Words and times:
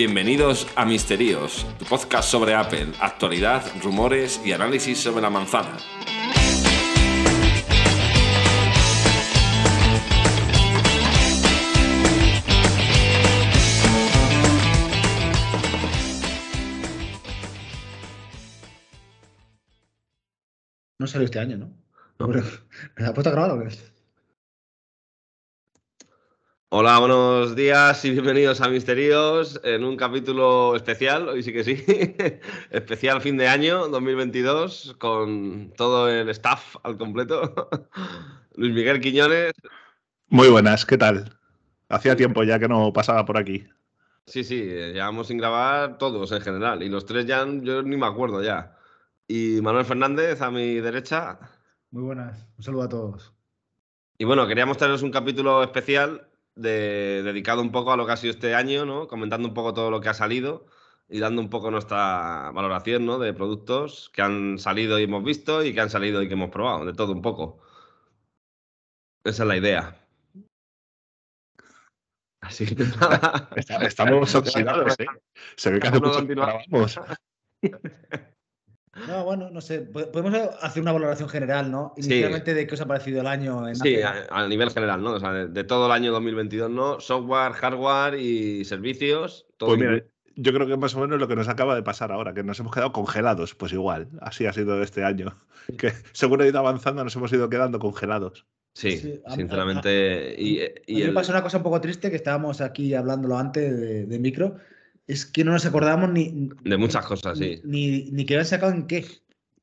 Bienvenidos 0.00 0.66
a 0.76 0.86
Misterios, 0.86 1.66
tu 1.78 1.84
podcast 1.84 2.30
sobre 2.30 2.54
Apple, 2.54 2.86
actualidad, 3.00 3.62
rumores 3.82 4.40
y 4.42 4.52
análisis 4.52 4.98
sobre 4.98 5.20
la 5.20 5.28
manzana. 5.28 5.76
No 20.98 21.06
salió 21.06 21.26
este 21.26 21.40
año, 21.40 21.58
¿no? 21.58 21.76
¿me 22.96 23.02
la 23.02 23.12
puesto 23.12 23.28
a 23.28 23.32
grabar 23.32 23.50
o 23.50 23.62
qué? 23.62 23.99
Hola, 26.72 27.00
buenos 27.00 27.56
días 27.56 28.04
y 28.04 28.12
bienvenidos 28.12 28.60
a 28.60 28.68
Misterios 28.68 29.60
en 29.64 29.82
un 29.82 29.96
capítulo 29.96 30.76
especial, 30.76 31.28
hoy 31.28 31.42
sí 31.42 31.52
que 31.52 31.64
sí, 31.64 31.84
especial 32.70 33.20
fin 33.20 33.36
de 33.36 33.48
año 33.48 33.88
2022 33.88 34.94
con 35.00 35.72
todo 35.76 36.08
el 36.08 36.28
staff 36.28 36.76
al 36.84 36.96
completo. 36.96 37.68
Luis 38.54 38.72
Miguel 38.72 39.00
Quiñones. 39.00 39.52
Muy 40.28 40.46
buenas, 40.46 40.86
¿qué 40.86 40.96
tal? 40.96 41.36
Hacía 41.88 42.14
tiempo 42.14 42.44
ya 42.44 42.60
que 42.60 42.68
no 42.68 42.92
pasaba 42.92 43.24
por 43.24 43.36
aquí. 43.36 43.66
Sí, 44.26 44.44
sí, 44.44 44.62
llevamos 44.62 45.26
sin 45.26 45.38
grabar 45.38 45.98
todos 45.98 46.30
en 46.30 46.40
general 46.40 46.84
y 46.84 46.88
los 46.88 47.04
tres 47.04 47.26
ya 47.26 47.44
yo 47.62 47.82
ni 47.82 47.96
me 47.96 48.06
acuerdo 48.06 48.44
ya. 48.44 48.76
Y 49.26 49.60
Manuel 49.60 49.86
Fernández 49.86 50.40
a 50.40 50.52
mi 50.52 50.76
derecha. 50.76 51.36
Muy 51.90 52.04
buenas, 52.04 52.46
un 52.56 52.62
saludo 52.62 52.82
a 52.84 52.88
todos. 52.88 53.34
Y 54.18 54.24
bueno, 54.24 54.46
queríamos 54.46 54.76
traeros 54.76 55.02
un 55.02 55.10
capítulo 55.10 55.64
especial 55.64 56.29
dedicado 56.54 57.62
un 57.62 57.72
poco 57.72 57.92
a 57.92 57.96
lo 57.96 58.06
que 58.06 58.12
ha 58.12 58.16
sido 58.16 58.32
este 58.32 58.54
año, 58.54 58.84
¿no? 58.84 59.08
Comentando 59.08 59.48
un 59.48 59.54
poco 59.54 59.74
todo 59.74 59.90
lo 59.90 60.00
que 60.00 60.08
ha 60.08 60.14
salido 60.14 60.66
y 61.08 61.18
dando 61.18 61.42
un 61.42 61.50
poco 61.50 61.70
nuestra 61.70 62.50
valoración, 62.52 63.06
¿no? 63.06 63.18
De 63.18 63.34
productos 63.34 64.10
que 64.14 64.22
han 64.22 64.58
salido 64.58 64.98
y 64.98 65.04
hemos 65.04 65.24
visto 65.24 65.64
y 65.64 65.74
que 65.74 65.80
han 65.80 65.90
salido 65.90 66.22
y 66.22 66.28
que 66.28 66.34
hemos 66.34 66.50
probado, 66.50 66.84
de 66.84 66.94
todo 66.94 67.12
un 67.12 67.22
poco. 67.22 67.60
Esa 69.24 69.42
es 69.42 69.48
la 69.48 69.56
idea. 69.56 69.96
Así 72.40 72.74
que 72.74 72.84
Estamos 73.56 74.34
oxidados, 74.34 74.98
¿eh? 74.98 75.06
Se 75.56 75.70
ve 75.70 75.80
que 75.80 75.88
hace 75.88 76.00
mucho 76.00 76.26
No, 79.06 79.24
bueno, 79.24 79.50
no 79.50 79.60
sé. 79.60 79.80
Podemos 79.80 80.34
hacer 80.60 80.82
una 80.82 80.92
valoración 80.92 81.28
general, 81.28 81.70
¿no? 81.70 81.94
Inicialmente 81.96 82.54
de 82.54 82.66
qué 82.66 82.74
os 82.74 82.80
ha 82.80 82.86
parecido 82.86 83.20
el 83.20 83.26
año 83.26 83.68
en 83.68 83.76
Sí, 83.76 83.98
a, 84.02 84.46
nivel 84.48 84.70
general, 84.70 85.02
¿no? 85.02 85.12
O 85.12 85.20
sea, 85.20 85.32
de, 85.32 85.64
todo 85.64 85.86
el 85.86 85.92
año 85.92 86.12
2022, 86.12 86.70
¿no? 86.70 87.00
Software, 87.00 87.52
hardware 87.52 88.14
y 88.14 88.64
servicios. 88.64 89.46
Todo 89.56 89.70
pues 89.70 89.80
mira, 89.80 90.04
yo 90.36 90.52
creo 90.52 90.66
que 90.66 90.76
más 90.76 90.94
o 90.94 91.00
menos 91.00 91.18
lo 91.18 91.28
que 91.28 91.36
nos 91.36 91.48
acaba 91.48 91.74
de 91.74 91.82
pasar 91.82 92.12
ahora, 92.12 92.34
que 92.34 92.42
nos 92.42 92.58
hemos 92.60 92.72
quedado 92.72 92.92
congelados. 92.92 93.54
Pues 93.54 93.72
igual, 93.72 94.08
así 94.20 94.46
ha 94.46 94.52
sido 94.52 94.82
este 94.82 95.04
año. 95.04 95.36
Que 95.78 95.92
según 96.12 96.40
ha 96.40 96.46
ido 96.46 96.58
avanzando, 96.58 97.04
nos 97.04 97.14
hemos 97.16 97.32
ido 97.32 97.48
quedando 97.48 97.78
congelados. 97.78 98.46
Sí, 98.72 99.20
sinceramente. 99.34 100.34
y, 100.38 100.60
y 100.86 101.04
me 101.04 101.12
pasa 101.12 101.32
una 101.32 101.42
cosa 101.42 101.56
un 101.56 101.64
poco 101.64 101.80
triste 101.80 102.08
que 102.08 102.16
estábamos 102.16 102.60
aquí 102.60 102.94
hablándolo 102.94 103.36
antes 103.36 104.08
de 104.08 104.18
micro 104.18 104.56
es 105.10 105.26
que 105.26 105.42
no 105.44 105.52
nos 105.52 105.66
acordamos 105.66 106.08
ni. 106.10 106.50
De 106.62 106.76
muchas 106.76 107.04
cosas, 107.04 107.36
sí. 107.36 107.60
Ni, 107.64 108.10
ni, 108.12 108.24
que 108.24 108.34
habían 108.34 108.46
sacado 108.46 108.72
en 108.72 108.86
qué. 108.86 109.04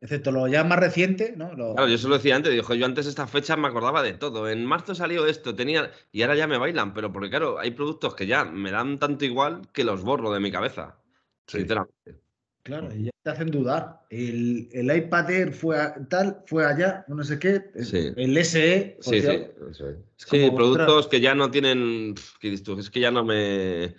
Excepto 0.02 0.32
lo 0.32 0.48
ya 0.48 0.64
más 0.64 0.78
reciente, 0.78 1.34
¿no? 1.36 1.50
Claro, 1.52 1.88
yo 1.88 1.98
se 1.98 2.08
lo 2.08 2.16
decía 2.16 2.36
antes, 2.36 2.54
dijo, 2.54 2.76
yo 2.76 2.86
antes 2.86 3.08
esta 3.08 3.26
fecha 3.26 3.56
me 3.56 3.68
acordaba 3.68 4.04
de 4.04 4.14
todo. 4.14 4.50
En 4.50 4.66
marzo 4.66 4.94
salió 4.94 5.26
esto, 5.26 5.56
tenía. 5.56 5.90
Y 6.12 6.22
ahora 6.22 6.36
ya 6.36 6.48
me 6.48 6.58
bailan, 6.58 6.94
pero 6.94 7.12
porque 7.12 7.30
claro, 7.30 7.58
hay 7.60 7.72
productos 7.72 8.14
que 8.14 8.28
ya 8.28 8.44
me 8.44 8.72
dan 8.72 9.00
tanto 9.00 9.26
igual 9.26 9.62
que 9.72 9.84
los 9.84 10.04
borro 10.04 10.32
de 10.34 10.40
mi 10.40 10.52
cabeza. 10.52 10.98
Sinceramente. 11.48 12.22
Claro, 12.62 12.90
y 12.94 13.06
ya 13.06 13.12
te 13.24 13.30
hacen 13.30 13.50
dudar. 13.50 14.02
El, 14.10 14.68
el 14.74 14.96
iPad 14.96 15.32
Air 15.32 15.54
fue 15.54 15.78
tal, 16.10 16.44
fue 16.46 16.66
allá, 16.66 17.06
no 17.08 17.24
sé 17.24 17.40
qué. 17.40 17.64
El 17.74 18.38
SE. 18.44 18.98
Sí, 19.00 19.22
sí, 19.22 19.48
sí. 20.18 20.52
productos 20.52 21.08
que 21.08 21.22
ya 21.22 21.34
no 21.34 21.50
tienen. 21.50 22.14
Es 22.42 22.90
que 22.90 23.00
ya 23.00 23.10
no 23.10 23.24
me 23.24 23.96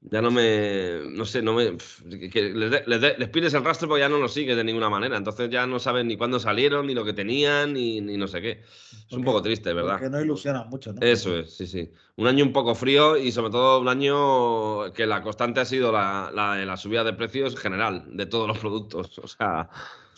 ya 0.00 0.22
no 0.22 0.30
me, 0.30 1.00
no 1.10 1.24
sé, 1.24 1.42
no 1.42 1.54
me, 1.54 1.76
les, 2.04 3.28
pides 3.30 3.52
el 3.54 3.64
rastro 3.64 3.88
porque 3.88 4.00
ya 4.00 4.08
no 4.08 4.18
lo 4.18 4.28
sigues 4.28 4.56
de 4.56 4.62
ninguna 4.62 4.88
manera, 4.88 5.16
entonces 5.16 5.50
ya 5.50 5.66
no 5.66 5.80
saben 5.80 6.06
ni 6.06 6.16
cuándo 6.16 6.38
salieron, 6.38 6.86
ni 6.86 6.94
lo 6.94 7.04
que 7.04 7.12
tenían, 7.12 7.72
ni, 7.72 8.00
no 8.00 8.28
sé 8.28 8.40
qué. 8.40 8.62
Es 9.08 9.12
un 9.12 9.24
poco 9.24 9.42
triste, 9.42 9.72
¿verdad? 9.72 9.98
Que 9.98 10.08
no 10.08 10.20
ilusiona 10.20 10.64
mucho, 10.64 10.92
¿no? 10.92 11.00
Eso 11.00 11.36
es, 11.36 11.52
sí, 11.52 11.66
sí. 11.66 11.90
Un 12.16 12.28
año 12.28 12.44
un 12.44 12.52
poco 12.52 12.74
frío 12.74 13.16
y 13.16 13.32
sobre 13.32 13.50
todo 13.50 13.80
un 13.80 13.88
año 13.88 14.92
que 14.92 15.06
la 15.06 15.22
constante 15.22 15.60
ha 15.60 15.64
sido 15.64 15.90
la, 15.90 16.30
la, 16.32 16.56
la 16.64 16.76
subida 16.76 17.02
de 17.02 17.12
precios 17.12 17.56
general 17.56 18.04
de 18.08 18.26
todos 18.26 18.46
los 18.46 18.58
productos, 18.58 19.18
o 19.18 19.26
sea... 19.26 19.68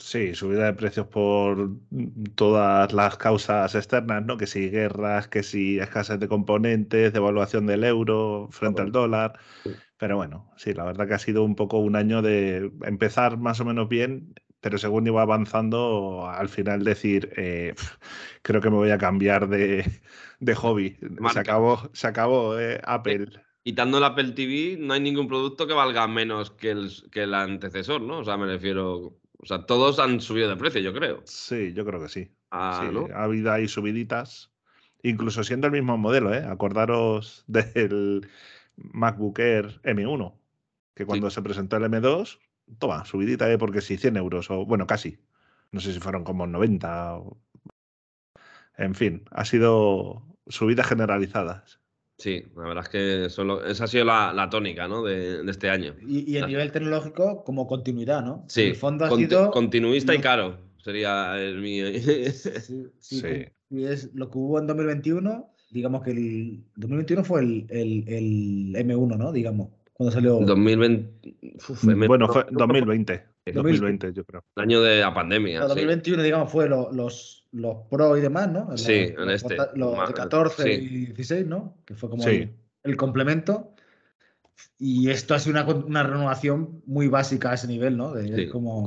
Sí, 0.00 0.34
subida 0.34 0.65
de 0.65 0.72
precios 0.72 1.06
por 1.09 1.72
todas 2.34 2.91
las 2.94 3.19
causas 3.19 3.75
externas, 3.75 4.25
¿no? 4.25 4.38
Que 4.38 4.47
si 4.47 4.71
guerras, 4.71 5.28
que 5.28 5.43
si 5.43 5.78
escasez 5.78 6.19
de 6.19 6.27
componentes, 6.27 7.12
devaluación 7.12 7.66
del 7.66 7.84
euro 7.84 8.49
frente 8.50 8.81
al 8.81 8.93
dólar. 8.93 9.38
Pero 9.99 10.16
bueno, 10.16 10.50
sí, 10.56 10.72
la 10.72 10.84
verdad 10.84 11.06
que 11.06 11.15
ha 11.15 11.19
sido 11.19 11.44
un 11.44 11.55
poco 11.55 11.78
un 11.78 11.97
año 11.97 12.22
de 12.22 12.72
empezar 12.83 13.37
más 13.37 13.61
o 13.61 13.66
menos 13.66 13.91
bien, 13.91 14.33
pero 14.61 14.78
según 14.78 15.06
iba 15.06 15.21
avanzando, 15.21 16.27
al 16.27 16.49
final 16.49 16.82
decir, 16.82 17.31
eh, 17.37 17.75
creo 18.43 18.62
que 18.62 18.71
me 18.71 18.77
voy 18.77 18.91
a 18.91 18.99
cambiar 18.99 19.49
de, 19.49 19.84
hobby. 20.56 20.97
Se 21.31 21.38
acabó, 21.38 21.91
se 21.93 22.06
acabó 22.06 22.59
eh, 22.59 22.81
Apple. 22.84 23.28
Quitando 23.62 23.99
el 23.99 24.05
Apple 24.05 24.32
TV, 24.32 24.78
no 24.81 24.94
hay 24.94 25.00
ningún 25.00 25.28
producto 25.28 25.67
que 25.67 25.75
valga 25.75 26.09
menos 26.09 26.50
que 26.53 26.71
el, 26.71 26.91
que 27.12 27.25
el 27.25 27.34
antecesor, 27.34 28.00
¿no? 28.00 28.21
O 28.21 28.25
sea, 28.25 28.38
me 28.38 28.47
refiero 28.47 29.19
o 29.42 29.46
sea, 29.46 29.64
todos 29.64 29.98
han 29.98 30.20
subido 30.20 30.48
de 30.48 30.56
precio, 30.56 30.80
yo 30.80 30.92
creo. 30.92 31.22
Sí, 31.24 31.72
yo 31.72 31.84
creo 31.84 32.00
que 32.00 32.08
sí. 32.08 32.30
Ah, 32.50 32.90
Ha 33.14 33.24
habido 33.24 33.52
ahí 33.52 33.68
subiditas. 33.68 34.52
Incluso 35.02 35.42
siendo 35.44 35.66
el 35.66 35.72
mismo 35.72 35.96
modelo, 35.96 36.34
¿eh? 36.34 36.44
Acordaros 36.44 37.44
del 37.46 38.28
MacBook 38.76 39.38
Air 39.38 39.80
M1, 39.82 40.38
que 40.94 41.06
cuando 41.06 41.30
se 41.30 41.40
presentó 41.40 41.76
el 41.76 41.84
M2, 41.84 42.38
toma, 42.78 43.04
subidita, 43.06 43.50
¿eh? 43.50 43.56
Porque 43.56 43.80
sí, 43.80 43.96
100 43.96 44.16
euros, 44.18 44.50
o 44.50 44.66
bueno, 44.66 44.86
casi. 44.86 45.18
No 45.72 45.80
sé 45.80 45.94
si 45.94 46.00
fueron 46.00 46.24
como 46.24 46.46
90. 46.46 47.16
O... 47.16 47.38
En 48.76 48.94
fin, 48.94 49.24
ha 49.30 49.44
sido 49.46 50.22
subidas 50.48 50.86
generalizadas. 50.86 51.79
Sí, 52.20 52.44
la 52.54 52.64
verdad 52.64 52.84
es 52.84 52.91
que 52.91 53.31
solo, 53.31 53.64
esa 53.64 53.84
ha 53.84 53.86
sido 53.86 54.04
la, 54.04 54.48
tónica 54.50 54.86
¿no? 54.86 55.03
de, 55.03 55.41
este 55.50 55.70
año. 55.70 55.94
Y, 56.06 56.36
a 56.36 56.47
nivel 56.47 56.70
tecnológico, 56.70 57.42
como 57.44 57.66
continuidad, 57.66 58.22
¿no? 58.22 58.44
Sí, 58.47 58.64
el 58.64 58.76
fondo 58.76 59.06
ha 59.06 59.10
sido... 59.16 59.50
continuista 59.50 60.14
y 60.14 60.19
caro, 60.19 60.58
sería 60.84 61.41
el 61.41 61.62
mío. 61.62 61.86
sí, 62.60 62.88
sí, 62.98 63.22
Y 63.70 63.84
es 63.84 64.10
lo 64.12 64.31
que 64.31 64.36
hubo 64.36 64.58
en 64.58 64.66
2021, 64.66 65.50
digamos 65.70 66.03
que 66.03 66.10
el 66.10 66.62
2021 66.76 67.25
fue 67.25 67.41
el, 67.41 67.66
el, 67.70 68.75
M1, 68.75 69.16
¿no? 69.16 69.32
Digamos, 69.32 69.70
cuando 70.00 70.12
salió... 70.12 70.41
2020... 70.41 72.09
bueno, 72.09 72.27
fue 72.27 72.47
2020. 72.50 73.22
2020, 73.53 74.15
yo 74.15 74.25
creo. 74.25 74.43
El 74.56 74.62
año 74.62 74.81
de 74.81 75.00
la 75.00 75.12
pandemia. 75.12 75.61
2021, 75.61 76.22
digamos, 76.22 76.50
fue 76.50 76.71
los 76.71 77.44
los 77.53 77.77
Pro 77.91 78.16
y 78.16 78.22
demás, 78.22 78.50
¿no? 78.50 78.78
Sí, 78.78 79.12
en 79.19 79.28
este. 79.28 79.59
Los 79.75 80.09
de 80.09 80.15
14 80.15 80.72
y 80.72 81.06
16, 81.06 81.47
¿no? 81.47 81.77
Que 81.84 81.94
fue 81.94 82.09
como 82.09 82.25
el, 82.25 82.97
complemento. 82.97 83.75
Y 84.78 85.11
esto 85.11 85.34
ha 85.34 85.38
sido 85.38 85.62
una, 85.87 86.03
renovación 86.03 86.81
muy 86.87 87.09
básica 87.09 87.50
a 87.50 87.55
ese 87.55 87.67
nivel, 87.67 87.99
¿no? 87.99 88.15
De, 88.15 88.49
como 88.49 88.82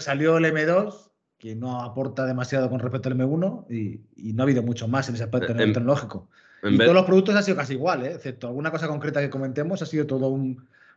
salió, 0.00 0.38
el 0.38 0.44
M2, 0.46 1.10
que 1.36 1.54
no 1.54 1.82
aporta 1.82 2.24
demasiado 2.24 2.70
con 2.70 2.80
respecto 2.80 3.10
al 3.10 3.18
M1, 3.18 3.66
y, 3.68 4.32
no 4.32 4.42
ha 4.42 4.44
habido 4.44 4.62
mucho 4.62 4.88
más 4.88 5.06
en 5.10 5.16
ese 5.16 5.24
aspecto 5.24 5.54
tecnológico. 5.54 6.30
Y 6.62 6.78
todos 6.78 6.94
los 6.94 7.04
productos 7.04 7.34
han 7.34 7.44
sido 7.44 7.56
casi 7.56 7.74
igual, 7.74 8.04
¿eh? 8.04 8.12
excepto 8.14 8.48
alguna 8.48 8.70
cosa 8.70 8.88
concreta 8.88 9.20
que 9.20 9.30
comentemos, 9.30 9.82
ha 9.82 9.86
sido 9.86 10.06
todo 10.06 10.36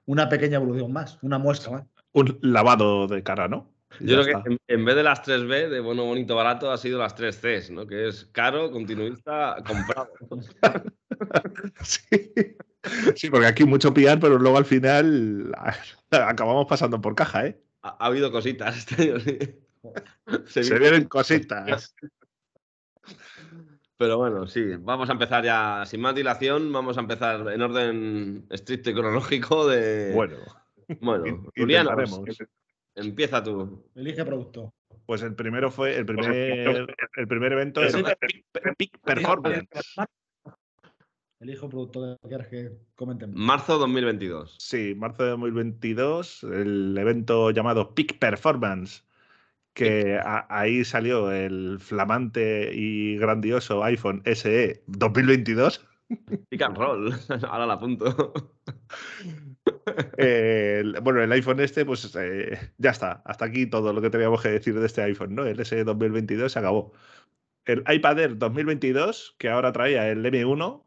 una 0.05 0.29
pequeña 0.29 0.57
evolución 0.57 0.91
más, 0.91 1.17
una 1.21 1.37
muestra 1.37 1.71
más. 1.71 1.83
Un 2.11 2.37
lavado 2.41 3.07
de 3.07 3.23
cara, 3.23 3.47
¿no? 3.47 3.73
Yo 3.99 4.21
creo 4.23 4.43
que 4.43 4.57
en, 4.67 4.85
vez 4.85 4.95
de 4.95 5.03
las 5.03 5.23
3B, 5.23 5.69
de 5.69 5.79
bueno, 5.79 6.05
bonito, 6.05 6.35
barato, 6.35 6.71
ha 6.71 6.77
sido 6.77 6.99
las 6.99 7.15
3 7.15 7.35
Cs, 7.37 7.71
¿no? 7.71 7.85
Que 7.85 8.07
es 8.07 8.25
caro, 8.31 8.71
continuista, 8.71 9.57
comprado. 9.67 10.09
sí. 11.83 13.29
porque 13.29 13.45
aquí 13.45 13.65
mucho 13.65 13.93
pillar, 13.93 14.19
pero 14.19 14.39
luego 14.39 14.57
al 14.57 14.65
final 14.65 15.53
acabamos 16.11 16.65
pasando 16.67 16.99
por 16.99 17.15
caja, 17.15 17.47
¿eh? 17.47 17.61
Ha, 17.83 18.07
habido 18.07 18.31
cositas 18.31 18.77
este 18.77 19.03
año, 19.03 19.19
sí. 19.19 19.37
Se, 20.45 20.79
vienen 20.79 21.05
cositas. 21.05 21.93
Pero 23.97 24.17
bueno, 24.17 24.47
sí, 24.47 24.75
vamos 24.79 25.09
a 25.09 25.13
empezar 25.13 25.43
ya, 25.43 25.83
sin 25.85 26.01
más 26.01 26.15
dilación, 26.15 26.71
vamos 26.71 26.97
a 26.97 27.01
empezar 27.01 27.47
en 27.51 27.61
orden 27.61 28.45
estricto 28.49 28.89
y 28.89 28.93
cronológico 28.93 29.67
de... 29.67 30.11
Bueno. 30.13 30.37
Bueno, 30.99 31.45
Julián, 31.55 31.87
Empieza 32.95 33.43
tú. 33.43 33.83
Elige 33.95 34.23
producto. 34.23 34.73
Pues 35.05 35.23
el 35.23 35.35
primero 35.35 35.71
fue 35.71 35.97
el 35.97 36.05
primer, 36.05 36.87
el 37.15 37.27
primer 37.27 37.53
evento 37.53 37.83
es 37.83 37.95
Peak, 38.77 38.99
Performance. 39.03 39.67
Elijo 41.39 41.67
producto 41.67 42.17
que 42.21 42.27
quieras 42.29 42.47
que 42.47 42.71
comenten. 42.95 43.33
Marzo 43.33 43.77
2022. 43.77 44.55
Sí, 44.59 44.95
marzo 44.95 45.23
de 45.23 45.29
2022, 45.31 46.43
el 46.43 46.97
evento 46.97 47.51
llamado 47.51 47.93
Peak 47.93 48.17
Performance, 48.17 49.03
que 49.73 50.19
ahí 50.49 50.85
salió 50.85 51.31
el 51.31 51.79
flamante 51.79 52.71
y 52.73 53.17
grandioso 53.17 53.83
iPhone 53.83 54.21
SE 54.25 54.83
2022. 54.87 55.85
Pick 56.49 56.61
and 56.61 56.77
roll, 56.77 57.13
ahora 57.49 57.65
la 57.65 57.73
apunto. 57.73 58.33
bueno, 61.01 61.23
el 61.23 61.31
iPhone 61.31 61.59
este, 61.59 61.85
pues 61.85 62.15
eh, 62.15 62.71
ya 62.77 62.91
está. 62.91 63.23
Hasta 63.25 63.45
aquí 63.45 63.65
todo 63.65 63.93
lo 63.93 64.01
que 64.01 64.09
teníamos 64.09 64.41
que 64.41 64.49
decir 64.49 64.79
de 64.79 64.85
este 64.85 65.01
iPhone, 65.01 65.33
¿no? 65.35 65.45
El 65.45 65.59
S 65.59 65.83
2022 65.83 66.51
se 66.51 66.59
acabó. 66.59 66.93
El 67.65 67.83
iPad 67.87 68.19
Air 68.19 68.37
2022, 68.37 69.35
que 69.39 69.49
ahora 69.49 69.71
traía 69.71 70.09
el 70.09 70.23
M1 70.23 70.83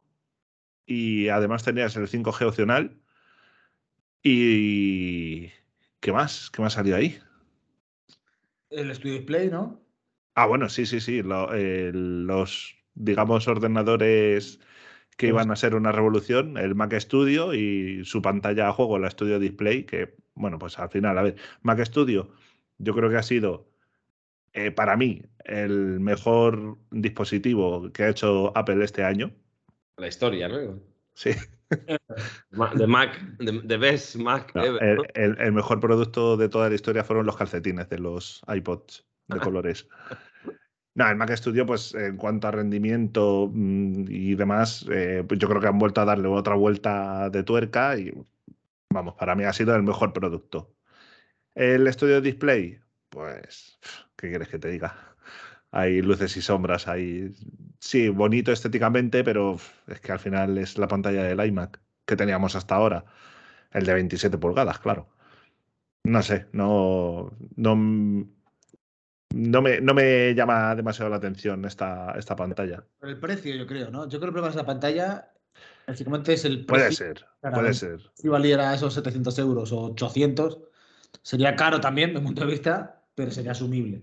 y 0.86 1.28
además 1.28 1.64
tenías 1.64 1.96
el 1.96 2.06
5G 2.08 2.46
opcional. 2.46 3.00
Y. 4.22 5.50
¿Qué 6.00 6.12
más? 6.12 6.50
¿Qué 6.50 6.62
más 6.62 6.74
salió 6.74 6.96
ahí? 6.96 7.18
El 8.76 8.94
Studio 8.94 9.14
Display, 9.14 9.48
¿no? 9.48 9.80
Ah, 10.34 10.46
bueno, 10.46 10.68
sí, 10.68 10.84
sí, 10.84 11.00
sí. 11.00 11.22
los, 11.22 12.76
digamos, 12.94 13.48
ordenadores 13.48 14.60
que 15.16 15.28
iban 15.28 15.50
a 15.50 15.56
ser 15.56 15.74
una 15.74 15.92
revolución, 15.92 16.58
el 16.58 16.74
Mac 16.74 16.92
Studio 16.98 17.54
y 17.54 18.04
su 18.04 18.20
pantalla 18.20 18.68
a 18.68 18.72
juego, 18.72 18.98
la 18.98 19.10
Studio 19.10 19.38
Display, 19.38 19.84
que, 19.84 20.14
bueno, 20.34 20.58
pues 20.58 20.78
al 20.78 20.90
final, 20.90 21.16
a 21.16 21.22
ver, 21.22 21.36
Mac 21.62 21.82
Studio 21.82 22.30
yo 22.76 22.94
creo 22.94 23.08
que 23.08 23.16
ha 23.16 23.22
sido, 23.22 23.66
eh, 24.52 24.70
para 24.70 24.94
mí, 24.98 25.22
el 25.44 25.98
mejor 25.98 26.76
dispositivo 26.90 27.90
que 27.92 28.02
ha 28.02 28.10
hecho 28.10 28.52
Apple 28.54 28.84
este 28.84 29.04
año. 29.04 29.32
La 29.96 30.08
historia, 30.08 30.48
¿no? 30.48 30.78
Sí. 31.14 31.30
De 31.70 32.86
Mac, 32.86 33.20
de, 33.38 33.76
best 33.76 34.16
Mac 34.16 34.52
el, 34.54 35.52
mejor 35.52 35.80
producto 35.80 36.36
de 36.36 36.48
toda 36.48 36.68
la 36.68 36.74
historia 36.74 37.02
fueron 37.02 37.26
los 37.26 37.36
calcetines 37.36 37.88
de 37.88 37.98
los 37.98 38.42
iPods 38.48 39.04
de 39.28 39.40
colores. 39.40 39.88
No, 40.96 41.06
el 41.10 41.16
Mac 41.16 41.30
Studio, 41.36 41.66
pues 41.66 41.94
en 41.94 42.16
cuanto 42.16 42.48
a 42.48 42.52
rendimiento 42.52 43.50
mm, 43.52 44.06
y 44.08 44.34
demás, 44.34 44.86
eh, 44.90 45.22
pues 45.28 45.38
yo 45.38 45.46
creo 45.46 45.60
que 45.60 45.66
han 45.66 45.78
vuelto 45.78 46.00
a 46.00 46.06
darle 46.06 46.26
otra 46.26 46.54
vuelta 46.54 47.28
de 47.28 47.42
tuerca 47.42 47.98
y, 47.98 48.14
vamos, 48.88 49.14
para 49.14 49.34
mí 49.34 49.44
ha 49.44 49.52
sido 49.52 49.76
el 49.76 49.82
mejor 49.82 50.14
producto. 50.14 50.72
El 51.54 51.92
Studio 51.92 52.22
Display, 52.22 52.80
pues, 53.10 53.78
¿qué 54.16 54.30
quieres 54.30 54.48
que 54.48 54.58
te 54.58 54.70
diga? 54.70 55.14
Hay 55.70 56.00
luces 56.00 56.34
y 56.38 56.40
sombras, 56.40 56.88
hay... 56.88 57.30
Sí, 57.78 58.08
bonito 58.08 58.52
estéticamente, 58.52 59.22
pero 59.22 59.58
es 59.86 60.00
que 60.00 60.12
al 60.12 60.18
final 60.18 60.58
es 60.58 60.78
la 60.78 60.88
pantalla 60.88 61.22
del 61.24 61.44
iMac 61.46 61.80
que 62.04 62.16
teníamos 62.16 62.56
hasta 62.56 62.76
ahora. 62.76 63.04
El 63.72 63.84
de 63.84 63.94
27 63.94 64.38
pulgadas, 64.38 64.78
claro. 64.78 65.08
No 66.04 66.22
sé, 66.22 66.46
no, 66.52 67.32
no, 67.56 67.74
no 69.34 69.62
me, 69.62 69.80
no 69.80 69.92
me 69.92 70.34
llama 70.34 70.74
demasiado 70.74 71.10
la 71.10 71.16
atención 71.16 71.64
esta, 71.64 72.12
esta 72.12 72.36
pantalla. 72.36 72.84
el 73.02 73.18
precio, 73.18 73.54
yo 73.54 73.66
creo, 73.66 73.90
¿no? 73.90 74.04
Yo 74.08 74.18
creo 74.18 74.20
que 74.20 74.26
el 74.26 74.32
problema 74.32 74.50
es 74.50 74.56
la 74.56 74.66
pantalla. 74.66 75.32
Básicamente 75.86 76.32
es 76.32 76.44
el 76.44 76.64
precio. 76.64 76.66
Puede 76.66 76.92
ser, 76.92 77.26
puede 77.40 77.74
ser. 77.74 78.10
Si 78.14 78.28
valiera 78.28 78.74
esos 78.74 78.94
700 78.94 79.38
euros 79.38 79.72
o 79.72 79.92
800, 79.92 80.60
sería 81.22 81.56
caro 81.56 81.80
también, 81.80 82.14
de 82.14 82.20
mi 82.20 82.26
punto 82.26 82.42
de 82.42 82.52
vista, 82.52 83.04
pero 83.14 83.30
sería 83.30 83.52
asumible. 83.52 84.02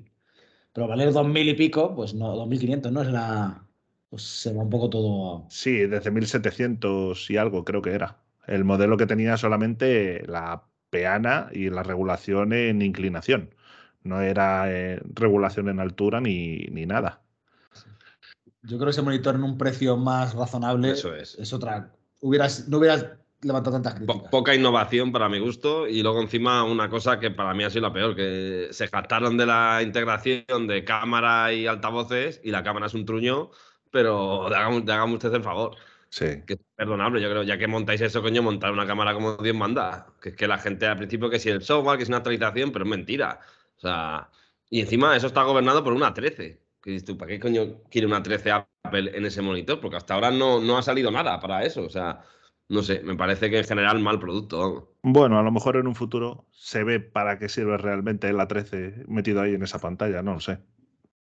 Pero 0.74 0.88
valer 0.88 1.14
2.000 1.14 1.50
y 1.50 1.54
pico, 1.54 1.96
pues 1.96 2.14
no, 2.14 2.36
2.500 2.36 2.92
no 2.92 3.02
es 3.04 3.08
la. 3.10 3.66
Pues 4.10 4.24
se 4.24 4.54
va 4.54 4.64
un 4.64 4.70
poco 4.70 4.90
todo. 4.90 5.46
Sí, 5.50 5.86
desde 5.86 6.12
1.700 6.12 7.30
y 7.30 7.38
algo 7.38 7.64
creo 7.64 7.82
que 7.82 7.92
era. 7.92 8.18
El 8.48 8.64
modelo 8.64 8.98
que 8.98 9.06
tenía 9.06 9.38
solamente 9.38 10.24
la 10.28 10.64
peana 10.90 11.50
y 11.52 11.70
la 11.70 11.84
regulación 11.84 12.54
en 12.54 12.82
inclinación. 12.82 13.56
No 14.04 14.22
era 14.22 14.72
eh, 14.72 15.02
regulación 15.14 15.70
en 15.70 15.80
altura 15.80 16.20
ni, 16.20 16.66
ni, 16.72 16.86
nada. 16.86 17.22
Yo 18.64 18.78
creo 18.78 18.86
que 18.86 18.92
ese 18.92 19.02
monitor 19.02 19.36
en 19.36 19.44
un 19.44 19.58
precio 19.58 19.96
más 19.96 20.34
razonable 20.34 20.92
Eso 20.92 21.16
es. 21.16 21.36
es 21.36 21.54
otra. 21.54 21.94
Hubieras, 22.20 22.68
no 22.68 22.80
hubieras 22.80 23.08
levantado 23.44 23.76
tantas 23.76 23.96
críticas. 23.96 24.30
poca 24.30 24.56
innovación 24.56 25.12
para 25.12 25.30
mi 25.30 25.40
gusto 25.40 25.88
y 25.88 26.02
luego 26.02 26.22
encima 26.22 26.64
una 26.64 26.90
cosa 26.90 27.20
que 27.20 27.32
para 27.32 27.54
mí 27.54 27.64
ha 27.64 27.70
sido 27.70 27.84
la 27.84 27.94
peor, 27.94 28.16
que 28.16 28.70
se 28.72 28.88
jactaron 28.88 29.38
de 29.38 29.46
la 29.46 29.82
integración 29.84 30.68
de 30.68 30.84
cámara 30.84 31.54
y 31.54 31.68
altavoces 31.68 32.42
y 32.44 32.52
la 32.52 32.64
cámara 32.64 32.88
es 32.88 32.94
un 32.94 33.06
truño, 33.06 33.52
pero 33.92 34.48
hagamos, 34.48 34.84
hagamos 34.84 35.16
usted 35.16 35.34
el 35.34 35.44
favor. 35.44 35.76
Sí. 36.10 36.44
Que 36.46 36.54
es 36.54 36.60
perdonable, 36.76 37.20
yo 37.20 37.30
creo, 37.30 37.42
ya 37.42 37.58
que 37.58 37.68
montáis 37.68 38.00
eso, 38.02 38.22
coño, 38.22 38.44
montar 38.44 38.72
una 38.72 38.86
cámara 38.86 39.16
como 39.16 39.36
Dios 39.38 39.56
manda. 39.56 40.14
Que 40.22 40.30
es 40.30 40.36
que 40.36 40.48
la 40.48 40.60
gente 40.60 40.86
al 40.86 40.98
principio 40.98 41.28
que 41.28 41.40
si 41.40 41.50
el 41.50 41.64
software, 41.64 41.98
que 41.98 42.04
es 42.04 42.10
una 42.10 42.18
actualización, 42.18 42.72
pero 42.72 42.86
es 42.86 42.92
mentira. 42.92 43.40
O 43.78 43.80
sea, 43.80 44.30
y 44.70 44.82
encima 44.82 45.16
eso 45.16 45.26
está 45.26 45.42
gobernado 45.42 45.84
por 45.84 45.94
una 45.94 46.14
13. 46.14 46.62
Que 46.84 46.92
dices 46.92 47.06
tú, 47.06 47.18
¿para 47.18 47.30
qué 47.30 47.40
coño 47.40 47.82
quiere 47.90 48.06
una 48.06 48.22
13 48.22 48.52
Apple 48.52 49.18
en 49.18 49.26
ese 49.26 49.42
monitor? 49.42 49.80
Porque 49.80 49.98
hasta 49.98 50.14
ahora 50.14 50.30
no, 50.30 50.60
no 50.60 50.78
ha 50.78 50.84
salido 50.84 51.10
nada 51.10 51.40
para 51.40 51.64
eso. 51.64 51.84
O 51.84 51.90
sea, 51.90 52.22
no 52.74 52.82
sé, 52.82 53.02
me 53.04 53.16
parece 53.16 53.50
que 53.50 53.60
en 53.60 53.64
general 53.66 54.00
mal 54.00 54.20
producto. 54.20 54.96
Bueno, 55.04 55.40
a 55.40 55.44
lo 55.44 55.52
mejor 55.52 55.78
en 55.78 55.88
un 55.88 55.96
futuro 55.96 56.48
se 56.52 56.84
ve 56.84 57.00
para 57.00 57.38
qué 57.40 57.50
sirve 57.50 57.78
realmente 57.78 58.32
la 58.34 58.48
13 58.48 59.06
metido 59.08 59.42
ahí 59.42 59.54
en 59.54 59.64
esa 59.64 59.80
pantalla, 59.80 60.22
no 60.24 60.34
lo 60.34 60.40
sé. 60.40 60.60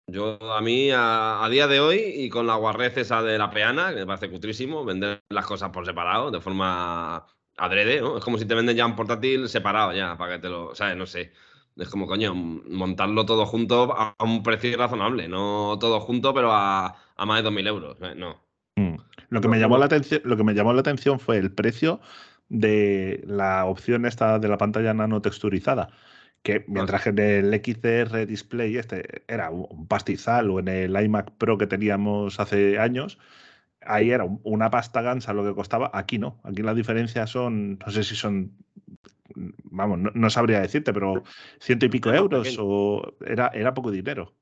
Yo, 0.09 0.38
a 0.53 0.61
mí, 0.61 0.91
a, 0.94 1.47
día 1.50 1.67
de 1.67 1.81
hoy, 1.81 1.99
y 1.99 2.29
con 2.29 2.47
la 2.47 2.55
guarrez 2.55 2.97
esa 2.97 3.23
de 3.23 3.38
la 3.38 3.50
peana, 3.50 3.91
que 3.91 3.97
me 3.97 4.06
parece 4.06 4.31
cutrísimo, 4.31 4.85
vender 4.85 5.21
las 5.31 5.47
cosas 5.47 5.71
por 5.71 5.85
separado, 5.85 6.31
de 6.31 6.41
forma 6.41 7.27
adrede, 7.56 8.00
¿no? 8.00 8.19
Es 8.19 8.25
como 8.25 8.38
si 8.38 8.47
te 8.47 8.55
venden 8.55 8.77
ya 8.77 8.87
un 8.87 8.94
portátil 8.94 9.49
separado, 9.49 9.93
ya, 9.93 10.17
para 10.17 10.35
que 10.37 10.43
te 10.43 10.49
lo. 10.49 10.75
¿Sabes? 10.77 10.97
No 10.97 11.06
sé. 11.06 11.33
Es 11.77 11.88
como, 11.88 12.06
coño, 12.06 12.35
montarlo 12.35 13.27
todo 13.27 13.47
junto 13.47 13.93
a 13.97 14.17
un 14.21 14.43
precio 14.43 14.77
razonable, 14.79 15.29
no 15.29 15.77
todo 15.81 16.00
junto, 16.00 16.33
pero 16.33 16.53
a, 16.53 16.97
más 17.19 17.43
de 17.43 17.50
2.000 17.50 17.67
euros. 17.67 17.99
No. 18.17 18.46
Mm. 18.76 18.96
Lo, 19.31 19.40
que 19.40 19.49
me 19.49 19.58
llamó 19.58 19.78
la 19.78 19.87
atención, 19.87 20.20
lo 20.25 20.37
que 20.37 20.44
me 20.44 20.55
llamó 20.55 20.73
la 20.73 20.81
atención 20.81 21.19
fue 21.19 21.38
el 21.38 21.50
precio 21.50 22.00
de 22.49 23.23
la 23.26 23.64
opción 23.64 24.06
esta 24.06 24.38
de 24.38 24.49
la 24.49 24.58
pantalla 24.58 24.94
nano 24.94 25.20
texturizada. 25.20 25.88
Que 26.43 26.64
mientras 26.69 27.02
que 27.02 27.08
en 27.08 27.19
el 27.19 27.55
XDR 27.55 28.25
display 28.25 28.76
este 28.76 29.25
era 29.26 29.50
un 29.50 29.88
pastizal 29.88 30.50
o 30.50 30.61
en 30.61 30.69
el 30.69 30.94
iMac 30.94 31.32
Pro 31.32 31.58
que 31.58 31.67
teníamos 31.67 32.38
hace 32.38 32.78
años, 32.78 33.19
ahí 33.81 34.12
era 34.12 34.25
una 34.44 34.70
pasta 34.70 35.02
gansa 35.02 35.32
lo 35.32 35.44
que 35.44 35.55
costaba. 35.55 35.90
Aquí 35.93 36.19
no. 36.19 36.38
Aquí 36.44 36.62
la 36.62 36.75
diferencia 36.75 37.26
son, 37.26 37.78
no 37.78 37.90
sé 37.90 38.04
si 38.04 38.14
son 38.14 38.52
vamos, 39.37 39.99
no, 40.14 40.30
sabría 40.30 40.61
decirte, 40.61 40.92
pero 40.92 41.23
ciento 41.61 41.87
y 41.87 41.88
pico 41.88 42.12
euros 42.12 42.56
o 42.59 43.14
era, 43.25 43.49
era 43.49 43.75
poco 43.75 43.90
dinero. 43.90 44.33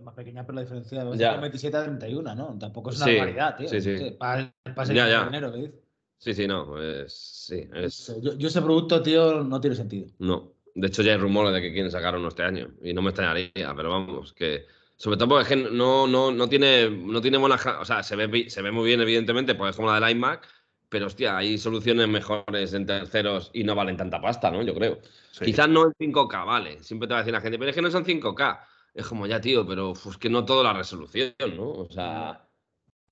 Más 0.00 0.14
pequeña, 0.14 0.44
pero 0.44 0.56
la 0.56 0.62
diferencia 0.62 1.04
de 1.04 1.38
27 1.40 1.76
a 1.76 1.84
31, 1.84 2.34
¿no? 2.34 2.58
Tampoco 2.58 2.90
es 2.90 2.96
una 2.96 3.06
sí, 3.06 3.18
tío. 3.58 3.68
Sí, 3.68 3.80
sí. 3.80 4.10
Para, 4.18 4.52
para 4.74 4.92
ya, 4.92 5.08
ya. 5.08 5.24
dinero, 5.24 5.52
¿ves? 5.52 5.70
Sí, 6.18 6.34
sí, 6.34 6.46
no. 6.46 6.80
Es, 6.80 7.12
sí, 7.12 7.68
es... 7.74 8.14
Yo, 8.22 8.34
yo, 8.34 8.48
ese 8.48 8.62
producto, 8.62 9.02
tío, 9.02 9.42
no 9.42 9.60
tiene 9.60 9.76
sentido. 9.76 10.06
No. 10.18 10.52
De 10.74 10.86
hecho, 10.86 11.02
ya 11.02 11.12
hay 11.12 11.18
rumores 11.18 11.52
de 11.52 11.60
que 11.60 11.72
quieren 11.72 11.90
sacar 11.90 12.16
uno 12.16 12.28
este 12.28 12.44
año. 12.44 12.70
Y 12.82 12.94
no 12.94 13.02
me 13.02 13.10
extrañaría, 13.10 13.74
pero 13.76 13.90
vamos, 13.90 14.32
que. 14.32 14.66
Sobre 14.96 15.16
todo 15.16 15.30
porque 15.30 15.42
es 15.42 15.48
que 15.48 15.70
no, 15.70 16.06
no, 16.06 16.30
no 16.30 16.48
tiene, 16.48 16.88
no 16.88 17.20
tiene 17.20 17.38
buena. 17.38 17.56
O 17.80 17.84
sea, 17.84 18.02
se 18.02 18.14
ve, 18.14 18.48
se 18.48 18.62
ve 18.62 18.70
muy 18.70 18.84
bien, 18.86 19.00
evidentemente, 19.00 19.54
porque 19.54 19.70
es 19.70 19.76
como 19.76 19.90
la 19.90 19.98
del 19.98 20.16
iMac 20.16 20.46
pero 20.92 21.06
hostia, 21.06 21.38
hay 21.38 21.56
soluciones 21.56 22.06
mejores 22.06 22.74
en 22.74 22.84
terceros 22.84 23.50
y 23.54 23.64
no 23.64 23.74
valen 23.74 23.96
tanta 23.96 24.20
pasta, 24.20 24.50
¿no? 24.50 24.62
Yo 24.62 24.74
creo. 24.74 25.00
Quizás 25.42 25.66
no 25.66 25.86
en 25.86 26.12
5K, 26.12 26.44
vale. 26.46 26.82
Siempre 26.82 27.08
te 27.08 27.14
va 27.14 27.20
a 27.20 27.22
decir 27.22 27.32
la 27.32 27.40
gente, 27.40 27.58
pero 27.58 27.70
es 27.70 27.74
que 27.74 27.80
no 27.80 27.90
son 27.90 28.04
5K. 28.04 28.60
Es 28.94 29.06
como 29.06 29.26
ya, 29.26 29.40
tío, 29.40 29.66
pero 29.66 29.92
es 29.92 30.18
que 30.18 30.28
no 30.28 30.44
toda 30.44 30.64
la 30.64 30.72
resolución, 30.72 31.34
¿no? 31.56 31.70
O 31.70 31.88
sea. 31.90 32.46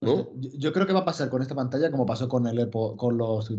¿no? 0.01 0.31
Yo, 0.35 0.73
creo 0.73 0.87
que 0.87 0.93
va 0.93 1.01
a 1.01 1.05
pasar 1.05 1.29
con 1.29 1.43
esta 1.43 1.55
pantalla 1.55 1.91
como 1.91 2.07
pasó 2.07 2.29
con 2.29 2.47
el 2.47 2.71
con 2.71 3.19
los 3.19 3.53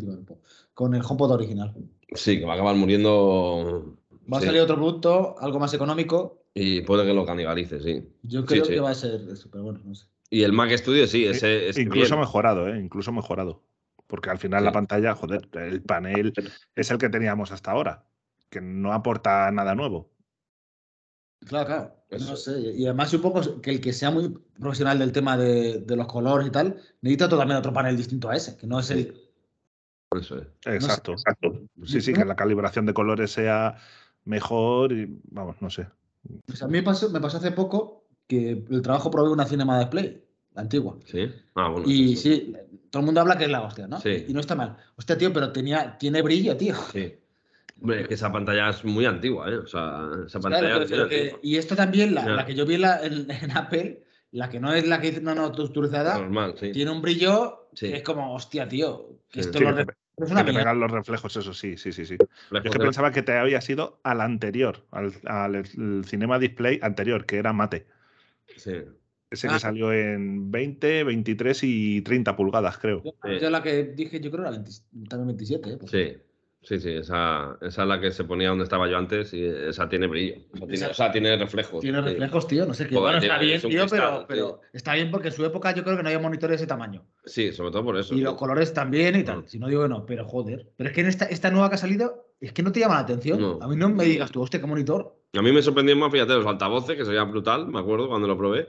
con 0.74 0.96
el 0.96 1.02
HomePod 1.04 1.32
original. 1.32 1.74
Sí, 2.14 2.40
que 2.40 2.46
va 2.46 2.54
a 2.54 2.56
acabar 2.56 2.76
muriendo. 2.76 3.98
Va 4.32 4.40
a 4.40 4.42
salir 4.42 4.62
otro 4.62 4.76
producto, 4.76 5.36
algo 5.40 5.60
más 5.60 5.74
económico. 5.74 6.44
Y 6.54 6.82
puede 6.82 7.06
que 7.06 7.14
lo 7.14 7.26
canibalice, 7.26 7.80
sí. 7.80 8.04
Yo 8.24 8.46
creo 8.46 8.64
que 8.64 8.80
va 8.80 8.92
a 8.92 8.96
ser 8.96 9.22
eso, 9.32 9.50
pero 9.52 9.64
bueno, 9.64 9.80
no 9.84 9.96
sé. 9.96 10.08
Y 10.30 10.44
el 10.44 10.54
Mac 10.54 10.72
Studio, 10.72 11.08
sí, 11.08 11.26
ese 11.26 11.70
es. 11.70 11.78
Incluso 11.78 12.18
mejorado, 12.18 12.68
¿eh? 12.68 12.80
Incluso 12.80 13.12
mejorado. 13.12 13.64
Porque 14.08 14.30
al 14.30 14.40
final 14.40 14.66
la 14.66 14.74
pantalla, 14.74 15.16
joder, 15.16 15.48
el 15.54 15.82
panel 15.82 16.34
es 16.76 16.92
el 16.92 16.98
que 16.98 17.10
teníamos 17.10 17.52
hasta 17.52 17.72
ahora, 17.72 18.06
que 18.50 18.60
no 18.60 18.92
aporta 18.92 19.50
nada 19.52 19.74
nuevo. 19.74 20.11
Claro, 21.46 21.66
claro. 21.66 21.96
No 22.12 22.36
sé. 22.36 22.60
Y 22.60 22.86
además 22.86 23.10
supongo 23.10 23.62
que 23.62 23.72
el 23.72 23.82
que 23.82 23.94
sea 23.94 24.12
muy 24.12 24.30
profesional 24.60 25.00
del 25.00 25.12
tema 25.12 25.38
de, 25.38 25.84
los 25.88 26.08
colores 26.08 26.48
y 26.48 26.52
tal, 26.52 26.78
necesita 27.02 27.30
totalmente 27.30 27.60
otro 27.60 27.74
panel 27.74 27.98
distinto 27.98 28.30
a 28.30 28.36
ese, 28.36 28.58
que 28.58 28.68
no 28.68 28.80
es 28.80 28.92
el... 28.92 29.30
Eso 30.20 30.38
es. 30.38 30.48
Exacto, 30.66 31.14
exacto. 31.14 31.62
Sí, 31.86 32.02
sí, 32.02 32.14
que 32.14 32.26
la 32.26 32.36
calibración 32.36 32.86
de 32.86 32.94
colores 32.94 33.32
sea 33.32 33.78
mejor 34.26 34.92
y 34.92 35.20
vamos, 35.32 35.56
no 35.62 35.70
sé. 35.70 35.88
Pues 36.46 36.62
a 36.62 36.68
mí 36.68 36.74
me 36.74 36.84
pasó, 36.84 37.10
me 37.10 37.22
pasó 37.22 37.38
hace 37.38 37.52
poco 37.52 38.06
que 38.28 38.52
el 38.70 38.82
trabajo 38.82 39.10
provee 39.10 39.32
una 39.32 39.46
Cinema 39.46 39.80
Display 39.80 40.24
la 40.54 40.62
antigua. 40.62 40.98
Sí. 41.06 41.32
Ah, 41.56 41.70
bueno. 41.70 41.90
Y 41.90 42.16
sí, 42.18 42.54
todo 42.90 43.02
el 43.02 43.06
mundo 43.06 43.22
habla 43.22 43.38
que 43.38 43.46
es 43.46 43.50
la 43.50 43.62
hostia, 43.62 43.88
¿no? 43.88 44.00
Sí. 44.00 44.26
Y 44.28 44.34
no 44.34 44.42
está 44.42 44.56
mal. 44.56 44.78
Hostia, 44.98 45.18
tío, 45.18 45.32
pero 45.32 45.52
tenía, 45.52 45.98
tiene 45.98 46.22
brillo, 46.22 46.58
tío. 46.58 46.76
Sí. 46.92 47.16
Hombre, 47.82 48.02
es 48.02 48.08
que 48.08 48.14
esa 48.14 48.32
pantalla 48.32 48.70
es 48.70 48.86
muy 48.86 49.06
antigua, 49.06 49.50
¿eh? 49.50 49.58
O 49.58 49.68
sea, 49.68 50.08
esa 50.26 50.40
pantalla. 50.40 50.86
y 51.42 51.58
esto 51.58 51.76
también, 51.76 52.14
la, 52.14 52.46
que 52.46 52.54
yo 52.54 52.66
vi 52.66 52.76
en, 52.76 53.52
Apple, 53.56 54.04
la 54.32 54.50
que 54.50 54.60
no 54.60 54.74
es 54.74 54.88
la 54.88 55.02
que 55.02 55.10
dice 55.10 55.22
no, 55.22 55.34
no, 55.34 55.50
Normal, 55.50 56.56
sí. 56.60 56.72
tiene 56.72 56.92
un 56.92 57.02
brillo 57.02 57.70
que 57.76 57.98
es 57.98 58.04
como, 58.04 58.36
hostia, 58.36 58.68
tío, 58.68 59.20
que 59.30 59.40
esto 59.40 59.60
lo 59.60 59.70
es 60.18 60.30
una 60.30 60.46
que 60.46 60.54
te 60.54 60.76
los 60.76 60.92
reflejos, 60.92 61.36
eso 61.36 61.54
sí, 61.54 61.78
sí, 61.78 61.92
sí. 61.92 62.06
sí. 62.06 62.18
Yo 62.52 62.58
es 62.58 62.72
que 62.72 62.78
pensaba 62.78 63.12
que 63.12 63.24
te 63.24 63.34
había 63.34 63.60
sido 63.62 64.00
al 64.04 64.22
anterior, 64.22 64.86
al, 64.92 65.14
al 65.26 65.66
Cinema 66.06 66.38
Display 66.38 66.80
anterior, 66.84 67.26
que 67.26 67.38
era 67.38 67.54
mate. 67.54 67.88
Sí. 68.56 68.74
Ese 69.32 69.48
que 69.48 69.54
ah. 69.54 69.60
salió 69.60 69.94
en 69.94 70.52
20, 70.52 71.06
23 71.06 71.64
y 71.64 72.02
30 72.02 72.36
pulgadas, 72.36 72.78
creo. 72.78 73.02
Yo, 73.42 73.50
la 73.50 73.64
que 73.64 73.84
dije, 73.84 74.20
yo 74.20 74.30
creo 74.30 74.46
era 74.46 74.62
también 75.10 75.38
27. 75.38 75.70
¿eh? 75.70 75.78
Sí. 75.90 76.22
Sí, 76.64 76.80
sí, 76.80 76.92
esa, 76.92 77.58
esa, 77.60 77.82
es 77.82 77.88
la 77.88 78.00
que 78.00 78.12
se 78.12 78.24
ponía 78.24 78.50
donde 78.50 78.66
estaba 78.66 78.88
yo 78.88 78.96
antes 78.96 79.34
y 79.34 79.44
esa 79.44 79.90
tiene 79.90 80.06
brillo. 80.06 80.36
O 80.62 80.94
sea, 80.94 81.12
tiene, 81.12 81.36
reflejos. 81.36 81.82
Tiene 81.82 82.02
reflejos, 82.02 82.48
tío, 82.48 82.68
no 82.68 82.76
sé 82.76 82.88
qué. 82.88 82.96
bueno, 82.96 83.18
está 83.18 83.40
bien, 83.40 83.60
tío, 83.60 83.86
pero, 83.90 84.62
está 84.72 84.94
bien 84.94 85.10
porque 85.10 85.30
en 85.30 85.34
su 85.34 85.44
época 85.44 85.74
yo 85.74 85.84
creo 85.84 85.98
que 85.98 86.04
no 86.04 86.10
había 86.10 86.20
monitores 86.20 86.60
de 86.60 86.64
ese 86.64 86.68
tamaño. 86.68 87.04
Sí, 87.26 87.52
sobre 87.52 87.72
todo 87.72 87.84
por 87.84 87.98
eso. 87.98 88.14
Y 88.14 88.22
los 88.22 88.36
colores 88.36 88.74
también 88.74 89.16
y 89.16 89.24
tal. 89.24 89.40
Mm. 89.40 89.48
Si 89.48 89.58
no 89.58 89.70
digo 89.70 89.82
que 89.82 89.90
no, 89.90 90.06
pero 90.06 90.24
joder. 90.24 90.68
Pero 90.78 90.90
es 90.90 90.96
que 90.96 91.02
en 91.02 91.08
esta, 91.08 91.26
esta 91.26 91.50
nueva 91.50 91.70
que 91.70 91.76
ha 91.76 91.80
salido, 91.80 92.28
es 92.40 92.54
que 92.54 92.62
no 92.62 92.72
te 92.72 92.80
llama 92.80 92.96
la 92.96 93.02
atención. 93.02 93.58
A 93.60 93.68
mí 93.68 93.76
no 93.76 93.90
me 93.90 94.06
digas 94.06 94.32
tú, 94.32 94.42
hostia, 94.42 94.60
qué 94.60 94.68
monitor. 94.68 95.16
A 95.34 95.42
mí 95.42 95.52
me 95.52 95.64
sorprendió 95.64 95.96
más, 95.96 96.12
fíjate, 96.12 96.34
los 96.34 96.46
altavoces, 96.46 96.96
que 96.96 97.06
sería 97.06 97.24
brutal, 97.24 97.68
me 97.68 97.80
acuerdo 97.80 98.08
cuando 98.08 98.28
lo 98.28 98.38
probé. 98.38 98.68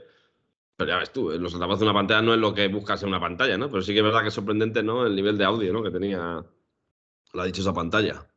Pero 0.75 0.89
ya 0.89 0.97
ves 0.97 1.11
tú, 1.11 1.31
eh, 1.31 1.37
los 1.37 1.53
altavoces 1.53 1.81
de 1.81 1.85
una 1.85 1.93
pantalla 1.93 2.23
no 2.23 2.33
es 2.33 2.39
lo 2.39 2.55
que 2.55 2.67
buscas 2.69 3.03
en 3.03 3.09
una 3.09 3.19
pantalla, 3.19 3.55
¿no? 3.55 3.69
Pero 3.69 3.83
sí 3.83 3.93
que 3.93 3.99
es 3.99 4.03
verdad 4.03 4.23
que 4.23 4.29
es 4.29 4.33
sorprendente, 4.33 4.81
¿no? 4.81 5.05
El 5.05 5.15
nivel 5.15 5.37
de 5.37 5.45
audio, 5.45 5.71
¿no? 5.71 5.83
Que 5.83 5.91
tenía 5.91 6.43
la 7.33 7.45
dichosa 7.45 7.73
pantalla. 7.73 8.27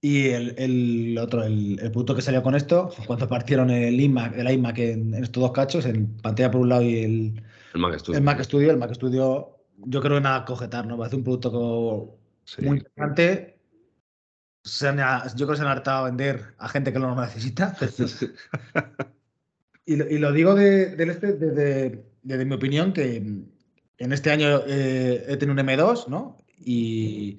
Y 0.00 0.28
el, 0.28 1.18
otro, 1.18 1.42
el, 1.42 1.78
el, 1.80 1.90
producto 1.90 2.14
que 2.14 2.22
salió 2.22 2.42
con 2.42 2.54
esto, 2.54 2.90
cuando 3.06 3.28
partieron 3.28 3.70
el 3.70 3.98
iMac, 3.98 4.36
el 4.36 4.50
iMac 4.50 4.78
en, 4.78 5.14
estos 5.14 5.40
dos 5.40 5.52
cachos, 5.52 5.86
en 5.86 6.16
pantalla 6.18 6.50
por 6.50 6.60
un 6.60 6.68
lado 6.68 6.82
y 6.82 6.98
el, 6.98 7.42
el 7.74 7.80
Mac 7.80 7.98
Studio. 7.98 8.18
El 8.18 8.24
Mac 8.24 8.42
Studio, 8.42 8.70
el 8.70 8.76
Mac 8.76 8.92
Studio, 8.92 9.56
yo 9.78 10.00
creo 10.00 10.16
que 10.16 10.22
nada 10.22 10.36
a 10.36 10.44
cogetar, 10.44 10.86
¿no? 10.86 10.98
Va 10.98 11.06
a 11.06 11.08
ser 11.08 11.18
un 11.18 11.24
producto 11.24 12.18
muy 12.58 12.78
importante. 12.78 13.58
Se 14.62 14.86
yo 14.86 15.46
creo 15.46 15.48
que 15.48 15.56
se 15.56 15.62
han 15.62 15.68
hartado 15.68 16.04
a 16.04 16.08
vender 16.08 16.54
a 16.58 16.68
gente 16.68 16.92
que 16.92 16.98
no 16.98 17.14
lo 17.14 17.20
necesita. 17.20 17.76
y, 19.86 19.96
lo, 19.96 20.10
y, 20.10 20.18
lo, 20.18 20.32
digo 20.32 20.54
de, 20.54 20.94
este, 20.98 21.34
desde, 21.34 22.04
desde, 22.22 22.44
mi 22.44 22.54
opinión, 22.54 22.92
que 22.92 23.16
en 23.16 24.12
este 24.12 24.30
año 24.30 24.62
eh, 24.66 25.24
he 25.28 25.36
tenido 25.36 25.60
un 25.60 25.66
M2, 25.66 26.08
¿no? 26.08 26.43
Y 26.64 27.38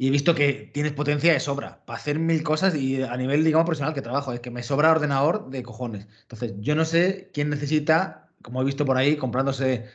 y 0.00 0.06
he 0.06 0.10
visto 0.10 0.32
que 0.32 0.70
tienes 0.72 0.92
potencia 0.92 1.32
de 1.32 1.40
sobra 1.40 1.84
para 1.84 1.98
hacer 1.98 2.20
mil 2.20 2.44
cosas 2.44 2.76
y 2.76 3.02
a 3.02 3.16
nivel, 3.16 3.42
digamos, 3.42 3.66
profesional 3.66 3.94
que 3.94 4.00
trabajo, 4.00 4.32
es 4.32 4.38
que 4.38 4.52
me 4.52 4.62
sobra 4.62 4.92
ordenador 4.92 5.50
de 5.50 5.64
cojones. 5.64 6.06
Entonces, 6.22 6.54
yo 6.60 6.76
no 6.76 6.84
sé 6.84 7.30
quién 7.34 7.50
necesita, 7.50 8.30
como 8.40 8.62
he 8.62 8.64
visto 8.64 8.86
por 8.86 8.96
ahí, 8.96 9.16
comprándose, 9.16 9.86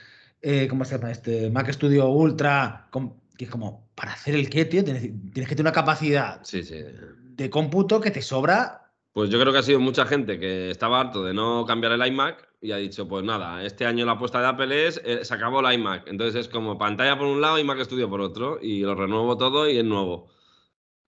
eh, 0.41 0.67
¿cómo 0.67 0.83
se 0.83 0.97
llama? 0.97 1.09
Este 1.09 1.49
Mac 1.49 1.71
Studio 1.71 2.09
Ultra, 2.09 2.89
que 3.37 3.45
es 3.45 3.49
como, 3.49 3.87
¿para 3.95 4.11
hacer 4.11 4.35
el 4.35 4.49
qué, 4.49 4.65
tío? 4.65 4.83
Tienes, 4.83 5.03
que 5.03 5.55
tener 5.55 5.61
una 5.61 5.71
capacidad 5.71 6.41
de 6.41 7.49
cómputo 7.49 8.01
que 8.01 8.11
te 8.11 8.21
sobra 8.21 8.81
pues 9.13 9.29
yo 9.29 9.39
creo 9.39 9.53
que 9.53 9.59
ha 9.59 9.63
sido 9.63 9.79
mucha 9.79 10.05
gente 10.07 10.39
que 10.39 10.71
estaba 10.71 10.99
harto 10.99 11.23
de 11.23 11.35
no 11.35 11.65
cambiar 11.65 11.93
el 11.93 12.05
iMac 12.07 12.49
y 12.63 12.71
ha 12.71 12.77
dicho, 12.77 13.09
pues 13.09 13.25
nada, 13.25 13.61
este 13.65 13.85
año 13.85 14.05
la 14.05 14.13
apuesta 14.13 14.39
de 14.39 14.47
Apple 14.47 14.87
es, 14.87 15.01
eh, 15.03 15.25
se 15.25 15.33
acabó 15.33 15.59
el 15.59 15.73
iMac. 15.73 16.07
Entonces 16.07 16.45
es 16.45 16.47
como 16.47 16.77
pantalla 16.77 17.17
por 17.17 17.27
un 17.27 17.41
lado 17.41 17.59
y 17.59 17.63
Mac 17.65 17.77
Studio 17.83 18.09
por 18.09 18.21
otro 18.21 18.57
y 18.61 18.79
lo 18.79 18.95
renuevo 18.95 19.35
todo 19.35 19.69
y 19.69 19.77
es 19.77 19.83
nuevo. 19.83 20.29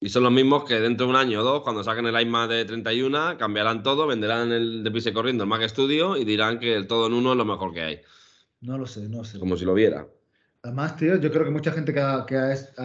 Y 0.01 0.09
son 0.09 0.23
los 0.23 0.33
mismos 0.33 0.65
que 0.65 0.81
dentro 0.81 1.05
de 1.05 1.11
un 1.11 1.15
año 1.15 1.39
o 1.39 1.43
dos, 1.43 1.61
cuando 1.61 1.81
saquen 1.81 2.07
el 2.07 2.21
iMac 2.21 2.49
de 2.49 2.65
31, 2.65 3.37
cambiarán 3.37 3.83
todo, 3.83 4.05
venderán 4.05 4.51
el 4.51 4.83
de 4.83 4.91
pise 4.91 5.13
corriendo 5.13 5.45
el 5.45 5.49
Mac 5.49 5.61
Studio 5.69 6.17
y 6.17 6.25
dirán 6.25 6.59
que 6.59 6.75
el 6.75 6.87
todo 6.87 7.07
en 7.07 7.13
uno 7.13 7.31
es 7.31 7.37
lo 7.37 7.45
mejor 7.45 7.73
que 7.73 7.81
hay. 7.81 8.01
No 8.59 8.77
lo 8.77 8.85
sé, 8.85 9.07
no 9.07 9.23
sé. 9.23 9.39
Como 9.39 9.55
si 9.55 9.63
lo 9.63 9.73
viera. 9.73 10.05
Además, 10.65 10.97
tío, 10.97 11.17
yo 11.17 11.31
creo 11.31 11.45
que 11.45 11.51
mucha 11.51 11.71
gente 11.71 11.93
que 11.93 11.99
ha, 11.99 12.25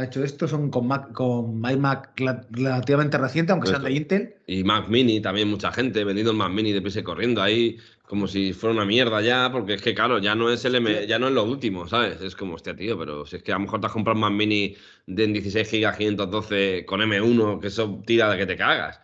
hecho 0.05 0.23
esto 0.23 0.47
son 0.47 0.71
con, 0.71 0.87
Mac, 0.87 1.13
con 1.13 1.63
iMac 1.65 2.11
relativamente 2.51 3.17
reciente, 3.17 3.53
aunque 3.53 3.69
sean 3.69 3.83
de 3.83 3.93
Intel. 3.93 4.35
Y 4.47 4.65
Mac 4.65 4.89
Mini, 4.89 5.23
también 5.23 5.49
mucha 5.49 5.73
gente 5.73 6.05
vendiendo 6.05 6.33
el 6.33 6.37
Mac 6.37 6.53
Mini 6.53 6.73
de 6.73 6.83
pise 6.83 7.03
corriendo 7.03 7.41
ahí, 7.41 7.79
como 8.07 8.29
si 8.29 8.53
fuera 8.53 8.75
una 8.75 8.85
mierda 8.85 9.23
ya, 9.23 9.51
porque 9.51 9.73
es 9.73 9.81
que, 9.81 9.95
claro, 9.95 10.19
ya 10.19 10.35
no 10.35 10.51
es 10.51 10.63
el 10.67 10.75
M, 10.75 11.07
ya 11.07 11.19
no 11.19 11.29
es 11.29 11.33
lo 11.33 11.45
último, 11.45 11.89
¿sabes? 11.89 12.21
Es 12.21 12.37
como, 12.37 12.57
hostia, 12.57 12.77
tío, 12.77 12.99
pero 12.99 13.25
si 13.25 13.37
es 13.37 13.43
que 13.43 13.53
a 13.53 13.55
lo 13.55 13.63
mejor 13.63 13.81
te 13.81 13.87
has 13.87 13.93
comprado 13.95 14.15
un 14.17 14.21
Mac 14.21 14.33
Mini 14.33 14.77
de 15.07 15.27
16 15.29 15.73
GB 15.73 15.97
512 15.97 16.85
con 16.85 17.01
M1, 17.01 17.61
que 17.61 17.69
eso 17.69 18.03
tira 18.05 18.31
de 18.31 18.37
que 18.37 18.45
te 18.45 18.57
cagas. 18.59 19.01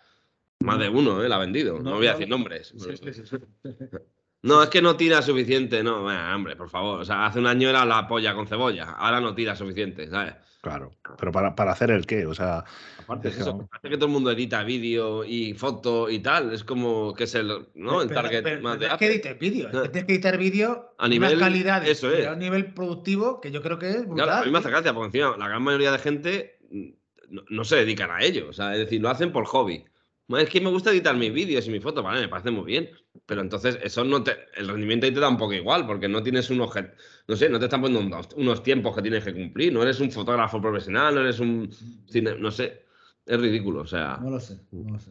Más 0.60 0.78
de 0.78 0.90
uno, 0.90 1.24
¿eh? 1.24 1.30
La 1.30 1.36
ha 1.36 1.38
vendido. 1.38 1.80
No, 1.80 1.94
voy 1.94 2.08
a 2.08 2.12
decir 2.12 2.28
nombres. 2.28 2.74
No, 4.46 4.62
es 4.62 4.68
que 4.68 4.80
no 4.80 4.96
tira 4.96 5.22
suficiente, 5.22 5.82
no, 5.82 6.06
hombre, 6.06 6.54
por 6.54 6.70
favor. 6.70 7.00
O 7.00 7.04
sea, 7.04 7.26
hace 7.26 7.40
un 7.40 7.48
año 7.48 7.68
era 7.68 7.84
la 7.84 8.06
polla 8.06 8.32
con 8.32 8.46
cebolla, 8.46 8.84
ahora 8.90 9.20
no 9.20 9.34
tira 9.34 9.56
suficiente, 9.56 10.08
¿sabes? 10.08 10.34
Claro, 10.62 10.92
pero 11.18 11.32
para, 11.32 11.54
para 11.54 11.72
hacer 11.72 11.90
el 11.90 12.06
qué, 12.06 12.26
o 12.26 12.34
sea. 12.34 12.64
Aparte 12.98 13.28
es 13.28 13.38
eso, 13.38 13.68
parece 13.68 13.88
que 13.88 13.96
todo 13.96 14.06
el 14.06 14.12
mundo 14.12 14.30
edita 14.30 14.62
vídeo 14.64 15.24
y 15.24 15.54
foto 15.54 16.08
y 16.10 16.20
tal, 16.20 16.52
es 16.52 16.64
como 16.64 17.12
que 17.14 17.24
es 17.24 17.34
el, 17.34 17.66
¿no? 17.74 18.02
el 18.02 18.08
target 18.08 18.60
más 18.60 18.78
de. 18.78 18.86
Es 18.86 18.94
que 18.94 19.06
editar 19.06 19.38
vídeo, 19.38 19.68
es 19.68 19.80
que 19.82 19.88
tienes 19.88 20.06
que 20.06 20.12
editar 20.14 20.38
vídeo 20.38 20.94
a 20.98 21.08
nivel 21.08 21.38
calidad, 21.38 21.86
eso 21.86 22.10
es. 22.10 22.26
a 22.26 22.36
nivel 22.36 22.72
productivo, 22.72 23.40
que 23.40 23.50
yo 23.50 23.62
creo 23.62 23.78
que 23.78 23.90
es 23.90 24.06
brutal. 24.06 24.26
Claro, 24.26 24.42
a 24.42 24.44
mí 24.44 24.50
me 24.50 24.58
hace 24.58 24.70
gracia, 24.70 24.94
porque 24.94 25.18
encima 25.18 25.36
la 25.36 25.48
gran 25.48 25.62
mayoría 25.62 25.92
de 25.92 25.98
gente 25.98 26.58
no, 27.28 27.42
no 27.48 27.64
se 27.64 27.76
dedican 27.76 28.10
a 28.10 28.22
ello, 28.22 28.48
o 28.48 28.52
sea, 28.52 28.72
es 28.72 28.78
decir, 28.78 29.00
lo 29.00 29.08
hacen 29.08 29.32
por 29.32 29.44
hobby. 29.46 29.84
Es 30.28 30.48
que 30.48 30.60
me 30.60 30.70
gusta 30.70 30.90
editar 30.90 31.16
mis 31.16 31.32
vídeos 31.32 31.66
y 31.68 31.70
mis 31.70 31.82
fotos, 31.82 32.02
vale, 32.02 32.20
me 32.20 32.28
parece 32.28 32.50
muy 32.50 32.64
bien. 32.64 32.90
Pero 33.24 33.40
entonces 33.40 33.78
eso 33.82 34.04
no 34.04 34.22
te. 34.22 34.32
El 34.56 34.68
rendimiento 34.68 35.06
ahí 35.06 35.12
te 35.12 35.20
da 35.20 35.28
un 35.28 35.36
poco 35.36 35.54
igual, 35.54 35.86
porque 35.86 36.08
no 36.08 36.22
tienes 36.22 36.50
un 36.50 36.60
objeto. 36.60 36.90
No 37.28 37.36
sé, 37.36 37.48
no 37.48 37.58
te 37.58 37.66
están 37.66 37.80
poniendo 37.80 38.20
unos, 38.36 38.62
tiempos 38.62 38.94
que 38.94 39.02
tienes 39.02 39.24
que 39.24 39.32
cumplir. 39.32 39.72
No 39.72 39.82
eres 39.82 40.00
un 40.00 40.10
fotógrafo 40.10 40.60
profesional, 40.60 41.14
no 41.14 41.20
eres 41.22 41.40
un. 41.40 41.70
no 42.38 42.50
sé. 42.50 42.84
Es 43.24 43.40
ridículo, 43.40 43.82
o 43.82 43.86
sea. 43.86 44.18
No 44.22 44.30
lo 44.30 44.40
sé, 44.40 44.60
no 44.72 44.92
lo 44.92 44.98
sé. 44.98 45.10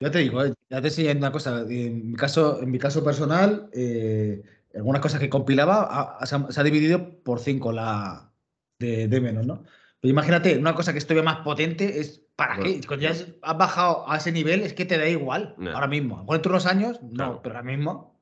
Ya 0.00 0.10
te 0.10 0.18
digo, 0.18 0.44
eh, 0.44 0.54
ya 0.70 0.80
te 0.80 0.88
enseñé 0.88 1.12
una 1.12 1.32
cosa. 1.32 1.64
En 1.68 2.10
mi 2.10 2.16
caso, 2.16 2.62
en 2.62 2.70
mi 2.70 2.78
caso 2.78 3.02
personal, 3.02 3.68
eh, 3.72 4.42
algunas 4.74 5.02
cosas 5.02 5.20
que 5.20 5.30
compilaba 5.30 6.18
se, 6.24 6.60
ha, 6.60 6.64
dividido 6.64 7.22
por 7.22 7.40
cinco 7.40 7.72
la 7.72 8.32
de, 8.78 9.08
de 9.08 9.20
menos, 9.20 9.46
¿no? 9.46 9.64
Pero 10.00 10.12
imagínate, 10.12 10.56
una 10.56 10.74
cosa 10.74 10.92
que 10.92 10.98
estoy 10.98 11.20
más 11.22 11.38
potente 11.38 11.98
es 12.00 12.27
¿Para 12.38 12.56
qué? 12.58 12.80
Cuando 12.86 13.02
ya 13.02 13.10
has 13.10 13.58
bajado 13.58 14.08
a 14.08 14.16
ese 14.16 14.30
nivel, 14.30 14.60
es 14.60 14.72
que 14.72 14.84
te 14.84 14.96
da 14.96 15.08
igual. 15.08 15.56
Ahora 15.74 15.88
mismo. 15.88 16.24
Por 16.24 16.40
unos 16.46 16.66
años, 16.66 17.00
no, 17.02 17.42
pero 17.42 17.56
ahora 17.56 17.68
mismo. 17.68 18.16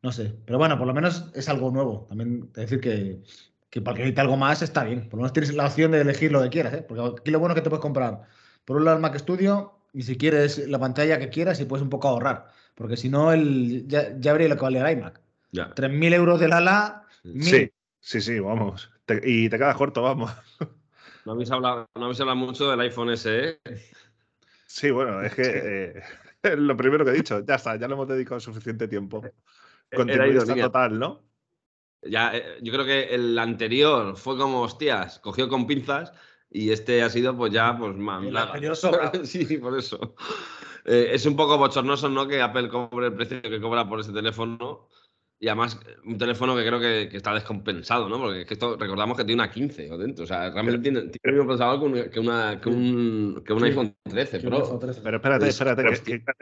No 0.00 0.12
sé. 0.12 0.34
Pero 0.46 0.56
bueno, 0.56 0.78
por 0.78 0.86
lo 0.86 0.94
menos 0.94 1.30
es 1.34 1.46
algo 1.50 1.70
nuevo. 1.70 2.06
También 2.08 2.48
es 2.56 2.70
decir 2.70 2.80
que, 2.80 3.20
que 3.68 3.82
para 3.82 3.96
que 3.96 4.00
necesite 4.00 4.22
algo 4.22 4.38
más 4.38 4.62
está 4.62 4.82
bien. 4.84 5.10
Por 5.10 5.18
lo 5.18 5.24
menos 5.24 5.34
tienes 5.34 5.54
la 5.54 5.66
opción 5.66 5.90
de 5.90 6.00
elegir 6.00 6.32
lo 6.32 6.42
que 6.42 6.48
quieras. 6.48 6.72
¿eh? 6.72 6.86
Porque 6.88 7.20
aquí 7.20 7.30
lo 7.30 7.38
bueno 7.38 7.52
es 7.52 7.56
que 7.56 7.64
te 7.64 7.68
puedes 7.68 7.82
comprar. 7.82 8.22
Por 8.64 8.78
un 8.78 8.86
lado 8.86 8.96
el 8.96 9.02
Mac 9.02 9.18
Studio, 9.18 9.74
y 9.92 10.04
si 10.04 10.16
quieres 10.16 10.66
la 10.66 10.78
pantalla 10.78 11.18
que 11.18 11.28
quieras, 11.28 11.60
y 11.60 11.66
puedes 11.66 11.82
un 11.82 11.90
poco 11.90 12.08
ahorrar. 12.08 12.46
Porque 12.74 12.96
si 12.96 13.10
no, 13.10 13.30
el, 13.30 13.86
ya, 13.86 14.18
ya 14.18 14.30
habría 14.30 14.48
lo 14.48 14.56
que 14.56 14.62
vale 14.62 14.78
el 14.78 14.98
iMac. 14.98 15.20
3.000 15.52 16.14
euros 16.14 16.40
del 16.40 16.54
ala. 16.54 17.04
Sí, 17.40 17.70
sí, 18.00 18.22
sí, 18.22 18.40
vamos. 18.40 18.90
y 19.22 19.50
te 19.50 19.58
quedas 19.58 19.76
corto, 19.76 20.00
vamos. 20.00 20.32
No 21.24 21.32
habéis 21.32 21.50
hablado, 21.50 21.88
no 21.94 22.04
habéis 22.04 22.20
hablado 22.20 22.36
mucho 22.36 22.70
del 22.70 22.80
iPhone 22.80 23.16
SE. 23.16 23.60
Sí, 24.66 24.90
bueno, 24.90 25.22
es 25.22 25.34
que 25.34 25.42
eh, 25.44 26.02
lo 26.56 26.76
primero 26.76 27.04
que 27.04 27.12
he 27.12 27.14
dicho, 27.14 27.44
ya 27.44 27.54
está, 27.54 27.76
ya 27.76 27.88
le 27.88 27.94
hemos 27.94 28.08
dedicado 28.08 28.40
suficiente 28.40 28.88
tiempo. 28.88 29.22
Eh, 29.24 29.96
Continuidad 29.96 30.56
total, 30.56 30.98
¿no? 30.98 31.22
Ya, 32.02 32.36
eh, 32.36 32.58
yo 32.60 32.72
creo 32.72 32.84
que 32.84 33.14
el 33.14 33.38
anterior 33.38 34.16
fue 34.16 34.36
como, 34.36 34.62
hostias, 34.62 35.18
cogió 35.20 35.48
con 35.48 35.66
pinzas 35.66 36.12
y 36.50 36.70
este 36.70 37.02
ha 37.02 37.08
sido, 37.08 37.36
pues 37.36 37.52
ya, 37.52 37.76
pues 37.78 37.96
más. 37.96 38.22
sí, 39.24 39.58
por 39.58 39.78
eso. 39.78 40.14
es 40.84 41.24
un 41.24 41.36
poco 41.36 41.56
bochornoso, 41.56 42.08
¿no? 42.10 42.28
Que 42.28 42.42
Apple 42.42 42.68
cobre 42.68 43.06
el 43.06 43.14
precio 43.14 43.40
que 43.40 43.60
cobra 43.60 43.88
por 43.88 44.00
ese 44.00 44.12
teléfono 44.12 44.88
y 45.40 45.48
además, 45.48 45.78
un 46.06 46.16
teléfono 46.16 46.56
que 46.56 46.64
creo 46.64 46.80
que, 46.80 47.16
está 47.16 47.34
descompensado, 47.34 48.08
¿no? 48.08 48.18
Porque 48.18 48.46
esto, 48.48 48.76
recordamos 48.76 49.16
que 49.16 49.24
tiene 49.24 49.42
una 49.42 49.50
15 49.50 49.90
o 49.90 49.98
dentro. 49.98 50.24
O 50.24 50.26
sea, 50.26 50.50
realmente 50.50 50.80
tiene, 50.80 51.00
tiene 51.00 51.20
el 51.24 51.32
mismo 51.32 51.46
procesador 51.46 52.10
que, 52.10 52.20
una, 52.20 52.60
que, 52.60 52.68
un, 52.68 53.42
que 53.44 53.52
un 53.52 53.64
iPhone 53.64 53.96
13 54.04 54.40
Pro. 54.40 54.78
Pero 54.80 55.16
espérate, 55.16 55.48
espérate, 55.48 55.84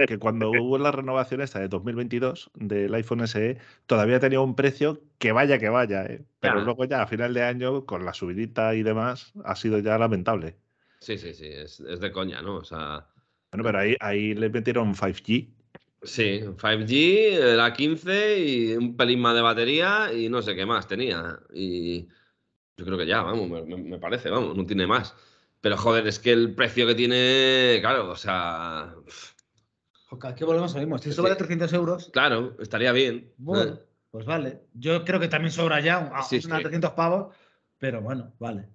que, 0.07 0.19
cuando 0.19 0.51
hubo 0.61 0.79
la 0.79 0.93
renovación 0.93 1.41
esta 1.41 1.59
de 1.59 1.69
2022 1.69 2.51
del 2.55 2.95
iPhone 2.95 3.27
SE, 3.27 3.59
todavía 3.87 4.21
tenía 4.21 4.41
un 4.41 4.55
precio 4.55 5.01
que 5.19 5.33
vaya 5.33 5.59
que 5.59 5.69
vaya, 5.69 6.05
¿eh? 6.05 6.25
Pero 6.39 6.61
luego 6.61 6.85
ya 6.85 7.03
a 7.03 7.07
final 7.07 7.35
de 7.35 7.43
año, 7.43 7.87
con 7.87 8.05
la 8.05 8.13
subidita 8.13 8.75
y 8.75 8.83
demás, 8.83 9.33
ha 9.45 9.57
sido 9.57 9.79
ya 9.79 9.99
lamentable. 9.99 10.57
Sí, 11.01 11.19
sí, 11.19 11.35
sí, 11.35 11.47
es, 11.47 11.81
es 11.81 11.99
de 11.99 12.13
coña, 12.13 12.43
¿no? 12.43 12.57
O 12.57 12.65
sea. 12.65 13.07
Bueno, 13.51 13.65
pero 13.65 13.79
ahí, 13.79 13.97
ahí 14.01 14.35
le 14.35 14.49
metieron 14.49 14.95
5G 14.95 15.62
Sí, 16.05 16.41
5G, 16.57 17.53
era 17.55 17.73
15 17.73 18.39
y 18.39 18.73
un 18.75 18.97
pelín 18.97 19.21
más 19.21 19.35
de 19.37 19.43
batería 19.43 20.13
y 20.13 20.29
no 20.29 20.43
sé 20.43 20.57
qué 20.57 20.67
más 20.67 20.89
tenía. 20.89 21.39
Y 21.55 22.09
yo 22.77 22.85
creo 22.85 22.99
que 22.99 23.07
ya, 23.07 23.23
vamos, 23.23 23.67
me, 23.67 23.99
parece, 23.99 24.31
vamos, 24.31 24.57
no 24.57 24.67
tiene 24.67 24.87
más. 24.87 25.15
Pero 25.61 25.77
joder, 25.77 26.09
es 26.09 26.19
que 26.19 26.33
el 26.33 26.55
precio 26.55 26.87
que 26.89 26.97
tiene, 26.97 27.79
claro, 27.81 28.11
o 28.11 28.17
sea. 28.17 28.95
¿Qué 30.37 30.45
volvemos 30.45 30.73
a 30.75 30.79
lo 30.79 30.81
mismo. 30.81 30.99
Si 30.99 31.11
eso 31.11 31.23
vale 31.23 31.37
300 31.37 31.73
euros. 31.73 32.11
Claro, 32.13 32.57
estaría 32.59 32.91
bien. 32.93 33.33
Bueno, 33.39 33.79
pues 34.11 34.27
vale. 34.27 34.61
Yo 34.75 35.05
creo 35.05 35.21
que 35.21 35.29
también 35.29 35.53
sobra 35.53 35.81
ya 35.81 36.01
unos 36.01 36.29
300 36.29 36.91
pavos, 36.91 37.35
pero 37.79 38.03
bueno, 38.03 38.35
vale. 38.41 38.69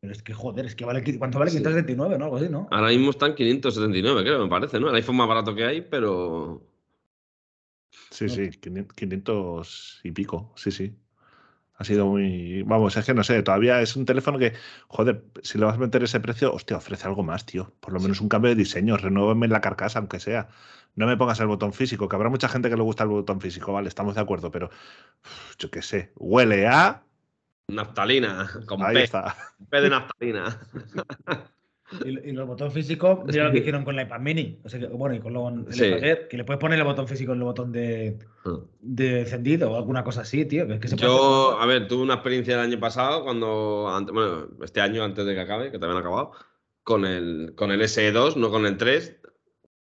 Pero 0.00 0.12
es 0.12 0.22
que, 0.22 0.34
joder, 0.34 0.66
es 0.66 0.74
que 0.74 0.84
vale. 0.84 1.02
¿Cuánto 1.16 1.38
vale? 1.38 1.52
579, 1.52 2.18
¿no? 2.18 2.24
Algo 2.24 2.36
así, 2.38 2.48
¿no? 2.48 2.66
Ahora 2.72 2.88
mismo 2.88 3.10
están 3.10 3.36
579, 3.36 4.24
creo, 4.24 4.42
me 4.42 4.50
parece, 4.50 4.80
¿no? 4.80 4.90
El 4.90 4.96
iPhone 4.96 5.16
más 5.16 5.28
barato 5.28 5.54
que 5.54 5.64
hay, 5.64 5.80
pero. 5.80 6.71
Sí, 8.10 8.28
sí, 8.28 8.50
500 8.50 10.00
y 10.04 10.10
pico, 10.12 10.52
sí, 10.56 10.70
sí. 10.70 10.96
Ha 11.74 11.84
sido 11.84 12.06
muy. 12.06 12.62
Vamos, 12.62 12.96
es 12.96 13.04
que 13.04 13.14
no 13.14 13.24
sé, 13.24 13.42
todavía 13.42 13.80
es 13.80 13.96
un 13.96 14.04
teléfono 14.04 14.38
que, 14.38 14.52
joder, 14.88 15.24
si 15.42 15.58
le 15.58 15.64
vas 15.64 15.74
a 15.76 15.78
meter 15.78 16.02
ese 16.02 16.20
precio, 16.20 16.52
hostia, 16.54 16.76
ofrece 16.76 17.06
algo 17.08 17.22
más, 17.22 17.44
tío. 17.44 17.72
Por 17.80 17.92
lo 17.92 18.00
menos 18.00 18.20
un 18.20 18.28
cambio 18.28 18.50
de 18.50 18.54
diseño, 18.54 18.96
renuévame 18.96 19.48
la 19.48 19.60
carcasa, 19.60 19.98
aunque 19.98 20.20
sea. 20.20 20.48
No 20.94 21.06
me 21.06 21.16
pongas 21.16 21.40
el 21.40 21.46
botón 21.46 21.72
físico, 21.72 22.08
que 22.08 22.16
habrá 22.16 22.28
mucha 22.28 22.48
gente 22.48 22.68
que 22.68 22.76
le 22.76 22.82
gusta 22.82 23.04
el 23.04 23.08
botón 23.08 23.40
físico, 23.40 23.72
vale, 23.72 23.88
estamos 23.88 24.14
de 24.14 24.20
acuerdo, 24.20 24.50
pero 24.50 24.70
yo 25.58 25.70
qué 25.70 25.80
sé, 25.80 26.12
huele 26.16 26.66
a. 26.66 27.02
Naftalina, 27.68 28.50
con 28.66 28.82
Ahí 28.82 28.96
P. 28.96 29.02
Está. 29.04 29.34
P 29.70 29.80
de 29.80 29.90
naftalina. 29.90 30.60
Y, 32.04 32.32
los 32.32 32.46
botones 32.46 32.72
físicos, 32.72 33.20
mira 33.26 33.44
lo 33.44 33.52
que 33.52 33.58
hicieron 33.58 33.84
con 33.84 33.96
la 33.96 34.02
iPad 34.02 34.20
mini. 34.20 34.60
O 34.64 34.68
sea, 34.68 34.80
que, 34.80 34.86
bueno, 34.86 35.14
y 35.14 35.20
con 35.20 35.34
el 35.34 35.60
iPad 35.62 36.28
que 36.28 36.36
le 36.36 36.44
puedes 36.44 36.60
poner 36.60 36.78
el 36.78 36.84
botón 36.84 37.08
físico 37.08 37.32
en 37.32 37.38
el 37.38 37.44
botón 37.44 37.72
de, 37.72 38.18
ah. 38.44 38.58
de 38.80 39.20
encendido 39.20 39.70
o 39.70 39.76
alguna 39.76 40.04
cosa 40.04 40.22
así, 40.22 40.44
tío. 40.44 40.66
Que 40.80 40.88
se 40.88 40.96
Yo, 40.96 41.58
a 41.58 41.66
ver, 41.66 41.88
tuve 41.88 42.02
una 42.02 42.14
experiencia 42.14 42.54
el 42.54 42.60
año 42.60 42.80
pasado, 42.80 43.24
cuando, 43.24 43.88
bueno, 44.12 44.48
este 44.62 44.80
año 44.80 45.04
antes 45.04 45.26
de 45.26 45.34
que 45.34 45.40
acabe, 45.40 45.70
que 45.70 45.78
también 45.78 45.96
ha 45.96 46.00
acabado, 46.00 46.32
con 46.82 47.04
el, 47.04 47.54
con 47.56 47.70
el 47.70 47.80
SE2, 47.82 48.36
no 48.36 48.50
con 48.50 48.66
el 48.66 48.76
3, 48.76 49.20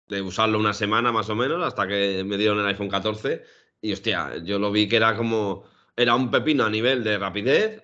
de 0.08 0.22
usarlo 0.22 0.58
una 0.58 0.74
semana 0.74 1.12
más 1.12 1.28
o 1.30 1.34
menos, 1.34 1.62
hasta 1.62 1.86
que 1.86 2.24
me 2.24 2.36
dieron 2.36 2.60
el 2.60 2.66
iPhone 2.66 2.88
14. 2.88 3.42
Y 3.80 3.92
hostia, 3.92 4.38
yo 4.42 4.58
lo 4.58 4.70
vi 4.70 4.88
que 4.88 4.96
era 4.96 5.16
como, 5.16 5.64
era 5.96 6.14
un 6.14 6.30
pepino 6.30 6.64
a 6.64 6.70
nivel 6.70 7.04
de 7.04 7.18
rapidez, 7.18 7.82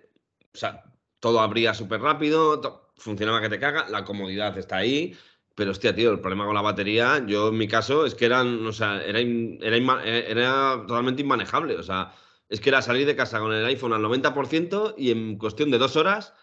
o 0.55 0.59
sea, 0.59 0.85
todo 1.21 1.41
abría 1.41 1.75
súper 1.75 2.01
rápido, 2.01 2.61
funcionaba 3.01 3.41
que 3.41 3.49
te 3.49 3.59
caga, 3.59 3.89
la 3.89 4.05
comodidad 4.05 4.57
está 4.59 4.77
ahí, 4.77 5.17
pero 5.55 5.73
hostia, 5.73 5.95
tío, 5.95 6.13
el 6.13 6.21
problema 6.21 6.47
con 6.47 6.55
la 6.55 6.63
batería, 6.63 7.25
yo 7.27 7.49
en 7.49 7.59
mi 7.59 7.67
caso, 7.67 8.07
es 8.07 8.15
que 8.15 8.27
eran, 8.27 8.67
o 8.67 8.73
sea, 8.73 9.03
era, 9.03 9.21
era, 9.21 10.05
era 10.05 10.85
totalmente 10.87 11.23
inmanejable, 11.23 11.77
o 11.77 11.83
sea, 11.83 12.15
es 12.49 12.61
que 12.61 12.69
era 12.69 12.83
salir 12.83 13.07
de 13.07 13.17
casa 13.17 13.41
con 13.41 13.53
el 13.53 13.65
iPhone 13.67 13.93
al 13.93 14.03
90% 14.03 14.95
y 14.97 15.11
en 15.11 15.39
cuestión 15.39 15.71
de 15.71 15.79
dos 15.79 15.97
horas 15.97 16.35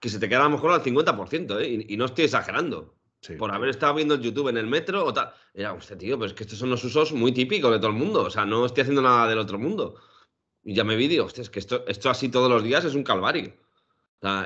que 0.00 0.08
se 0.08 0.18
te 0.18 0.28
queda 0.28 0.40
a 0.40 0.44
lo 0.44 0.50
mejor 0.50 0.72
al 0.72 0.82
50%, 0.82 1.60
¿eh? 1.60 1.86
y, 1.88 1.96
no 1.96 2.04
estoy 2.04 2.26
exagerando. 2.26 2.94
Por 3.38 3.50
haber 3.50 3.70
estado 3.70 3.94
viendo 3.94 4.14
YouTube 4.14 4.48
en 4.48 4.56
el 4.56 4.68
metro 4.68 5.04
o 5.04 5.12
tal. 5.12 5.32
Era, 5.52 5.72
hostia, 5.72 5.98
tío, 5.98 6.16
pero 6.16 6.26
es 6.26 6.34
que 6.34 6.44
estos 6.44 6.60
son 6.60 6.70
los 6.70 6.84
usos 6.84 7.12
muy 7.12 7.32
típicos 7.32 7.72
de 7.72 7.78
todo 7.78 7.88
el 7.88 7.96
mundo. 7.96 8.22
O 8.22 8.30
sea, 8.30 8.44
no 8.44 8.64
estoy 8.64 8.82
haciendo 8.82 9.02
nada 9.02 9.26
del 9.26 9.38
otro 9.38 9.58
mundo. 9.58 9.96
Y 10.62 10.74
ya 10.74 10.84
me 10.84 10.94
vi, 10.94 11.08
digo, 11.08 11.24
hostia, 11.24 11.42
es 11.42 11.50
que 11.50 11.58
esto, 11.58 11.84
esto 11.88 12.08
así 12.08 12.28
todos 12.28 12.48
los 12.48 12.62
días 12.62 12.84
es 12.84 12.94
un 12.94 13.02
calvario 13.02 13.52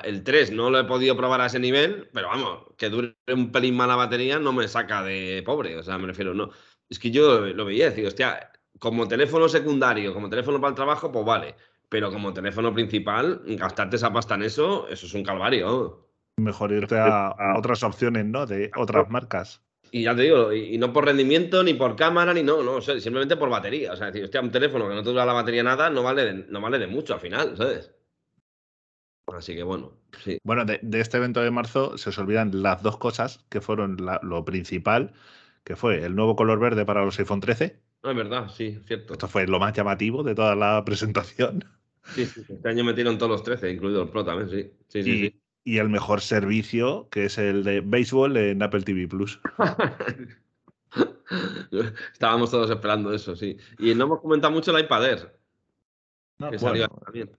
el 0.04 0.22
3 0.22 0.52
no 0.52 0.70
lo 0.70 0.80
he 0.80 0.84
podido 0.84 1.16
probar 1.16 1.40
a 1.40 1.46
ese 1.46 1.58
nivel, 1.58 2.08
pero 2.12 2.28
vamos, 2.28 2.66
que 2.76 2.88
dure 2.88 3.16
un 3.28 3.52
pelín 3.52 3.76
más 3.76 3.88
la 3.88 3.96
batería 3.96 4.38
no 4.38 4.52
me 4.52 4.68
saca 4.68 5.02
de 5.02 5.42
pobre. 5.44 5.76
O 5.76 5.82
sea, 5.82 5.99
me 5.99 6.06
refiero, 6.06 6.34
no. 6.34 6.50
Es 6.88 6.99
que 6.99 7.10
yo 7.10 7.40
lo 7.40 7.64
veía, 7.64 7.90
decir, 7.90 8.06
hostia, 8.06 8.50
como 8.78 9.06
teléfono 9.06 9.49
secundario, 9.49 10.12
como 10.12 10.28
teléfono 10.28 10.60
para 10.60 10.70
el 10.70 10.75
trabajo, 10.75 11.12
pues 11.12 11.25
vale. 11.25 11.54
Pero 11.88 12.10
como 12.10 12.32
teléfono 12.32 12.72
principal, 12.72 13.42
gastarte 13.46 13.96
esa 13.96 14.12
pasta 14.12 14.34
en 14.34 14.42
eso, 14.42 14.88
eso 14.88 15.06
es 15.06 15.14
un 15.14 15.25
calvario. 15.25 16.08
Mejor 16.37 16.72
irte 16.72 16.96
a, 16.99 17.34
otras 17.56 17.82
opciones, 17.82 18.25
¿no? 18.25 18.47
De 18.47 18.71
otras 18.76 19.08
marcas. 19.10 19.62
Y 19.93 20.04
ya 20.04 20.14
te 20.14 20.23
digo, 20.23 20.52
y, 20.52 20.78
no 20.78 20.93
por 20.93 21.04
rendimiento, 21.04 21.62
ni 21.62 21.75
por 21.75 21.97
cámara, 21.97 22.32
ni 22.32 22.43
no, 22.43 22.62
no, 22.62 22.80
simplemente 22.80 23.36
por 23.36 23.50
batería. 23.50 23.93
O 23.93 23.97
sea, 23.97 24.06
decir, 24.06 24.25
hostia, 24.25 24.40
un 24.40 24.50
teléfono 24.50 24.88
que 24.88 24.95
no 24.95 25.02
te 25.02 25.10
dura 25.10 25.26
la 25.26 25.32
batería 25.32 25.62
nada, 25.62 25.90
no 25.90 26.02
vale 26.02 26.47
no 26.49 26.60
vale 26.60 26.78
de 26.78 26.86
mucho 26.86 27.14
al 27.14 27.21
final, 27.21 27.56
¿sabes? 27.56 27.93
Así 29.36 29.54
que 29.54 29.62
bueno, 29.62 29.93
sí. 30.23 30.38
Bueno, 30.45 30.64
de, 30.64 30.80
este 30.93 31.16
evento 31.16 31.40
de 31.40 31.50
marzo 31.50 31.97
se 31.99 32.10
os 32.10 32.19
olvidan 32.19 32.62
las 32.62 32.82
dos 32.82 32.99
cosas 32.99 33.45
que 33.49 33.60
fueron 33.60 33.97
lo 34.23 34.45
principal, 34.45 35.12
que 35.64 35.76
fue 35.76 36.04
el 36.04 36.14
nuevo 36.14 36.36
color 36.36 36.58
verde 36.58 36.84
para 36.84 37.04
los 37.04 37.19
iPhone 37.19 37.40
13. 37.40 37.80
No, 38.02 38.10
es 38.10 38.16
verdad, 38.16 38.49
sí, 38.49 38.78
cierto. 38.86 39.12
Esto 39.12 39.28
fue 39.28 39.47
lo 39.47 39.58
más 39.58 39.73
llamativo 39.73 40.23
de 40.23 40.34
toda 40.34 40.54
la 40.54 40.84
presentación. 40.86 41.64
Sí, 42.14 42.26
sí, 42.26 42.43
este 42.49 42.69
año 42.69 42.82
metieron 42.84 43.19
todos 43.19 43.30
los 43.30 43.43
13, 43.43 43.73
incluido 43.73 44.02
el 44.02 44.08
Pro 44.08 44.25
también, 44.25 44.49
sí. 44.49 44.73
sí, 44.88 45.02
sí, 45.02 45.21
sí. 45.21 45.40
y 45.64 45.78
el 45.78 45.88
mejor 45.90 46.23
servicio, 46.23 47.08
que 47.10 47.26
es 47.26 47.38
el 47.38 47.62
de 47.62 47.82
béisbol 47.82 48.36
en 48.36 48.62
Apple 48.62 48.82
TV 48.82 49.06
Plus. 49.06 49.38
Estábamos 52.12 52.50
todos 52.50 52.71
esperando 52.71 53.12
eso, 53.12 53.36
sí. 53.36 53.56
Y 53.78 53.95
no 53.95 54.04
hemos 54.04 54.21
comentado 54.21 54.52
mucho 54.52 54.76
el 54.76 54.84
iPad 54.84 55.06
Air. 55.06 55.38
que 56.50 56.58
salió 56.58 56.88
también. 56.88 57.30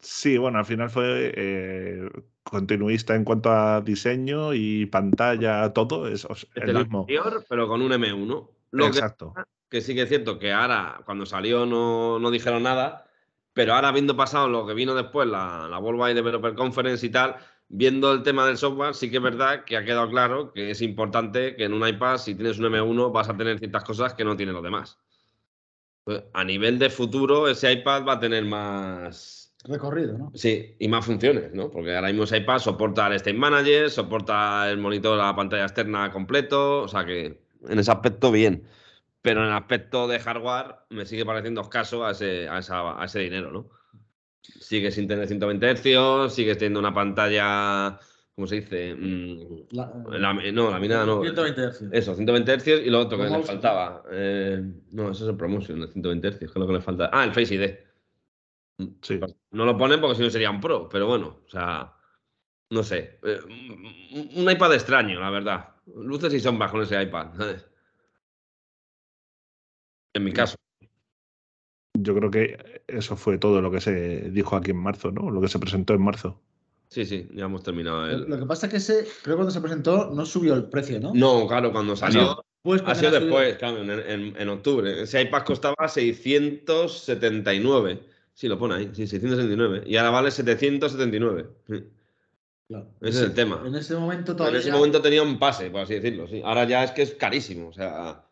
Sí, 0.00 0.38
bueno, 0.38 0.58
al 0.58 0.64
final 0.64 0.88
fue 0.88 1.32
eh, 1.36 2.10
continuista 2.42 3.14
en 3.14 3.24
cuanto 3.24 3.50
a 3.50 3.80
diseño 3.80 4.54
y 4.54 4.86
pantalla, 4.86 5.72
todo. 5.72 6.08
Es, 6.08 6.26
el, 6.54 6.74
mismo. 6.74 7.00
Anterior, 7.00 7.44
pero 7.48 7.68
con 7.68 7.82
un 7.82 7.92
M1. 7.92 8.48
Lo 8.72 8.86
Exacto. 8.86 9.34
Que, 9.68 9.80
sí 9.80 9.94
que 9.94 10.02
es 10.02 10.08
cierto 10.08 10.38
que 10.38 10.52
ahora, 10.52 11.00
cuando 11.04 11.26
salió, 11.26 11.66
no, 11.66 12.18
no, 12.18 12.30
dijeron 12.30 12.62
nada, 12.62 13.06
pero 13.52 13.74
ahora, 13.74 13.88
habiendo 13.88 14.16
pasado 14.16 14.48
lo 14.48 14.66
que 14.66 14.74
vino 14.74 14.94
después, 14.94 15.28
la, 15.28 15.68
la 15.68 15.78
Worldwide 15.78 16.14
Developer 16.14 16.54
Conference 16.54 17.04
y 17.04 17.10
tal, 17.10 17.36
viendo 17.68 18.12
el 18.12 18.22
tema 18.22 18.46
del 18.46 18.56
software, 18.56 18.94
sí 18.94 19.10
que 19.10 19.18
es 19.18 19.22
verdad 19.22 19.64
que 19.64 19.76
ha 19.76 19.84
quedado 19.84 20.08
claro 20.10 20.52
que 20.52 20.70
es 20.70 20.82
importante 20.82 21.54
que 21.56 21.64
en 21.64 21.72
un 21.72 21.86
iPad, 21.86 22.18
si 22.18 22.34
tienes 22.34 22.58
un 22.58 22.66
M1, 22.66 23.12
vas 23.12 23.28
a 23.28 23.36
tener 23.36 23.58
ciertas 23.58 23.84
cosas 23.84 24.14
que 24.14 24.24
no 24.24 24.36
tienen 24.36 24.54
los 24.54 24.64
demás. 24.64 24.98
Pues, 26.04 26.24
a 26.32 26.44
nivel 26.44 26.78
de 26.78 26.90
futuro, 26.90 27.48
ese 27.48 27.72
iPad 27.72 28.04
va 28.06 28.14
a 28.14 28.20
tener 28.20 28.44
más 28.44 29.39
recorrido, 29.64 30.16
¿no? 30.16 30.32
Sí, 30.34 30.74
y 30.78 30.88
más 30.88 31.04
funciones, 31.04 31.52
¿no? 31.52 31.70
Porque 31.70 31.94
ahora 31.94 32.12
mismo 32.12 32.24
iPad 32.36 32.58
soporta 32.58 33.06
el 33.06 33.14
State 33.14 33.36
Manager, 33.36 33.90
soporta 33.90 34.70
el 34.70 34.78
monitor 34.78 35.20
a 35.20 35.26
la 35.26 35.36
pantalla 35.36 35.64
externa 35.64 36.10
completo, 36.10 36.82
o 36.82 36.88
sea 36.88 37.04
que 37.04 37.40
en 37.68 37.78
ese 37.78 37.90
aspecto 37.90 38.30
bien. 38.32 38.64
Pero 39.22 39.42
en 39.42 39.48
el 39.48 39.52
aspecto 39.54 40.08
de 40.08 40.18
hardware 40.18 40.76
me 40.88 41.04
sigue 41.04 41.26
pareciendo 41.26 41.60
escaso 41.60 42.06
a 42.06 42.12
ese, 42.12 42.48
a, 42.48 43.04
ese 43.04 43.18
dinero, 43.18 43.52
¿no? 43.52 43.68
Sigue 44.40 44.90
sin 44.90 45.06
tener 45.06 45.26
120 45.26 45.74
Hz, 45.74 46.32
sigue 46.32 46.54
teniendo 46.54 46.80
una 46.80 46.94
pantalla, 46.94 47.98
¿cómo 48.34 48.46
se 48.46 48.56
dice? 48.56 48.94
Mm, 48.94 49.66
no, 49.72 50.10
la 50.18 50.32
mina 50.78 51.04
no. 51.04 51.20
120 51.20 51.68
Hz. 51.68 51.82
Eso, 51.92 52.14
120 52.14 52.58
Hz 52.58 52.86
y 52.86 52.88
lo 52.88 53.00
otro 53.00 53.18
que 53.18 53.24
le 53.24 53.42
faltaba. 53.42 54.04
Eh, 54.10 54.62
no, 54.92 55.10
eso 55.10 55.24
es 55.24 55.30
el 55.30 55.36
Promotion, 55.36 55.82
el 55.82 55.88
120 55.92 56.30
Hz, 56.30 56.38
que 56.38 56.44
es 56.46 56.54
lo 56.54 56.66
que 56.66 56.72
le 56.72 56.80
falta. 56.80 57.10
Ah, 57.12 57.24
el 57.24 57.34
Face 57.34 57.54
ID. 57.54 57.89
Sí. 59.02 59.20
No 59.50 59.64
lo 59.64 59.76
ponen 59.76 60.00
porque 60.00 60.16
si 60.16 60.22
no 60.22 60.30
sería 60.30 60.50
un 60.50 60.60
pro, 60.60 60.88
pero 60.88 61.06
bueno, 61.06 61.40
o 61.46 61.48
sea, 61.48 61.94
no 62.70 62.82
sé. 62.82 63.18
Eh, 63.22 63.38
un 64.36 64.50
iPad 64.50 64.74
extraño, 64.74 65.20
la 65.20 65.30
verdad. 65.30 65.68
Luces 65.86 66.34
y 66.34 66.40
sombras 66.40 66.70
con 66.70 66.82
ese 66.82 67.02
iPad. 67.02 67.28
En 70.14 70.24
mi 70.24 70.32
caso. 70.32 70.56
Yo 71.98 72.14
creo 72.14 72.30
que 72.30 72.82
eso 72.86 73.16
fue 73.16 73.38
todo 73.38 73.60
lo 73.60 73.70
que 73.70 73.80
se 73.80 74.30
dijo 74.30 74.56
aquí 74.56 74.70
en 74.70 74.78
marzo, 74.78 75.10
¿no? 75.10 75.30
Lo 75.30 75.40
que 75.40 75.48
se 75.48 75.58
presentó 75.58 75.94
en 75.94 76.02
marzo. 76.02 76.40
Sí, 76.88 77.04
sí, 77.04 77.28
ya 77.32 77.44
hemos 77.44 77.62
terminado. 77.62 78.06
Lo 78.06 78.38
que 78.38 78.46
pasa 78.46 78.66
es 78.66 78.70
que 78.70 78.78
ese, 78.78 79.06
creo 79.22 79.34
que 79.34 79.36
cuando 79.36 79.52
se 79.52 79.60
presentó 79.60 80.10
no 80.10 80.26
subió 80.26 80.54
el 80.54 80.64
precio, 80.64 80.98
¿no? 80.98 81.12
No, 81.14 81.46
claro, 81.46 81.72
cuando 81.72 81.94
salió. 81.94 82.42
Pues 82.62 82.82
ha 82.84 82.94
sido 82.94 83.12
después, 83.12 83.56
claro, 83.56 83.82
en, 83.82 84.36
en, 84.36 84.48
octubre. 84.48 85.02
Ese 85.02 85.22
iPad 85.22 85.44
costaba 85.44 85.88
679. 85.88 88.02
Sí, 88.40 88.48
lo 88.48 88.58
pone 88.58 88.74
ahí, 88.74 88.90
sí, 88.94 89.06
679. 89.06 89.82
Y 89.84 89.98
ahora 89.98 90.08
vale 90.08 90.30
779. 90.30 91.46
Claro. 92.68 92.88
Ese 93.02 93.18
es 93.18 93.24
el 93.24 93.34
tema. 93.34 93.62
En 93.66 93.74
ese 93.74 93.94
momento 93.94 94.34
todavía. 94.34 94.58
En 94.58 94.62
ese 94.62 94.72
momento 94.72 95.02
tenía 95.02 95.22
un 95.22 95.38
pase, 95.38 95.68
por 95.68 95.82
así 95.82 95.96
decirlo. 95.96 96.26
Sí. 96.26 96.40
Ahora 96.42 96.64
ya 96.64 96.82
es 96.82 96.92
que 96.92 97.02
es 97.02 97.12
carísimo. 97.12 97.68
O 97.68 97.72
sea, 97.74 98.24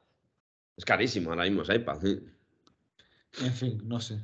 es 0.79 0.85
carísimo 0.87 1.29
ahora 1.29 1.45
mismo 1.45 1.61
ese 1.61 1.75
iPad. 1.75 1.99
En 2.07 3.53
fin, 3.53 3.83
no 3.85 4.01
sé. 4.01 4.19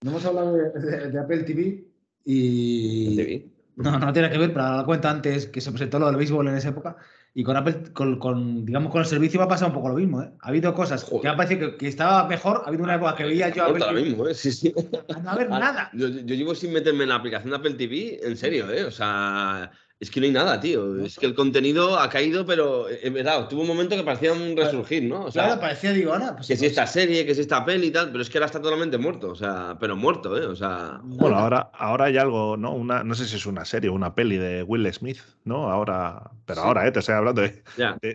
No 0.00 0.12
hemos 0.12 0.24
hablado 0.24 0.54
de, 0.54 1.18
Apple 1.20 1.42
TV 1.42 1.84
y. 2.24 3.14
TV? 3.16 3.50
No, 3.76 3.98
no 3.98 4.10
tiene 4.14 4.30
que 4.30 4.38
ver, 4.38 4.54
pero 4.54 4.74
la 4.74 4.84
cuenta 4.86 5.10
antes 5.10 5.48
que 5.48 5.60
se 5.60 5.70
presentó 5.70 5.98
lo 5.98 6.06
del 6.06 6.16
béisbol 6.16 6.48
en 6.48 6.56
esa 6.56 6.70
época. 6.70 6.96
Y 7.34 7.44
con 7.44 7.56
Apple, 7.56 7.92
con, 7.94 8.66
digamos, 8.66 8.92
con 8.92 9.00
el 9.00 9.06
servicio 9.06 9.38
va 9.38 9.46
a 9.46 9.48
pasar 9.48 9.68
un 9.68 9.74
poco 9.74 9.88
lo 9.88 9.94
mismo, 9.94 10.20
¿eh? 10.20 10.30
Ha 10.40 10.48
habido 10.48 10.74
cosas 10.74 11.02
que 11.04 11.28
me 11.28 11.34
parecido 11.34 11.78
que, 11.78 11.88
estaba 11.88 12.28
mejor, 12.28 12.62
ha 12.64 12.68
habido 12.68 12.84
una 12.84 12.96
época 12.96 13.16
que 13.16 13.24
veía 13.24 13.48
yo 13.48 13.64
a 13.64 13.68
Apple 13.68 13.84
TV. 13.86 14.02
mismo, 14.02 14.28
¿eh? 14.28 14.34
Sí, 14.34 14.52
sí. 14.52 14.74
A 15.14 15.18
no 15.18 15.30
haber 15.30 15.48
nada. 15.48 15.90
Yo, 15.94 16.08
llevo 16.08 16.54
sin 16.54 16.74
meterme 16.74 17.04
en 17.04 17.08
la 17.08 17.14
aplicación 17.14 17.50
de 17.50 17.56
Apple 17.56 17.74
TV, 17.74 18.20
en 18.22 18.36
serio, 18.36 18.70
¿eh? 18.70 18.84
O 18.84 18.90
sea, 18.90 19.70
es 20.02 20.10
que 20.10 20.18
no 20.18 20.26
hay 20.26 20.32
nada, 20.32 20.58
tío. 20.58 21.04
Es 21.04 21.16
que 21.16 21.26
el 21.26 21.34
contenido 21.36 21.96
ha 21.96 22.08
caído, 22.08 22.44
pero 22.44 22.90
en 22.90 22.96
eh, 23.02 23.10
verdad, 23.10 23.46
tuvo 23.48 23.60
un 23.60 23.68
momento 23.68 23.94
que 23.94 24.02
parecía 24.02 24.32
un 24.32 24.56
resurgir, 24.56 25.04
¿no? 25.04 25.26
O 25.26 25.30
sea, 25.30 25.44
claro, 25.44 25.60
parecía, 25.60 25.92
digo, 25.92 26.12
Ana. 26.12 26.34
Pues 26.34 26.48
que 26.48 26.56
si 26.56 26.66
esta 26.66 26.88
serie, 26.88 27.24
que 27.24 27.36
si 27.36 27.42
esta 27.42 27.64
peli 27.64 27.86
y 27.86 27.90
tal, 27.92 28.10
pero 28.10 28.20
es 28.20 28.28
que 28.28 28.38
ahora 28.38 28.46
está 28.46 28.60
totalmente 28.60 28.98
muerto, 28.98 29.30
o 29.30 29.36
sea, 29.36 29.76
pero 29.78 29.94
muerto, 29.94 30.36
¿eh? 30.36 30.44
O 30.44 30.56
sea. 30.56 30.98
Bueno, 31.04 31.38
ahora, 31.38 31.70
ahora 31.74 32.06
hay 32.06 32.18
algo, 32.18 32.56
¿no? 32.56 32.72
Una, 32.72 33.04
no 33.04 33.14
sé 33.14 33.26
si 33.26 33.36
es 33.36 33.46
una 33.46 33.64
serie 33.64 33.90
o 33.90 33.92
una 33.92 34.12
peli 34.12 34.38
de 34.38 34.64
Will 34.64 34.92
Smith, 34.92 35.18
¿no? 35.44 35.70
Ahora, 35.70 36.32
pero 36.46 36.62
ahora, 36.62 36.84
¿eh? 36.88 36.90
Te 36.90 36.98
estoy 36.98 37.14
hablando 37.14 37.42
de, 37.42 37.62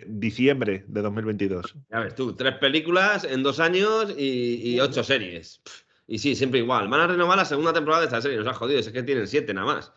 diciembre 0.08 0.84
de 0.88 1.00
2022. 1.00 1.74
Ya 1.90 2.00
ves 2.00 2.14
tú, 2.14 2.36
tres 2.36 2.56
películas 2.56 3.24
en 3.24 3.42
dos 3.42 3.60
años 3.60 4.14
y, 4.14 4.78
ocho 4.78 5.02
series. 5.02 5.62
Y 6.06 6.18
sí, 6.18 6.34
siempre 6.34 6.60
igual. 6.60 6.88
Van 6.88 7.00
a 7.00 7.06
renovar 7.06 7.38
la 7.38 7.46
segunda 7.46 7.72
temporada 7.72 8.02
de 8.02 8.08
esta 8.08 8.20
serie, 8.20 8.36
nos 8.36 8.46
ha 8.46 8.52
jodido, 8.52 8.78
es 8.78 8.90
que 8.90 9.02
tienen 9.02 9.26
siete 9.26 9.54
nada 9.54 9.66
más 9.74 9.92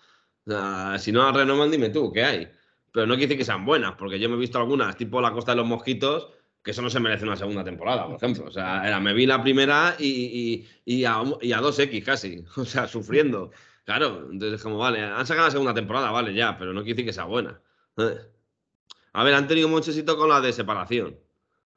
si 0.99 1.11
no 1.11 1.23
las 1.23 1.35
renovan, 1.35 1.71
dime 1.71 1.89
tú, 1.89 2.11
¿qué 2.11 2.23
hay? 2.23 2.47
Pero 2.91 3.07
no 3.07 3.13
quiere 3.13 3.27
decir 3.27 3.37
que 3.37 3.45
sean 3.45 3.65
buenas, 3.65 3.93
porque 3.93 4.19
yo 4.19 4.29
me 4.29 4.35
he 4.35 4.39
visto 4.39 4.57
algunas, 4.57 4.97
tipo 4.97 5.21
La 5.21 5.31
Costa 5.31 5.51
de 5.51 5.57
los 5.57 5.67
Mosquitos, 5.67 6.29
que 6.63 6.71
eso 6.71 6.81
no 6.81 6.89
se 6.89 6.99
merece 6.99 7.23
una 7.23 7.37
segunda 7.37 7.63
temporada, 7.63 8.05
por 8.05 8.17
ejemplo. 8.17 8.45
O 8.45 8.51
sea, 8.51 8.87
era, 8.87 8.99
me 8.99 9.13
vi 9.13 9.25
la 9.25 9.41
primera 9.41 9.95
y, 9.97 10.67
y, 10.85 11.05
a, 11.05 11.23
y, 11.41 11.53
a, 11.53 11.61
2X 11.61 12.03
casi, 12.03 12.43
o 12.57 12.65
sea, 12.65 12.87
sufriendo. 12.87 13.51
Claro, 13.85 14.27
entonces 14.31 14.61
como, 14.61 14.77
vale, 14.77 15.01
han 15.01 15.25
sacado 15.25 15.47
la 15.47 15.51
segunda 15.51 15.73
temporada, 15.73 16.11
vale, 16.11 16.33
ya, 16.33 16.57
pero 16.57 16.73
no 16.73 16.81
quiere 16.81 16.95
decir 16.95 17.05
que 17.05 17.13
sea 17.13 17.25
buena. 17.25 17.59
A 19.13 19.23
ver, 19.23 19.33
han 19.33 19.47
tenido 19.47 19.67
mucho 19.67 19.91
éxito 19.91 20.17
con 20.17 20.29
la 20.29 20.39
de 20.41 20.53
separación. 20.53 21.17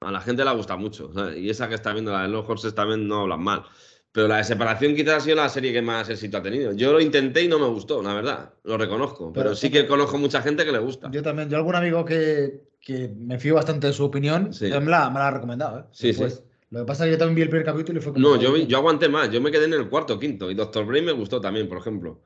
A 0.00 0.10
la 0.10 0.20
gente 0.20 0.44
le 0.44 0.52
gusta 0.52 0.76
mucho. 0.76 1.10
Y 1.34 1.48
esa 1.48 1.68
que 1.68 1.74
está 1.74 1.92
viendo, 1.92 2.12
la 2.12 2.22
de 2.22 2.28
los 2.28 2.48
Horses, 2.48 2.74
también 2.74 3.08
no 3.08 3.22
hablan 3.22 3.42
mal. 3.42 3.64
Pero 4.14 4.28
la 4.28 4.36
de 4.36 4.44
separación 4.44 4.94
quizás 4.94 5.14
ha 5.14 5.20
sido 5.20 5.34
la 5.34 5.48
serie 5.48 5.72
que 5.72 5.82
más 5.82 6.08
éxito 6.08 6.36
ha 6.36 6.42
tenido. 6.42 6.72
Yo 6.72 6.92
lo 6.92 7.00
intenté 7.00 7.42
y 7.42 7.48
no 7.48 7.58
me 7.58 7.66
gustó, 7.66 8.00
la 8.00 8.14
verdad. 8.14 8.54
Lo 8.62 8.78
reconozco. 8.78 9.32
Pero, 9.32 9.56
sí 9.56 9.72
que 9.72 9.88
conozco 9.88 10.18
mucha 10.18 10.40
gente 10.40 10.64
que 10.64 10.70
le 10.70 10.78
gusta. 10.78 11.10
Yo 11.10 11.20
también. 11.20 11.50
Yo 11.50 11.56
algún 11.56 11.74
amigo 11.74 12.04
que, 12.04 12.60
que 12.80 13.08
me 13.08 13.40
fío 13.40 13.56
bastante 13.56 13.88
de 13.88 13.92
su 13.92 14.04
opinión, 14.04 14.50
me, 14.60 14.68
la, 14.68 15.10
me, 15.10 15.18
la, 15.18 15.26
ha 15.26 15.30
recomendado. 15.32 15.80
¿eh? 15.80 15.84
Sí, 15.90 16.14
sí. 16.14 16.22
Lo 16.70 16.80
que 16.80 16.86
pasa 16.86 17.02
es 17.02 17.08
que 17.08 17.12
yo 17.14 17.18
también 17.18 17.34
vi 17.34 17.42
el 17.42 17.48
primer 17.48 17.66
capítulo 17.66 17.98
y 17.98 18.02
fue 18.02 18.12
como... 18.12 18.28
No, 18.28 18.40
yo, 18.40 18.56
yo 18.56 18.76
aguanté 18.76 19.08
más. 19.08 19.32
Yo 19.32 19.40
me 19.40 19.50
quedé 19.50 19.64
en 19.64 19.72
el 19.72 19.88
cuarto, 19.88 20.16
quinto. 20.16 20.48
Y 20.48 20.54
Doctor 20.54 20.86
Brain 20.86 21.06
me 21.06 21.12
gustó 21.12 21.40
también, 21.40 21.68
por 21.68 21.78
ejemplo. 21.78 22.22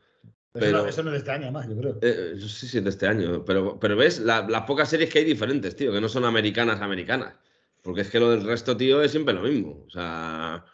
Pero, 0.53 0.87
eso, 0.87 1.03
no, 1.03 1.09
es 1.09 1.13
de 1.13 1.19
este 1.21 1.31
año, 1.31 1.51
más, 1.51 1.71
yo 1.71 1.77
creo. 1.79 1.99
Eh, 2.03 2.35
sí, 2.39 2.67
sí, 2.67 2.81
de 2.81 2.91
este 2.91 3.07
año. 3.07 3.47
Pero, 3.47 3.81
pero 3.81 3.97
ves, 3.97 4.21
las 4.21 4.63
pocas 4.67 4.91
series 4.91 5.09
que 5.09 5.21
hay 5.21 5.25
diferentes, 5.25 5.75
tío, 5.75 5.91
que 5.91 6.03
no 6.03 6.09
son 6.11 6.27
americanas, 6.27 6.83
americanas. 6.83 7.35
Porque 7.81 8.03
es 8.03 8.11
que 8.11 8.21
lo 8.21 8.31
del 8.31 8.45
resto, 8.45 8.77
tío, 8.77 9.01
es 9.01 9.11
siempre 9.11 9.33
lo 9.33 9.41
mismo. 9.41 9.87
O 9.87 9.91
sea 9.91 10.67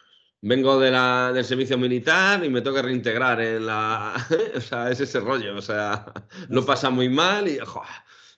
vengo 0.44 0.78
de 0.78 0.90
la, 0.90 1.32
del 1.32 1.44
servicio 1.44 1.78
militar 1.78 2.44
y 2.44 2.50
me 2.50 2.60
tengo 2.60 2.76
que 2.76 2.82
reintegrar 2.82 3.40
en 3.40 3.66
la... 3.66 4.14
o 4.56 4.60
sea, 4.60 4.90
es 4.90 5.00
ese 5.00 5.20
rollo, 5.20 5.56
o 5.56 5.62
sea, 5.62 6.12
lo 6.48 6.66
pasa 6.66 6.90
muy 6.90 7.08
mal 7.08 7.48
y... 7.48 7.58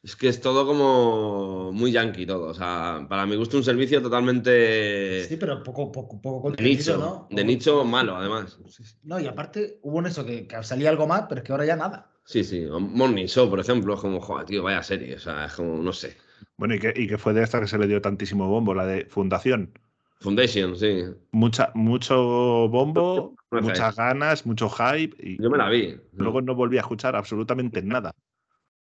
es 0.04 0.14
que 0.14 0.28
es 0.28 0.40
todo 0.40 0.64
como 0.66 1.72
muy 1.72 1.90
yankee 1.90 2.24
todo. 2.24 2.46
O 2.46 2.54
sea, 2.54 3.04
para 3.08 3.26
mi 3.26 3.34
gusto 3.34 3.56
un 3.56 3.64
servicio 3.64 4.00
totalmente... 4.00 5.24
Sí, 5.24 5.36
pero 5.36 5.62
poco, 5.64 5.90
poco, 5.90 6.20
poco 6.22 6.52
de 6.52 6.62
nicho, 6.62 6.96
¿no? 6.96 7.26
De 7.28 7.44
nicho 7.44 7.84
malo, 7.84 8.16
además. 8.16 8.56
No, 9.02 9.18
y 9.18 9.26
aparte 9.26 9.80
hubo 9.82 9.98
en 9.98 10.06
eso, 10.06 10.24
que, 10.24 10.46
salía 10.62 10.90
algo 10.90 11.08
más, 11.08 11.24
pero 11.28 11.40
es 11.40 11.44
que 11.44 11.52
ahora 11.52 11.66
ya 11.66 11.74
nada. 11.74 12.12
Sí, 12.24 12.44
sí. 12.44 12.66
Morning 12.70 13.26
Show, 13.26 13.50
por 13.50 13.58
ejemplo, 13.58 13.94
es 13.94 14.00
como, 14.00 14.20
joder, 14.20 14.46
tío, 14.46 14.62
vaya 14.62 14.82
serie. 14.84 15.16
O 15.16 15.20
sea, 15.20 15.46
es 15.46 15.54
como, 15.54 15.82
no 15.82 15.92
sé. 15.92 16.16
Bueno, 16.56 16.76
y 16.76 16.78
que, 16.78 16.92
y 16.94 17.08
que 17.08 17.18
fue 17.18 17.34
de 17.34 17.42
esta 17.42 17.60
que 17.60 17.66
se 17.66 17.78
le 17.78 17.88
dio 17.88 18.00
tantísimo 18.00 18.48
bombo, 18.48 18.74
la 18.74 18.86
de 18.86 19.06
Fundación. 19.06 19.72
Foundation, 20.20 20.76
sí. 20.76 21.04
Mucha, 21.32 21.70
mucho 21.74 22.68
bombo, 22.68 23.34
muchas 23.50 23.96
ganas, 23.96 24.46
mucho 24.46 24.68
hype. 24.70 25.14
Y 25.18 25.42
Yo 25.42 25.50
me 25.50 25.58
la 25.58 25.68
vi. 25.68 25.98
Luego 26.12 26.40
no 26.40 26.54
volví 26.54 26.78
a 26.78 26.80
escuchar 26.80 27.16
absolutamente 27.16 27.82
nada. 27.82 28.12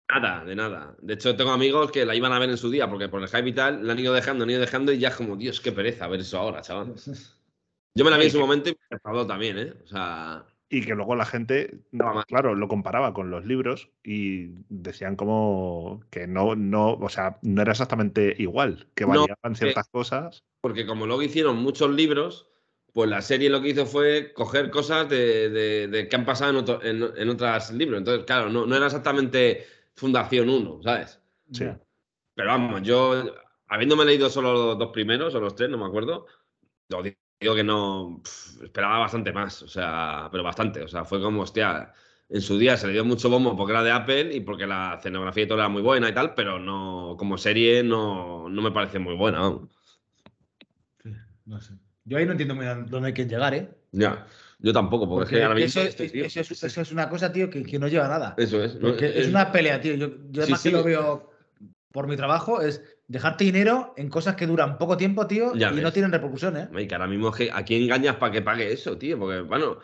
Nada, 0.10 0.44
de 0.44 0.56
nada. 0.56 0.96
De 1.02 1.14
hecho, 1.14 1.36
tengo 1.36 1.52
amigos 1.52 1.92
que 1.92 2.06
la 2.06 2.16
iban 2.16 2.34
a 2.34 2.40
ver 2.40 2.50
en 2.50 2.58
su 2.58 2.70
día 2.70 2.90
porque 2.90 3.08
por 3.08 3.22
el 3.22 3.30
hype 3.30 3.50
y 3.50 3.54
tal 3.54 3.86
la 3.86 3.94
han 3.94 4.00
ido 4.00 4.14
dejando, 4.14 4.44
han 4.44 4.50
ido 4.50 4.60
dejando 4.60 4.92
y 4.92 5.00
ya 5.00 5.16
como, 5.16 5.38
Dios, 5.38 5.62
qué 5.62 5.72
pereza 5.72 6.08
ver 6.08 6.20
eso 6.20 6.38
ahora, 6.40 6.62
chaval. 6.62 6.96
Yo 7.96 8.06
me 8.06 8.12
la 8.12 8.18
vi 8.18 8.26
en 8.26 8.32
su 8.32 8.40
momento 8.40 8.70
y 8.70 8.74
me 8.74 8.96
enfadó 8.98 9.28
también, 9.28 9.58
¿eh? 9.58 9.74
O 9.84 9.88
sea 9.88 10.46
y 10.72 10.86
que 10.86 10.96
luego 10.96 11.18
la 11.18 11.26
gente, 11.26 11.82
claro, 12.28 12.56
lo 12.56 12.70
comparaba 12.70 13.14
con 13.14 13.30
los 13.30 13.46
libros 13.46 13.92
y 14.06 14.52
decían 14.70 15.18
como 15.18 16.02
que 16.10 16.28
no, 16.28 16.56
no, 16.56 16.94
o 16.94 17.10
sea, 17.10 17.40
no 17.42 17.62
era 17.62 17.74
exactamente 17.74 18.34
igual, 18.38 18.88
que 18.96 19.04
variaban 19.04 19.56
ciertas 19.56 19.90
cosas. 19.90 20.46
Porque 20.62 20.86
como 20.86 21.06
luego 21.06 21.24
hicieron 21.24 21.58
muchos 21.58 21.90
libros, 21.90 22.48
pues 22.94 23.10
la 23.10 23.22
serie 23.22 23.50
lo 23.50 23.62
que 23.62 23.70
hizo 23.70 23.86
fue 23.86 24.34
coger 24.34 24.70
cosas 24.70 25.10
de, 25.10 25.50
de, 25.50 26.08
que 26.08 26.16
han 26.16 26.26
pasado 26.26 26.52
en, 26.84 27.04
en, 27.16 27.30
otros 27.30 27.72
libros. 27.72 28.00
Entonces, 28.00 28.26
claro, 28.26 28.50
no, 28.50 28.66
no, 28.66 28.76
era 28.76 28.86
exactamente 28.86 29.66
Fundación 29.96 30.50
1, 30.50 30.84
¿sabes? 30.84 31.20
Sí. 31.52 31.66
Pero 32.36 32.50
vamos, 32.50 32.82
yo, 32.84 33.34
habiéndome 33.68 34.06
leído 34.06 34.30
solo 34.30 34.54
los 34.54 34.78
dos 34.78 34.92
primeros, 34.92 35.34
o 35.36 35.40
los 35.40 35.56
tres, 35.56 35.70
no 35.70 35.78
me 35.78 35.86
acuerdo, 35.86 36.28
lo 36.90 37.04
digo 37.04 37.56
que 37.56 37.64
no 37.64 38.22
esperaba 38.64 39.00
bastante 39.00 39.32
más, 39.32 39.62
o 39.64 39.68
sea, 39.68 40.30
pero 40.32 40.44
bastante, 40.44 40.82
o 40.82 40.88
sea, 40.88 41.06
fue 41.06 41.22
como, 41.22 41.42
hostia, 41.42 41.92
en 42.30 42.42
su 42.42 42.58
día 42.58 42.78
se 42.78 42.88
le 42.88 42.94
dio 42.94 43.04
mucho 43.04 43.30
bombo 43.30 43.56
porque 43.56 43.74
era 43.74 43.84
de 43.84 43.92
Apple 43.92 44.34
y 44.34 44.40
porque 44.42 44.66
la 44.66 44.96
escenografía 44.98 45.44
y 45.44 45.48
todo 45.48 45.58
era 45.58 45.70
muy 45.70 45.82
buena 45.82 46.10
y 46.10 46.14
tal, 46.14 46.34
pero 46.34 46.60
no, 46.60 47.16
como 47.18 47.38
serie 47.38 47.84
no, 47.84 48.48
no 48.48 48.62
me 48.62 48.72
parece 48.72 49.00
muy 49.00 49.16
buena. 49.16 49.52
No 51.52 51.62
sé. 51.62 51.74
Yo 52.06 52.18
ahí 52.18 52.26
no 52.26 52.32
entiendo 52.32 52.56
muy 52.56 52.66
bien 52.66 52.88
dónde 52.90 53.08
hay 53.10 53.14
que 53.14 53.26
llegar, 53.26 53.54
¿eh? 53.54 53.70
Ya, 53.92 54.26
yo 54.60 54.74
tampoco, 54.74 55.08
porque, 55.08 55.24
es 55.24 55.30
que 55.30 55.64
eso, 55.64 55.82
es, 55.82 56.64
eso, 56.64 56.82
es, 56.82 56.92
una 56.92 57.10
cosa, 57.10 57.32
tío, 57.32 57.50
que, 57.50 57.62
que, 57.62 57.78
no 57.78 57.88
lleva 57.88 58.08
nada. 58.08 58.34
Eso 58.38 58.64
es. 58.64 58.76
es, 59.02 59.28
una 59.28 59.52
pelea, 59.52 59.80
tío. 59.82 59.96
Yo, 59.96 60.10
yo 60.30 60.44
además 60.44 60.64
que 60.64 60.72
lo 60.72 60.84
veo 60.84 61.32
por 61.92 62.08
mi 62.08 62.16
trabajo, 62.16 62.62
es 62.62 62.82
dejarte 63.08 63.44
dinero 63.44 63.94
en 63.98 64.10
cosas 64.10 64.36
que 64.36 64.48
duran 64.48 64.78
poco 64.78 64.96
tiempo, 64.96 65.28
tío, 65.28 65.54
y 65.56 65.60
no 65.60 65.92
tienen 65.92 66.12
repercusión, 66.12 66.58
¿eh? 66.58 66.88
que 66.88 66.96
ahora 66.96 67.08
mismo 67.08 67.30
es 67.30 67.36
que 67.36 67.52
¿a 67.52 67.64
quién 67.66 67.84
engañas 67.84 68.16
para 68.16 68.32
que 68.32 68.42
pague 68.42 68.72
eso, 68.72 68.98
tío? 68.98 69.20
Porque, 69.20 69.42
bueno, 69.42 69.80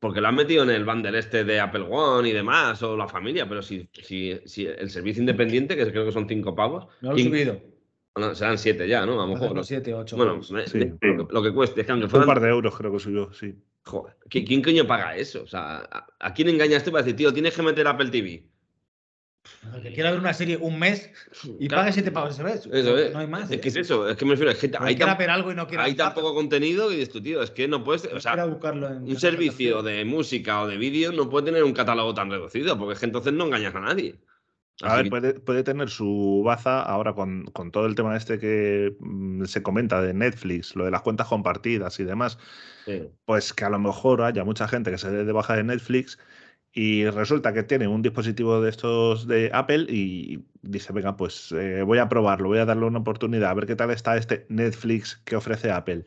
porque 0.00 0.20
lo 0.20 0.28
han 0.28 0.34
metido 0.34 0.64
en 0.64 0.70
el 0.70 0.84
bundle 0.84 1.16
este 1.16 1.44
de 1.44 1.60
Apple 1.60 1.86
One 1.88 2.28
y 2.28 2.32
demás, 2.32 2.82
o 2.82 2.96
la 2.96 3.06
familia, 3.06 3.48
pero 3.48 3.62
si, 3.62 3.88
si, 3.92 4.40
si 4.44 4.66
el 4.66 4.90
servicio 4.90 5.20
independiente, 5.20 5.76
que 5.76 5.90
creo 5.90 6.04
que 6.04 6.12
son 6.12 6.28
cinco 6.28 6.54
pavos. 6.56 6.88
No 7.00 7.12
lo 7.12 7.16
he 7.16 7.22
subido. 7.22 7.75
Serán 8.34 8.58
siete 8.58 8.88
ya, 8.88 9.04
¿no? 9.04 9.20
A 9.22 9.26
lo 9.26 9.34
mejor. 9.34 9.64
Siete, 9.64 9.92
ocho. 9.94 10.16
Bueno, 10.16 10.40
lo, 11.30 11.42
que 11.42 11.52
cueste. 11.52 11.82
Es 11.82 11.86
que 11.86 11.92
Un 11.92 12.08
par 12.08 12.40
de 12.40 12.48
euros 12.48 12.76
creo 12.76 12.92
que 12.92 12.98
subió, 12.98 13.32
sí. 13.32 13.54
Joder, 13.84 14.16
¿quién 14.28 14.62
coño 14.62 14.86
paga 14.86 15.16
eso? 15.16 15.42
O 15.42 15.46
sea, 15.46 15.88
¿a, 16.18 16.34
quién 16.34 16.48
engañas 16.48 16.82
tú 16.82 16.90
para 16.90 17.04
decir, 17.04 17.16
tío, 17.16 17.32
tienes 17.32 17.54
que 17.54 17.62
meter 17.62 17.86
Apple 17.86 18.10
TV? 18.10 18.44
que 19.80 19.92
quiera 19.92 20.10
ver 20.10 20.18
una 20.18 20.34
serie 20.34 20.56
un 20.56 20.76
mes 20.78 21.08
y 21.60 21.68
pague 21.68 21.92
siete 21.92 22.10
pagos 22.10 22.34
ese 22.34 22.42
mes. 22.42 22.66
Eso 22.66 22.98
es. 22.98 23.12
No 23.12 23.20
hay 23.20 23.28
más. 23.28 23.48
Es 23.48 23.60
que 23.60 23.68
es 23.68 23.76
eso. 23.76 24.08
Es 24.08 24.16
que 24.16 24.24
me 24.24 24.32
refiero. 24.32 24.50
Es 24.50 24.58
que 24.58 24.72
hay, 24.78 24.96
tan, 24.96 25.30
algo 25.30 25.52
y 25.52 25.54
no 25.54 25.68
hay 25.78 25.94
tan 25.94 26.14
poco 26.14 26.34
contenido 26.34 26.90
y 26.90 26.96
dices 26.96 27.12
tú, 27.12 27.22
tío, 27.22 27.42
es 27.42 27.52
que 27.52 27.68
no 27.68 27.84
puedes. 27.84 28.06
O 28.06 28.18
sea, 28.18 28.44
un 28.44 29.20
servicio 29.20 29.82
de 29.82 30.04
música 30.04 30.62
o 30.62 30.66
de 30.66 30.76
vídeo 30.76 31.12
no 31.12 31.30
puede 31.30 31.46
tener 31.46 31.62
un 31.62 31.72
catálogo 31.72 32.12
tan 32.12 32.30
reducido 32.30 32.76
porque 32.76 32.94
es 32.94 32.98
que 32.98 33.06
entonces 33.06 33.32
no 33.32 33.44
engañas 33.44 33.74
a 33.74 33.80
nadie. 33.80 34.16
A 34.82 34.96
ver, 34.96 35.08
puede, 35.08 35.34
puede, 35.34 35.62
tener 35.62 35.88
su 35.88 36.42
baza 36.44 36.82
ahora 36.82 37.14
con, 37.14 37.44
con, 37.46 37.70
todo 37.70 37.86
el 37.86 37.94
tema 37.94 38.16
este 38.16 38.38
que 38.38 38.94
mm, 39.00 39.44
se 39.44 39.62
comenta 39.62 40.02
de 40.02 40.12
Netflix, 40.12 40.76
lo 40.76 40.84
de 40.84 40.90
las 40.90 41.02
cuentas 41.02 41.28
compartidas 41.28 41.98
y 42.00 42.04
demás. 42.04 42.38
Pues 43.24 43.52
que 43.52 43.64
a 43.64 43.70
lo 43.70 43.78
mejor 43.78 44.22
haya 44.22 44.44
mucha 44.44 44.68
gente 44.68 44.90
que 44.90 44.98
se 44.98 45.10
dé 45.10 45.24
de 45.24 45.32
baja 45.32 45.56
de 45.56 45.64
Netflix 45.64 46.18
y 46.72 47.08
resulta 47.08 47.54
que 47.54 47.62
tiene 47.62 47.88
un 47.88 48.02
dispositivo 48.02 48.60
de 48.60 48.68
estos 48.68 49.26
de 49.26 49.50
Apple 49.54 49.86
y 49.88 50.44
dice, 50.60 50.92
venga, 50.92 51.16
pues 51.16 51.50
eh, 51.52 51.82
voy 51.82 51.96
a 51.96 52.08
probarlo, 52.08 52.48
voy 52.48 52.58
a 52.58 52.66
darle 52.66 52.84
una 52.84 52.98
oportunidad, 52.98 53.50
a 53.50 53.54
ver 53.54 53.66
qué 53.66 53.76
tal 53.76 53.90
está 53.90 54.16
este 54.18 54.44
Netflix 54.50 55.16
que 55.24 55.36
ofrece 55.36 55.70
Apple. 55.70 56.04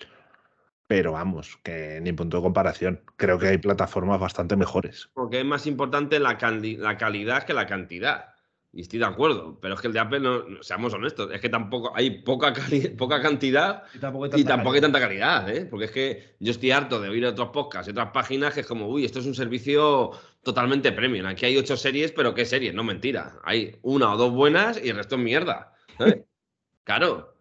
Pero 0.85 1.13
vamos, 1.13 1.57
que 1.63 1.99
ni 2.01 2.13
punto 2.13 2.37
de 2.37 2.43
comparación. 2.43 3.01
Creo 3.15 3.39
que 3.39 3.47
hay 3.47 3.57
plataformas 3.57 4.19
bastante 4.19 4.55
mejores. 4.55 5.09
Porque 5.13 5.39
es 5.39 5.45
más 5.45 5.65
importante 5.65 6.19
la, 6.19 6.37
la 6.39 6.97
calidad 6.97 7.43
que 7.43 7.53
la 7.53 7.65
cantidad. 7.65 8.38
Y 8.71 8.81
estoy 8.81 8.99
de 8.99 9.05
acuerdo, 9.05 9.57
pero 9.59 9.73
es 9.73 9.81
que 9.81 9.87
el 9.87 9.93
de 9.93 9.99
Apple, 9.99 10.19
no, 10.19 10.61
seamos 10.61 10.93
honestos, 10.93 11.31
es 11.33 11.41
que 11.41 11.49
tampoco 11.49 11.91
hay 11.95 12.21
poca, 12.21 12.53
poca 12.97 13.19
cantidad 13.19 13.83
y 13.95 13.97
tampoco, 13.97 14.25
hay 14.25 14.81
tanta, 14.81 14.99
calidad, 14.99 15.49
¿eh? 15.49 15.65
porque 15.65 15.85
es 15.85 15.91
que 15.91 16.35
yo 16.39 16.51
estoy 16.51 16.69
harto 16.69 17.01
de 17.01 17.09
oír 17.09 17.25
otros 17.25 17.49
podcasts 17.49 17.87
y 17.87 17.91
otras 17.91 18.11
páginas 18.11 18.53
que 18.53 18.59
es 18.59 18.67
como, 18.67 18.87
uy, 18.87 19.05
esto 19.05 19.19
es 19.19 19.25
un 19.25 19.33
servicio 19.33 20.11
totalmente 20.43 20.91
premium. 20.91 21.25
Aquí 21.25 21.47
hay 21.47 21.57
ocho 21.57 21.75
series, 21.75 22.11
pero 22.11 22.35
¿qué 22.35 22.45
series? 22.45 22.75
No, 22.75 22.83
mentira. 22.83 23.39
Hay 23.43 23.75
una 23.81 24.13
o 24.13 24.17
dos 24.17 24.31
buenas 24.31 24.79
y 24.83 24.89
el 24.89 24.97
resto 24.97 25.15
es 25.15 25.21
mierda. 25.21 25.73
claro. 26.83 27.35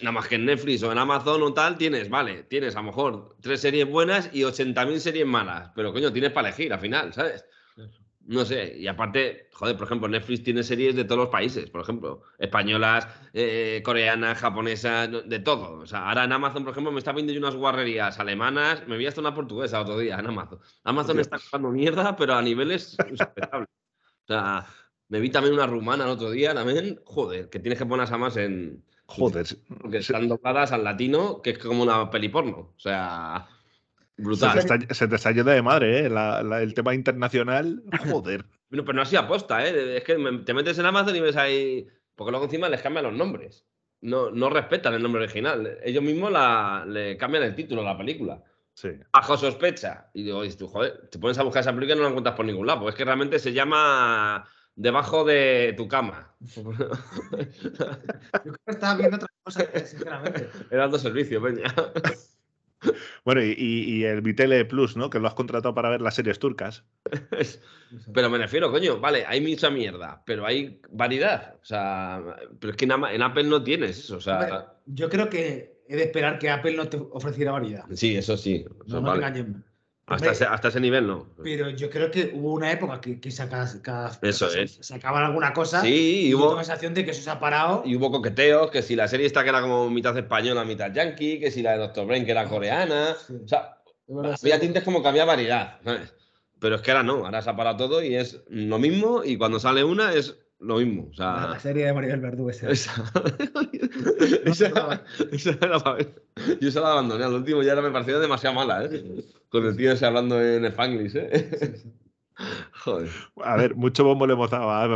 Nada 0.00 0.12
más 0.12 0.26
que 0.26 0.36
en 0.36 0.46
Netflix 0.46 0.82
o 0.82 0.90
en 0.90 0.98
Amazon 0.98 1.42
o 1.42 1.52
tal 1.52 1.76
tienes, 1.76 2.08
vale, 2.08 2.44
tienes 2.44 2.74
a 2.74 2.80
lo 2.80 2.86
mejor 2.86 3.36
tres 3.40 3.60
series 3.60 3.86
buenas 3.86 4.30
y 4.32 4.40
80.000 4.40 4.98
series 4.98 5.26
malas, 5.26 5.70
pero 5.76 5.92
coño, 5.92 6.12
tienes 6.12 6.32
para 6.32 6.48
elegir 6.48 6.72
al 6.72 6.80
final, 6.80 7.12
¿sabes? 7.12 7.44
No 8.24 8.44
sé, 8.44 8.76
y 8.78 8.86
aparte, 8.86 9.48
joder, 9.52 9.76
por 9.76 9.86
ejemplo, 9.86 10.08
Netflix 10.08 10.44
tiene 10.44 10.62
series 10.62 10.94
de 10.94 11.04
todos 11.04 11.18
los 11.18 11.28
países, 11.28 11.68
por 11.70 11.80
ejemplo, 11.80 12.22
españolas, 12.38 13.08
eh, 13.32 13.82
coreanas, 13.84 14.38
japonesas, 14.38 15.10
de 15.28 15.38
todo. 15.40 15.80
O 15.80 15.86
sea, 15.86 16.08
ahora 16.08 16.24
en 16.24 16.32
Amazon, 16.32 16.62
por 16.62 16.70
ejemplo, 16.72 16.92
me 16.92 16.98
está 17.00 17.12
viendo 17.12 17.32
unas 17.36 17.56
guarrerías 17.56 18.20
alemanas, 18.20 18.86
me 18.86 18.96
vi 18.96 19.06
hasta 19.06 19.20
una 19.20 19.34
portuguesa 19.34 19.80
otro 19.80 19.98
día 19.98 20.18
en 20.18 20.26
Amazon. 20.26 20.60
Amazon 20.84 21.18
está 21.18 21.38
jugando 21.38 21.70
mierda, 21.70 22.14
pero 22.16 22.34
a 22.34 22.42
niveles 22.42 22.96
insospetables. 23.10 23.68
O 24.24 24.26
sea, 24.26 24.66
Me 25.08 25.20
vi 25.20 25.30
también 25.30 25.54
una 25.54 25.66
rumana 25.66 26.04
el 26.04 26.10
otro 26.10 26.30
día 26.30 26.54
también. 26.54 27.00
Joder, 27.04 27.50
que 27.50 27.58
tienes 27.60 27.78
que 27.78 27.86
ponerse 27.86 28.16
más 28.16 28.36
en. 28.36 28.84
Joder. 29.06 29.46
Porque 29.80 29.98
están 29.98 30.28
dobladas 30.28 30.72
al 30.72 30.84
latino, 30.84 31.42
que 31.42 31.50
es 31.50 31.58
como 31.58 31.82
una 31.82 32.10
peli 32.10 32.28
porno. 32.28 32.72
O 32.76 32.78
sea. 32.78 33.46
Brutal. 34.16 34.86
Se, 34.90 35.08
te 35.08 35.16
está 35.16 35.32
yendo 35.32 35.50
de 35.50 35.62
madre, 35.62 36.00
¿eh? 36.00 36.10
el 36.60 36.74
tema 36.74 36.94
internacional. 36.94 37.82
Joder. 38.10 38.44
pero, 38.68 38.84
pero 38.84 38.96
no 38.96 39.02
así 39.02 39.16
aposta, 39.16 39.66
¿eh? 39.66 39.96
Es 39.96 40.04
que 40.04 40.14
te 40.44 40.54
metes 40.54 40.78
en 40.78 40.86
Amazon 40.86 41.16
y 41.16 41.20
ves 41.20 41.36
ahí. 41.36 41.86
Porque 42.14 42.30
luego 42.30 42.44
encima 42.44 42.68
les 42.68 42.82
cambian 42.82 43.04
los 43.04 43.14
nombres. 43.14 43.64
No, 44.02 44.30
no 44.30 44.50
respetan 44.50 44.94
el 44.94 45.02
nombre 45.02 45.22
original. 45.22 45.78
Ellos 45.82 46.02
mismos 46.02 46.30
la, 46.30 46.84
le 46.86 47.16
cambian 47.16 47.44
el 47.44 47.54
título 47.54 47.82
a 47.82 47.84
la 47.84 47.98
película. 47.98 48.42
Sí. 48.74 48.90
Bajo 49.12 49.36
sospecha. 49.36 50.10
Y 50.12 50.24
digo, 50.24 50.42
tú, 50.58 50.68
joder, 50.68 51.08
te 51.10 51.18
pones 51.18 51.38
a 51.38 51.42
buscar 51.42 51.60
esa 51.60 51.72
película 51.72 51.94
y 51.94 51.98
no 51.98 52.02
la 52.04 52.08
encuentras 52.10 52.36
por 52.36 52.44
ningún 52.44 52.66
lado. 52.66 52.80
Porque 52.80 52.90
es 52.90 52.96
que 52.96 53.04
realmente 53.04 53.38
se 53.38 53.52
llama 53.52 54.44
Debajo 54.74 55.24
de 55.24 55.74
tu 55.76 55.88
cama. 55.88 56.34
Yo 56.40 56.62
creo 56.72 58.56
que 58.64 58.70
estaba 58.72 58.94
viendo 58.96 59.16
otra 59.16 59.28
cosa, 59.42 59.66
sinceramente. 59.84 60.48
Era 60.70 60.84
alto 60.84 60.98
servicio, 60.98 61.42
Peña. 61.42 61.74
Bueno, 63.24 63.40
y, 63.42 64.04
el 64.04 64.20
Vitele 64.20 64.64
Plus, 64.64 64.96
¿no? 64.96 65.08
Que 65.08 65.18
lo 65.18 65.28
has 65.28 65.34
contratado 65.34 65.74
para 65.74 65.90
ver 65.90 66.00
las 66.00 66.14
series 66.14 66.38
turcas. 66.38 66.84
pero 68.12 68.30
me 68.30 68.38
refiero, 68.38 68.70
coño, 68.70 68.98
vale, 68.98 69.24
hay 69.26 69.40
mucha 69.40 69.70
mierda, 69.70 70.22
pero 70.26 70.44
hay 70.44 70.80
variedad. 70.90 71.56
O 71.62 71.64
sea, 71.64 72.20
pero 72.58 72.72
es 72.72 72.76
que 72.76 72.84
en, 72.84 73.22
Apple 73.22 73.44
no 73.44 73.62
tienes 73.62 73.98
eso. 73.98 74.16
O 74.16 74.20
sea, 74.20 74.74
yo 74.86 75.08
creo 75.08 75.28
que 75.30 75.82
he 75.88 75.96
de 75.96 76.04
esperar 76.04 76.38
que 76.38 76.50
Apple 76.50 76.74
no 76.74 76.88
te 76.88 76.96
ofreciera 76.96 77.52
variedad. 77.52 77.84
Sí, 77.92 78.16
eso 78.16 78.36
sí. 78.36 78.64
no, 78.86 79.00
no 79.00 79.02
vale. 79.02 79.44
Hasta 80.06 80.32
ese, 80.32 80.44
hasta 80.44 80.68
ese, 80.68 80.80
nivel 80.80 81.06
no. 81.06 81.26
Pero 81.42 81.70
yo 81.70 81.88
creo 81.88 82.10
que 82.10 82.32
hubo 82.34 82.52
una 82.52 82.72
época 82.72 83.00
que, 83.00 83.20
que 83.20 83.30
cada, 83.82 84.18
eso 84.20 84.52
es. 84.52 84.78
sacaban 84.80 85.22
alguna 85.22 85.52
cosa. 85.52 85.80
Sí, 85.80 86.28
y 86.28 86.34
hubo 86.34 86.56
la 86.56 86.64
sensación 86.64 86.92
de 86.92 87.04
que 87.04 87.12
eso 87.12 87.22
se 87.22 87.30
ha 87.30 87.38
parado. 87.38 87.82
Y 87.86 87.96
hubo 87.96 88.10
coqueteos, 88.10 88.70
que 88.70 88.82
si 88.82 88.96
la 88.96 89.06
serie 89.06 89.26
esta 89.26 89.42
que 89.42 89.50
era 89.50 89.60
como 89.60 89.88
mitad 89.90 90.16
española, 90.18 90.64
mitad 90.64 90.92
yankee, 90.92 91.38
que 91.38 91.50
si 91.50 91.62
la 91.62 91.72
de 91.72 91.78
Doctor 91.78 92.06
Brain 92.06 92.24
que 92.24 92.32
era 92.32 92.48
coreana. 92.48 93.16
O 93.44 93.48
sea, 93.48 93.78
había 94.42 94.58
tintes 94.58 94.82
como 94.82 95.02
que 95.02 95.08
había 95.08 95.24
variedad. 95.24 95.78
Pero 96.58 96.76
es 96.76 96.82
que 96.82 96.90
ahora 96.90 97.04
no, 97.04 97.24
ahora 97.24 97.40
se 97.40 97.50
ha 97.50 97.56
parado 97.56 97.76
todo 97.76 98.02
y 98.02 98.16
es 98.16 98.40
lo 98.48 98.78
mismo. 98.78 99.22
Y 99.24 99.36
cuando 99.36 99.60
sale 99.60 99.84
una 99.84 100.12
es 100.14 100.36
lo 100.62 100.76
mismo. 100.76 101.08
O 101.10 101.14
sea, 101.14 101.48
la 101.48 101.58
serie 101.58 101.86
de 101.86 101.92
Maribel 101.92 102.20
Verdú 102.20 102.48
esa. 102.48 102.70
Esa, 102.70 102.92
esa, 104.44 105.04
esa 105.32 105.50
era 105.50 105.78
para 105.80 105.96
ver. 105.96 106.22
Yo 106.60 106.70
se 106.70 106.80
la 106.80 106.92
abandoné 106.92 107.24
al 107.24 107.34
último, 107.34 107.62
ya 107.62 107.74
me 107.76 107.90
pareció 107.90 108.20
demasiado 108.20 108.54
mala, 108.54 108.84
¿eh? 108.84 109.24
Con 109.48 109.66
el 109.66 109.76
tío 109.76 109.92
ese 109.92 110.06
hablando 110.06 110.40
en 110.40 110.64
Spanglish, 110.64 111.16
¿eh? 111.16 111.82
Joder. 112.84 113.08
A 113.42 113.56
ver, 113.56 113.74
mucho 113.76 114.04
bombo 114.04 114.26
le 114.26 114.32
hemos 114.34 114.50
dado 114.50 114.70
a, 114.70 114.88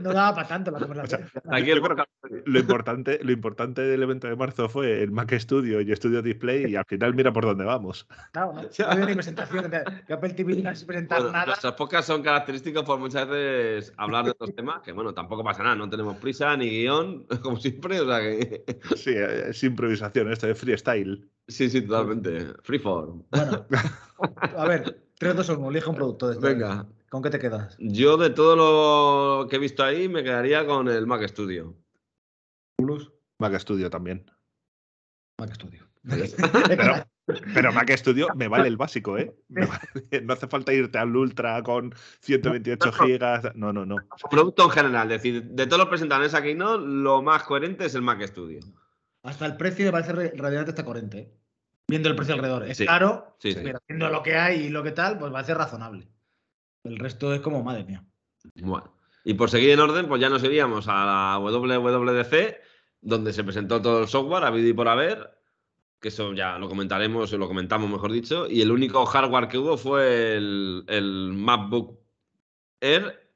no, 0.00 0.12
daba 0.12 0.34
para 0.34 0.48
tanto 0.48 0.70
la 0.70 0.78
conversación. 0.78 1.28
lo, 2.44 2.58
importante, 2.58 3.18
lo 3.22 3.32
importante 3.32 3.82
del 3.82 4.02
evento 4.02 4.28
de 4.28 4.36
marzo 4.36 4.68
fue 4.68 5.02
el 5.02 5.10
Mac 5.10 5.32
Studio 5.34 5.80
y 5.80 5.94
Studio 5.94 6.22
Display 6.22 6.70
y 6.70 6.76
al 6.76 6.84
final 6.86 7.14
mira 7.14 7.32
por 7.32 7.44
dónde 7.44 7.64
vamos. 7.64 8.06
Claro, 8.32 8.54
no, 8.54 8.62
había 8.86 9.06
ni 9.06 9.14
presentación, 9.14 9.70
que 10.06 10.12
Apple 10.12 10.30
TV 10.30 10.62
no 10.62 10.74
se 10.74 10.86
presentar 10.86 11.22
nada. 11.24 11.46
Nuestras 11.46 11.74
podcasts 11.74 12.06
son 12.06 12.22
característicos 12.22 12.84
por 12.84 12.98
muchas 12.98 13.28
veces 13.28 13.92
hablar 13.96 14.24
de 14.24 14.30
estos 14.30 14.54
temas, 14.54 14.82
que 14.82 14.92
bueno, 14.92 15.14
tampoco 15.14 15.44
pasa 15.44 15.62
nada, 15.62 15.76
no 15.76 15.88
tenemos 15.88 16.16
prisa 16.16 16.56
ni 16.56 16.68
guion, 16.70 17.26
como 17.42 17.56
siempre, 17.58 18.00
o 18.00 18.06
sea 18.06 18.20
que... 18.20 18.64
Sí, 18.96 19.12
es 19.14 19.62
improvisación, 19.62 20.32
esto 20.32 20.46
de 20.46 20.54
freestyle. 20.54 21.28
Sí, 21.48 21.70
sí, 21.70 21.82
totalmente. 21.82 22.54
Freeform. 22.62 23.22
Bueno, 23.30 23.66
a 24.56 24.66
ver, 24.66 25.02
3, 25.18 25.36
2, 25.36 25.48
1, 25.50 25.70
elige 25.70 25.88
un 25.88 25.96
producto. 25.96 26.30
Este 26.30 26.46
Venga. 26.46 26.86
¿Con 27.08 27.22
qué 27.22 27.30
te 27.30 27.38
quedas? 27.38 27.76
Yo 27.78 28.16
de 28.16 28.30
todo 28.30 28.56
lo 28.56 29.48
que 29.48 29.56
he 29.56 29.58
visto 29.58 29.84
ahí 29.84 30.08
me 30.08 30.24
quedaría 30.24 30.66
con 30.66 30.88
el 30.88 31.06
Mac 31.06 31.26
Studio. 31.28 31.76
¿Plus? 32.76 33.12
Mac 33.38 33.58
Studio 33.58 33.88
también. 33.88 34.28
Mac 35.38 35.54
Studio. 35.54 35.86
pero, 37.54 37.72
Mac 37.72 37.90
Studio 37.96 38.28
me 38.36 38.48
vale 38.48 38.68
el 38.68 38.76
básico, 38.76 39.18
¿eh? 39.18 39.34
no 40.22 40.32
hace 40.32 40.46
falta 40.46 40.72
irte 40.72 40.98
al 40.98 41.14
Ultra 41.16 41.62
con 41.62 41.94
128 42.20 42.92
gigas. 42.92 43.54
No, 43.54 43.72
no, 43.72 43.86
no. 43.86 43.96
Producto 44.30 44.64
en 44.64 44.70
general, 44.70 45.10
es 45.12 45.22
decir, 45.22 45.44
de 45.44 45.66
todos 45.66 45.78
los 45.78 45.88
presentados 45.88 46.34
aquí, 46.34 46.54
¿no? 46.54 46.76
Lo 46.76 47.22
más 47.22 47.44
coherente 47.44 47.86
es 47.86 47.94
el 47.94 48.02
Mac 48.02 48.22
Studio. 48.22 48.60
Hasta 49.26 49.44
el 49.46 49.56
precio 49.56 49.84
me 49.86 49.92
parece 49.92 50.32
radiante 50.36 50.70
está 50.70 50.84
coherente. 50.84 51.18
¿eh? 51.18 51.32
Viendo 51.88 52.08
el 52.08 52.16
precio 52.16 52.34
alrededor. 52.34 52.64
Es 52.68 52.78
caro, 52.78 53.36
pero 53.42 53.80
viendo 53.88 54.08
lo 54.08 54.22
que 54.22 54.36
hay 54.36 54.66
y 54.66 54.68
lo 54.68 54.82
que 54.82 54.92
tal, 54.92 55.18
pues 55.18 55.32
va 55.32 55.40
a 55.40 55.44
ser 55.44 55.56
razonable. 55.56 56.08
El 56.84 56.98
resto 56.98 57.34
es 57.34 57.40
como, 57.40 57.62
madre 57.62 57.84
mía. 57.84 58.04
Bueno. 58.54 58.94
Y 59.24 59.34
por 59.34 59.50
seguir 59.50 59.70
en 59.70 59.80
orden, 59.80 60.06
pues 60.06 60.20
ya 60.20 60.28
nos 60.28 60.44
iríamos 60.44 60.86
a 60.88 61.04
la 61.04 61.38
WWDC, 61.40 62.56
donde 63.00 63.32
se 63.32 63.42
presentó 63.42 63.82
todo 63.82 64.02
el 64.02 64.08
software, 64.08 64.44
a 64.44 64.56
y 64.56 64.72
por 64.72 64.86
haber, 64.86 65.36
que 66.00 66.08
eso 66.08 66.32
ya 66.32 66.58
lo 66.58 66.68
comentaremos, 66.68 67.32
o 67.32 67.38
lo 67.38 67.48
comentamos 67.48 67.90
mejor 67.90 68.12
dicho, 68.12 68.48
y 68.48 68.62
el 68.62 68.70
único 68.70 69.04
hardware 69.04 69.48
que 69.48 69.58
hubo 69.58 69.76
fue 69.76 70.36
el, 70.36 70.84
el 70.86 71.32
MacBook 71.32 71.98
Air 72.80 73.28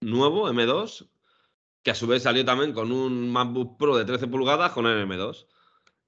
nuevo, 0.00 0.48
M2, 0.48 1.08
que 1.84 1.90
a 1.90 1.94
su 1.94 2.06
vez 2.06 2.22
salió 2.22 2.44
también 2.44 2.72
con 2.72 2.90
un 2.90 3.30
MacBook 3.30 3.76
Pro 3.78 3.96
de 3.96 4.06
13 4.06 4.26
pulgadas 4.28 4.72
con 4.72 4.86
el 4.86 5.06
M2. 5.06 5.46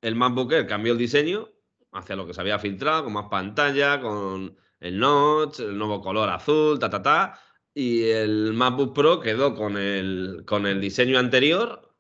El 0.00 0.16
MacBook 0.16 0.52
Air 0.52 0.66
cambió 0.66 0.94
el 0.94 0.98
diseño 0.98 1.50
hacia 1.92 2.16
lo 2.16 2.26
que 2.26 2.32
se 2.32 2.40
había 2.40 2.58
filtrado, 2.58 3.04
con 3.04 3.12
más 3.12 3.26
pantalla, 3.28 4.00
con 4.00 4.56
el 4.80 4.98
notch, 4.98 5.60
el 5.60 5.76
nuevo 5.76 6.00
color 6.00 6.30
azul, 6.30 6.78
ta, 6.78 6.88
ta, 6.88 7.02
ta. 7.02 7.40
Y 7.74 8.04
el 8.04 8.54
MacBook 8.54 8.94
Pro 8.94 9.20
quedó 9.20 9.54
con 9.54 9.76
el, 9.76 10.44
con 10.46 10.66
el 10.66 10.80
diseño 10.80 11.18
anterior 11.18 11.94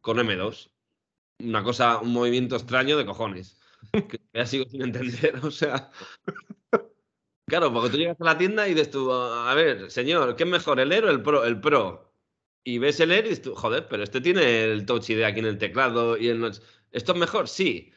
con 0.00 0.16
M2. 0.16 0.70
Una 1.40 1.62
cosa, 1.62 1.98
un 1.98 2.12
movimiento 2.14 2.56
extraño 2.56 2.96
de 2.96 3.04
cojones. 3.04 3.60
Que 3.92 4.20
ya 4.32 4.46
sigo 4.46 4.64
sin 4.70 4.82
entender. 4.82 5.38
O 5.44 5.50
sea. 5.50 5.90
Claro, 7.46 7.72
porque 7.72 7.90
tú 7.90 7.98
llegas 7.98 8.20
a 8.20 8.24
la 8.24 8.38
tienda 8.38 8.66
y 8.68 8.74
dices 8.74 8.90
tú, 8.90 9.12
a 9.12 9.54
ver, 9.54 9.90
señor, 9.90 10.36
¿qué 10.36 10.44
es 10.44 10.50
mejor, 10.50 10.80
el 10.80 10.92
Air 10.92 11.04
o 11.04 11.10
el 11.10 11.22
Pro? 11.22 11.44
El 11.44 11.60
Pro 11.60 12.07
y 12.68 12.76
ves 12.76 13.00
el 13.00 13.12
Air 13.12 13.24
y 13.24 13.30
dices, 13.30 13.50
joder, 13.54 13.86
pero 13.88 14.02
este 14.02 14.20
tiene 14.20 14.64
el 14.64 14.84
Touch 14.84 15.08
ID 15.08 15.22
aquí 15.22 15.40
en 15.40 15.46
el 15.46 15.56
teclado 15.56 16.18
y 16.18 16.28
el 16.28 16.52
¿Esto 16.92 17.12
es 17.12 17.18
mejor? 17.18 17.48
Sí. 17.48 17.92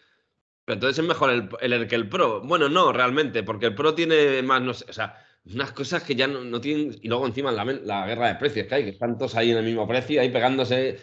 Pero 0.63 0.75
entonces 0.75 0.99
es 0.99 1.05
mejor 1.05 1.29
el, 1.29 1.49
el 1.59 1.73
Air 1.73 1.87
que 1.89 1.95
el 1.95 2.07
Pro. 2.07 2.39
Bueno, 2.39 2.69
no, 2.69 2.93
realmente, 2.93 3.43
porque 3.43 3.65
el 3.65 3.75
Pro 3.75 3.93
tiene 3.95 4.41
más, 4.43 4.61
no 4.61 4.73
sé, 4.73 4.85
o 4.87 4.93
sea, 4.93 5.17
unas 5.45 5.73
cosas 5.73 6.03
que 6.03 6.15
ya 6.15 6.27
no, 6.27 6.61
tienen. 6.61 6.97
Y 7.01 7.09
luego 7.09 7.27
encima 7.27 7.51
la, 7.51 7.65
la, 7.65 8.05
guerra 8.05 8.29
de 8.29 8.35
precios 8.35 8.67
que 8.67 8.75
hay, 8.75 8.83
que 8.85 8.91
están 8.91 9.17
todos 9.17 9.35
ahí 9.35 9.51
en 9.51 9.57
el 9.57 9.65
mismo 9.65 9.85
precio, 9.85 10.21
ahí 10.21 10.29
pegándose. 10.29 10.99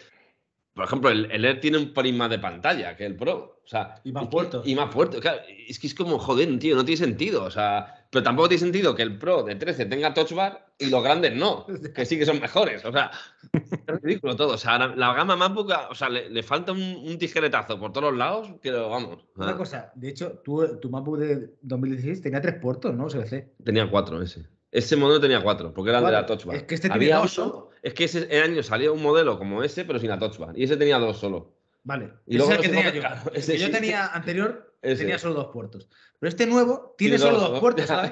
Por 0.73 0.85
ejemplo, 0.85 1.11
el, 1.11 1.29
el 1.31 1.45
Air 1.45 1.61
tiene 1.61 1.77
un 1.77 1.93
pelín 1.93 2.17
más 2.17 2.31
de 2.31 2.39
pantalla 2.39 2.97
que 2.97 3.05
el 3.05 3.15
Pro. 3.15 3.61
O 3.63 3.67
sea, 3.67 4.01
y 4.03 4.11
más 4.11 4.29
puertos. 4.29 4.67
Y, 4.67 4.73
más 4.73 4.91
puertos. 4.91 5.21
Claro, 5.21 5.41
es 5.67 5.77
que 5.77 5.85
es 5.85 5.93
como, 5.93 6.17
joder, 6.17 6.57
tío, 6.57 6.75
no 6.75 6.83
tiene 6.83 6.97
sentido. 6.97 7.43
O 7.43 7.51
sea, 7.51 7.98
pero 8.09 8.23
tampoco 8.23 8.49
tiene 8.49 8.61
sentido 8.61 8.95
que 8.95 9.03
el 9.03 9.19
Pro 9.19 9.43
de 9.43 9.55
13 9.55 9.85
tenga 9.85 10.13
Touch 10.13 10.33
Bar 10.33 10.73
y 10.79 10.87
los 10.87 11.03
grandes 11.03 11.35
no, 11.35 11.67
que 11.93 12.05
sí 12.05 12.17
que 12.17 12.25
son 12.25 12.39
mejores. 12.39 12.83
O 12.83 12.91
sea, 12.91 13.11
es 13.53 14.01
ridículo 14.01 14.35
todo. 14.35 14.53
O 14.53 14.57
sea, 14.57 14.79
la, 14.79 15.13
gama 15.13 15.35
MacBook, 15.35 15.71
o 15.89 15.95
sea, 15.95 16.09
le, 16.09 16.43
falta 16.43 16.71
un, 16.71 17.17
tijeretazo 17.19 17.79
por 17.79 17.93
todos 17.93 18.11
los 18.11 18.17
lados, 18.17 18.49
que 18.61 18.71
vamos. 18.71 19.25
Una 19.35 19.55
cosa, 19.55 19.91
de 19.95 20.09
hecho, 20.09 20.41
tu, 20.43 20.79
tu 20.79 20.89
MacBook 20.89 21.19
de 21.19 21.53
2016 21.61 22.21
tenía 22.21 22.41
tres 22.41 22.55
puertos, 22.55 22.95
¿no? 22.95 23.05
USB-C. 23.05 23.53
Tenía 23.63 23.89
cuatro 23.89 24.21
ese. 24.21 24.45
Ese 24.71 24.95
modelo 24.95 25.19
tenía 25.19 25.41
cuatro, 25.41 25.73
porque 25.73 25.89
era 25.89 25.99
el 25.99 26.05
de 26.05 26.11
la 26.11 26.25
Touch 26.25 26.45
Bar. 26.45 26.55
Es 26.55 26.63
que 26.63 26.75
este 26.75 26.89
tenía 26.89 27.17
dos 27.17 27.31
solo. 27.31 27.69
Es 27.81 27.93
que 27.93 28.05
ese 28.05 28.41
año 28.41 28.63
salía 28.63 28.91
un 28.91 29.01
modelo 29.01 29.37
como 29.37 29.63
ese, 29.63 29.85
pero 29.85 29.99
sin 29.99 30.09
la 30.09 30.19
Touch 30.19 30.37
Bar. 30.37 30.57
Y 30.57 30.63
ese 30.63 30.77
tenía 30.77 30.97
dos 30.97 31.17
solo. 31.17 31.53
Vale. 31.83 32.11
Y 32.27 32.37
ese 32.37 32.45
es 32.45 32.51
el 32.51 32.61
que 32.61 32.69
tenía 32.69 32.93
yo. 32.93 33.01
el 33.33 33.45
que 33.45 33.57
yo 33.57 33.71
tenía 33.71 34.07
anterior 34.07 34.68
tenía 34.81 35.19
solo 35.19 35.35
dos 35.35 35.47
puertos. 35.51 35.89
Pero 36.19 36.29
este 36.29 36.45
nuevo 36.45 36.95
tiene, 36.97 37.17
solo 37.17 37.39
dos, 37.39 37.59
puertos, 37.59 37.85
¿sabes? 37.87 38.11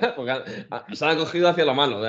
se 0.93 1.05
han 1.05 1.17
cogido 1.17 1.49
hacia 1.49 1.65
lo 1.65 1.73
malo, 1.73 2.01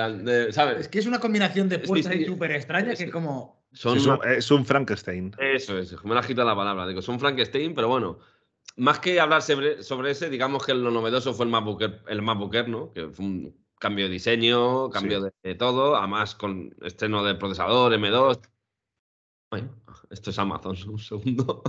¿sabes? 0.51 0.79
Es 0.79 0.87
que 0.87 0.99
es 0.99 1.05
una 1.05 1.19
combinación 1.19 1.67
de 1.69 1.79
puertas 1.79 2.15
súper 2.25 2.51
extraña 2.51 2.95
que 2.95 3.03
es 3.03 3.11
como... 3.11 3.65
es, 3.73 4.51
un, 4.51 4.65
Frankenstein. 4.65 5.35
Eso 5.37 5.77
es, 5.77 6.03
me 6.03 6.13
la 6.13 6.21
agita 6.21 6.43
la 6.43 6.55
palabra. 6.55 6.87
Digo, 6.87 7.01
son 7.01 7.19
Frankenstein, 7.19 7.73
pero 7.73 7.89
bueno, 7.89 8.19
más 8.77 8.99
que 8.99 9.19
hablar 9.19 9.41
sobre, 9.41 9.79
ese, 10.09 10.29
digamos 10.29 10.65
que 10.65 10.73
lo 10.73 10.91
novedoso 10.91 11.33
fue 11.33 11.45
el 11.45 11.51
MacBook, 11.51 11.83
el 12.07 12.21
MacBook 12.21 12.67
¿no? 12.67 12.93
Que 12.93 13.09
fue 13.09 13.25
un 13.25 13.55
cambio 13.79 14.05
de 14.05 14.11
diseño, 14.11 14.89
cambio 14.89 15.31
de, 15.43 15.55
todo, 15.55 15.95
además 15.95 16.35
con 16.35 16.75
estreno 16.81 17.23
de 17.23 17.35
procesador, 17.35 17.93
M2. 17.93 18.39
Bueno, 19.51 19.75
esto 20.09 20.29
es 20.29 20.39
Amazon, 20.39 20.77
un 20.89 20.99
segundo. 20.99 21.63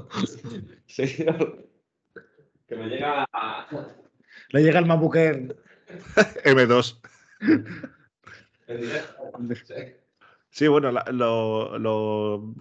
Que 2.71 2.77
me 2.77 2.87
llega. 2.89 3.27
Le 4.51 4.63
llega 4.63 4.79
el 4.79 4.87
MacBook 4.87 5.17
M2. 5.17 7.01
sí, 10.51 10.69
bueno, 10.69 10.93
lo, 11.11 12.55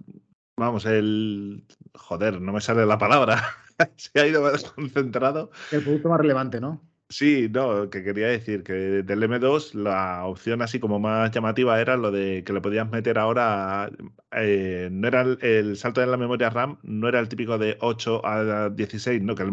Vamos, 0.57 0.85
el. 0.87 1.63
Joder, 1.93 2.41
no 2.41 2.53
me 2.53 2.59
sale 2.59 2.87
la 2.87 2.97
palabra. 2.97 3.39
Se 3.97 4.19
ha 4.19 4.25
ido 4.25 4.51
desconcentrado. 4.51 5.51
El 5.71 5.83
producto 5.83 6.09
más 6.09 6.19
relevante, 6.19 6.59
¿no? 6.59 6.88
Sí, 7.11 7.49
no, 7.51 7.89
que 7.89 8.03
quería 8.03 8.27
decir 8.27 8.63
que 8.63 8.73
del 9.01 9.23
M2 9.23 9.73
la 9.73 10.25
opción 10.25 10.61
así 10.61 10.79
como 10.79 10.99
más 10.99 11.31
llamativa 11.31 11.81
era 11.81 11.97
lo 11.97 12.11
de 12.11 12.43
que 12.43 12.53
le 12.53 12.61
podías 12.61 12.87
meter 12.87 13.17
ahora, 13.17 13.89
eh, 14.31 14.89
no 14.91 15.07
era 15.07 15.21
el, 15.21 15.75
salto 15.75 16.01
de 16.01 16.07
la 16.07 16.17
memoria 16.17 16.51
RAM, 16.51 16.77
no 16.83 17.07
era 17.07 17.19
el 17.19 17.27
típico 17.27 17.57
de 17.57 17.77
8 17.81 18.23
a 18.23 18.69
16, 18.69 19.23
no, 19.23 19.33
que 19.33 19.43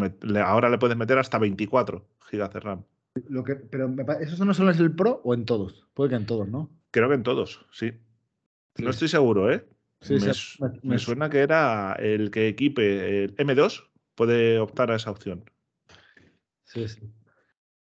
ahora 0.44 0.68
le 0.68 0.76
puedes 0.76 0.98
meter 0.98 1.18
hasta 1.18 1.38
24 1.38 2.06
GB 2.30 2.52
de 2.52 2.60
RAM. 2.60 2.84
Lo 3.30 3.42
que, 3.42 3.54
pero 3.54 3.90
¿eso 4.20 4.44
no 4.44 4.52
solo 4.52 4.70
es 4.70 4.78
el 4.78 4.94
Pro 4.94 5.22
o 5.24 5.32
en 5.32 5.46
todos? 5.46 5.88
Puede 5.94 6.10
que 6.10 6.16
en 6.16 6.26
todos, 6.26 6.46
¿no? 6.46 6.70
Creo 6.90 7.08
que 7.08 7.14
en 7.14 7.22
todos, 7.22 7.64
sí. 7.72 7.92
No 8.76 8.90
estoy 8.90 9.08
seguro, 9.08 9.50
¿eh? 9.50 9.66
Sí, 10.02 10.16
me, 10.60 10.68
me, 10.82 10.98
suena 10.98 11.30
que 11.30 11.38
era 11.38 11.94
el 11.94 12.30
que 12.30 12.48
equipe 12.48 13.24
el 13.24 13.34
M2 13.36 13.88
puede 14.14 14.58
optar 14.58 14.90
a 14.90 14.96
esa 14.96 15.10
opción. 15.10 15.50
Sí, 16.64 16.86
sí. 16.86 17.00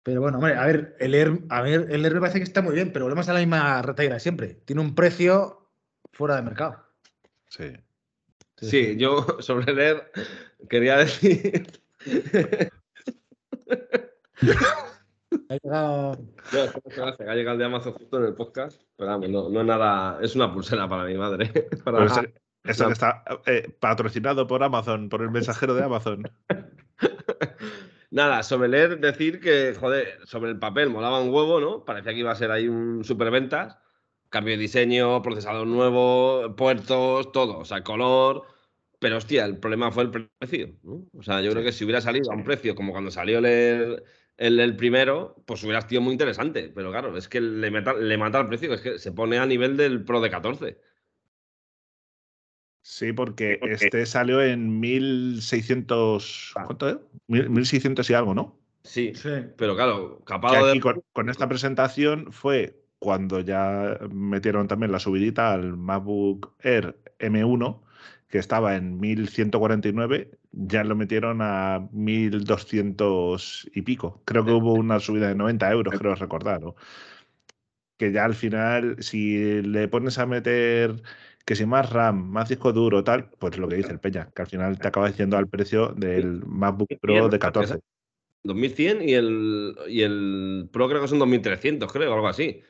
Pero 0.07 0.21
bueno, 0.21 0.39
hombre, 0.39 0.55
a 0.55 0.65
ver, 0.67 0.95
el 1.01 1.17
Air, 1.17 1.41
a 1.49 1.63
ver, 1.63 1.89
el 1.91 2.05
Air 2.05 2.15
me 2.15 2.21
parece 2.21 2.39
que 2.39 2.45
está 2.45 2.63
muy 2.63 2.77
bien, 2.77 2.93
pero 2.93 3.07
volvemos 3.07 3.29
a 3.29 3.33
la 3.33 3.41
misma 3.41 3.83
retaira 3.83 4.21
siempre. 4.21 4.55
Tiene 4.65 4.81
un 4.81 4.95
precio 4.95 5.69
fuera 6.13 6.37
de 6.37 6.43
mercado. 6.43 6.77
Sí. 7.49 7.73
Sí, 8.57 8.97
yo 8.97 9.27
sobre 9.41 9.73
el 9.73 9.81
Air 9.81 10.13
quería 10.71 10.99
decir. 10.99 11.67
ha 15.49 15.55
llegado. 15.61 16.13
ha 16.13 17.35
llegado 17.35 17.53
el 17.55 17.59
de 17.59 17.65
Amazon 17.65 17.95
justo 17.95 18.19
en 18.19 18.27
el 18.27 18.35
podcast, 18.35 18.81
pero 18.95 19.11
vamos, 19.11 19.29
no, 19.29 19.49
no 19.49 19.61
es 19.63 19.67
nada. 19.67 20.21
Es 20.23 20.37
una 20.37 20.55
pulsera 20.55 20.89
para 20.89 21.03
mi 21.03 21.17
madre. 21.17 21.51
Para... 21.85 22.07
que 22.63 22.71
está 22.71 23.25
eh, 23.47 23.75
patrocinado 23.81 24.47
por 24.47 24.63
Amazon, 24.63 25.09
por 25.09 25.23
el 25.23 25.33
mensajero 25.33 25.75
de 25.75 25.83
Amazon. 25.83 26.31
Nada, 28.17 28.43
sobre 28.43 28.69
leer, 28.69 28.99
decir 28.99 29.41
que, 29.41 29.75
joder, 29.79 30.27
sobre 30.27 30.51
el 30.51 30.59
papel 30.59 30.89
molaba 30.89 31.21
un 31.21 31.29
huevo, 31.29 31.61
¿no? 31.61 31.85
Parecía 31.85 32.15
que 32.15 32.21
iba 32.21 32.33
a 32.33 32.35
ser 32.35 32.51
ahí 32.51 32.67
un 32.67 33.05
superventas. 33.05 33.77
Cambio 34.31 34.55
de 34.55 34.63
diseño, 34.63 35.21
procesador 35.21 35.67
nuevo, 35.67 36.57
puertos, 36.57 37.31
todo, 37.33 37.59
o 37.59 37.67
sea, 37.67 37.83
color. 37.85 38.45
Pero 39.01 39.19
hostia, 39.19 39.45
el 39.45 39.59
problema 39.59 39.93
fue 39.93 40.05
el 40.05 40.31
precio, 40.41 40.79
¿no? 40.83 41.07
O 41.13 41.23
sea, 41.23 41.43
yo 41.43 41.51
creo 41.51 41.63
que 41.63 41.73
si 41.73 41.85
hubiera 41.85 42.01
salido 42.01 42.33
a 42.33 42.35
un 42.35 42.45
precio 42.45 42.75
como 42.75 42.93
cuando 42.93 43.11
salió 43.11 43.39
el, 43.39 44.03
el, 44.39 44.77
primero, 44.77 45.37
pues 45.47 45.63
hubiera 45.65 45.87
sido 45.87 46.01
muy 46.01 46.13
interesante. 46.13 46.73
Pero 46.75 46.91
claro, 46.93 47.19
es 47.19 47.29
que 47.29 47.43
le, 47.43 47.71
le 47.71 48.17
mata 48.19 48.41
el 48.41 48.49
precio, 48.49 48.73
es 48.73 48.81
que 48.81 48.99
se 48.99 49.13
pone 49.13 49.37
a 49.39 49.45
nivel 49.45 49.77
del 49.77 50.05
Pro 50.07 50.23
de 50.23 50.31
14. 50.31 50.79
Sí, 52.89 53.13
porque 53.13 53.59
este 53.63 54.07
salió 54.07 54.41
en 54.41 54.79
1600. 54.79 56.53
Ah. 56.55 56.63
¿Cuánto 56.67 56.89
es? 56.89 56.97
1600 57.27 58.09
y 58.09 58.15
algo, 58.15 58.33
¿no? 58.33 58.57
Sí, 58.85 59.13
sí. 59.17 59.29
pero 59.57 59.75
claro, 59.75 60.23
capaz 60.25 60.53
de. 60.65 60.81
Con, 60.81 61.29
esta 61.29 61.49
presentación 61.49 62.33
fue 62.33 62.81
cuando 63.01 63.41
ya 63.41 63.99
metieron 64.13 64.69
también 64.69 64.93
la 64.93 65.01
subidita 65.01 65.53
al 65.53 65.77
MacBook 65.77 66.55
Air 66.61 66.97
M1, 67.19 67.83
que 68.29 68.39
estaba 68.39 68.77
en 68.77 69.01
1149, 69.01 70.31
ya 70.53 70.85
lo 70.85 70.95
metieron 70.95 71.41
a 71.43 71.89
1200 71.91 73.69
y 73.75 73.83
pico. 73.83 74.23
Creo 74.27 74.45
que 74.45 74.53
hubo 74.53 74.75
una 74.75 75.01
subida 75.01 75.27
de 75.27 75.35
90 75.35 75.73
euros, 75.73 75.99
creo 75.99 76.15
recordar, 76.15 76.63
¿no? 76.63 76.77
Que 77.97 78.13
ya 78.13 78.25
al 78.25 78.35
final, 78.35 78.97
si 79.01 79.61
le 79.63 79.89
pones 79.89 80.19
a 80.19 80.27
meter 80.27 81.03
que 81.47 81.55
si 81.55 81.65
más 81.65 81.91
RAM, 81.91 82.29
más 82.29 82.49
disco 82.49 82.73
duro, 82.73 83.05
tal, 83.05 83.31
pues 83.39 83.57
lo 83.57 83.69
que 83.69 83.77
dice 83.77 83.93
el 83.93 84.01
Peña, 84.01 84.29
que 84.35 84.43
al 84.43 84.49
final 84.49 84.79
te 84.81 84.89
acaba 84.89 85.07
diciendo 85.07 85.37
al 85.37 85.47
precio 85.47 85.95
del 85.97 86.45
MacBook 86.45 86.99
Pro 87.01 87.29
de 87.29 87.39
14. 87.39 87.79
2100 88.43 89.09
y 89.09 89.15
el, 89.15 89.77
y 89.89 90.03
el 90.03 90.69
Pro 90.73 90.89
creo 90.89 91.01
que 91.01 91.09
son 91.09 91.21
2300, 91.21 91.91
creo, 91.93 92.13
algo 92.13 92.27
así. 92.27 92.63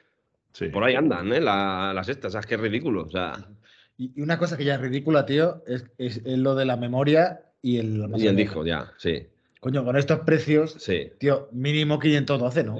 Sí. 0.53 0.69
Por 0.69 0.85
ahí 0.85 0.95
andan, 0.95 1.33
¿eh? 1.33 1.41
las 1.41 2.09
estas, 2.11 2.35
es 2.35 2.47
que 2.47 2.57
es 2.57 2.61
ridículo. 2.61 3.05
O 3.05 3.11
sea. 3.11 3.49
Y 3.97 4.21
una 4.21 4.39
cosa 4.39 4.59
que 4.59 4.65
ya 4.65 4.75
es 4.75 4.81
ridícula, 4.81 5.25
tío, 5.25 5.63
es, 5.67 5.87
es, 5.97 6.21
lo 6.27 6.55
de 6.55 6.67
la 6.67 6.77
memoria 6.77 7.41
y 7.63 7.79
el. 7.79 8.11
Y 8.17 8.27
el 8.27 8.37
disco, 8.37 8.65
ya, 8.65 8.93
sí. 8.99 9.27
Coño, 9.61 9.87
con 9.87 9.97
estos 9.97 10.21
precios, 10.21 10.77
sí. 10.79 11.13
tío, 11.19 11.49
mínimo 11.53 11.99
512, 11.99 12.65
¿no? 12.65 12.79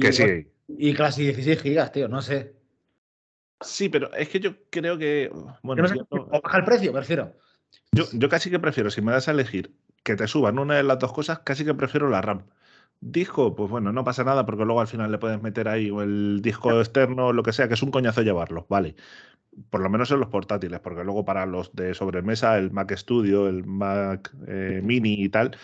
que 0.00 0.12
sí. 0.12 0.46
Y 0.68 0.94
casi 0.94 1.24
16 1.24 1.60
gigas, 1.60 1.90
tío, 1.90 2.06
no 2.06 2.22
sé. 2.22 2.57
Sí, 3.60 3.88
pero 3.88 4.12
es 4.14 4.28
que 4.28 4.40
yo 4.40 4.54
creo 4.70 4.98
que. 4.98 5.30
Bueno, 5.62 5.84
o 6.10 6.40
baja 6.40 6.58
el 6.58 6.64
precio, 6.64 6.92
prefiero. 6.92 7.34
Yo, 7.92 8.04
yo 8.12 8.28
casi 8.28 8.50
que 8.50 8.58
prefiero, 8.58 8.90
si 8.90 9.02
me 9.02 9.12
das 9.12 9.28
a 9.28 9.32
elegir 9.32 9.74
que 10.02 10.16
te 10.16 10.26
suban 10.26 10.58
una 10.58 10.76
de 10.76 10.82
las 10.82 10.98
dos 10.98 11.12
cosas, 11.12 11.40
casi 11.40 11.64
que 11.64 11.74
prefiero 11.74 12.08
la 12.08 12.22
RAM. 12.22 12.44
Disco, 13.00 13.54
pues 13.54 13.70
bueno, 13.70 13.92
no 13.92 14.04
pasa 14.04 14.24
nada 14.24 14.44
porque 14.44 14.64
luego 14.64 14.80
al 14.80 14.88
final 14.88 15.12
le 15.12 15.18
puedes 15.18 15.40
meter 15.40 15.68
ahí 15.68 15.90
o 15.90 16.02
el 16.02 16.40
disco 16.42 16.80
externo 16.80 17.28
o 17.28 17.32
lo 17.32 17.42
que 17.42 17.52
sea, 17.52 17.68
que 17.68 17.74
es 17.74 17.82
un 17.82 17.90
coñazo 17.90 18.22
llevarlo, 18.22 18.66
vale. 18.68 18.96
Por 19.70 19.80
lo 19.80 19.90
menos 19.90 20.10
en 20.10 20.20
los 20.20 20.28
portátiles, 20.28 20.80
porque 20.80 21.04
luego 21.04 21.24
para 21.24 21.46
los 21.46 21.74
de 21.74 21.94
sobremesa, 21.94 22.58
el 22.58 22.70
Mac 22.70 22.92
Studio, 22.96 23.48
el 23.48 23.64
Mac 23.64 24.32
eh, 24.46 24.80
Mini 24.82 25.22
y 25.24 25.28
tal, 25.28 25.56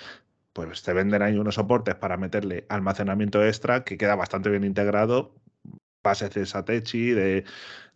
pues 0.52 0.82
te 0.82 0.92
venden 0.92 1.22
ahí 1.22 1.36
unos 1.36 1.56
soportes 1.56 1.94
para 1.94 2.16
meterle 2.16 2.66
almacenamiento 2.68 3.44
extra 3.44 3.84
que 3.84 3.96
queda 3.96 4.14
bastante 4.14 4.50
bien 4.50 4.64
integrado 4.64 5.34
bases 6.04 6.30
de 6.30 6.46
Satechi, 6.46 7.10
de, 7.10 7.44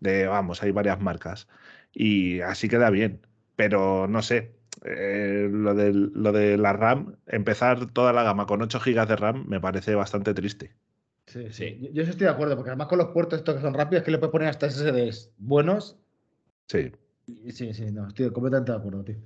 de, 0.01 0.27
vamos, 0.27 0.63
hay 0.65 0.73
varias 0.73 1.01
marcas. 1.01 1.47
Y 1.93 2.41
así 2.41 2.69
queda 2.69 2.91
bien. 2.91 3.21
Pero 3.55 4.09
no 4.09 4.23
sé, 4.23 4.59
eh, 4.85 5.49
lo, 5.51 5.75
de, 5.75 5.93
lo 5.93 6.33
de 6.33 6.57
la 6.59 6.73
RAM, 6.73 7.17
empezar 7.27 7.91
toda 7.93 8.13
la 8.13 8.23
gama 8.25 8.47
con 8.47 8.63
8 8.63 8.81
GB 8.81 9.07
de 9.07 9.17
RAM 9.17 9.47
me 9.49 9.61
parece 9.61 9.95
bastante 9.95 10.35
triste. 10.35 10.75
Sí, 11.27 11.53
sí. 11.53 11.91
Yo, 11.93 12.03
estoy 12.03 12.25
de 12.27 12.33
acuerdo, 12.33 12.57
porque 12.57 12.71
además 12.71 12.89
con 12.89 12.99
los 12.99 13.09
puertos 13.09 13.39
estos 13.39 13.57
que 13.57 13.61
son 13.61 13.75
rápidos, 13.75 14.03
que 14.05 14.11
le 14.11 14.19
puedes 14.19 14.33
poner 14.33 14.49
hasta 14.49 14.71
SSDs 14.71 15.33
buenos. 15.37 15.99
Sí. 16.67 16.91
Sí, 17.51 17.75
sí, 17.75 17.93
no, 17.93 18.09
estoy 18.09 18.31
completamente 18.31 18.73
de 18.73 18.79
acuerdo, 18.79 19.05
tío. 19.05 19.17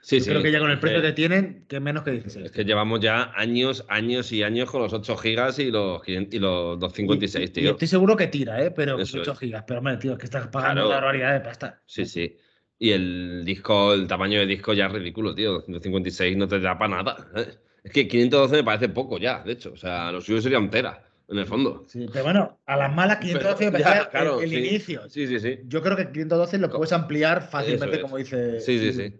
Sí, 0.00 0.20
sí. 0.20 0.30
Creo 0.30 0.42
que 0.42 0.52
ya 0.52 0.60
con 0.60 0.70
el 0.70 0.78
precio 0.78 1.02
que 1.02 1.12
tienen, 1.12 1.64
que 1.68 1.80
menos 1.80 2.02
que 2.02 2.12
16. 2.12 2.46
Es 2.46 2.52
que 2.52 2.64
llevamos 2.64 3.00
ya 3.00 3.32
años, 3.34 3.84
años 3.88 4.32
y 4.32 4.42
años 4.42 4.70
con 4.70 4.82
los 4.82 4.92
8 4.92 5.16
gigas 5.16 5.58
y 5.58 5.70
los, 5.70 6.02
y 6.06 6.38
los 6.38 6.78
256, 6.78 7.52
tío. 7.52 7.64
Y 7.64 7.68
estoy 7.68 7.88
seguro 7.88 8.16
que 8.16 8.28
tira, 8.28 8.62
¿eh? 8.62 8.70
Pero 8.70 8.96
8 8.96 9.34
gigas. 9.34 9.64
Pero, 9.66 9.78
hombre, 9.78 9.96
tío, 9.96 10.12
es 10.12 10.18
que 10.18 10.26
estás 10.26 10.46
pagando 10.48 10.86
una 10.86 10.96
barbaridad 10.96 11.34
de 11.34 11.40
pasta. 11.40 11.82
Sí, 11.86 12.06
sí. 12.06 12.36
Y 12.78 12.92
el 12.92 13.42
disco, 13.44 13.92
el 13.92 14.06
tamaño 14.06 14.38
de 14.38 14.46
disco 14.46 14.72
ya 14.72 14.86
es 14.86 14.92
ridículo, 14.92 15.34
tío. 15.34 15.54
256 15.54 16.36
no 16.36 16.46
te 16.46 16.60
da 16.60 16.78
para 16.78 16.96
nada. 16.96 17.28
¿eh? 17.36 17.48
Es 17.82 17.92
que 17.92 18.06
512 18.06 18.56
me 18.56 18.64
parece 18.64 18.88
poco 18.88 19.18
ya, 19.18 19.42
de 19.42 19.52
hecho. 19.52 19.72
O 19.72 19.76
sea, 19.76 20.12
lo 20.12 20.20
suyo 20.20 20.40
sería 20.40 20.58
un 20.58 20.70
tera 20.70 21.04
en 21.28 21.38
el 21.38 21.46
fondo. 21.46 21.84
Sí, 21.88 22.06
pero 22.12 22.24
bueno, 22.24 22.60
a 22.66 22.76
las 22.76 22.94
malas 22.94 23.18
512 23.20 23.70
me 23.70 23.80
parece 23.80 24.44
el, 24.44 24.52
inicio. 24.52 25.08
Sí, 25.08 25.26
sí, 25.26 25.40
sí. 25.40 25.58
Yo 25.64 25.82
creo 25.82 25.96
que 25.96 26.10
512 26.12 26.58
lo 26.58 26.70
puedes 26.70 26.92
ampliar 26.92 27.42
fácilmente, 27.42 28.00
como 28.00 28.16
dice. 28.16 28.60
Sí, 28.60 28.78
sí, 28.78 28.92
sí. 28.92 29.14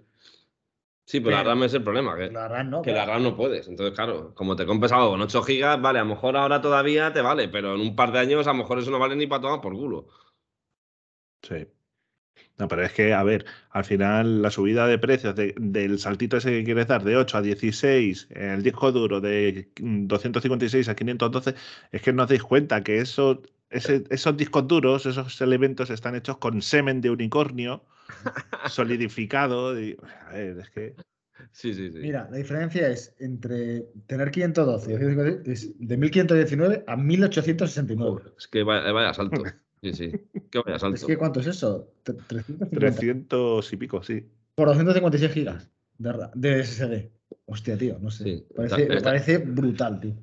Sí, 1.09 1.21
pero, 1.21 1.37
la 1.37 1.43
RAM 1.43 1.63
es 1.63 1.73
el 1.73 1.83
problema, 1.83 2.15
que 2.19 2.31
la 2.31 2.49
RAM 2.49 2.69
no, 2.69 2.83
que 2.83 2.93
la 2.93 3.07
RAM 3.07 3.23
no 3.23 3.35
puedes. 3.35 3.67
Entonces, 3.67 3.95
claro, 3.95 4.35
como 4.35 4.57
te 4.57 4.67
compres 4.67 4.93
algo 4.93 5.09
con 5.09 5.23
8 5.23 5.41
GB, 5.41 5.81
vale, 5.81 6.01
a 6.01 6.03
lo 6.03 6.11
mejor 6.11 6.37
ahora 6.37 6.61
todavía 6.61 7.15
te 7.15 7.23
vale, 7.23 7.49
pero 7.49 7.77
en 7.77 7.81
un 7.81 7.97
par 7.97 8.13
de 8.13 8.19
años 8.19 8.47
a 8.47 8.53
lo 8.53 8.59
mejor 8.59 8.79
eso 8.79 8.91
no 8.91 8.99
vale 8.99 9.17
ni 9.17 9.27
para 9.27 9.41
tomar 9.41 9.63
por 9.63 9.73
culo. 9.73 10.09
Sí. 11.41 11.67
No, 12.59 12.69
pero 12.69 12.85
es 12.85 12.93
que, 12.93 13.15
a 13.15 13.23
ver, 13.23 13.47
al 13.71 13.85
final 13.87 14.43
la 14.43 14.51
subida 14.51 14.87
de 14.87 14.99
precios 14.99 15.35
del 15.35 15.99
saltito 15.99 16.37
ese 16.37 16.51
que 16.51 16.65
quieres 16.65 16.89
dar 16.89 17.03
de 17.03 17.17
8 17.17 17.39
a 17.39 17.41
16, 17.41 18.29
en 18.33 18.51
el 18.51 18.63
disco 18.63 18.93
duro 18.93 19.23
de 19.23 19.71
256 19.81 20.91
a 20.91 20.95
512, 20.95 21.55
es 21.91 22.03
que 22.03 22.13
no 22.13 22.25
os 22.25 22.29
dais 22.29 22.43
cuenta 22.43 22.83
que 22.83 22.99
eso, 22.99 23.41
esos 23.71 24.37
discos 24.37 24.69
duros, 24.69 25.07
esos 25.07 25.41
elementos 25.41 25.89
están 25.89 26.17
hechos 26.17 26.37
con 26.37 26.61
semen 26.61 27.01
de 27.01 27.09
unicornio 27.09 27.87
solidificado. 28.69 29.71
a 29.71 30.33
ver, 30.33 30.59
es 30.59 30.71
que. 30.71 30.95
Sí, 31.53 31.73
sí, 31.73 31.91
sí. 31.91 31.99
Mira, 31.99 32.29
la 32.31 32.37
diferencia 32.37 32.89
es 32.89 33.15
entre 33.21 33.87
tener 34.07 34.31
512 34.31 35.43
es 35.47 35.79
de 35.79 35.97
1519 35.97 36.85
a 36.87 36.97
1869. 36.97 38.33
es 38.37 38.49
que 38.49 38.63
vaya, 38.65 39.15
salto. 39.15 39.45
Sí, 39.83 39.93
sí. 39.93 40.13
Que 40.51 40.61
vaya 40.61 40.79
salto. 40.79 40.97
Es 40.97 41.05
que 41.05 41.17
¿cuánto 41.17 41.41
es 41.41 41.47
eso? 41.47 41.93
300, 42.73 43.73
y 43.73 43.77
pico, 43.77 44.03
sí. 44.03 44.27
Por 44.57 44.67
256 44.67 45.33
gigas 45.33 45.71
de, 45.99 46.65
SSD. 46.65 47.11
Hostia, 47.47 47.79
tío, 47.79 47.99
no 48.01 48.11
sé. 48.11 48.45
parece, 48.55 48.89
me 48.89 49.01
parece 49.01 49.39
brutal, 49.39 50.01
tío. 50.01 50.15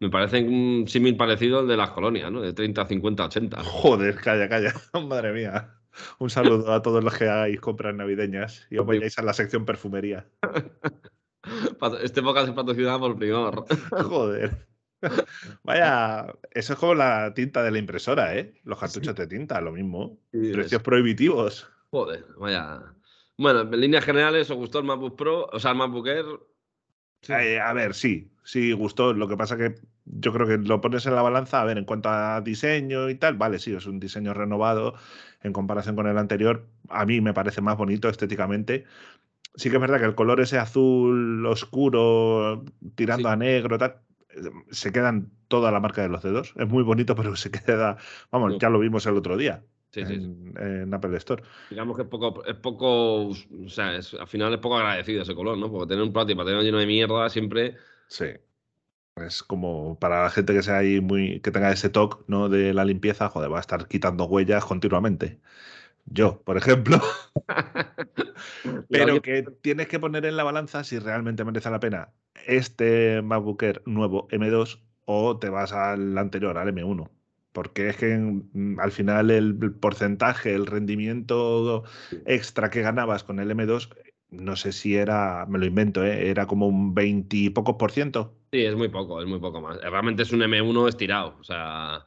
Me 0.00 0.10
parece 0.10 0.42
un 0.42 0.84
símil 0.86 1.16
parecido 1.16 1.60
al 1.60 1.68
de 1.68 1.76
las 1.76 1.90
colonias, 1.90 2.30
¿no? 2.30 2.42
De 2.42 2.52
30, 2.52 2.86
50, 2.86 3.24
80. 3.24 3.64
Joder, 3.64 4.16
calla, 4.16 4.48
calla. 4.48 4.74
Madre 5.06 5.32
mía. 5.32 5.70
Un 6.18 6.30
saludo 6.30 6.72
a 6.72 6.82
todos 6.82 7.02
los 7.02 7.16
que 7.16 7.28
hagáis 7.28 7.60
compras 7.60 7.94
navideñas 7.94 8.66
y 8.70 8.78
os 8.78 8.86
vayáis 8.86 9.18
a 9.18 9.22
la 9.22 9.32
sección 9.32 9.64
perfumería. 9.64 10.26
Este 12.02 12.22
podcast 12.22 12.48
es 12.48 12.54
patrocinado 12.54 13.00
por 13.00 13.18
Primor. 13.18 13.66
Joder. 13.90 14.66
Vaya, 15.62 16.34
eso 16.50 16.72
es 16.72 16.78
como 16.78 16.94
la 16.94 17.34
tinta 17.34 17.62
de 17.62 17.70
la 17.70 17.78
impresora, 17.78 18.34
¿eh? 18.34 18.54
Los 18.64 18.78
cartuchos 18.78 19.14
de 19.14 19.26
tinta, 19.26 19.60
lo 19.60 19.72
mismo. 19.72 20.18
Precios 20.30 20.82
prohibitivos. 20.82 21.68
Joder, 21.90 22.24
vaya. 22.38 22.94
Bueno, 23.36 23.60
en 23.60 23.80
líneas 23.80 24.04
generales, 24.04 24.50
¿os 24.50 24.56
gustó 24.56 24.78
el 24.78 24.86
MacBook 24.86 25.16
Pro? 25.16 25.46
O 25.52 25.60
sea, 25.60 25.72
el 25.72 25.76
MacBook 25.76 26.06
Air. 26.06 26.24
Eh, 27.28 27.60
a 27.60 27.72
ver, 27.72 27.94
sí, 27.94 28.32
sí 28.42 28.72
gustó. 28.72 29.12
Lo 29.12 29.28
que 29.28 29.36
pasa 29.36 29.56
que 29.56 29.74
yo 30.06 30.32
creo 30.32 30.46
que 30.46 30.58
lo 30.58 30.80
pones 30.80 31.06
en 31.06 31.14
la 31.14 31.22
balanza, 31.22 31.60
a 31.60 31.64
ver, 31.64 31.78
en 31.78 31.84
cuanto 31.84 32.10
a 32.10 32.40
diseño 32.40 33.08
y 33.08 33.14
tal, 33.14 33.36
vale, 33.36 33.58
sí, 33.58 33.74
es 33.74 33.86
un 33.86 34.00
diseño 34.00 34.34
renovado 34.34 34.94
en 35.42 35.52
comparación 35.52 35.96
con 35.96 36.06
el 36.06 36.18
anterior. 36.18 36.66
A 36.88 37.06
mí 37.06 37.20
me 37.20 37.34
parece 37.34 37.60
más 37.60 37.76
bonito 37.76 38.08
estéticamente. 38.08 38.84
Sí 39.54 39.70
que 39.70 39.76
es 39.76 39.80
verdad 39.80 40.00
que 40.00 40.06
el 40.06 40.14
color 40.14 40.40
ese 40.40 40.58
azul 40.58 41.46
oscuro, 41.46 42.64
tirando 42.96 43.28
a 43.28 43.36
negro, 43.36 43.78
tal, 43.78 43.96
se 44.70 44.92
quedan 44.92 45.30
toda 45.48 45.70
la 45.70 45.80
marca 45.80 46.02
de 46.02 46.08
los 46.08 46.22
dedos. 46.22 46.52
Es 46.56 46.68
muy 46.68 46.82
bonito, 46.82 47.14
pero 47.14 47.36
se 47.36 47.50
queda, 47.50 47.96
vamos, 48.30 48.58
ya 48.58 48.68
lo 48.68 48.80
vimos 48.80 49.06
el 49.06 49.16
otro 49.16 49.36
día. 49.36 49.62
en, 49.94 50.92
Apple 50.92 51.16
Store. 51.18 51.42
Digamos 51.70 51.96
que 51.96 52.02
es 52.02 52.08
poco, 52.08 52.44
es 52.44 52.56
poco, 52.56 53.28
o 53.28 53.68
sea, 53.68 53.90
al 53.90 54.26
final 54.26 54.52
es 54.52 54.60
poco 54.60 54.76
agradecido 54.76 55.22
ese 55.22 55.34
color, 55.34 55.56
¿no? 55.56 55.70
Porque 55.70 55.88
tener 55.88 56.02
un 56.02 56.12
plato 56.12 56.32
y 56.32 56.34
para 56.34 56.46
tenerlo 56.46 56.64
lleno 56.64 56.78
de 56.78 56.86
mierda 56.86 57.28
siempre. 57.30 57.76
Sí. 58.08 58.26
Es 59.16 59.42
como 59.42 59.98
para 59.98 60.24
la 60.24 60.30
gente 60.30 60.52
que 60.52 60.62
sea 60.62 60.78
ahí 60.78 61.00
muy, 61.00 61.40
que 61.40 61.50
tenga 61.50 61.70
ese 61.72 61.88
toque, 61.88 62.24
¿no? 62.26 62.48
De 62.48 62.74
la 62.74 62.84
limpieza, 62.84 63.28
joder, 63.28 63.52
va 63.52 63.58
a 63.58 63.60
estar 63.60 63.86
quitando 63.86 64.24
huellas 64.24 64.64
continuamente. 64.64 65.40
Yo, 66.06 66.42
por 66.42 66.56
ejemplo. 66.56 67.00
Pero 68.90 69.22
que 69.22 69.44
tienes 69.62 69.88
que 69.88 70.00
poner 70.00 70.26
en 70.26 70.36
la 70.36 70.44
balanza 70.44 70.84
si 70.84 70.98
realmente 70.98 71.44
merece 71.44 71.70
la 71.70 71.80
pena 71.80 72.12
este 72.46 73.22
MacBook 73.22 73.62
Air 73.62 73.82
nuevo 73.86 74.28
M2 74.28 74.80
o 75.04 75.38
te 75.38 75.48
vas 75.48 75.72
al 75.72 76.16
anterior, 76.18 76.58
al 76.58 76.74
M1. 76.74 77.10
Porque 77.52 77.88
es 77.88 77.96
que 77.96 78.16
mm, 78.16 78.80
al 78.80 78.92
final 78.92 79.30
el 79.30 79.74
porcentaje, 79.74 80.54
el 80.54 80.66
rendimiento 80.66 81.84
extra 82.26 82.70
que 82.70 82.82
ganabas 82.82 83.24
con 83.24 83.38
el 83.38 83.50
M2 83.50 83.90
no 84.38 84.56
sé 84.56 84.72
si 84.72 84.96
era, 84.96 85.46
me 85.48 85.58
lo 85.58 85.66
invento, 85.66 86.04
¿eh? 86.04 86.28
era 86.28 86.46
como 86.46 86.66
un 86.66 86.94
20 86.94 87.36
y 87.36 87.50
pocos 87.50 87.76
por 87.76 87.92
ciento. 87.92 88.34
Sí, 88.52 88.64
es 88.64 88.76
muy 88.76 88.88
poco, 88.88 89.20
es 89.20 89.26
muy 89.26 89.40
poco 89.40 89.60
más. 89.60 89.80
Realmente 89.80 90.22
es 90.22 90.32
un 90.32 90.40
M1 90.40 90.88
estirado, 90.88 91.36
o 91.40 91.44
sea, 91.44 92.06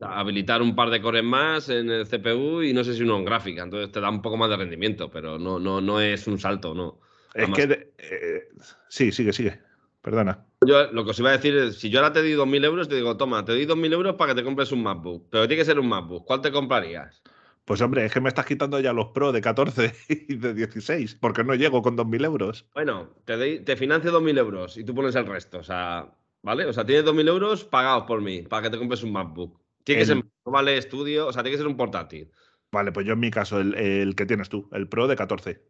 habilitar 0.00 0.62
un 0.62 0.74
par 0.74 0.90
de 0.90 1.00
cores 1.00 1.24
más 1.24 1.68
en 1.68 1.90
el 1.90 2.06
CPU 2.06 2.62
y 2.62 2.72
no 2.72 2.84
sé 2.84 2.94
si 2.94 3.02
uno 3.02 3.16
en 3.18 3.24
gráfica, 3.24 3.62
entonces 3.62 3.90
te 3.92 4.00
da 4.00 4.10
un 4.10 4.22
poco 4.22 4.36
más 4.36 4.50
de 4.50 4.56
rendimiento, 4.56 5.10
pero 5.10 5.38
no, 5.38 5.58
no, 5.58 5.80
no 5.80 6.00
es 6.00 6.26
un 6.26 6.38
salto, 6.38 6.74
no. 6.74 7.00
Es 7.34 7.48
que, 7.50 7.92
eh, 7.98 8.48
sí, 8.88 9.12
sigue, 9.12 9.32
sigue, 9.32 9.60
perdona. 10.02 10.44
Yo 10.66 10.90
lo 10.92 11.04
que 11.04 11.10
os 11.10 11.18
iba 11.18 11.30
a 11.30 11.36
decir 11.36 11.56
es, 11.56 11.78
si 11.78 11.90
yo 11.90 12.00
ahora 12.00 12.12
te 12.12 12.20
doy 12.20 12.32
2.000 12.32 12.64
euros, 12.64 12.88
te 12.88 12.96
digo, 12.96 13.16
toma, 13.16 13.44
te 13.44 13.52
doy 13.52 13.66
2.000 13.66 13.92
euros 13.92 14.16
para 14.16 14.32
que 14.32 14.40
te 14.40 14.44
compres 14.44 14.72
un 14.72 14.82
MacBook, 14.82 15.28
pero 15.30 15.46
tiene 15.46 15.60
que 15.60 15.66
ser 15.66 15.78
un 15.78 15.88
MacBook, 15.88 16.24
¿cuál 16.24 16.40
te 16.40 16.50
comprarías? 16.50 17.22
Pues 17.68 17.82
hombre, 17.82 18.06
es 18.06 18.12
que 18.14 18.22
me 18.22 18.30
estás 18.30 18.46
quitando 18.46 18.80
ya 18.80 18.94
los 18.94 19.08
Pro 19.08 19.30
de 19.30 19.42
14 19.42 19.92
y 20.08 20.36
de 20.36 20.54
16, 20.54 21.16
porque 21.16 21.44
no 21.44 21.54
llego 21.54 21.82
con 21.82 21.98
2.000 21.98 22.24
euros. 22.24 22.66
Bueno, 22.72 23.10
te, 23.26 23.60
te 23.60 23.76
financio 23.76 24.10
2.000 24.10 24.38
euros 24.38 24.78
y 24.78 24.84
tú 24.84 24.94
pones 24.94 25.14
el 25.16 25.26
resto, 25.26 25.58
o 25.58 25.62
sea, 25.62 26.10
¿vale? 26.40 26.64
O 26.64 26.72
sea, 26.72 26.86
tienes 26.86 27.04
2.000 27.04 27.28
euros 27.28 27.64
pagados 27.64 28.04
por 28.04 28.22
mí 28.22 28.40
para 28.40 28.62
que 28.62 28.70
te 28.70 28.78
compres 28.78 29.02
un 29.02 29.12
MacBook. 29.12 29.60
Tiene 29.84 30.00
que 30.00 30.06
ser, 30.06 30.24
vale 30.46 30.78
estudio, 30.78 31.26
o 31.26 31.32
sea, 31.32 31.42
tiene 31.42 31.56
que 31.56 31.62
ser 31.62 31.66
un 31.66 31.76
portátil. 31.76 32.30
Vale, 32.72 32.90
pues 32.90 33.04
yo 33.04 33.12
en 33.12 33.20
mi 33.20 33.30
caso, 33.30 33.60
el, 33.60 34.14
que 34.16 34.24
tienes 34.24 34.48
tú, 34.48 34.66
el 34.72 34.88
Pro 34.88 35.06
de 35.06 35.16
14. 35.16 35.62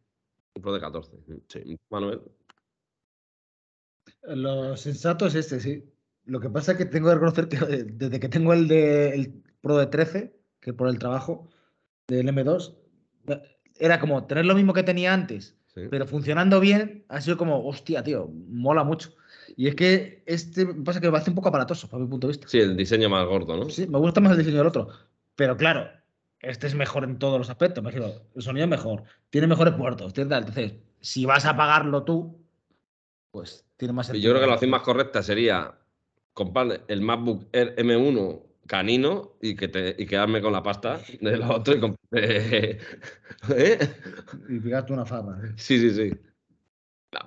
El 0.55 0.63
Pro 0.63 0.73
de 0.73 0.81
14, 0.81 1.17
sí. 1.49 1.79
Manuel. 1.91 2.23
Lo 4.23 4.77
sensato 4.77 5.27
es 5.27 5.35
este, 5.35 5.59
sí. 5.59 5.85
Lo 6.27 6.39
que 6.39 6.49
pasa 6.49 6.73
es 6.73 6.79
que 6.79 6.87
tengo 6.87 7.09
que 7.09 7.15
reconocer 7.15 7.49
que 7.49 7.57
desde 7.57 8.21
que 8.21 8.29
tengo 8.29 8.53
el 8.53 8.69
de 8.69 9.15
el 9.17 9.43
Pro 9.61 9.79
de 9.79 9.87
13, 9.87 10.39
que 10.61 10.73
por 10.73 10.89
el 10.89 11.01
trabajo, 11.01 11.49
del 12.09 12.27
M2, 12.29 12.75
era 13.79 14.01
como 14.01 14.25
tener 14.27 14.47
lo 14.47 14.55
mismo 14.55 14.73
que 14.73 14.83
tenía 14.83 15.13
antes, 15.13 15.57
pero 15.91 16.07
funcionando 16.07 16.59
bien, 16.59 17.05
ha 17.09 17.21
sido 17.21 17.37
como, 17.37 17.65
hostia, 17.65 18.03
tío, 18.03 18.29
mola 18.49 18.83
mucho. 18.83 19.15
Y 19.57 19.69
es 19.69 19.77
que 19.77 20.25
este 20.27 20.67
pasa 20.67 21.01
que 21.01 21.07
me 21.07 21.13
parece 21.13 21.31
un 21.31 21.37
poco 21.37 21.51
aparatoso, 21.51 21.89
para 21.89 22.03
mi 22.03 22.09
punto 22.09 22.27
de 22.27 22.33
vista. 22.33 22.49
Sí, 22.49 22.59
el 22.59 22.77
diseño 22.77 23.09
más 23.09 23.27
gordo, 23.27 23.57
¿no? 23.57 23.71
Sí, 23.71 23.87
me 23.87 23.99
gusta 23.99 24.21
más 24.21 24.33
el 24.33 24.39
diseño 24.39 24.59
del 24.59 24.67
otro. 24.67 24.89
Pero 25.37 25.57
claro, 25.57 25.89
este 26.41 26.67
es 26.67 26.75
mejor 26.75 27.05
en 27.05 27.19
todos 27.19 27.39
los 27.39 27.49
aspectos. 27.49 27.85
Me 27.85 27.91
imagino, 27.91 28.13
el 28.35 28.43
sonido 28.43 28.65
es 28.65 28.71
mejor, 28.71 29.05
tiene 29.31 29.47
mejores 29.47 29.75
puertos, 29.75 30.13
tiene 30.13 30.31
tal. 30.31 30.41
Entonces, 30.41 30.75
si 31.01 31.25
vas 31.25 31.45
a 31.47 31.57
pagarlo 31.57 32.03
tú, 32.03 32.45
pues 33.31 33.65
tiene 33.77 33.95
más 33.95 34.07
sentido. 34.07 34.25
Yo 34.25 34.31
creo 34.31 34.43
que 34.43 34.49
la 34.49 34.55
opción 34.55 34.71
más 34.71 34.83
correcta 34.83 35.23
sería 35.23 35.79
comprar 36.35 36.83
el 36.89 37.01
MacBook 37.01 37.47
Air 37.53 37.77
M1 37.77 38.48
canino 38.69 39.37
y, 39.43 39.57
que 39.57 39.67
te, 39.67 39.97
y 39.99 40.07
quedarme 40.07 40.41
con 40.41 40.53
la 40.53 40.63
pasta 40.63 41.01
de 41.21 41.37
la 41.37 41.51
otra 41.51 41.75
y 41.75 41.81
¿Eh? 42.13 43.79
Y 44.49 44.61
pegarte 44.61 44.93
una 44.93 45.05
fama. 45.05 45.41
Sí, 45.57 45.81
sí, 45.81 45.91
sí. 45.91 46.17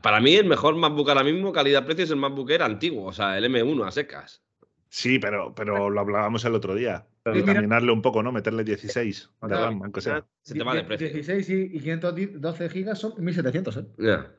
Para 0.02 0.22
mí 0.22 0.36
el 0.36 0.46
mejor 0.46 0.76
MacBook 0.76 1.10
ahora 1.10 1.24
mismo, 1.24 1.52
calidad-precio, 1.52 2.06
es 2.06 2.12
el 2.12 2.18
MacBook 2.18 2.52
Air 2.52 2.62
antiguo, 2.62 3.08
o 3.08 3.14
sea, 3.14 3.38
el 3.38 3.46
M1 3.46 3.86
a 3.86 3.92
secas. 3.92 4.44
Sí, 4.88 5.20
pero, 5.20 5.54
pero 5.56 5.89
lo 5.89 6.00
hablábamos 6.00 6.46
el 6.46 6.54
otro 6.54 6.76
día. 6.76 7.08
Caminarle 7.24 7.92
un 7.92 8.02
poco, 8.02 8.22
¿no? 8.24 8.32
Meterle 8.32 8.64
16 8.64 9.30
de 9.42 9.48
RAM, 9.48 9.82
aunque 9.84 10.02
sea. 10.02 10.26
Se 10.42 10.54
te 10.54 10.64
va 10.64 10.76
de 10.76 10.84
precio. 10.84 11.08
16 11.08 11.50
y 11.76 11.80
512 11.80 12.70
gigas 12.70 13.00
son 13.00 13.14
1700, 13.18 13.78
¿eh? 13.78 13.86
Ya. 13.98 14.32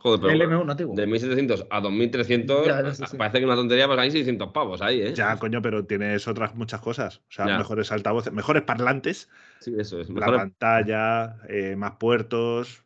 Joder, 0.00 0.20
pero 0.20 0.64
de 0.94 1.06
1700 1.08 1.66
a 1.70 1.80
2300 1.80 3.00
parece 3.18 3.40
que 3.40 3.44
una 3.44 3.56
tontería, 3.56 3.88
pues 3.88 3.98
hay 3.98 4.12
600 4.12 4.52
pavos 4.52 4.80
ahí, 4.80 5.02
¿eh? 5.02 5.12
Ya, 5.12 5.36
coño, 5.36 5.60
pero 5.60 5.86
tienes 5.86 6.28
otras 6.28 6.54
muchas 6.54 6.80
cosas. 6.80 7.18
O 7.28 7.32
sea, 7.32 7.58
mejores 7.58 7.90
altavoces, 7.90 8.32
mejores 8.32 8.62
parlantes. 8.62 9.28
Sí, 9.58 9.74
eso 9.76 10.00
es. 10.00 10.08
La 10.08 10.26
pantalla, 10.26 11.38
eh, 11.48 11.74
más 11.74 11.96
puertos. 11.96 12.84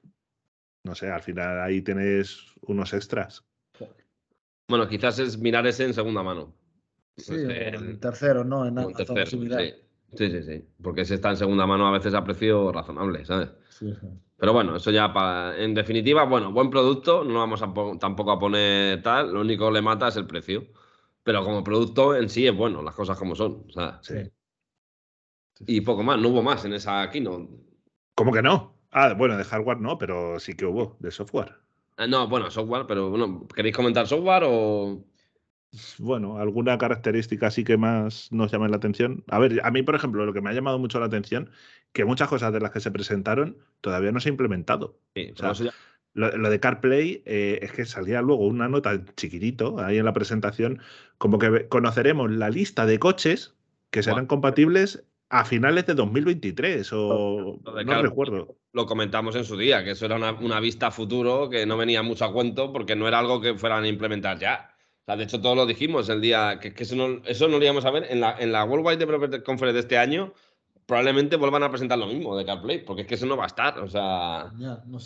No 0.84 0.94
sé, 0.94 1.10
al 1.10 1.20
final 1.20 1.60
ahí 1.60 1.82
tienes 1.82 2.46
unos 2.62 2.94
extras. 2.94 3.44
Bueno, 4.68 4.88
quizás 4.88 5.18
es 5.18 5.36
mirar 5.36 5.66
ese 5.66 5.84
en 5.84 5.92
segunda 5.92 6.22
mano. 6.22 6.54
Sí, 7.18 7.34
el, 7.34 8.00
tercero, 8.00 8.42
¿no? 8.42 8.66
En 8.66 8.78
Amazon, 8.78 9.14
tercero, 9.14 9.26
sí. 9.26 9.74
sí, 10.16 10.30
sí, 10.30 10.42
sí. 10.42 10.64
Porque 10.82 11.02
ese 11.02 11.16
está 11.16 11.28
en 11.28 11.36
segunda 11.36 11.66
mano 11.66 11.86
a 11.86 11.92
veces 11.92 12.14
a 12.14 12.24
precio 12.24 12.72
razonable, 12.72 13.26
¿sabes? 13.26 13.50
Sí, 13.78 13.94
sí. 14.00 14.06
Pero 14.36 14.52
bueno, 14.52 14.76
eso 14.76 14.90
ya 14.90 15.12
para. 15.12 15.56
En 15.56 15.72
definitiva, 15.74 16.24
bueno, 16.24 16.52
buen 16.52 16.68
producto, 16.68 17.24
no 17.24 17.38
vamos 17.38 17.62
a 17.62 17.72
tampoco 17.98 18.32
a 18.32 18.38
poner 18.38 19.02
tal, 19.02 19.32
lo 19.32 19.40
único 19.40 19.68
que 19.68 19.74
le 19.74 19.82
mata 19.82 20.08
es 20.08 20.16
el 20.16 20.26
precio. 20.26 20.66
Pero 21.22 21.44
como 21.44 21.62
producto 21.62 22.16
en 22.16 22.28
sí 22.28 22.46
es 22.46 22.54
bueno, 22.56 22.82
las 22.82 22.94
cosas 22.94 23.18
como 23.18 23.34
son. 23.34 23.64
sí. 24.02 24.14
Y 25.64 25.80
poco 25.82 26.02
más, 26.02 26.18
no 26.18 26.28
hubo 26.28 26.42
más 26.42 26.64
en 26.64 26.74
esa 26.74 27.08
keynote. 27.08 27.48
¿Cómo 28.16 28.32
que 28.32 28.42
no? 28.42 28.74
Ah, 28.90 29.14
bueno, 29.14 29.36
de 29.36 29.44
hardware 29.44 29.80
no, 29.80 29.96
pero 29.96 30.40
sí 30.40 30.54
que 30.54 30.66
hubo, 30.66 30.96
de 30.98 31.12
software. 31.12 31.54
Eh, 31.96 32.08
no, 32.08 32.26
bueno, 32.26 32.50
software, 32.50 32.84
pero 32.86 33.10
bueno, 33.10 33.46
¿queréis 33.54 33.76
comentar 33.76 34.06
software 34.08 34.42
o.? 34.44 35.04
Bueno, 35.98 36.38
alguna 36.38 36.76
característica 36.76 37.50
sí 37.50 37.64
que 37.64 37.76
más 37.76 38.30
nos 38.32 38.50
llame 38.50 38.68
la 38.68 38.76
atención. 38.76 39.24
A 39.28 39.38
ver, 39.38 39.60
a 39.64 39.70
mí, 39.70 39.82
por 39.82 39.94
ejemplo, 39.94 40.26
lo 40.26 40.32
que 40.32 40.40
me 40.40 40.50
ha 40.50 40.52
llamado 40.52 40.78
mucho 40.78 40.98
la 40.98 41.06
atención 41.06 41.50
que 41.92 42.04
muchas 42.04 42.28
cosas 42.28 42.52
de 42.52 42.60
las 42.60 42.70
que 42.70 42.80
se 42.80 42.90
presentaron 42.90 43.56
todavía 43.80 44.12
no 44.12 44.20
se 44.20 44.28
ha 44.28 44.32
implementado. 44.32 44.98
lo, 46.14 46.50
de 46.50 46.60
CarPlay 46.60 47.22
eh, 47.24 47.58
es 47.62 47.72
que 47.72 47.84
salía 47.84 48.22
luego 48.22 48.46
una 48.46 48.68
nota 48.68 49.02
chiquitito 49.16 49.78
ahí 49.78 49.98
en 49.98 50.04
la 50.04 50.12
presentación, 50.12 50.80
como 51.18 51.38
que 51.38 51.68
conoceremos 51.68 52.30
la 52.30 52.50
lista 52.50 52.86
de 52.86 52.98
coches 52.98 53.54
que 53.90 54.02
serán 54.02 54.26
compatibles 54.26 55.04
a 55.28 55.44
finales 55.46 55.86
de 55.86 55.94
2023 55.94 56.90
o 56.92 57.58
no 57.84 58.02
recuerdo. 58.02 58.56
Lo 58.72 58.86
comentamos 58.86 59.34
en 59.36 59.44
su 59.44 59.56
día, 59.56 59.84
que 59.84 59.92
eso 59.92 60.06
era 60.06 60.16
una, 60.16 60.60
vista 60.60 60.90
futuro 60.90 61.48
que 61.48 61.64
no 61.66 61.76
venía 61.76 62.02
mucho 62.02 62.26
a 62.26 62.32
cuento 62.32 62.72
porque 62.72 62.96
no 62.96 63.08
era 63.08 63.18
algo 63.18 63.40
que 63.40 63.54
fueran 63.54 63.84
a 63.84 63.88
implementar 63.88 64.38
ya. 64.38 64.74
O 65.02 65.04
sea, 65.04 65.16
de 65.16 65.24
hecho, 65.24 65.40
todos 65.40 65.56
lo 65.56 65.66
dijimos 65.66 66.08
el 66.10 66.20
día 66.20 66.58
que, 66.60 66.74
eso, 66.76 66.96
no, 66.96 67.22
eso 67.24 67.48
no 67.48 67.58
lo 67.58 67.64
íbamos 67.64 67.84
a 67.84 67.90
ver 67.90 68.06
en 68.10 68.20
la, 68.20 68.36
en 68.38 68.52
la 68.52 68.64
Worldwide 68.64 68.98
Developer 68.98 69.42
Conference 69.42 69.74
de 69.74 69.80
este 69.80 69.98
año 69.98 70.32
probablemente 70.86 71.36
vuelvan 71.36 71.62
a 71.62 71.70
presentar 71.70 71.98
lo 71.98 72.06
mismo 72.06 72.36
de 72.36 72.44
CarPlay, 72.44 72.84
porque 72.84 73.02
es 73.02 73.08
que 73.08 73.14
eso 73.14 73.26
no 73.26 73.36
va 73.36 73.44
a 73.44 73.48
estar. 73.48 73.78
O 73.80 73.88
sea, 73.88 74.52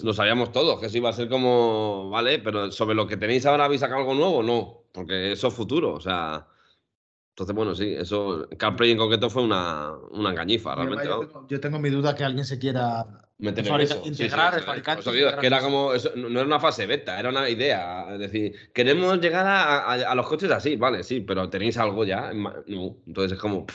lo 0.03 0.14
sabíamos 0.14 0.53
todos, 0.53 0.81
que 0.81 0.87
eso 0.87 0.97
iba 0.97 1.11
a 1.11 1.12
ser 1.12 1.29
como, 1.29 2.11
vale, 2.11 2.39
pero 2.39 2.72
sobre 2.72 2.95
lo 2.95 3.07
que 3.07 3.16
tenéis 3.16 3.47
ahora, 3.47 3.64
¿habéis 3.64 3.81
sacado 3.81 4.01
algo 4.01 4.14
nuevo? 4.14 4.43
No, 4.43 4.85
porque 4.93 5.33
eso 5.33 5.49
es 5.49 5.55
futuro. 5.55 5.95
O 5.95 6.01
sea, 6.01 6.47
entonces, 7.31 7.55
bueno, 7.55 7.74
sí, 7.74 7.95
eso, 7.95 8.49
CarPlay 8.57 8.93
en 8.93 8.99
concreto 8.99 9.29
fue 9.29 9.43
una, 9.43 9.93
una 10.11 10.31
engañifa, 10.31 10.74
realmente. 10.74 11.09
Yo 11.49 11.61
tengo, 11.61 11.79
mi 11.79 11.91
duda 11.91 12.14
que 12.14 12.24
alguien 12.24 12.45
se 12.45 12.59
quiera 12.59 13.07
Meter 13.39 13.66
integrar, 14.05 14.59
es 14.59 15.05
que 15.39 15.47
era 15.47 15.61
como, 15.61 15.93
no 16.16 16.41
era 16.41 16.47
una 16.47 16.59
fase 16.59 16.87
beta, 16.87 17.20
era 17.20 17.29
una 17.29 17.51
idea. 17.51 18.07
Es 18.14 18.18
decir, 18.18 18.72
queremos 18.72 19.20
llegar 19.20 19.47
a, 19.47 19.93
a, 19.93 20.14
los 20.14 20.27
coches 20.27 20.51
así, 20.51 20.77
vale, 20.77 21.03
sí, 21.03 21.20
pero 21.20 21.51
tenéis 21.51 21.77
algo 21.77 22.07
ya. 22.07 22.33
No, 22.33 22.97
entonces 23.07 23.33
es 23.33 23.39
como, 23.39 23.66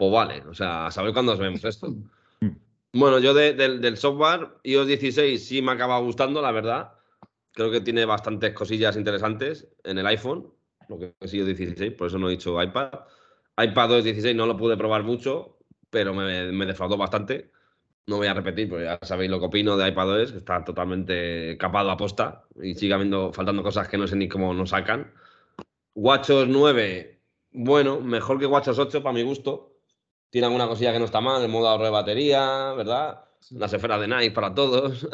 pues 0.00 0.12
vale, 0.12 0.42
o 0.48 0.54
sea, 0.54 0.86
a 0.86 0.90
saber 0.90 1.12
cuándo 1.12 1.32
os 1.32 1.38
vemos 1.38 1.62
esto. 1.64 1.94
Mm. 2.42 2.56
Bueno, 2.98 3.18
yo 3.18 3.34
del 3.34 3.96
software, 3.98 4.48
iOS 4.62 4.86
16 4.86 5.46
sí 5.46 5.60
me 5.60 5.72
acaba 5.72 5.98
gustando, 5.98 6.40
la 6.40 6.50
verdad. 6.52 6.94
Creo 7.52 7.70
que 7.70 7.82
tiene 7.82 8.06
bastantes 8.06 8.54
cosillas 8.54 8.96
interesantes 8.96 9.68
en 9.84 9.98
el 9.98 10.06
iPhone, 10.06 10.50
lo 10.88 10.98
que 10.98 11.14
es 11.20 11.34
iOS 11.34 11.48
16, 11.48 11.92
por 11.92 12.06
eso 12.06 12.18
no 12.18 12.28
he 12.28 12.30
dicho 12.30 12.62
iPad. 12.62 12.92
iPad 13.62 13.88
2 13.90 14.04
16 14.04 14.34
no 14.34 14.46
lo 14.46 14.56
pude 14.56 14.78
probar 14.78 15.02
mucho, 15.02 15.58
pero 15.90 16.14
me, 16.14 16.50
me 16.50 16.64
defraudó 16.64 16.96
bastante. 16.96 17.50
No 18.06 18.16
voy 18.16 18.28
a 18.28 18.32
repetir, 18.32 18.70
porque 18.70 18.86
ya 18.86 18.98
sabéis 19.02 19.30
lo 19.30 19.38
que 19.38 19.46
opino 19.46 19.76
de 19.76 19.86
iPadOS, 19.86 20.32
que 20.32 20.38
está 20.38 20.64
totalmente 20.64 21.58
capado 21.58 21.90
a 21.90 21.98
posta 21.98 22.46
y 22.62 22.74
sigue 22.74 22.94
habiendo, 22.94 23.34
faltando 23.34 23.62
cosas 23.62 23.86
que 23.86 23.98
no 23.98 24.06
sé 24.06 24.16
ni 24.16 24.30
cómo 24.30 24.54
nos 24.54 24.70
sacan. 24.70 25.12
WatchOS 25.94 26.48
9, 26.48 27.20
bueno, 27.52 28.00
mejor 28.00 28.38
que 28.38 28.46
WatchOS 28.46 28.78
8 28.78 29.02
para 29.02 29.12
mi 29.12 29.22
gusto. 29.24 29.69
Tiene 30.30 30.46
alguna 30.46 30.68
cosilla 30.68 30.92
que 30.92 30.98
no 30.98 31.04
está 31.04 31.20
mal, 31.20 31.42
el 31.42 31.48
modo 31.48 31.68
ahorro 31.68 31.84
de 31.84 31.90
batería, 31.90 32.72
¿verdad? 32.72 33.24
Las 33.50 33.72
esferas 33.72 34.00
de 34.00 34.08
Nike 34.08 34.30
para 34.30 34.54
todos. 34.54 35.08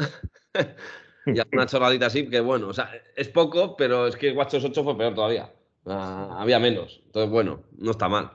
y 1.27 1.39
una 1.53 1.67
chorradita 1.67 2.07
así, 2.07 2.29
que 2.29 2.41
bueno, 2.41 2.69
o 2.69 2.75
sea, 2.75 2.91
es 3.17 3.29
poco, 3.29 3.77
pero 3.77 4.07
es 4.07 4.17
que 4.17 4.33
WatchOS 4.33 4.65
8 4.67 4.85
fue 4.85 4.99
peor 4.99 5.15
todavía. 5.15 5.51
había 5.87 6.59
menos. 6.59 7.01
Entonces, 7.07 7.31
bueno, 7.31 7.63
no 7.79 7.93
está 7.93 8.09
mal. 8.09 8.31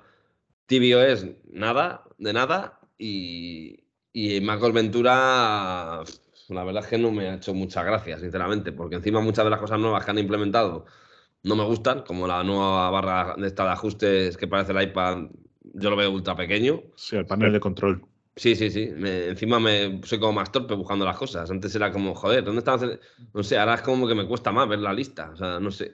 TVOS, 0.65 1.27
nada, 1.51 2.03
de 2.17 2.33
nada. 2.33 2.79
Y, 2.97 3.83
y 4.13 4.41
MacOS 4.41 4.73
Ventura, 4.73 6.03
la 6.49 6.63
verdad 6.63 6.83
es 6.83 6.89
que 6.89 6.97
no 6.97 7.11
me 7.11 7.29
ha 7.29 7.35
hecho 7.35 7.53
muchas 7.53 7.85
gracias, 7.85 8.21
sinceramente, 8.21 8.71
porque 8.71 8.95
encima 8.95 9.21
muchas 9.21 9.45
de 9.45 9.51
las 9.51 9.59
cosas 9.59 9.79
nuevas 9.79 10.03
que 10.03 10.11
han 10.11 10.19
implementado 10.19 10.85
no 11.43 11.55
me 11.55 11.63
gustan, 11.65 12.03
como 12.03 12.27
la 12.27 12.43
nueva 12.43 12.89
barra 12.91 13.35
de 13.37 13.47
esta 13.47 13.63
de 13.63 13.71
ajustes 13.71 14.37
que 14.37 14.47
parece 14.47 14.73
el 14.73 14.81
iPad, 14.81 15.27
yo 15.73 15.89
lo 15.89 15.95
veo 15.95 16.11
ultra 16.11 16.35
pequeño. 16.35 16.81
Sí, 16.95 17.15
el 17.15 17.25
panel 17.25 17.53
de 17.53 17.59
control. 17.59 18.03
Sí, 18.35 18.55
sí, 18.55 18.71
sí. 18.71 18.89
encima 18.95 19.59
me 19.59 20.01
soy 20.03 20.19
como 20.19 20.33
más 20.33 20.51
torpe 20.51 20.73
buscando 20.73 21.05
las 21.05 21.17
cosas. 21.17 21.49
Antes 21.51 21.75
era 21.75 21.91
como, 21.91 22.15
joder, 22.15 22.43
¿dónde 22.43 22.59
están? 22.59 22.99
No 23.33 23.43
sé, 23.43 23.57
ahora 23.57 23.75
es 23.75 23.81
como 23.81 24.07
que 24.07 24.15
me 24.15 24.25
cuesta 24.25 24.51
más 24.51 24.67
ver 24.67 24.79
la 24.79 24.93
lista. 24.93 25.31
O 25.31 25.35
sea, 25.35 25.59
no 25.59 25.69
sé. 25.69 25.93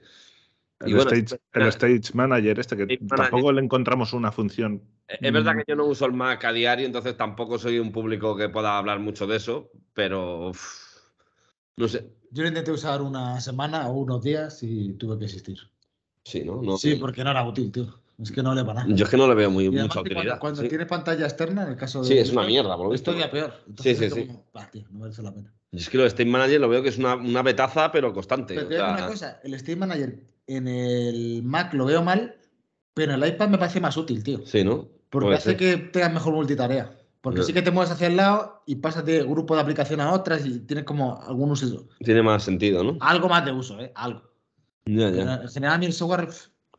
El, 0.80 0.96
stage, 0.98 1.40
el 1.54 1.66
stage, 1.68 2.14
Manager, 2.14 2.60
este 2.60 2.76
que 2.76 2.98
tampoco 2.98 3.50
le 3.50 3.60
encontramos 3.60 4.12
una 4.12 4.30
función. 4.30 4.80
E, 5.08 5.18
es 5.20 5.32
verdad 5.32 5.56
que 5.56 5.64
yo 5.66 5.74
no 5.74 5.86
uso 5.86 6.06
el 6.06 6.12
Mac 6.12 6.44
a 6.44 6.52
diario, 6.52 6.86
entonces 6.86 7.16
tampoco 7.16 7.58
soy 7.58 7.80
un 7.80 7.90
público 7.90 8.36
que 8.36 8.48
pueda 8.48 8.78
hablar 8.78 9.00
mucho 9.00 9.26
de 9.26 9.36
eso, 9.36 9.72
pero 9.92 10.52
no 11.76 11.88
sé. 11.88 12.08
Yo 12.30 12.42
lo 12.42 12.48
intenté 12.48 12.70
usar 12.70 13.02
una 13.02 13.40
semana 13.40 13.88
o 13.88 13.94
unos 13.94 14.22
días 14.22 14.62
y 14.62 14.92
tuve 14.92 15.18
que 15.18 15.24
existir. 15.24 15.58
Sí, 16.22 16.44
¿no? 16.44 16.76
sí, 16.76 16.94
porque 16.94 17.24
no 17.24 17.30
era 17.30 17.44
útil, 17.44 17.72
tío. 17.72 17.98
Es 18.20 18.32
que 18.32 18.42
no 18.42 18.52
le 18.54 18.62
va 18.62 18.74
nada. 18.74 18.86
Yo 18.88 19.04
es 19.04 19.10
que 19.10 19.16
no 19.16 19.28
le 19.28 19.34
veo 19.34 19.50
muy, 19.50 19.70
mucha 19.70 20.00
utilidad. 20.00 20.40
Cuando, 20.40 20.62
tienes 20.62 20.88
pantalla 20.88 21.24
externa, 21.24 21.62
en 21.62 21.68
el 21.70 21.76
caso 21.76 22.02
de. 22.02 22.08
Sí, 22.08 22.18
es 22.18 22.32
una 22.32 22.44
mierda, 22.44 22.76
por 22.76 22.86
lo 22.86 22.92
visto. 22.92 23.12
Esto 23.12 23.30
peor. 23.30 23.54
sí, 23.80 23.94
sí, 23.94 24.10
sí. 24.10 24.28
no 24.90 24.98
merece 24.98 25.22
la 25.22 25.32
pena. 25.32 25.54
Es 25.70 25.88
que 25.88 25.98
lo 25.98 26.02
de 26.02 26.08
State 26.08 26.28
Manager 26.28 26.60
lo 26.60 26.68
veo 26.68 26.82
que 26.82 26.88
es 26.88 26.98
una, 26.98 27.14
una 27.14 27.42
betaza, 27.42 27.92
pero 27.92 28.12
constante. 28.12 28.54
Pero 28.54 28.90
una 28.90 29.06
cosa: 29.06 29.40
el 29.44 29.54
State 29.54 29.76
Manager 29.76 30.20
en 30.48 30.66
el 30.66 31.42
Mac 31.44 31.72
lo 31.74 31.84
veo 31.84 32.02
mal, 32.02 32.36
pero 32.92 33.14
en 33.14 33.22
el 33.22 33.28
iPad 33.28 33.48
me 33.50 33.58
parece 33.58 33.80
más 33.80 33.96
útil, 33.96 34.24
tío. 34.24 34.44
Sí, 34.44 34.64
¿no? 34.64 34.88
Porque 35.10 35.34
hace 35.34 35.56
que 35.56 35.76
tengas 35.76 36.12
mejor 36.12 36.34
multitarea. 36.34 36.94
Porque 37.20 37.42
sí 37.42 37.52
que 37.52 37.62
te 37.62 37.70
mueves 37.70 37.90
hacia 37.90 38.06
el 38.06 38.16
lado 38.16 38.62
y 38.66 38.76
pasas 38.76 39.04
de 39.04 39.22
grupo 39.22 39.54
de 39.54 39.60
aplicación 39.60 40.00
a 40.00 40.12
otras 40.12 40.46
y 40.46 40.60
tienes 40.60 40.84
como 40.84 41.20
algún 41.22 41.50
uso. 41.50 41.88
Tiene 42.00 42.22
más 42.22 42.44
sentido, 42.44 42.82
¿no? 42.82 42.96
Algo 43.00 43.28
más 43.28 43.44
de 43.44 43.52
uso, 43.52 43.78
¿eh? 43.80 43.92
Algo. 43.94 44.22
Ya, 44.86 45.10
ya. 45.10 45.34
En 45.34 45.48
general, 45.48 45.74
a 45.74 45.78
mí 45.78 45.86
el 45.86 45.92
software 45.92 46.28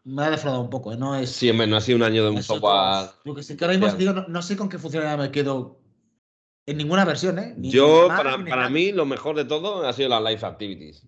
me 0.04 0.24
ha 0.24 0.30
defraudado 0.32 0.64
un 0.64 0.70
poco, 0.70 0.94
¿eh? 0.94 0.98
No 0.98 1.16
es. 1.16 1.30
Sí, 1.30 1.50
hombre, 1.50 1.68
no 1.68 1.78
ha 1.78 1.82
sido 1.82 1.98
un 1.98 2.04
año 2.04 2.24
de 2.24 2.30
un 2.32 2.44
software. 2.44 3.10
Yo 3.26 3.36
que 3.36 3.44
sé, 3.44 3.58
que 3.58 3.66
ahora 3.66 3.78
mismo 3.78 3.96
digo, 3.98 4.14
no, 4.28 4.42
sé 4.42 4.58
con 4.58 4.70
qué 4.70 4.78
funcionalidad 4.78 5.18
me 5.18 5.32
quedo 5.32 5.80
en 6.66 6.78
ninguna 6.78 7.06
versión, 7.06 7.40
¿eh? 7.40 7.56
Yo, 7.58 8.08
para, 8.08 8.44
para 8.46 8.70
mí, 8.70 8.92
lo 8.92 9.06
mejor 9.06 9.36
de 9.36 9.46
todo 9.46 9.88
ha 9.88 9.94
sido 9.94 10.10
las 10.10 10.24
Live 10.24 10.46
Activities. 10.46 11.08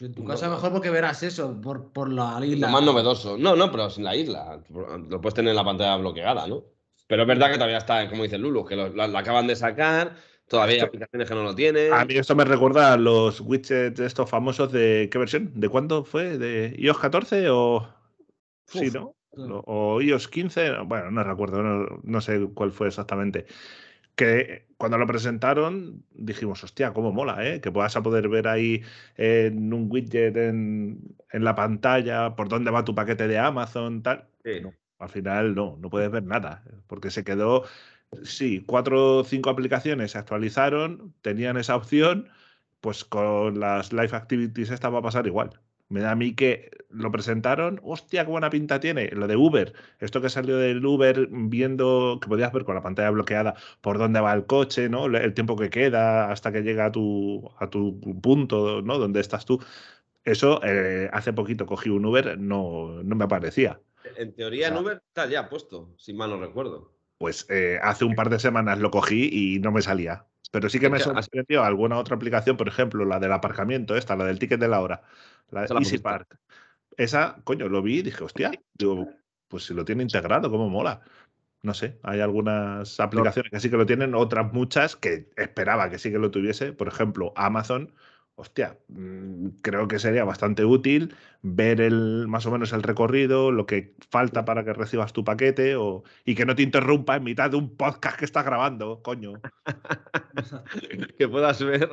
En 0.00 0.12
tu 0.12 0.24
casa 0.24 0.48
mejor 0.48 0.72
porque 0.72 0.90
verás 0.90 1.22
eso 1.22 1.60
por, 1.60 1.92
por 1.92 2.12
la 2.12 2.44
isla. 2.44 2.66
Lo 2.66 2.72
más 2.72 2.82
novedoso. 2.82 3.38
No, 3.38 3.54
no, 3.54 3.70
pero 3.70 3.90
sin 3.90 4.04
la 4.04 4.16
isla. 4.16 4.60
Lo 4.68 5.20
puedes 5.20 5.34
tener 5.34 5.50
en 5.50 5.56
la 5.56 5.64
pantalla 5.64 5.96
bloqueada, 5.96 6.46
¿no? 6.48 6.64
Pero 7.06 7.22
es 7.22 7.28
verdad 7.28 7.50
que 7.50 7.54
todavía 7.54 7.78
está, 7.78 8.08
como 8.08 8.24
dice 8.24 8.38
Lulu, 8.38 8.64
que 8.64 8.76
lo, 8.76 9.02
acaban 9.16 9.46
de 9.46 9.54
sacar. 9.54 10.16
Todavía 10.48 10.76
hay 10.76 10.80
aplicaciones 10.80 11.28
que 11.28 11.34
no 11.34 11.42
lo 11.42 11.54
tienen. 11.54 11.92
A 11.92 12.04
mí 12.04 12.16
esto 12.16 12.34
me 12.34 12.44
recuerda 12.44 12.92
a 12.92 12.96
los 12.96 13.40
widgets 13.40 14.00
estos 14.00 14.28
famosos 14.28 14.72
de 14.72 15.08
¿qué 15.10 15.18
versión? 15.18 15.52
¿De 15.54 15.68
cuándo 15.68 16.04
fue? 16.04 16.38
¿De 16.38 16.74
iOS 16.78 16.98
14 16.98 17.48
o...? 17.50 17.88
Sí, 18.66 18.90
¿no? 18.92 19.14
O 19.66 20.00
iOS 20.00 20.28
15, 20.28 20.78
bueno, 20.86 21.10
no 21.10 21.24
recuerdo, 21.24 21.62
no 22.02 22.20
sé 22.20 22.48
cuál 22.54 22.70
fue 22.70 22.88
exactamente 22.88 23.46
que 24.14 24.66
cuando 24.76 24.98
lo 24.98 25.06
presentaron 25.06 26.04
dijimos, 26.12 26.62
hostia, 26.62 26.92
cómo 26.92 27.12
mola, 27.12 27.46
¿eh? 27.46 27.60
Que 27.60 27.72
puedas 27.72 27.96
a 27.96 28.02
poder 28.02 28.28
ver 28.28 28.48
ahí 28.48 28.82
en 29.16 29.72
un 29.72 29.90
widget 29.90 30.36
en, 30.36 31.16
la 31.32 31.54
pantalla 31.54 32.36
por 32.36 32.48
dónde 32.48 32.70
va 32.70 32.84
tu 32.84 32.94
paquete 32.94 33.26
de 33.26 33.38
Amazon, 33.38 34.02
tal. 34.02 34.28
al 34.98 35.08
final 35.08 35.54
no, 35.54 35.76
no 35.80 35.90
puedes 35.90 36.10
ver 36.10 36.24
nada, 36.24 36.62
porque 36.86 37.10
se 37.10 37.24
quedó, 37.24 37.64
sí, 38.22 38.62
cuatro 38.66 39.18
o 39.18 39.24
cinco 39.24 39.50
aplicaciones 39.50 40.12
se 40.12 40.18
actualizaron, 40.18 41.12
tenían 41.22 41.56
esa 41.56 41.76
opción, 41.76 42.28
pues 42.80 43.04
con 43.04 43.58
las 43.58 43.92
Live 43.92 44.14
Activities 44.16 44.70
esta 44.70 44.90
va 44.90 45.00
a 45.00 45.02
pasar 45.02 45.26
igual. 45.26 45.60
Me 45.94 46.00
da 46.00 46.10
a 46.10 46.16
mí 46.16 46.34
que 46.34 46.72
lo 46.90 47.12
presentaron, 47.12 47.80
hostia, 47.84 48.24
qué 48.24 48.30
buena 48.32 48.50
pinta 48.50 48.80
tiene. 48.80 49.10
Lo 49.12 49.28
de 49.28 49.36
Uber, 49.36 49.74
esto 50.00 50.20
que 50.20 50.28
salió 50.28 50.56
del 50.58 50.84
Uber 50.84 51.28
viendo, 51.30 52.18
que 52.20 52.26
podías 52.26 52.52
ver 52.52 52.64
con 52.64 52.74
la 52.74 52.82
pantalla 52.82 53.10
bloqueada 53.10 53.54
por 53.80 53.98
dónde 53.98 54.18
va 54.18 54.32
el 54.32 54.44
coche, 54.44 54.88
¿no? 54.88 55.06
El 55.06 55.34
tiempo 55.34 55.54
que 55.54 55.70
queda 55.70 56.32
hasta 56.32 56.50
que 56.50 56.62
llega 56.62 56.86
a 56.86 56.90
tu, 56.90 57.48
a 57.60 57.70
tu 57.70 58.00
punto, 58.20 58.82
¿no? 58.82 58.98
Donde 58.98 59.20
estás 59.20 59.44
tú. 59.44 59.62
Eso 60.24 60.60
eh, 60.64 61.08
hace 61.12 61.32
poquito 61.32 61.64
cogí 61.64 61.90
un 61.90 62.04
Uber, 62.06 62.40
no, 62.40 63.00
no 63.04 63.14
me 63.14 63.26
aparecía. 63.26 63.80
En 64.16 64.34
teoría 64.34 64.66
en 64.66 64.76
Uber 64.76 65.00
está 65.06 65.26
ya 65.26 65.48
puesto, 65.48 65.94
si 65.96 66.12
mal 66.12 66.30
no 66.30 66.40
recuerdo. 66.40 66.92
Pues 67.18 67.46
eh, 67.50 67.78
hace 67.80 68.04
un 68.04 68.16
par 68.16 68.30
de 68.30 68.40
semanas 68.40 68.80
lo 68.80 68.90
cogí 68.90 69.28
y 69.30 69.60
no 69.60 69.70
me 69.70 69.80
salía. 69.80 70.26
Pero 70.54 70.68
sí 70.68 70.78
que 70.78 70.88
me 70.88 71.00
sorprendió 71.00 71.64
alguna 71.64 71.98
otra 71.98 72.14
aplicación, 72.14 72.56
por 72.56 72.68
ejemplo, 72.68 73.04
la 73.04 73.18
del 73.18 73.32
aparcamiento, 73.32 73.96
esta, 73.96 74.14
la 74.14 74.24
del 74.24 74.38
ticket 74.38 74.60
de 74.60 74.68
la 74.68 74.80
hora 74.80 75.02
la 75.50 75.64
Easy 75.64 75.98
Park. 75.98 76.38
Esa, 76.96 77.40
coño, 77.42 77.68
lo 77.68 77.82
vi 77.82 77.98
y 77.98 78.02
dije, 78.02 78.22
hostia, 78.22 78.52
digo, 78.72 79.08
pues 79.48 79.64
si 79.64 79.74
lo 79.74 79.84
tiene 79.84 80.04
integrado, 80.04 80.52
cómo 80.52 80.68
mola. 80.68 81.00
No 81.62 81.74
sé, 81.74 81.98
hay 82.04 82.20
algunas 82.20 83.00
aplicaciones 83.00 83.50
que 83.50 83.58
sí 83.58 83.68
que 83.68 83.76
lo 83.76 83.84
tienen, 83.84 84.14
otras 84.14 84.52
muchas 84.52 84.94
que 84.94 85.28
esperaba 85.34 85.90
que 85.90 85.98
sí 85.98 86.12
que 86.12 86.20
lo 86.20 86.30
tuviese. 86.30 86.72
Por 86.72 86.86
ejemplo, 86.86 87.32
Amazon, 87.34 87.92
hostia, 88.36 88.78
mm, 88.88 89.48
creo 89.62 89.88
que 89.88 89.98
sería 89.98 90.24
bastante 90.24 90.64
útil 90.64 91.14
ver 91.42 91.80
el, 91.80 92.26
más 92.28 92.46
o 92.46 92.50
menos 92.50 92.72
el 92.72 92.82
recorrido, 92.82 93.52
lo 93.52 93.66
que 93.66 93.94
falta 94.10 94.44
para 94.44 94.64
que 94.64 94.72
recibas 94.72 95.12
tu 95.12 95.24
paquete 95.24 95.76
o, 95.76 96.02
y 96.24 96.34
que 96.34 96.46
no 96.46 96.54
te 96.54 96.62
interrumpa 96.62 97.16
en 97.16 97.24
mitad 97.24 97.50
de 97.50 97.56
un 97.56 97.76
podcast 97.76 98.18
que 98.18 98.24
estás 98.24 98.44
grabando, 98.44 99.02
coño. 99.02 99.34
que 101.18 101.28
puedas 101.28 101.62
ver 101.62 101.88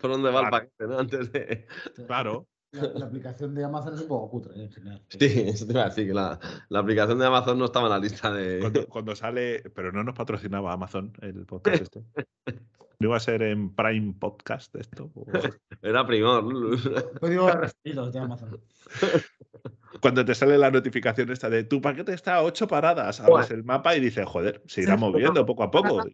por 0.00 0.10
dónde 0.10 0.30
va 0.30 0.42
el 0.42 0.50
paquete, 0.50 0.86
¿no? 0.86 0.98
Antes 0.98 1.32
de. 1.32 1.66
Claro. 2.06 2.46
La, 2.72 3.06
aplicación 3.06 3.54
de 3.54 3.64
Amazon 3.64 3.94
es 3.94 4.02
un 4.02 4.08
poco 4.08 4.30
cutre 4.30 4.62
en 4.62 4.70
general. 4.70 5.02
Sí, 5.08 5.44
eso 5.46 5.66
te 5.66 5.72
iba 5.72 5.82
a 5.82 5.88
decir 5.88 6.08
que 6.08 6.12
la, 6.12 6.38
aplicación 6.74 7.18
de 7.18 7.26
Amazon 7.26 7.58
no 7.58 7.64
estaba 7.64 7.86
en 7.86 7.92
la 7.92 7.98
lista 7.98 8.30
de. 8.30 8.86
Cuando, 8.88 9.14
sale, 9.16 9.62
pero 9.74 9.92
no 9.92 10.04
nos 10.04 10.14
patrocinaba 10.14 10.72
Amazon 10.72 11.12
el 11.22 11.46
podcast 11.46 11.82
este. 11.82 12.04
¿No 12.98 13.08
iba 13.08 13.16
a 13.16 13.20
ser 13.20 13.42
en 13.42 13.74
Prime 13.74 14.14
Podcast 14.18 14.74
esto? 14.76 15.10
Era 15.82 16.06
primor. 16.06 16.44
Código 17.20 17.50
de 17.84 18.18
Amazon. 18.18 18.60
Cuando 20.00 20.24
te 20.24 20.34
sale 20.34 20.58
la 20.58 20.70
notificación 20.70 21.30
esta 21.30 21.48
de 21.48 21.64
tu 21.64 21.80
paquete 21.80 22.12
está 22.12 22.36
a 22.36 22.42
ocho 22.42 22.68
paradas, 22.68 23.20
abres 23.20 23.50
el 23.50 23.64
mapa 23.64 23.96
y 23.96 24.00
dices, 24.00 24.26
joder, 24.26 24.62
se 24.66 24.82
irá 24.82 24.96
moviendo 24.96 25.44
poco 25.46 25.62
a 25.62 25.70
poco. 25.70 26.04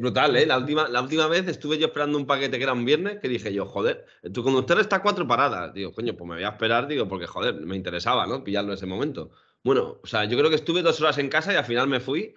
Brutal, 0.00 0.36
¿eh? 0.36 0.44
La 0.44 0.58
última, 0.58 0.86
la 0.88 1.00
última 1.00 1.26
vez 1.28 1.48
estuve 1.48 1.78
yo 1.78 1.86
esperando 1.86 2.18
un 2.18 2.26
paquete 2.26 2.58
que 2.58 2.64
era 2.64 2.74
un 2.74 2.84
viernes 2.84 3.20
que 3.20 3.28
dije 3.28 3.52
yo, 3.52 3.64
joder, 3.64 4.04
tu 4.34 4.42
conductor 4.42 4.78
está 4.80 4.96
a 4.96 5.02
cuatro 5.02 5.26
paradas. 5.26 5.72
Digo, 5.72 5.92
coño, 5.92 6.14
pues 6.14 6.28
me 6.28 6.34
voy 6.36 6.44
a 6.44 6.50
esperar, 6.50 6.86
digo, 6.86 7.08
porque 7.08 7.26
joder, 7.26 7.54
me 7.54 7.74
interesaba, 7.74 8.26
¿no? 8.26 8.44
Pillarlo 8.44 8.72
en 8.72 8.76
ese 8.76 8.86
momento. 8.86 9.30
Bueno, 9.64 9.98
o 10.02 10.06
sea, 10.06 10.24
yo 10.24 10.36
creo 10.36 10.50
que 10.50 10.56
estuve 10.56 10.82
dos 10.82 11.00
horas 11.00 11.16
en 11.16 11.30
casa 11.30 11.54
y 11.54 11.56
al 11.56 11.64
final 11.64 11.88
me 11.88 12.00
fui 12.00 12.34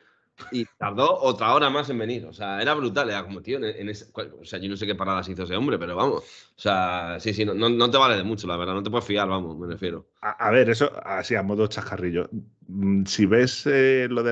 y 0.52 0.66
tardó 0.78 1.20
otra 1.22 1.54
hora 1.54 1.70
más 1.70 1.90
en 1.90 1.98
venir. 1.98 2.26
O 2.26 2.34
sea, 2.34 2.62
era 2.62 2.74
brutal. 2.74 3.10
Era 3.10 3.24
como, 3.24 3.42
tío, 3.42 3.58
en, 3.58 3.90
ese, 3.90 4.06
o 4.14 4.46
sea, 4.46 4.60
yo 4.60 4.70
no 4.70 4.78
sé 4.78 4.86
qué 4.86 4.96
paradas 4.96 5.28
hizo 5.30 5.44
ese 5.44 5.56
hombre, 5.56 5.78
pero 5.78 5.96
vamos. 5.96 6.24
O 6.24 6.62
sea, 6.62 7.18
sí, 7.20 7.34
sí, 7.34 7.46
no, 7.46 7.54
no, 7.54 7.92
te 7.92 7.98
vale 7.98 8.18
de 8.18 8.24
mucho, 8.24 8.48
la 8.48 8.58
verdad. 8.58 8.74
No 8.74 8.84
te 8.84 8.90
puedes 8.90 9.06
fiar, 9.06 9.28
vamos, 9.28 9.58
me 9.58 9.68
refiero. 9.68 10.08
A, 10.22 10.52
ver, 10.52 10.70
eso, 10.70 10.92
así 11.04 11.36
a 11.36 11.44
modo 11.44 11.68
chascarrillo. 11.68 12.30
Mm, 12.68 13.06
si 13.06 13.26
ves 13.26 13.66
eh, 13.66 14.08
lo 14.10 14.24
de 14.24 14.32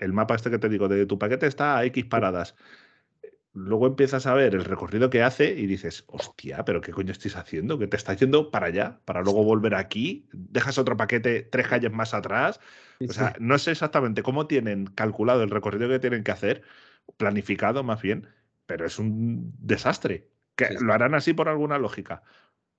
el 0.00 0.12
mapa 0.12 0.34
este 0.34 0.50
que 0.50 0.58
te 0.58 0.68
digo, 0.68 0.88
de 0.88 1.06
tu 1.06 1.18
paquete 1.18 1.46
está 1.46 1.78
a 1.78 1.84
X 1.84 2.04
paradas 2.04 2.54
luego 3.54 3.86
empiezas 3.86 4.26
a 4.26 4.34
ver 4.34 4.54
el 4.54 4.64
recorrido 4.64 5.10
que 5.10 5.22
hace 5.22 5.52
y 5.52 5.66
dices, 5.66 6.04
hostia, 6.08 6.64
pero 6.64 6.80
¿qué 6.80 6.92
coño 6.92 7.12
estáis 7.12 7.36
haciendo? 7.36 7.78
Que 7.78 7.86
te 7.86 7.96
está 7.96 8.12
yendo 8.14 8.50
para 8.50 8.66
allá, 8.66 9.00
para 9.04 9.22
luego 9.22 9.44
volver 9.44 9.76
aquí, 9.76 10.28
dejas 10.32 10.76
otro 10.76 10.96
paquete 10.96 11.42
tres 11.42 11.68
calles 11.68 11.92
más 11.92 12.14
atrás. 12.14 12.60
o 13.08 13.12
sea, 13.12 13.34
no 13.38 13.58
sé 13.58 13.70
exactamente 13.70 14.22
cómo 14.22 14.46
tienen 14.46 14.86
calculado 14.86 15.42
el 15.42 15.50
recorrido 15.50 15.88
que 15.88 16.00
tienen 16.00 16.24
que 16.24 16.32
hacer, 16.32 16.62
planificado 17.16 17.84
más 17.84 18.02
bien, 18.02 18.28
pero 18.66 18.86
es 18.86 18.98
un 18.98 19.54
desastre. 19.58 20.28
Que 20.56 20.76
lo 20.80 20.92
harán 20.92 21.14
así 21.14 21.32
por 21.32 21.48
alguna 21.48 21.78
lógica. 21.78 22.22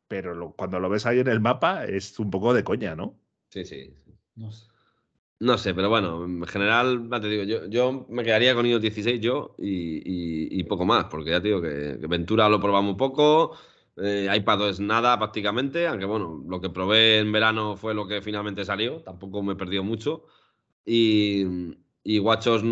Pero 0.07 0.53
cuando 0.57 0.79
lo 0.79 0.89
ves 0.89 1.05
ahí 1.05 1.19
en 1.19 1.27
el 1.27 1.41
mapa 1.41 1.85
es 1.85 2.19
un 2.19 2.29
poco 2.29 2.53
de 2.53 2.63
coña, 2.63 2.95
¿no? 2.95 3.19
Sí, 3.49 3.65
sí. 3.65 3.93
No 4.35 4.51
sé. 4.51 4.74
No 5.39 5.57
sé, 5.57 5.73
pero 5.73 5.89
bueno, 5.89 6.23
en 6.23 6.45
general, 6.45 7.09
ya 7.11 7.19
te 7.19 7.27
digo, 7.27 7.43
yo, 7.43 7.65
yo 7.67 8.05
me 8.09 8.23
quedaría 8.23 8.55
con 8.55 8.65
iOS 8.65 8.81
16 8.81 9.19
yo 9.19 9.55
y, 9.57 10.63
poco 10.63 10.85
más, 10.85 11.05
porque 11.05 11.31
ya 11.31 11.41
te 11.41 11.49
digo 11.49 11.61
que, 11.61 11.97
Ventura 12.07 12.49
lo 12.49 12.59
probamos 12.59 12.95
poco, 12.95 13.57
Eh, 13.97 14.27
iPad 14.35 14.69
es 14.69 14.79
nada 14.81 15.17
prácticamente, 15.17 15.87
aunque 15.87 16.05
bueno, 16.05 16.43
lo 16.49 16.59
que 16.59 16.69
probé 16.69 17.19
en 17.19 17.31
verano 17.31 17.77
fue 17.77 17.93
lo 17.93 18.05
que 18.07 18.21
finalmente 18.21 18.65
salió, 18.65 19.01
tampoco 19.01 19.41
me 19.41 19.55
perdió 19.55 19.83
mucho. 19.85 20.25
Y, 20.85 21.45
y 22.03 22.19
WatchOS, 22.19 22.63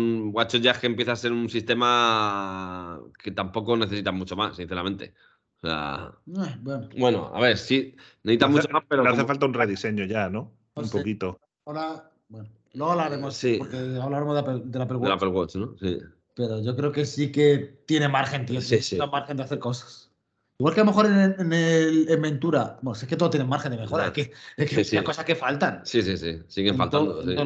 ya 0.60 0.72
es 0.72 0.78
que 0.78 0.86
empieza 0.86 1.12
a 1.12 1.16
ser 1.16 1.32
un 1.32 1.48
sistema 1.48 3.00
que 3.22 3.30
tampoco 3.32 3.76
necesita 3.76 4.12
mucho 4.12 4.36
más, 4.36 4.56
sinceramente. 4.56 5.14
O 5.62 5.66
sea, 5.66 6.12
eh, 6.26 6.88
bueno. 6.98 7.32
a 7.34 7.40
ver, 7.40 7.56
sí, 7.56 7.96
necesita 8.22 8.48
mucho 8.48 8.68
más, 8.70 8.84
pero. 8.86 9.02
Le 9.02 9.08
hace 9.08 9.24
falta 9.24 9.46
un 9.46 9.54
rediseño 9.54 10.04
ya, 10.04 10.28
¿no? 10.28 10.52
un 10.74 10.90
poquito. 10.90 11.40
Ahora, 11.64 12.10
bueno, 12.28 12.48
luego 12.72 12.92
hablaremos, 12.92 13.34
sí. 13.34 13.56
porque 13.58 13.76
hablaremos 13.76 14.34
de, 14.36 14.78
la 14.78 14.84
Apple 14.84 14.96
Watch. 14.96 15.02
De 15.02 15.08
la 15.08 15.14
Apple 15.14 15.28
Watch, 15.28 15.56
¿no? 15.56 15.76
Sí. 15.78 15.98
Pero 16.34 16.60
yo 16.60 16.74
creo 16.76 16.92
que 16.92 17.06
sí 17.06 17.30
que 17.30 17.82
tiene 17.86 18.08
margen, 18.08 18.46
tío. 18.46 18.60
Sí, 18.60 18.80
sí. 18.80 18.98
margen 19.10 19.36
de 19.36 19.44
hacer 19.44 19.58
cosas. 19.58 20.10
Igual 20.58 20.74
que 20.74 20.80
a 20.80 20.84
lo 20.84 20.90
mejor 20.90 21.06
en, 21.06 21.52
el, 21.52 22.06
en, 22.08 22.22
Ventura, 22.22 22.78
bueno, 22.80 22.96
es 22.96 23.06
que 23.08 23.16
todo 23.16 23.28
tiene 23.28 23.44
margen 23.44 23.72
de 23.72 23.78
mejora, 23.78 24.06
es 24.06 24.12
que, 24.12 24.32
es 24.56 24.90
que 24.90 25.02
cosas 25.02 25.24
que 25.24 25.34
faltan. 25.34 25.80
Sí, 25.84 26.00
sí, 26.00 26.16
sí, 26.16 26.42
siguen 26.46 26.76
faltando. 26.76 27.22
en, 27.22 27.38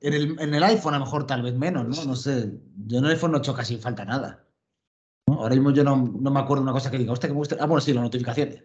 el, 0.00 0.36
en, 0.40 0.54
el, 0.54 0.64
iPhone 0.64 0.94
a 0.94 0.98
lo 0.98 1.04
mejor 1.04 1.26
tal 1.28 1.42
vez 1.42 1.54
menos, 1.54 1.86
¿no? 1.86 2.04
No 2.04 2.16
sé, 2.16 2.52
yo 2.86 2.98
en 2.98 3.04
el 3.04 3.12
iPhone 3.12 3.32
no 3.32 3.40
choca 3.40 3.58
casi 3.58 3.76
falta 3.76 4.04
nada. 4.04 4.44
Ahora 5.28 5.54
mismo 5.54 5.70
yo 5.70 5.84
no, 5.84 5.96
no, 5.96 6.30
me 6.30 6.40
acuerdo 6.40 6.62
una 6.62 6.72
cosa 6.72 6.90
que 6.90 6.98
diga, 6.98 7.12
hostia, 7.12 7.28
que 7.28 7.34
me 7.34 7.38
gusta. 7.38 7.56
Ah, 7.60 7.66
bueno, 7.66 7.80
sí, 7.80 7.92
las 7.92 8.02
notificaciones. 8.02 8.62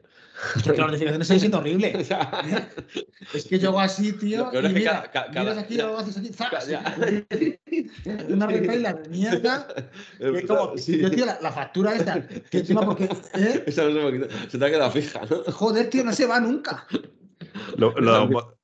Hostia, 0.56 0.74
que 0.74 0.80
las 0.80 0.88
notificaciones 0.92 1.28
siguen 1.28 1.40
siendo 1.40 1.58
horribles. 1.60 2.10
es 3.34 3.46
que 3.46 3.60
yo 3.60 3.70
hago 3.70 3.80
así, 3.80 4.14
tío. 4.14 4.50
y 4.54 4.74
mira, 4.74 5.12
miras 5.34 5.58
aquí, 5.58 5.76
lo 5.76 5.98
haces 5.98 6.18
aquí, 6.18 6.30
¡zas! 6.34 6.70
Una 8.30 8.48
repela 8.48 8.94
de 8.94 9.10
mierda. 9.10 9.68
Es 10.20 10.46
como, 10.46 10.76
yo, 10.76 11.12
tío, 11.12 11.26
la, 11.26 11.52
factura 11.52 11.96
esta, 11.96 12.26
que 12.28 12.60
encima 12.60 12.86
porque. 12.86 13.06
¿eh? 13.34 13.64
Esa 13.66 13.84
no 13.86 14.10
se, 14.10 14.50
se 14.50 14.58
te 14.58 14.66
ha 14.66 14.70
quedado 14.70 14.92
fija, 14.92 15.22
¿no? 15.30 15.44
Joder, 15.52 15.90
tío, 15.90 16.04
no 16.04 16.14
se 16.14 16.26
va 16.26 16.40
nunca. 16.40 16.88
Lo, 17.78 17.94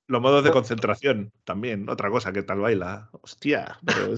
los 0.08 0.22
modos 0.22 0.44
de 0.44 0.52
concentración 0.52 1.32
también, 1.44 1.90
otra 1.90 2.10
cosa 2.10 2.32
que 2.32 2.44
tal 2.44 2.60
baila. 2.60 3.10
Hostia. 3.22 3.78
Pero... 3.86 4.18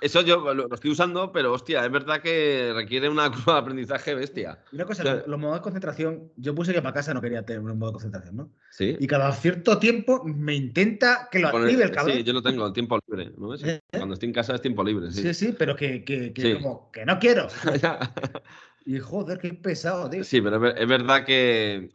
Eso 0.00 0.20
yo 0.20 0.52
lo, 0.52 0.72
estoy 0.74 0.90
usando, 0.90 1.32
pero 1.32 1.52
hostia, 1.52 1.84
es 1.84 1.90
verdad 1.90 2.20
que 2.20 2.72
requiere 2.74 3.08
una 3.08 3.30
curva 3.30 3.54
de 3.54 3.60
aprendizaje 3.60 4.14
bestia. 4.14 4.58
Una 4.72 4.84
cosa, 4.84 5.24
los 5.26 5.40
modos 5.40 5.56
de 5.56 5.62
concentración, 5.62 6.32
yo 6.36 6.54
puse 6.54 6.74
que 6.74 6.82
para 6.82 6.92
casa 6.92 7.14
no 7.14 7.22
quería 7.22 7.44
tener 7.44 7.60
un 7.60 7.78
modo 7.78 7.90
de 7.90 7.94
concentración, 7.94 8.36
¿no? 8.36 8.50
Sí. 8.70 8.96
Y 8.98 9.06
cada 9.06 9.32
cierto 9.32 9.78
tiempo 9.78 10.22
me 10.24 10.54
intenta 10.54 11.28
que 11.30 11.38
lo 11.38 11.48
active 11.48 11.84
el 11.84 11.90
cabrón. 11.90 12.16
Sí, 12.16 12.24
yo 12.24 12.32
lo 12.32 12.42
tengo, 12.42 12.72
tiempo 12.72 12.98
libre, 13.06 13.32
¿no? 13.38 13.54
¿Eh? 13.54 13.80
Cuando 13.90 14.14
estoy 14.14 14.28
en 14.28 14.34
casa 14.34 14.54
es 14.54 14.60
tiempo 14.60 14.84
libre. 14.84 15.10
Sí, 15.10 15.22
sí, 15.22 15.34
sí 15.34 15.54
pero 15.58 15.76
que, 15.76 16.04
que, 16.04 16.32
que 16.32 16.54
como 16.54 16.90
que 16.90 17.06
no 17.06 17.18
quiero. 17.18 17.48
y 18.84 18.98
joder, 18.98 19.38
qué 19.38 19.54
pesado, 19.54 20.10
tío. 20.10 20.24
Sí, 20.24 20.42
pero 20.42 20.74
es 20.74 20.88
verdad 20.88 21.24
que 21.24 21.90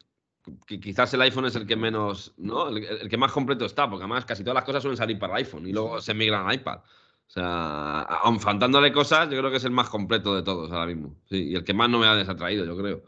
quizás 0.65 1.13
el 1.13 1.21
iPhone 1.21 1.45
es 1.45 1.55
el 1.55 1.65
que 1.65 1.75
menos, 1.75 2.33
¿no? 2.37 2.69
El, 2.69 3.09
que 3.09 3.17
más 3.17 3.31
completo 3.31 3.65
está, 3.65 3.89
porque 3.89 4.03
además 4.03 4.25
casi 4.25 4.43
todas 4.43 4.55
las 4.55 4.63
cosas 4.63 4.81
suelen 4.81 4.97
salir 4.97 5.19
para 5.19 5.33
el 5.33 5.45
iPhone 5.45 5.67
y 5.67 5.73
luego 5.73 6.01
se 6.01 6.13
migran 6.13 6.47
al 6.47 6.55
iPad. 6.55 6.79
O 7.27 7.29
sea, 7.29 8.01
aun 8.01 8.39
faltándole 8.39 8.91
cosas, 8.91 9.29
yo 9.29 9.37
creo 9.37 9.51
que 9.51 9.57
es 9.57 9.65
el 9.65 9.71
más 9.71 9.89
completo 9.89 10.35
de 10.35 10.43
todos 10.43 10.71
ahora 10.71 10.87
mismo. 10.87 11.15
Sí, 11.29 11.49
y 11.49 11.55
el 11.55 11.63
que 11.63 11.73
más 11.73 11.89
no 11.89 11.99
me 11.99 12.07
ha 12.07 12.15
desatraído, 12.15 12.65
yo 12.65 12.77
creo. 12.77 13.03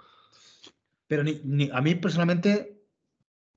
Pero 1.07 1.23
ni, 1.23 1.69
a 1.71 1.81
mí 1.81 1.95
personalmente, 1.95 2.83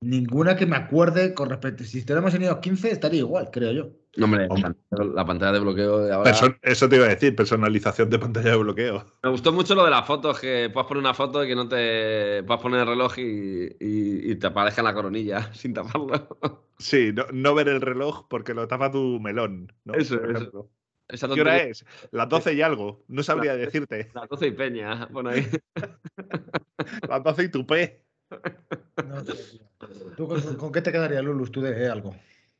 ninguna 0.01 0.55
que 0.55 0.65
me 0.65 0.77
acuerde 0.77 1.33
con 1.33 1.49
respecto. 1.49 1.83
Si 1.83 1.99
estuviéramos 1.99 2.33
en 2.33 2.43
iOS 2.43 2.59
15, 2.59 2.91
estaría 2.91 3.19
igual, 3.19 3.49
creo 3.51 3.71
yo. 3.73 4.02
No, 4.15 4.25
hombre, 4.25 4.47
la 4.91 5.25
pantalla 5.25 5.53
de 5.53 5.59
bloqueo 5.59 5.99
de 5.99 6.13
ahora. 6.13 6.31
eso 6.61 6.87
te 6.87 6.95
iba 6.97 7.05
a 7.05 7.09
decir, 7.09 7.35
personalización 7.35 8.11
de 8.11 8.19
pantalla 8.19 8.51
de 8.51 8.57
bloqueo. 8.57 9.05
Me 9.23 9.29
gustó 9.29 9.51
mucho 9.51 9.73
lo 9.73 9.85
de 9.85 9.89
las 9.89 10.05
fotos, 10.05 10.39
que 10.39 10.69
puedas 10.71 10.87
poner 10.87 11.01
una 11.01 11.15
foto 11.15 11.43
y 11.43 11.47
que 11.47 11.55
no 11.55 11.67
te 11.67 12.43
puedas 12.43 12.61
poner 12.61 12.81
el 12.81 12.87
reloj 12.87 13.13
y, 13.17 14.35
te 14.35 14.47
aparezca 14.47 14.83
la 14.83 14.93
coronilla 14.93 15.51
sin 15.53 15.73
taparlo. 15.73 16.59
Sí, 16.77 17.13
no, 17.33 17.55
ver 17.55 17.69
el 17.69 17.81
reloj 17.81 18.27
porque 18.27 18.53
lo 18.53 18.67
tapa 18.67 18.91
tu 18.91 19.19
melón. 19.19 19.71
Eso, 19.93 20.19
eso. 20.25 20.69
¿Qué 21.33 21.41
hora 21.41 21.57
es? 21.57 21.85
Las 22.11 22.29
12 22.29 22.53
y 22.53 22.61
algo. 22.61 23.03
No 23.07 23.23
sabría 23.23 23.55
decirte. 23.55 24.09
Las 24.13 24.29
12 24.29 24.47
y 24.47 24.51
peña, 24.51 25.07
pon 25.09 25.27
ahí. 25.27 25.47
Las 27.09 27.23
12 27.23 27.43
y 27.43 27.49
tupé. 27.49 28.03
¿Tú 30.17 30.27
con, 30.27 30.71
qué 30.71 30.81
te 30.81 30.91
quedaría, 30.91 31.21
Lulus? 31.21 31.51
¿Tú 31.51 31.61
de 31.61 31.87
algo? 31.89 32.15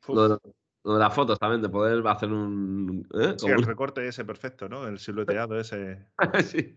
de 0.06 0.38
las 0.84 1.14
fotos 1.14 1.38
también, 1.38 1.62
de 1.62 1.68
poder 1.68 2.06
hacer 2.06 2.30
un. 2.30 3.06
¿eh? 3.14 3.34
Sí, 3.36 3.48
el 3.48 3.62
recorte 3.62 4.06
ese 4.06 4.24
perfecto, 4.24 4.68
¿no? 4.68 4.86
El 4.86 4.98
silueteado 4.98 5.58
ese. 5.58 6.06
sí. 6.44 6.76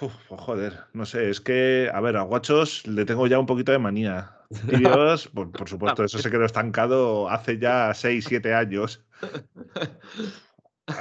Uf, 0.00 0.14
pues 0.28 0.40
joder, 0.40 0.84
no 0.92 1.04
sé, 1.04 1.28
es 1.30 1.40
que, 1.40 1.90
a 1.92 2.00
ver, 2.00 2.16
a 2.16 2.22
Guachos 2.22 2.86
le 2.86 3.04
tengo 3.04 3.26
ya 3.26 3.38
un 3.38 3.46
poquito 3.46 3.72
de 3.72 3.78
manía. 3.78 4.38
Dios, 4.64 5.28
por, 5.28 5.50
por, 5.50 5.68
supuesto, 5.68 6.04
eso 6.04 6.18
se 6.18 6.30
quedó 6.30 6.44
estancado 6.44 7.28
hace 7.28 7.58
ya 7.58 7.92
6, 7.92 8.24
7 8.28 8.54
años 8.54 9.04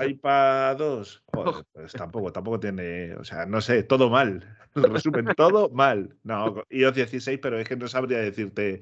iPad 0.08 0.78
2, 0.78 1.24
pues 1.74 1.94
tampoco, 1.94 2.32
tampoco 2.32 2.60
tiene, 2.60 3.16
o 3.16 3.24
sea, 3.24 3.46
no 3.46 3.62
sé, 3.62 3.84
todo 3.84 4.10
mal. 4.10 4.58
Resumen, 4.76 5.28
todo 5.36 5.70
mal. 5.70 6.16
No, 6.24 6.64
iOS 6.70 6.96
16, 6.96 7.40
pero 7.42 7.60
es 7.60 7.68
que 7.68 7.76
no 7.76 7.88
sabría 7.88 8.20
decirte 8.20 8.82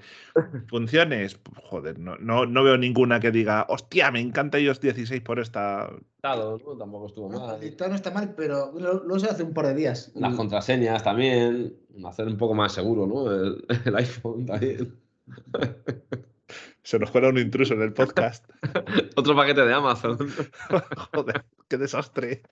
funciones. 0.68 1.39
Joder, 1.64 1.99
no, 1.99 2.18
no, 2.18 2.64
veo 2.64 2.78
ninguna 2.78 3.20
que 3.20 3.32
diga, 3.32 3.66
hostia, 3.70 4.12
me 4.12 4.20
encanta 4.20 4.60
iOS 4.60 4.82
16 4.82 5.22
por 5.22 5.39
esta. 5.39 5.89
tampoco 6.22 7.08
estuvo 7.08 7.30
mal. 7.30 7.60
no 7.60 7.95
está 7.95 8.12
mal, 8.12 8.34
pero 8.36 8.74
lo, 8.74 9.20
sé 9.20 9.28
hace 9.28 9.43
un 9.43 9.53
par 9.53 9.68
de 9.68 9.76
días. 9.76 10.12
Las 10.16 10.36
contraseñas 10.36 11.03
también, 11.03 11.76
hacer 12.06 12.28
un 12.28 12.38
poco 12.38 12.53
más 12.53 12.74
seguro, 12.74 13.08
¿no? 13.08 13.32
El, 13.32 13.66
el 13.86 13.95
iPhone 13.95 14.45
también. 14.45 14.93
Se 16.86 17.00
nos 17.00 17.10
fuera 17.10 17.30
un 17.30 17.40
intruso 17.40 17.74
en 17.74 17.82
el 17.82 17.94
podcast. 17.94 18.48
Otro 19.16 19.36
paquete 19.36 19.66
de 19.66 19.74
Amazon. 19.74 20.20
Joder, 21.14 21.44
qué 21.68 21.78
desastre. 21.78 22.44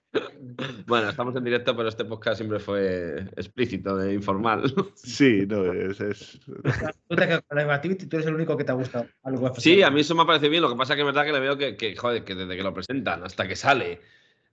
Bueno, 0.88 1.10
estamos 1.10 1.36
en 1.36 1.44
directo, 1.44 1.76
pero 1.76 1.88
este 1.88 2.04
podcast 2.04 2.38
siempre 2.38 2.58
fue 2.58 3.28
explícito, 3.36 3.96
de 3.96 4.12
informal. 4.12 4.74
Sí, 4.96 5.46
no, 5.46 5.72
es. 5.72 6.00
es... 6.00 6.40
tú 6.44 7.14
eres 7.14 8.26
el 8.26 8.34
único 8.34 8.56
que 8.56 8.64
te 8.64 8.72
ha 8.72 8.74
gustado 8.74 9.06
algo 9.22 9.54
Sí, 9.54 9.84
a 9.84 9.90
mí 9.92 10.00
eso 10.00 10.16
me 10.16 10.22
ha 10.22 10.26
parecido 10.26 10.50
bien. 10.50 10.62
Lo 10.62 10.68
que 10.68 10.76
pasa 10.76 10.94
es 10.94 10.96
que 10.96 11.02
es 11.02 11.06
verdad 11.06 11.24
que 11.24 11.32
le 11.32 11.38
veo 11.40 11.56
que, 11.56 11.94
joder, 11.94 12.24
que 12.24 12.34
desde 12.34 12.56
que 12.56 12.62
lo 12.64 12.74
presentan 12.74 13.22
hasta 13.22 13.46
que 13.46 13.54
sale. 13.54 14.00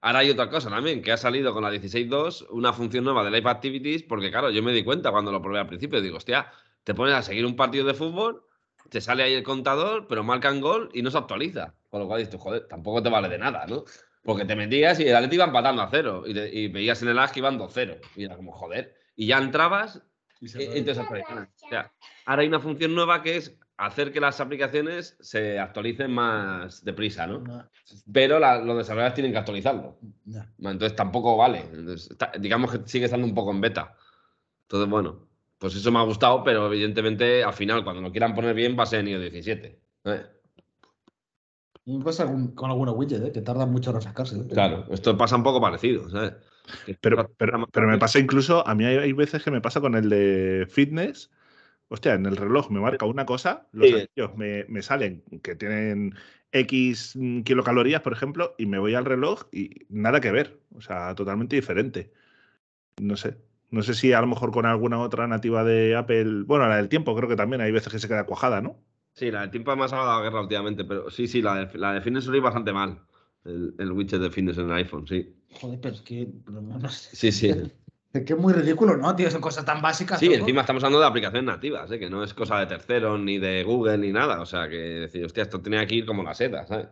Ahora 0.01 0.19
hay 0.19 0.29
otra 0.29 0.47
cosa 0.51 0.69
también, 0.69 1.01
que 1.01 1.11
ha 1.11 1.17
salido 1.17 1.53
con 1.53 1.63
la 1.63 1.73
16.2 1.73 2.45
una 2.51 2.71
función 2.71 3.03
nueva 3.03 3.23
de 3.23 3.31
Live 3.31 3.49
Activities, 3.49 4.03
porque 4.03 4.29
claro, 4.29 4.51
yo 4.51 4.61
me 4.61 4.73
di 4.73 4.83
cuenta 4.83 5.09
cuando 5.09 5.31
lo 5.31 5.41
probé 5.41 5.57
al 5.57 5.67
principio, 5.67 6.01
digo, 6.01 6.17
hostia, 6.17 6.51
te 6.83 6.93
pones 6.93 7.15
a 7.15 7.23
seguir 7.23 7.47
un 7.47 7.55
partido 7.55 7.83
de 7.87 7.95
fútbol 7.95 8.43
te 8.91 8.99
sale 8.99 9.23
ahí 9.23 9.33
el 9.33 9.43
contador, 9.43 10.05
pero 10.07 10.21
marcan 10.21 10.59
gol 10.59 10.89
y 10.93 11.01
no 11.01 11.09
se 11.09 11.17
actualiza. 11.17 11.73
Con 11.89 12.01
lo 12.01 12.07
cual 12.07 12.19
dices, 12.19 12.39
joder, 12.39 12.67
tampoco 12.67 13.01
te 13.01 13.09
vale 13.09 13.29
de 13.29 13.37
nada, 13.37 13.65
¿no? 13.65 13.85
Porque 14.21 14.43
te 14.43 14.53
metías 14.53 14.99
y 14.99 15.07
el 15.07 15.15
Atleti 15.15 15.35
iba 15.35 15.45
empatando 15.45 15.81
a 15.81 15.89
cero 15.89 16.23
y, 16.27 16.67
veías 16.67 17.01
en 17.01 17.07
el 17.07 17.17
as 17.17 17.31
que 17.31 17.39
iban 17.39 17.57
2-0. 17.57 17.99
Y 18.17 18.25
era 18.25 18.35
como, 18.35 18.51
joder. 18.51 18.93
Y 19.15 19.27
ya 19.27 19.37
entrabas 19.37 20.01
y, 20.41 20.47
te 20.81 20.91
O 20.91 20.95
sea, 21.69 21.93
ahora 22.25 22.41
hay 22.41 22.49
una 22.49 22.59
función 22.59 22.93
nueva 22.93 23.23
que 23.23 23.37
es 23.37 23.57
hacer 23.77 24.11
que 24.11 24.19
las 24.19 24.41
aplicaciones 24.41 25.15
se 25.21 25.57
actualicen 25.57 26.11
más 26.11 26.83
deprisa, 26.83 27.25
¿no? 27.27 27.43
Pero 28.11 28.39
los 28.39 28.77
desarrolladores 28.77 29.13
tienen 29.13 29.31
que 29.31 29.37
actualizarlo. 29.37 29.99
Entonces 30.59 30.97
tampoco 30.97 31.37
vale. 31.37 31.63
digamos 32.39 32.71
que 32.71 32.81
sigue 32.89 33.05
estando 33.05 33.25
un 33.25 33.33
poco 33.33 33.51
en 33.51 33.61
beta. 33.61 33.95
Entonces, 34.63 34.89
bueno, 34.89 35.30
pues 35.61 35.75
eso 35.75 35.91
me 35.91 35.99
ha 35.99 36.03
gustado, 36.03 36.43
pero 36.43 36.65
evidentemente 36.65 37.43
al 37.43 37.53
final, 37.53 37.83
cuando 37.83 38.01
lo 38.01 38.11
quieran 38.11 38.33
poner 38.33 38.55
bien, 38.55 38.75
va 38.77 38.81
a 38.81 38.87
ser 38.87 39.01
en 39.01 39.09
iOS 39.09 39.21
17. 39.31 39.79
¿eh? 40.05 40.25
pasa 42.03 42.25
con 42.55 42.71
alguna 42.71 42.93
widget, 42.93 43.23
¿eh? 43.23 43.31
que 43.31 43.41
tarda 43.41 43.67
mucho 43.67 43.91
en 43.91 43.97
refrescarse. 43.97 44.37
¿eh? 44.37 44.47
Claro, 44.51 44.87
esto 44.89 45.15
pasa 45.15 45.35
un 45.35 45.43
poco 45.43 45.61
parecido. 45.61 46.09
¿sabes? 46.09 46.33
Pero, 46.99 47.31
pero, 47.37 47.87
me 47.87 47.99
pasa 47.99 48.17
incluso, 48.17 48.67
a 48.67 48.73
mí 48.73 48.85
hay, 48.85 49.13
veces 49.13 49.43
que 49.43 49.51
me 49.51 49.61
pasa 49.61 49.79
con 49.79 49.93
el 49.93 50.09
de 50.09 50.65
fitness. 50.67 51.29
Hostia, 51.89 52.15
en 52.15 52.25
el 52.25 52.37
reloj 52.37 52.71
me 52.71 52.79
marca 52.79 53.05
una 53.05 53.27
cosa, 53.27 53.67
los 53.71 53.91
anillos 53.91 54.35
me, 54.35 54.65
me, 54.67 54.81
salen 54.81 55.23
que 55.43 55.55
tienen 55.55 56.15
X 56.53 57.15
kilocalorías, 57.43 58.01
por 58.01 58.13
ejemplo, 58.13 58.55
y 58.57 58.65
me 58.65 58.79
voy 58.79 58.95
al 58.95 59.05
reloj 59.05 59.43
y 59.51 59.85
nada 59.89 60.21
que 60.21 60.31
ver. 60.31 60.59
O 60.75 60.81
sea, 60.81 61.13
totalmente 61.13 61.55
diferente. 61.55 62.11
No 62.99 63.15
sé. 63.15 63.37
No 63.71 63.81
sé 63.83 63.93
si 63.93 64.11
a 64.11 64.21
lo 64.21 64.27
mejor 64.27 64.51
con 64.51 64.65
alguna 64.65 64.99
otra 64.99 65.27
nativa 65.27 65.63
de 65.63 65.95
Apple. 65.95 66.43
Bueno, 66.45 66.67
la 66.67 66.77
del 66.77 66.89
tiempo 66.89 67.15
creo 67.15 67.29
que 67.29 67.37
también 67.37 67.61
hay 67.61 67.71
veces 67.71 67.91
que 67.91 67.99
se 67.99 68.07
queda 68.07 68.25
cuajada, 68.25 68.61
¿no? 68.61 68.77
Sí, 69.13 69.31
la 69.31 69.41
del 69.41 69.51
tiempo 69.51 69.71
además 69.71 69.93
ha 69.93 69.97
dado 69.97 70.19
la 70.19 70.23
guerra 70.23 70.41
últimamente, 70.41 70.83
pero 70.83 71.09
sí, 71.09 71.27
sí, 71.27 71.41
la 71.41 71.55
de, 71.55 71.77
la 71.77 71.93
de 71.93 72.01
Fitness 72.01 72.25
suele 72.25 72.41
bastante 72.41 72.73
mal. 72.73 73.01
El, 73.43 73.91
widget 73.91 74.21
de 74.21 74.29
Fitness 74.29 74.57
en 74.57 74.65
el 74.65 74.73
iPhone, 74.73 75.07
sí. 75.07 75.35
Joder, 75.53 75.79
pero 75.81 75.95
es 75.95 76.01
que. 76.01 76.27
Sí, 76.89 77.31
sí. 77.31 77.53
Es 78.13 78.25
que 78.25 78.33
es 78.33 78.39
muy 78.39 78.51
ridículo, 78.51 78.97
¿no, 78.97 79.15
tío? 79.15 79.31
Son 79.31 79.39
cosas 79.39 79.63
tan 79.63 79.81
básicas. 79.81 80.19
Sí, 80.19 80.33
encima 80.33 80.59
estamos 80.59 80.83
hablando 80.83 80.99
de 80.99 81.07
aplicaciones 81.07 81.45
nativas, 81.45 81.89
¿eh? 81.91 81.97
que 81.97 82.09
no 82.09 82.25
es 82.25 82.33
cosa 82.33 82.59
de 82.59 82.65
terceros, 82.65 83.17
ni 83.17 83.37
de 83.37 83.63
Google, 83.63 83.99
ni 83.99 84.11
nada. 84.11 84.41
O 84.41 84.45
sea, 84.45 84.67
que 84.67 84.75
decir, 84.75 85.23
hostia, 85.23 85.43
esto 85.43 85.61
tenía 85.61 85.85
que 85.87 85.95
ir 85.95 86.05
como 86.05 86.21
la 86.21 86.33
seda, 86.33 86.67
¿sabes? 86.67 86.89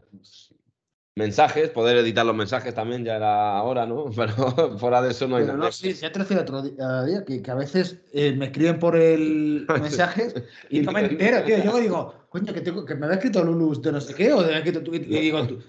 Mensajes, 1.20 1.70
poder 1.70 1.97
editar 1.97 2.26
los 2.26 2.36
mensajes 2.36 2.74
también 2.74 3.03
ya 3.03 3.17
era 3.17 3.57
ahora, 3.57 3.86
¿no? 3.86 4.05
Pero 4.15 4.78
fuera 4.78 5.01
de 5.01 5.11
eso 5.11 5.28
no 5.28 5.36
hay 5.36 5.45
nada. 5.45 5.57
No, 5.57 5.72
sí, 5.72 5.93
ya 5.93 6.11
te 6.11 6.20
lo 6.20 6.26
decía 6.26 6.41
otro 6.41 6.61
día, 6.63 7.24
que, 7.26 7.41
que 7.41 7.51
a 7.51 7.55
veces 7.55 7.97
eh, 8.13 8.34
me 8.34 8.45
escriben 8.45 8.80
por 8.80 8.95
el 8.95 9.67
mensaje 9.82 10.34
y 10.70 10.80
no 10.80 10.91
me 10.91 11.01
entero, 11.05 11.43
tío. 11.43 11.63
Yo 11.63 11.78
digo, 11.80 12.13
coño, 12.30 12.53
que, 12.53 12.61
tengo, 12.61 12.86
que 12.86 12.95
me 12.95 13.05
había 13.05 13.17
escrito 13.17 13.43
Lulus 13.43 13.82
de 13.82 13.91
no 13.91 14.01
sé 14.01 14.15
qué, 14.15 14.34
o 14.34 14.41
de 14.41 14.57
escrito 14.57 14.82
tú, 14.82 14.95
y 14.95 14.99
digo, 14.99 15.45
tú, 15.45 15.59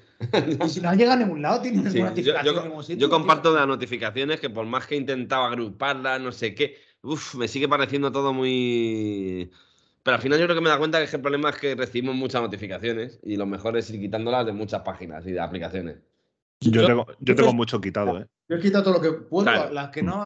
y 0.65 0.69
si 0.69 0.81
no 0.81 0.95
llega 0.95 1.15
a 1.15 1.17
ningún 1.17 1.43
lado, 1.43 1.63
tienes 1.63 1.85
ninguna 1.85 2.11
notificación 2.11 2.55
yo, 2.55 2.61
en 2.61 2.69
ningún 2.69 2.85
sitio. 2.85 3.07
Yo 3.07 3.11
comparto 3.11 3.55
las 3.55 3.67
notificaciones 3.67 4.41
que 4.41 4.51
por 4.51 4.67
más 4.67 4.87
que 4.87 4.95
he 4.95 4.99
intentado 4.99 5.45
agruparlas, 5.45 6.21
no 6.21 6.33
sé 6.33 6.55
qué, 6.55 6.77
uf, 7.03 7.35
me 7.35 7.49
sigue 7.49 7.69
pareciendo 7.69 8.13
todo 8.13 8.33
muy 8.33 9.51
pero 10.03 10.17
al 10.17 10.23
final 10.23 10.39
yo 10.39 10.47
creo 10.47 10.57
que 10.57 10.63
me 10.63 10.71
da 10.71 10.79
cuenta 10.79 11.05
que 11.05 11.17
el 11.17 11.23
problema 11.23 11.51
es 11.51 11.57
que 11.57 11.75
recibimos 11.75 12.15
muchas 12.15 12.41
notificaciones 12.41 13.21
y 13.23 13.37
lo 13.37 13.47
mejor 13.47 13.77
es 13.77 13.91
ir 13.91 14.01
quitándolas 14.01 14.47
de 14.47 14.53
muchas 14.53 14.83
páginas 14.83 15.27
y 15.27 15.33
de 15.33 15.41
aplicaciones. 15.41 15.99
Yo, 16.61 16.87
tengo, 16.87 17.07
yo 17.21 17.35
tengo 17.35 17.55
mucho 17.55 17.81
quitado, 17.81 18.21
¿eh? 18.21 18.27
Yo 18.49 18.57
he 18.57 18.61
quitado 18.61 18.85
todo 18.85 18.95
lo 18.95 19.01
que 19.01 19.13
puedo, 19.13 19.71
las 19.71 19.91
que 19.91 20.03
no. 20.03 20.25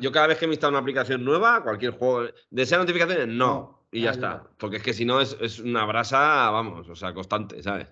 yo 0.00 0.12
cada 0.12 0.26
vez 0.28 0.38
que 0.38 0.46
me 0.46 0.54
instalo 0.54 0.70
una 0.72 0.80
aplicación 0.80 1.24
nueva, 1.24 1.62
cualquier 1.62 1.92
juego, 1.92 2.28
¿desea 2.50 2.78
notificaciones? 2.78 3.28
No. 3.28 3.86
y 3.92 4.02
ya 4.02 4.10
está. 4.10 4.48
Porque 4.58 4.78
es 4.78 4.82
que 4.82 4.94
si 4.94 5.04
no 5.04 5.20
es, 5.20 5.36
es, 5.40 5.60
una 5.60 5.84
brasa, 5.84 6.50
vamos, 6.50 6.88
o 6.88 6.96
sea, 6.96 7.12
constante, 7.14 7.62
¿sabes? 7.62 7.88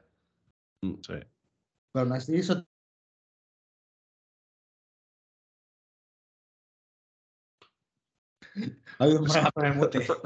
Mm. 0.83 0.95
Sí. 1.03 1.15
Pero 1.93 2.07
no 9.55 9.89
es 9.89 9.95
eso 9.95 10.21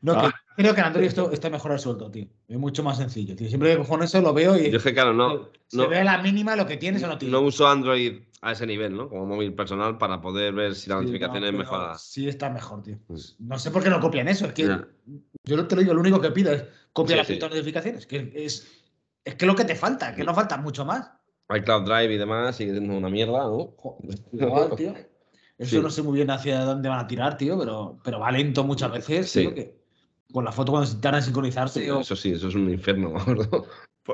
No, 0.00 0.12
ah. 0.14 0.34
creo 0.56 0.74
que 0.74 0.80
en 0.80 0.86
Android 0.86 1.06
esto 1.06 1.30
está 1.32 1.50
mejor 1.50 1.72
resuelto, 1.72 2.10
tío. 2.10 2.26
Es 2.48 2.58
mucho 2.58 2.82
más 2.82 2.96
sencillo, 2.96 3.36
tío. 3.36 3.48
Siempre 3.48 3.72
que 3.72 3.78
cojo 3.78 4.02
eso 4.02 4.20
lo 4.20 4.32
veo 4.32 4.56
y. 4.56 4.70
Yo 4.70 4.80
que, 4.80 4.94
claro, 4.94 5.12
no. 5.12 5.50
Se 5.66 5.86
ve 5.86 6.02
la 6.02 6.18
mínima 6.18 6.56
lo 6.56 6.66
que 6.66 6.76
tienes 6.76 7.02
o 7.02 7.08
no 7.08 7.18
tienes. 7.18 7.32
No 7.32 7.40
uso 7.40 7.66
Android 7.66 8.22
a 8.40 8.52
ese 8.52 8.66
nivel, 8.66 8.96
¿no? 8.96 9.08
Como 9.08 9.26
móvil 9.26 9.54
personal 9.54 9.98
para 9.98 10.20
poder 10.20 10.54
ver 10.54 10.74
si 10.74 10.88
la 10.88 10.96
notificación 10.96 11.44
es 11.44 11.52
mejorada. 11.52 11.98
Sí, 11.98 12.28
está 12.28 12.48
mejor, 12.48 12.82
tío. 12.82 12.98
Mm. 13.08 13.16
No 13.40 13.58
sé 13.58 13.70
por 13.70 13.82
qué 13.82 13.90
no 13.90 14.00
copian 14.00 14.28
eso. 14.28 14.46
Es 14.46 14.52
que 14.54 14.64
yo 15.44 15.66
te 15.66 15.74
lo 15.74 15.80
digo, 15.82 15.94
lo 15.94 16.00
único 16.00 16.20
que 16.20 16.30
pido 16.30 16.52
es 16.52 16.64
copiar 16.92 17.18
las 17.18 17.28
notificaciones. 17.28 18.06
Que 18.06 18.32
es, 18.34 18.66
es 19.24 19.34
que 19.34 19.46
lo 19.46 19.54
que 19.54 19.64
te 19.64 19.74
falta, 19.74 20.14
que 20.14 20.24
no 20.24 20.34
falta 20.34 20.56
mucho 20.56 20.84
más. 20.84 21.10
iCloud 21.54 21.84
Drive 21.84 22.14
y 22.14 22.18
demás 22.18 22.56
sigue 22.56 22.72
siendo 22.72 22.96
una 22.96 23.10
mierda, 23.10 23.44
¿no? 23.44 23.74
Igual, 24.32 24.74
tío. 24.76 24.94
Eso 25.58 25.80
no 25.80 25.90
sé 25.90 26.02
muy 26.02 26.14
bien 26.14 26.30
hacia 26.30 26.60
dónde 26.60 26.88
van 26.88 26.98
a 26.98 27.06
tirar, 27.06 27.38
tío, 27.38 27.58
pero, 27.58 27.98
pero 28.04 28.20
va 28.20 28.30
lento 28.30 28.62
muchas 28.64 28.92
veces. 28.92 29.30
Sí. 29.30 29.52
que 29.52 29.74
con 30.32 30.44
la 30.44 30.52
foto 30.52 30.72
cuando 30.72 30.86
se 30.86 30.96
intentan 30.96 31.22
sincronizarse. 31.22 31.86
Eso 31.86 32.16
sí, 32.16 32.32
eso 32.32 32.48
es 32.48 32.54
un 32.54 32.70
infierno, 32.70 33.14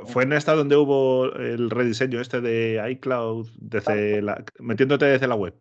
Fue 0.06 0.22
en 0.22 0.32
esta 0.32 0.54
donde 0.54 0.74
hubo 0.74 1.26
el 1.34 1.68
rediseño 1.68 2.18
este 2.18 2.40
de 2.40 2.82
iCloud 2.92 3.46
desde 3.56 4.22
la, 4.22 4.42
metiéndote 4.58 5.04
desde 5.04 5.26
la 5.26 5.34
web. 5.34 5.54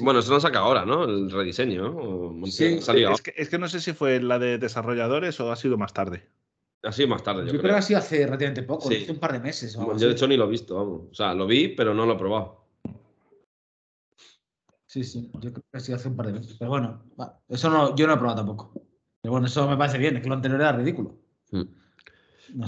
Bueno, 0.00 0.20
eso 0.20 0.32
lo 0.32 0.40
saca 0.40 0.60
ahora, 0.60 0.86
¿no? 0.86 1.04
El 1.04 1.30
rediseño. 1.30 2.34
Sí, 2.46 2.78
es 2.80 3.20
que, 3.20 3.34
es 3.36 3.50
que, 3.50 3.58
no 3.58 3.68
sé 3.68 3.80
si 3.80 3.92
fue 3.92 4.20
la 4.20 4.38
de 4.38 4.56
desarrolladores 4.56 5.38
o 5.40 5.52
ha 5.52 5.56
sido 5.56 5.76
más 5.76 5.92
tarde. 5.92 6.26
Ha 6.82 6.92
sido 6.92 7.08
más 7.08 7.22
tarde. 7.22 7.44
Yo, 7.44 7.58
creo. 7.58 7.74
que 7.74 7.78
ha 7.78 7.82
sido 7.82 7.98
hace 7.98 8.24
relativamente 8.24 8.62
poco, 8.62 8.88
hace 8.88 9.12
un 9.12 9.18
par 9.18 9.34
de 9.34 9.40
meses. 9.40 9.74
yo 9.74 9.94
de 9.94 10.12
hecho 10.12 10.26
ni 10.26 10.38
lo 10.38 10.46
he 10.46 10.50
visto, 10.50 10.74
vamos. 10.74 11.02
O 11.10 11.14
sea, 11.14 11.34
lo 11.34 11.46
vi, 11.46 11.68
pero 11.68 11.92
no 11.92 12.06
lo 12.06 12.14
he 12.14 12.18
probado. 12.18 12.67
Sí, 14.88 15.04
sí, 15.04 15.30
yo 15.34 15.52
creo 15.52 15.64
que 15.70 15.80
sí 15.80 15.92
hace 15.92 16.08
un 16.08 16.16
par 16.16 16.26
de 16.26 16.32
meses. 16.32 16.56
Pero 16.58 16.70
bueno, 16.70 17.04
eso 17.46 17.68
no, 17.68 17.94
yo 17.94 18.06
no 18.06 18.14
he 18.14 18.16
probado 18.16 18.38
tampoco. 18.38 18.72
Pero 19.20 19.32
bueno, 19.32 19.46
eso 19.46 19.68
me 19.68 19.76
parece 19.76 19.98
bien, 19.98 20.16
es 20.16 20.22
que 20.22 20.28
lo 20.28 20.34
anterior 20.34 20.62
era 20.62 20.72
ridículo. 20.72 21.14
Hmm. 21.50 21.64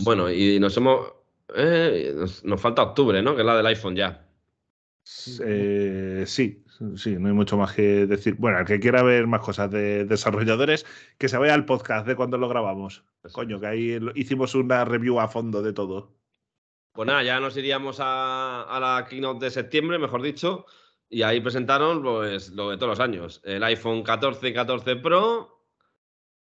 Bueno, 0.04 0.30
y 0.30 0.60
nos 0.60 0.76
hemos. 0.76 1.14
Eh, 1.56 2.14
nos, 2.44 2.60
falta 2.60 2.82
octubre, 2.82 3.22
¿no? 3.22 3.34
Que 3.34 3.40
es 3.40 3.46
la 3.46 3.56
del 3.56 3.66
iPhone 3.66 3.96
ya. 3.96 4.28
Eh, 5.42 6.24
sí, 6.26 6.62
sí, 6.94 7.16
no 7.16 7.28
hay 7.28 7.34
mucho 7.34 7.56
más 7.56 7.72
que 7.72 8.06
decir. 8.06 8.34
Bueno, 8.34 8.58
el 8.58 8.66
que 8.66 8.80
quiera 8.80 9.02
ver 9.02 9.26
más 9.26 9.40
cosas 9.40 9.70
de 9.70 10.04
desarrolladores, 10.04 10.84
que 11.16 11.28
se 11.30 11.38
vaya 11.38 11.54
al 11.54 11.64
podcast 11.64 12.06
de 12.06 12.16
cuando 12.16 12.36
lo 12.36 12.50
grabamos. 12.50 13.02
Coño, 13.32 13.58
que 13.58 13.66
ahí 13.66 13.98
hicimos 14.14 14.54
una 14.54 14.84
review 14.84 15.18
a 15.20 15.28
fondo 15.28 15.62
de 15.62 15.72
todo. 15.72 16.12
Pues 16.92 17.06
nada, 17.06 17.22
ya 17.22 17.40
nos 17.40 17.56
iríamos 17.56 17.98
a, 17.98 18.64
a 18.64 18.78
la 18.78 19.06
keynote 19.08 19.46
de 19.46 19.50
septiembre, 19.50 19.98
mejor 19.98 20.20
dicho. 20.20 20.66
Y 21.12 21.22
ahí 21.22 21.40
presentaron 21.40 22.02
pues, 22.02 22.50
lo 22.50 22.70
de 22.70 22.76
todos 22.76 22.90
los 22.90 23.00
años. 23.00 23.40
El 23.44 23.64
iPhone 23.64 24.04
14 24.04 24.54
14 24.54 24.96
Pro, 24.96 25.66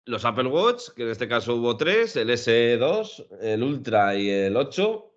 los 0.05 0.25
Apple 0.25 0.49
Watch, 0.49 0.91
que 0.97 1.05
en 1.05 1.11
este 1.11 1.29
caso 1.29 1.55
hubo 1.55 1.77
tres, 1.77 2.17
el 2.17 2.31
S2, 2.31 3.29
el 3.41 3.62
Ultra 3.62 4.17
y 4.17 4.29
el 4.29 4.57
8. 4.57 5.12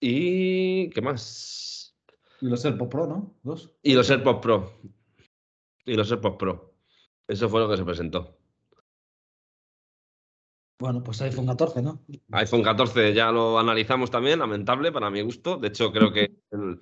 ¿Y 0.00 0.90
qué 0.90 1.00
más? 1.00 1.96
Y 2.40 2.46
los 2.46 2.64
AirPods 2.64 2.90
Pro, 2.90 3.06
¿no? 3.06 3.36
Dos. 3.44 3.70
Y 3.82 3.94
los 3.94 4.10
AirPods 4.10 4.40
Pro. 4.40 4.72
Y 5.84 5.94
los 5.94 6.10
AirPods 6.10 6.36
Pro. 6.36 6.74
Eso 7.28 7.48
fue 7.48 7.60
lo 7.60 7.68
que 7.68 7.76
se 7.76 7.84
presentó. 7.84 8.36
Bueno, 10.78 11.02
pues 11.02 11.22
iPhone 11.22 11.46
14, 11.46 11.82
¿no? 11.82 12.04
iPhone 12.32 12.62
14 12.62 13.14
ya 13.14 13.30
lo 13.30 13.58
analizamos 13.58 14.10
también, 14.10 14.40
lamentable 14.40 14.92
para 14.92 15.08
mi 15.08 15.22
gusto. 15.22 15.56
De 15.56 15.68
hecho, 15.68 15.90
creo 15.90 16.12
que 16.12 16.36
el, 16.50 16.80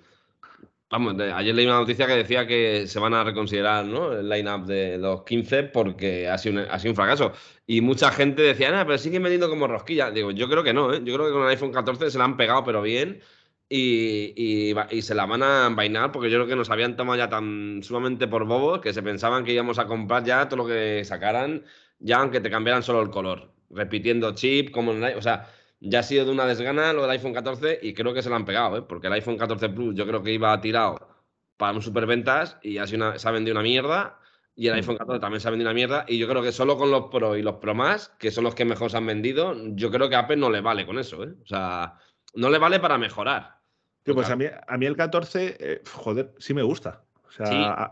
Vamos, 0.90 1.14
ayer 1.18 1.54
leí 1.54 1.66
una 1.66 1.78
noticia 1.80 2.06
que 2.06 2.14
decía 2.14 2.46
que 2.46 2.86
se 2.86 3.00
van 3.00 3.14
a 3.14 3.24
reconsiderar 3.24 3.84
¿no? 3.84 4.12
el 4.12 4.28
line-up 4.28 4.64
de 4.66 4.96
los 4.98 5.24
15 5.24 5.64
porque 5.64 6.28
ha 6.28 6.38
sido, 6.38 6.60
un, 6.60 6.68
ha 6.70 6.78
sido 6.78 6.92
un 6.92 6.96
fracaso. 6.96 7.32
Y 7.66 7.80
mucha 7.80 8.12
gente 8.12 8.42
decía, 8.42 8.70
nada, 8.70 8.84
pero 8.86 8.98
siguen 8.98 9.22
vendiendo 9.22 9.48
como 9.48 9.66
rosquilla. 9.66 10.10
Digo, 10.10 10.30
yo 10.30 10.48
creo 10.48 10.62
que 10.62 10.72
no, 10.72 10.92
¿eh? 10.94 11.00
yo 11.04 11.14
creo 11.14 11.26
que 11.26 11.32
con 11.32 11.42
el 11.42 11.48
iPhone 11.48 11.72
14 11.72 12.10
se 12.10 12.18
la 12.18 12.24
han 12.24 12.36
pegado, 12.36 12.64
pero 12.64 12.82
bien. 12.82 13.20
Y, 13.68 14.70
y, 14.90 15.02
se 15.02 15.14
la 15.14 15.26
van 15.26 15.42
a 15.42 15.66
envainar 15.66 16.12
porque 16.12 16.30
yo 16.30 16.36
creo 16.36 16.46
que 16.46 16.54
nos 16.54 16.70
habían 16.70 16.96
tomado 16.96 17.18
ya 17.18 17.28
tan 17.28 17.82
sumamente 17.82 18.28
por 18.28 18.44
bobos 18.46 18.80
que 18.80 18.92
se 18.92 19.02
pensaban 19.02 19.44
que 19.44 19.52
íbamos 19.52 19.78
a 19.78 19.86
comprar 19.86 20.22
ya 20.24 20.48
todo 20.48 20.58
lo 20.58 20.66
que 20.66 21.02
sacaran, 21.04 21.64
ya 21.98 22.18
aunque 22.18 22.40
te 22.40 22.50
cambiaran 22.50 22.82
solo 22.82 23.02
el 23.02 23.10
color, 23.10 23.50
repitiendo 23.70 24.34
chip, 24.34 24.70
como 24.70 24.92
en 24.92 25.02
el, 25.02 25.16
o 25.16 25.22
sea, 25.22 25.48
ya 25.84 26.00
ha 26.00 26.02
sido 26.02 26.24
de 26.24 26.30
una 26.30 26.46
desgana 26.46 26.92
lo 26.92 27.02
del 27.02 27.10
iPhone 27.10 27.34
14 27.34 27.78
y 27.82 27.94
creo 27.94 28.14
que 28.14 28.22
se 28.22 28.30
lo 28.30 28.36
han 28.36 28.44
pegado, 28.44 28.78
¿eh? 28.78 28.82
porque 28.82 29.08
el 29.08 29.12
iPhone 29.12 29.36
14 29.36 29.68
Plus 29.68 29.94
yo 29.94 30.06
creo 30.06 30.22
que 30.22 30.32
iba 30.32 30.58
tirado 30.60 31.08
para 31.56 31.72
un 31.72 31.82
superventas 31.82 32.58
y 32.62 32.78
ha 32.78 32.86
sido 32.86 33.18
se 33.18 33.28
ha 33.28 33.30
vendido 33.30 33.54
una 33.54 33.62
mierda. 33.62 34.18
Y 34.56 34.68
el 34.68 34.74
mm. 34.74 34.76
iPhone 34.76 34.96
14 34.96 35.20
también 35.20 35.40
se 35.40 35.48
ha 35.48 35.50
vendido 35.50 35.68
una 35.68 35.74
mierda. 35.74 36.04
Y 36.08 36.18
yo 36.18 36.28
creo 36.28 36.42
que 36.42 36.52
solo 36.52 36.76
con 36.78 36.90
los 36.90 37.06
Pro 37.10 37.36
y 37.36 37.42
los 37.42 37.56
Pro 37.56 37.74
más, 37.74 38.08
que 38.18 38.30
son 38.30 38.44
los 38.44 38.54
que 38.54 38.64
mejor 38.64 38.90
se 38.90 38.96
han 38.96 39.06
vendido, 39.06 39.54
yo 39.74 39.90
creo 39.90 40.08
que 40.08 40.14
a 40.14 40.20
Apple 40.20 40.36
no 40.36 40.48
le 40.48 40.60
vale 40.60 40.86
con 40.86 40.98
eso. 40.98 41.24
¿eh? 41.24 41.34
O 41.42 41.46
sea, 41.46 41.98
no 42.34 42.50
le 42.50 42.58
vale 42.58 42.78
para 42.78 42.96
mejorar. 42.96 43.58
pues 44.04 44.30
a 44.30 44.36
mí, 44.36 44.46
a 44.66 44.76
mí 44.76 44.86
el 44.86 44.96
14, 44.96 45.56
eh, 45.58 45.82
joder, 45.92 46.32
sí 46.38 46.54
me 46.54 46.62
gusta. 46.62 47.04
O 47.24 47.30
sea, 47.32 47.90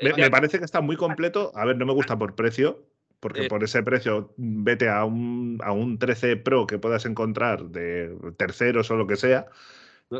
me, 0.00 0.30
parece 0.30 0.58
que 0.58 0.64
está 0.64 0.80
muy 0.80 0.96
completo. 0.96 1.50
A 1.54 1.64
ver, 1.64 1.76
no 1.76 1.86
me 1.86 1.92
gusta 1.92 2.18
por 2.18 2.34
precio, 2.34 2.86
porque 3.22 3.44
eh, 3.44 3.48
por 3.48 3.62
ese 3.62 3.84
precio 3.84 4.34
vete 4.36 4.88
a 4.88 5.04
un, 5.04 5.60
a 5.62 5.70
un 5.70 5.96
13 5.96 6.38
Pro 6.38 6.66
que 6.66 6.80
puedas 6.80 7.06
encontrar 7.06 7.66
de 7.66 8.18
terceros 8.36 8.90
o 8.90 8.96
lo 8.96 9.06
que 9.06 9.14
sea. 9.14 9.46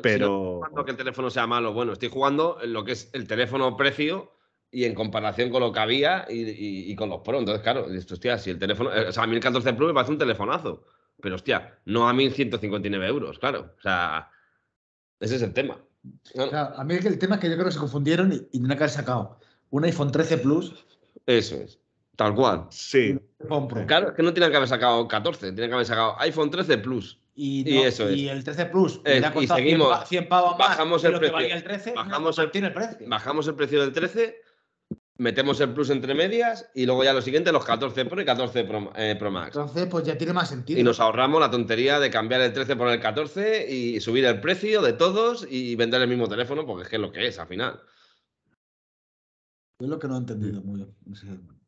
pero. 0.05 0.61
No 0.73 0.85
que 0.85 0.93
el 0.93 0.97
teléfono 0.97 1.29
sea 1.29 1.49
malo. 1.49 1.73
Bueno, 1.73 1.95
estoy 1.95 2.11
jugando 2.11 2.59
en 2.63 2.73
lo 2.73 2.85
que 2.85 2.93
es 2.93 3.11
el 3.13 3.27
teléfono 3.27 3.77
precio 3.77 4.31
y 4.71 4.85
en 4.85 4.95
comparación 4.95 5.51
con 5.51 5.63
lo 5.63 5.73
que 5.73 5.81
había 5.81 6.27
y, 6.31 6.95
con 6.95 7.11
los 7.11 7.23
Pro. 7.23 7.41
Entonces, 7.41 7.65
claro, 7.65 7.93
esto, 7.93 8.15
hostia, 8.15 8.39
si 8.39 8.51
el 8.51 8.61
teléfono. 8.61 8.95
Eh, 8.95 9.09
o 9.09 9.13
sea, 9.13 9.25
a 9.25 9.27
1014 9.27 9.73
Pro 9.73 9.89
me 9.89 9.95
parece 9.95 10.13
un 10.13 10.19
telefonazo. 10.19 10.85
Pero, 11.21 11.35
hostia, 11.35 11.81
no 11.87 12.09
a 12.09 12.13
1159 12.13 13.05
euros, 13.09 13.41
claro. 13.41 13.75
O 13.79 13.83
sea, 13.83 14.31
ese 15.19 15.35
es 15.35 15.43
el 15.43 15.53
tema. 15.53 15.77
a 16.37 16.85
mí 16.85 16.95
el 16.95 17.19
tema 17.19 17.35
es 17.35 17.41
que 17.41 17.51
yo 17.51 17.55
creo 17.55 17.67
que 17.67 17.73
se 17.73 17.81
confundieron 17.81 18.33
y, 18.33 18.47
y 18.53 18.61
no 18.61 18.69
que 18.69 18.75
haber 18.75 18.91
sacado 18.91 19.41
un 19.71 19.83
iPhone 19.83 20.13
13 20.13 20.39
Plus. 20.39 20.87
Eso 21.27 21.57
es. 21.57 21.82
Tal 22.23 22.37
cual. 22.37 22.67
Sí. 22.71 23.19
Claro, 23.89 24.11
es 24.11 24.15
que 24.15 24.23
no 24.23 24.33
tienen 24.33 24.53
que 24.53 24.57
haber 24.57 24.69
sacado 24.69 25.09
14, 25.09 25.51
tienen 25.51 25.71
que 25.71 25.75
haber 25.75 25.87
sacado 25.87 26.15
iPhone 26.21 26.53
13 26.53 26.79
Plus. 26.79 27.19
Y, 27.35 27.79
eso 27.79 28.09
es. 28.09 28.17
y 28.17 28.29
el 28.29 28.45
13 28.45 28.67
Plus 28.67 29.01
eh, 29.05 29.21
y 29.41 29.47
seguimos, 29.49 30.07
100, 30.09 30.29
pavos 30.29 30.57
más 30.57 30.69
bajamos 30.69 31.03
el 31.03 31.19
precio, 31.19 31.39
el 31.39 31.65
13, 31.65 31.93
bajamos, 31.95 32.39
el, 32.39 32.51
precio. 32.51 33.09
bajamos 33.09 33.49
el 33.49 33.55
precio 33.57 33.81
del 33.81 33.93
13, 33.93 34.37
metemos 35.17 35.59
el 35.61 35.73
Plus 35.73 35.91
entre 35.91 36.15
medias 36.15 36.71
y 36.77 36.87
luego 36.87 37.03
ya 37.03 37.13
lo 37.13 37.23
siguiente, 37.23 37.51
los 37.51 37.65
14 37.65 38.05
Pro 38.05 38.21
y 38.21 38.25
14 38.25 38.65
Pro, 38.65 38.93
eh, 38.95 39.17
Pro, 39.19 39.33
Max. 39.33 39.57
Entonces, 39.57 39.87
pues 39.87 40.05
ya 40.05 40.17
tiene 40.17 40.33
más 40.33 40.51
sentido. 40.51 40.79
Y 40.79 40.85
nos 40.85 41.01
ahorramos 41.01 41.41
la 41.41 41.51
tontería 41.51 41.99
de 41.99 42.09
cambiar 42.09 42.43
el 42.43 42.53
13 42.53 42.77
por 42.77 42.87
el 42.87 43.01
14 43.01 43.69
y 43.69 43.99
subir 44.01 44.27
el 44.27 44.41
precio 44.41 44.81
de 44.81 44.93
todos 44.93 45.45
y 45.51 45.75
vender 45.75 46.01
el 46.03 46.09
mismo 46.09 46.29
teléfono, 46.29 46.65
porque 46.67 46.85
es 46.85 46.89
que 46.89 46.97
es 46.97 47.03
lo 47.03 47.11
que 47.11 47.27
es 47.27 47.41
al 47.41 47.49
final. 47.49 47.81
Es 49.81 49.89
lo 49.89 49.99
que 49.99 50.07
no 50.07 50.15
he 50.15 50.19
entendido 50.19 50.63
muy 50.63 50.77
bien. 50.77 51.62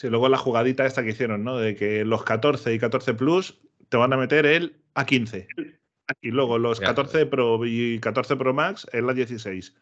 Sí, 0.00 0.08
luego 0.08 0.30
la 0.30 0.38
jugadita 0.38 0.86
esta 0.86 1.02
que 1.02 1.10
hicieron, 1.10 1.44
¿no? 1.44 1.58
De 1.58 1.76
que 1.76 2.06
los 2.06 2.24
14 2.24 2.72
y 2.72 2.78
14 2.78 3.12
Plus 3.12 3.60
te 3.90 3.98
van 3.98 4.14
a 4.14 4.16
meter 4.16 4.46
el 4.46 4.80
A15. 4.94 5.46
Y 6.22 6.30
luego 6.30 6.56
los 6.56 6.80
14 6.80 7.26
Pro 7.26 7.66
y 7.66 8.00
14 8.00 8.36
Pro 8.36 8.54
Max 8.54 8.86
en 8.94 9.06
la 9.06 9.12
16. 9.12 9.76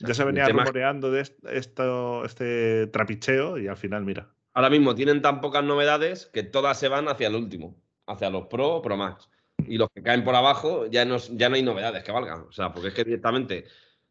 Ya 0.00 0.12
se 0.12 0.22
venía 0.22 0.48
rumoreando 0.48 1.10
de 1.10 1.22
esto, 1.50 2.26
este 2.26 2.88
trapicheo 2.88 3.56
y 3.56 3.66
al 3.66 3.78
final, 3.78 4.04
mira. 4.04 4.28
Ahora 4.52 4.68
mismo 4.68 4.94
tienen 4.94 5.22
tan 5.22 5.40
pocas 5.40 5.64
novedades 5.64 6.26
que 6.26 6.42
todas 6.42 6.78
se 6.78 6.88
van 6.88 7.08
hacia 7.08 7.28
el 7.28 7.34
último, 7.34 7.74
hacia 8.06 8.28
los 8.28 8.48
Pro 8.48 8.68
o 8.68 8.82
Pro 8.82 8.98
Max. 8.98 9.30
Y 9.66 9.78
los 9.78 9.88
que 9.94 10.02
caen 10.02 10.24
por 10.24 10.34
abajo 10.34 10.84
ya 10.90 11.06
no, 11.06 11.16
ya 11.16 11.48
no 11.48 11.54
hay 11.54 11.62
novedades 11.62 12.04
que 12.04 12.12
valgan. 12.12 12.42
O 12.42 12.52
sea, 12.52 12.70
porque 12.70 12.88
es 12.88 12.94
que 12.94 13.04
directamente 13.04 13.64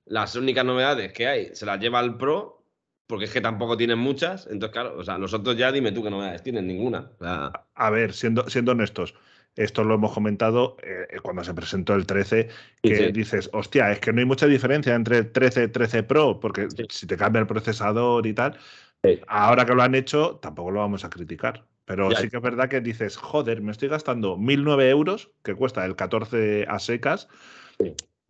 las 0.06 0.36
únicas 0.36 0.66
novedades 0.66 1.14
que 1.14 1.28
hay 1.28 1.56
se 1.56 1.68
las 1.68 1.80
lleva 1.80 2.00
el 2.00 2.18
Pro, 2.18 2.63
porque 3.14 3.26
es 3.26 3.32
que 3.32 3.42
tampoco 3.42 3.78
tienen 3.78 4.00
muchas. 4.00 4.48
Entonces, 4.48 4.74
claro, 4.74 4.98
o 4.98 5.04
sea, 5.04 5.20
los 5.20 5.36
otros 5.36 5.56
ya 5.56 5.72
dime 5.72 5.92
tú 5.92 6.02
qué 6.02 6.10
novedades 6.10 6.42
tienen, 6.42 6.66
ninguna. 6.66 7.12
A 7.76 7.90
ver, 7.92 8.12
siendo, 8.12 8.50
siendo 8.50 8.72
honestos, 8.72 9.14
esto 9.56 9.84
lo 9.84 9.94
hemos 9.94 10.14
comentado 10.14 10.78
eh, 10.82 11.20
cuando 11.22 11.44
se 11.44 11.54
presentó 11.54 11.94
el 11.94 12.08
13, 12.08 12.50
que 12.82 13.12
dices, 13.12 13.52
hostia, 13.54 13.92
es 13.92 14.00
que 14.00 14.12
no 14.12 14.20
hay 14.20 14.26
mucha 14.26 14.48
diferencia 14.48 14.96
entre 14.96 15.20
el 15.20 15.32
13 15.32 15.66
y 15.66 15.68
13 15.68 16.02
Pro, 16.02 16.40
porque 16.40 16.68
si 16.90 17.06
te 17.06 17.16
cambia 17.16 17.40
el 17.42 17.46
procesador 17.46 18.26
y 18.26 18.34
tal, 18.34 18.58
ahora 19.28 19.64
que 19.64 19.76
lo 19.76 19.84
han 19.84 19.94
hecho, 19.94 20.40
tampoco 20.42 20.72
lo 20.72 20.80
vamos 20.80 21.06
a 21.06 21.12
criticar. 21.12 21.68
Pero 21.86 22.10
sí 22.16 22.32
que 22.32 22.38
es 22.38 22.42
verdad 22.44 22.68
que 22.68 22.82
dices, 22.82 23.16
joder, 23.16 23.62
me 23.62 23.72
estoy 23.72 23.90
gastando 23.90 24.38
1.009 24.38 24.90
euros, 24.90 25.30
que 25.44 25.54
cuesta 25.54 25.86
el 25.86 25.96
14 25.96 26.66
a 26.68 26.80
secas, 26.80 27.28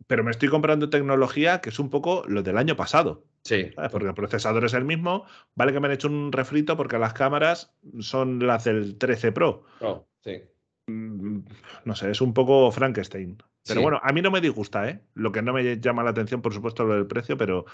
pero 0.06 0.24
me 0.24 0.30
estoy 0.30 0.50
comprando 0.50 0.90
tecnología 0.90 1.62
que 1.62 1.70
es 1.70 1.78
un 1.78 1.88
poco 1.88 2.24
lo 2.28 2.42
del 2.42 2.58
año 2.58 2.76
pasado. 2.76 3.24
Sí. 3.44 3.70
Porque 3.90 4.08
el 4.08 4.14
procesador 4.14 4.64
es 4.64 4.74
el 4.74 4.84
mismo. 4.84 5.26
Vale 5.54 5.72
que 5.72 5.80
me 5.80 5.86
han 5.86 5.92
hecho 5.92 6.08
un 6.08 6.32
refrito 6.32 6.76
porque 6.76 6.98
las 6.98 7.12
cámaras 7.12 7.74
son 8.00 8.44
las 8.46 8.64
del 8.64 8.96
13 8.96 9.32
Pro. 9.32 9.64
Oh, 9.80 10.06
sí. 10.22 10.42
Mm, 10.86 11.40
no 11.84 11.94
sé, 11.94 12.10
es 12.10 12.20
un 12.20 12.32
poco 12.32 12.70
Frankenstein. 12.72 13.36
Pero 13.66 13.82
bueno, 13.82 14.00
a 14.02 14.12
mí 14.12 14.20
no 14.20 14.30
me 14.30 14.40
disgusta, 14.40 14.88
¿eh? 14.88 15.00
Lo 15.14 15.32
que 15.32 15.42
no 15.42 15.52
me 15.52 15.80
llama 15.80 16.02
la 16.02 16.10
atención, 16.10 16.42
por 16.42 16.52
supuesto, 16.52 16.84
lo 16.84 16.94
del 16.94 17.06
precio, 17.06 17.36
pero 17.38 17.64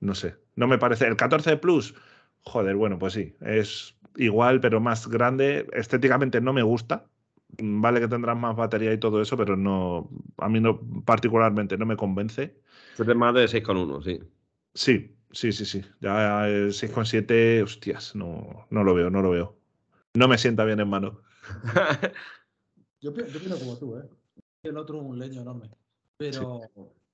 no 0.00 0.14
sé. 0.14 0.36
No 0.56 0.66
me 0.66 0.78
parece. 0.78 1.06
El 1.06 1.16
14 1.16 1.56
Plus, 1.56 1.94
joder, 2.42 2.74
bueno, 2.76 2.98
pues 2.98 3.12
sí. 3.12 3.36
Es 3.40 3.96
igual, 4.16 4.60
pero 4.60 4.80
más 4.80 5.08
grande. 5.08 5.66
Estéticamente 5.72 6.40
no 6.40 6.52
me 6.52 6.62
gusta. 6.62 7.06
Vale 7.58 8.00
que 8.00 8.08
tendrán 8.08 8.40
más 8.40 8.56
batería 8.56 8.92
y 8.92 8.98
todo 8.98 9.20
eso, 9.20 9.36
pero 9.36 9.56
no. 9.56 10.08
A 10.38 10.48
mí 10.48 10.60
no, 10.60 10.80
particularmente, 11.04 11.76
no 11.76 11.86
me 11.86 11.96
convence. 11.96 12.56
Es 12.98 13.16
más 13.16 13.34
de 13.34 13.44
6,1, 13.46 14.02
sí. 14.02 14.20
Sí, 14.74 15.16
sí, 15.32 15.52
sí, 15.52 15.64
sí. 15.64 15.82
Ya 16.00 16.46
el 16.48 16.72
6,7, 16.72 17.62
hostias, 17.62 18.14
no, 18.14 18.66
no 18.70 18.84
lo 18.84 18.94
veo, 18.94 19.10
no 19.10 19.22
lo 19.22 19.30
veo. 19.30 19.56
No 20.14 20.28
me 20.28 20.38
sienta 20.38 20.64
bien 20.64 20.80
en 20.80 20.88
mano. 20.88 21.20
yo, 23.00 23.14
yo 23.14 23.58
como 23.58 23.76
tú, 23.76 23.96
¿eh? 23.96 24.08
El 24.62 24.76
otro 24.76 24.98
un 24.98 25.18
leño 25.18 25.42
enorme. 25.42 25.70
Pero, 26.18 26.60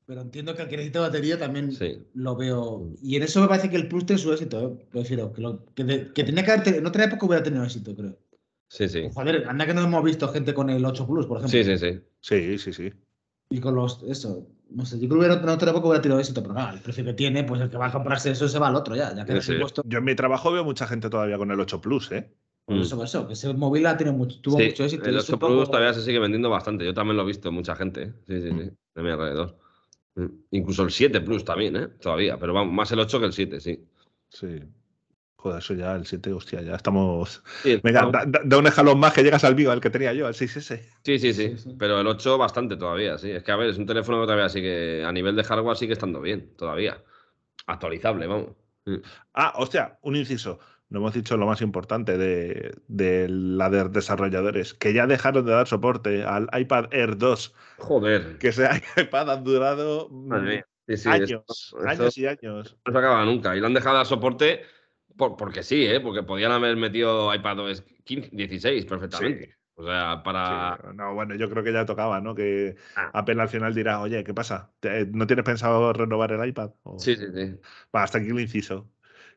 pero 0.04 0.20
entiendo 0.20 0.54
que 0.54 0.62
al 0.62 0.68
que 0.68 0.76
necesita 0.76 1.00
batería 1.00 1.38
también 1.38 1.70
lo 2.14 2.36
veo. 2.36 2.92
Y 3.02 3.16
en 3.16 3.22
eso 3.22 3.40
me 3.40 3.48
parece 3.48 3.70
que 3.70 3.76
el 3.76 3.88
Plus 3.88 4.06
tiene 4.06 4.20
su 4.20 4.32
éxito. 4.32 4.60
¿eh? 4.60 4.86
Prefiero 4.90 5.32
que, 5.32 5.40
lo, 5.40 5.64
que, 5.74 5.84
tenía 5.84 6.44
que 6.44 6.50
haber 6.50 6.68
en 6.68 6.86
otra 6.86 7.04
época 7.04 7.26
hubiera 7.26 7.42
tenido 7.42 7.64
éxito, 7.64 7.94
creo. 7.94 8.18
Sí, 8.68 8.88
sí. 8.88 9.08
Joder, 9.14 9.48
anda 9.48 9.64
que 9.64 9.74
no 9.74 9.82
hemos 9.82 10.02
visto 10.02 10.28
gente 10.28 10.52
con 10.52 10.70
el 10.70 10.84
8 10.84 11.06
Plus, 11.06 11.26
por 11.26 11.38
ejemplo. 11.38 11.56
Sí, 11.56 11.64
sí, 11.64 11.78
sí. 11.78 12.00
Sí, 12.20 12.58
sí, 12.58 12.72
sí. 12.72 12.92
Y 13.50 13.60
con 13.60 13.76
los. 13.76 14.02
Eso. 14.02 14.48
No 14.68 14.84
sé, 14.84 14.98
yo 14.98 15.08
creo 15.08 15.20
que 15.20 15.26
en 15.26 15.48
otra 15.48 15.70
época 15.70 15.86
hubiera 15.86 16.02
tenido 16.02 16.18
éxito, 16.18 16.42
pero 16.42 16.54
nada, 16.54 16.72
el 16.72 16.80
precio 16.80 17.04
que 17.04 17.14
tiene, 17.14 17.44
pues 17.44 17.60
el 17.60 17.70
que 17.70 17.76
va 17.76 17.86
a 17.86 17.92
comprarse 17.92 18.32
eso 18.32 18.48
se 18.48 18.58
va 18.58 18.68
al 18.68 18.74
otro 18.74 18.96
ya. 18.96 19.14
ya 19.14 19.24
que 19.24 19.40
Yo 19.84 19.98
en 19.98 20.04
mi 20.04 20.14
trabajo 20.14 20.50
veo 20.50 20.64
mucha 20.64 20.86
gente 20.86 21.08
todavía 21.08 21.38
con 21.38 21.50
el 21.50 21.60
8 21.60 21.80
Plus, 21.80 22.10
¿eh? 22.12 22.28
Por 22.64 22.76
mm. 22.76 22.80
eso, 22.80 22.96
por 22.96 23.04
eso, 23.04 23.26
que 23.28 23.34
ese 23.34 23.54
móvil 23.54 23.86
ha 23.86 23.96
tenido 23.96 24.16
mucho, 24.16 24.40
tuvo 24.40 24.58
mucho 24.58 24.84
éxito. 24.84 25.08
El 25.08 25.18
8 25.18 25.38
Plus 25.38 25.70
todavía 25.70 25.94
se 25.94 26.02
sigue 26.02 26.18
vendiendo 26.18 26.50
bastante. 26.50 26.84
Yo 26.84 26.92
también 26.92 27.16
lo 27.16 27.22
he 27.22 27.26
visto 27.26 27.52
mucha 27.52 27.76
gente. 27.76 28.02
¿eh? 28.02 28.12
Sí, 28.26 28.42
sí, 28.42 28.50
sí. 28.50 28.70
De 28.94 29.02
mi 29.02 29.10
alrededor. 29.10 29.56
Mm. 30.16 30.26
Incluso 30.50 30.82
el 30.82 30.90
7 30.90 31.20
Plus 31.20 31.44
también, 31.44 31.76
¿eh? 31.76 31.88
Todavía. 32.00 32.36
Pero 32.38 32.52
vamos, 32.52 32.74
más 32.74 32.90
el 32.90 32.98
8 32.98 33.20
que 33.20 33.26
el 33.26 33.32
7, 33.32 33.60
sí. 33.60 33.84
Sí. 34.28 34.60
Joder, 35.46 35.58
eso 35.60 35.74
ya, 35.74 35.94
el 35.94 36.04
7, 36.04 36.32
hostia, 36.32 36.60
ya 36.60 36.74
estamos. 36.74 37.40
Venga, 37.84 38.10
da, 38.26 38.58
un 38.58 38.66
escalón 38.66 38.98
más 38.98 39.12
que 39.12 39.22
llegas 39.22 39.44
al 39.44 39.54
mío, 39.54 39.70
al 39.70 39.80
que 39.80 39.90
tenía 39.90 40.12
yo, 40.12 40.26
al 40.26 40.34
6S. 40.34 40.80
Sí, 41.04 41.18
sí, 41.20 41.32
sí, 41.32 41.56
sí, 41.56 41.76
Pero 41.78 42.00
el 42.00 42.06
8 42.08 42.36
bastante 42.36 42.76
todavía, 42.76 43.16
sí. 43.16 43.30
Es 43.30 43.44
que, 43.44 43.52
a 43.52 43.56
ver, 43.56 43.70
es 43.70 43.78
un 43.78 43.86
teléfono 43.86 44.20
que 44.20 44.26
todavía 44.26 44.48
sigue, 44.48 45.04
a 45.04 45.12
nivel 45.12 45.36
de 45.36 45.44
hardware 45.44 45.76
sigue 45.76 45.92
estando 45.92 46.20
bien, 46.20 46.52
todavía. 46.56 47.00
Actualizable, 47.66 48.26
vamos. 48.26 48.56
Mm. 48.86 48.96
Ah, 49.34 49.52
hostia, 49.56 49.98
un 50.02 50.16
inciso 50.16 50.58
no 50.88 51.00
hemos 51.00 51.14
dicho 51.14 51.36
lo 51.36 51.46
más 51.46 51.60
importante 51.62 52.16
de, 52.16 53.26
la 53.28 53.70
de 53.70 53.88
desarrolladores, 53.88 54.74
que 54.74 54.92
ya 54.92 55.06
dejaron 55.06 55.44
de 55.44 55.52
dar 55.52 55.66
soporte 55.66 56.22
al 56.22 56.48
iPad 56.56 56.92
Air 56.92 57.16
2. 57.16 57.54
Joder. 57.78 58.38
Que 58.38 58.48
ese 58.48 58.68
iPad 58.96 59.30
ha 59.30 59.36
durado 59.36 60.08
años, 60.30 60.64
años 61.84 62.18
y 62.18 62.26
años. 62.26 62.76
No 62.86 62.92
se 62.92 62.98
acaba 62.98 63.24
nunca. 63.24 63.56
Y 63.56 63.60
lo 63.60 63.66
han 63.66 63.74
dejado 63.74 63.94
de 63.94 63.98
dar 63.98 64.06
soporte 64.06 64.62
porque 65.16 65.62
sí, 65.62 65.86
¿eh? 65.86 66.00
porque 66.00 66.22
podían 66.22 66.52
haber 66.52 66.76
metido 66.76 67.34
iPad 67.34 67.58
15, 68.04 68.30
16 68.32 68.86
perfectamente. 68.86 69.56
O 69.78 69.84
sea, 69.84 70.22
para. 70.22 70.78
No, 70.94 71.14
bueno, 71.14 71.34
yo 71.34 71.50
creo 71.50 71.62
que 71.62 71.72
ya 71.72 71.84
tocaba, 71.84 72.20
¿no? 72.20 72.34
Que 72.34 72.76
ah. 72.96 73.10
apenas 73.12 73.44
al 73.44 73.48
final 73.50 73.74
dirá, 73.74 74.00
oye, 74.00 74.24
¿qué 74.24 74.32
pasa? 74.32 74.72
¿No 75.12 75.26
tienes 75.26 75.44
pensado 75.44 75.92
renovar 75.92 76.32
el 76.32 76.48
iPad? 76.48 76.70
Sí, 76.98 77.14
sí, 77.16 77.26
sí. 77.34 77.60
hasta 77.92 78.18
aquí 78.18 78.28
lo 78.28 78.40
inciso 78.40 78.90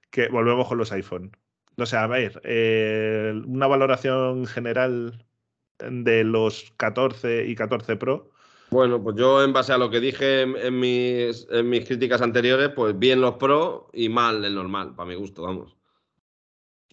que 0.09 0.27
volvemos 0.29 0.67
con 0.67 0.77
los 0.77 0.91
iPhone. 0.91 1.31
No 1.77 1.85
sé, 1.85 1.97
a 1.97 2.07
ver, 2.07 2.41
eh, 2.43 3.33
una 3.45 3.67
valoración 3.67 4.45
general 4.47 5.25
de 5.79 6.23
los 6.23 6.73
14 6.77 7.45
y 7.45 7.55
14 7.55 7.95
Pro. 7.95 8.31
Bueno, 8.71 9.01
pues 9.01 9.15
yo 9.15 9.43
en 9.43 9.53
base 9.53 9.73
a 9.73 9.77
lo 9.77 9.89
que 9.89 9.99
dije 9.99 10.41
en, 10.41 10.79
mis, 10.79 11.47
en 11.49 11.69
mis 11.69 11.85
críticas 11.85 12.21
anteriores, 12.21 12.69
pues 12.69 12.97
bien 12.97 13.21
los 13.21 13.35
Pro 13.35 13.89
y 13.93 14.09
mal 14.09 14.45
el 14.45 14.55
normal, 14.55 14.95
para 14.95 15.09
mi 15.09 15.15
gusto, 15.15 15.43
vamos. 15.43 15.75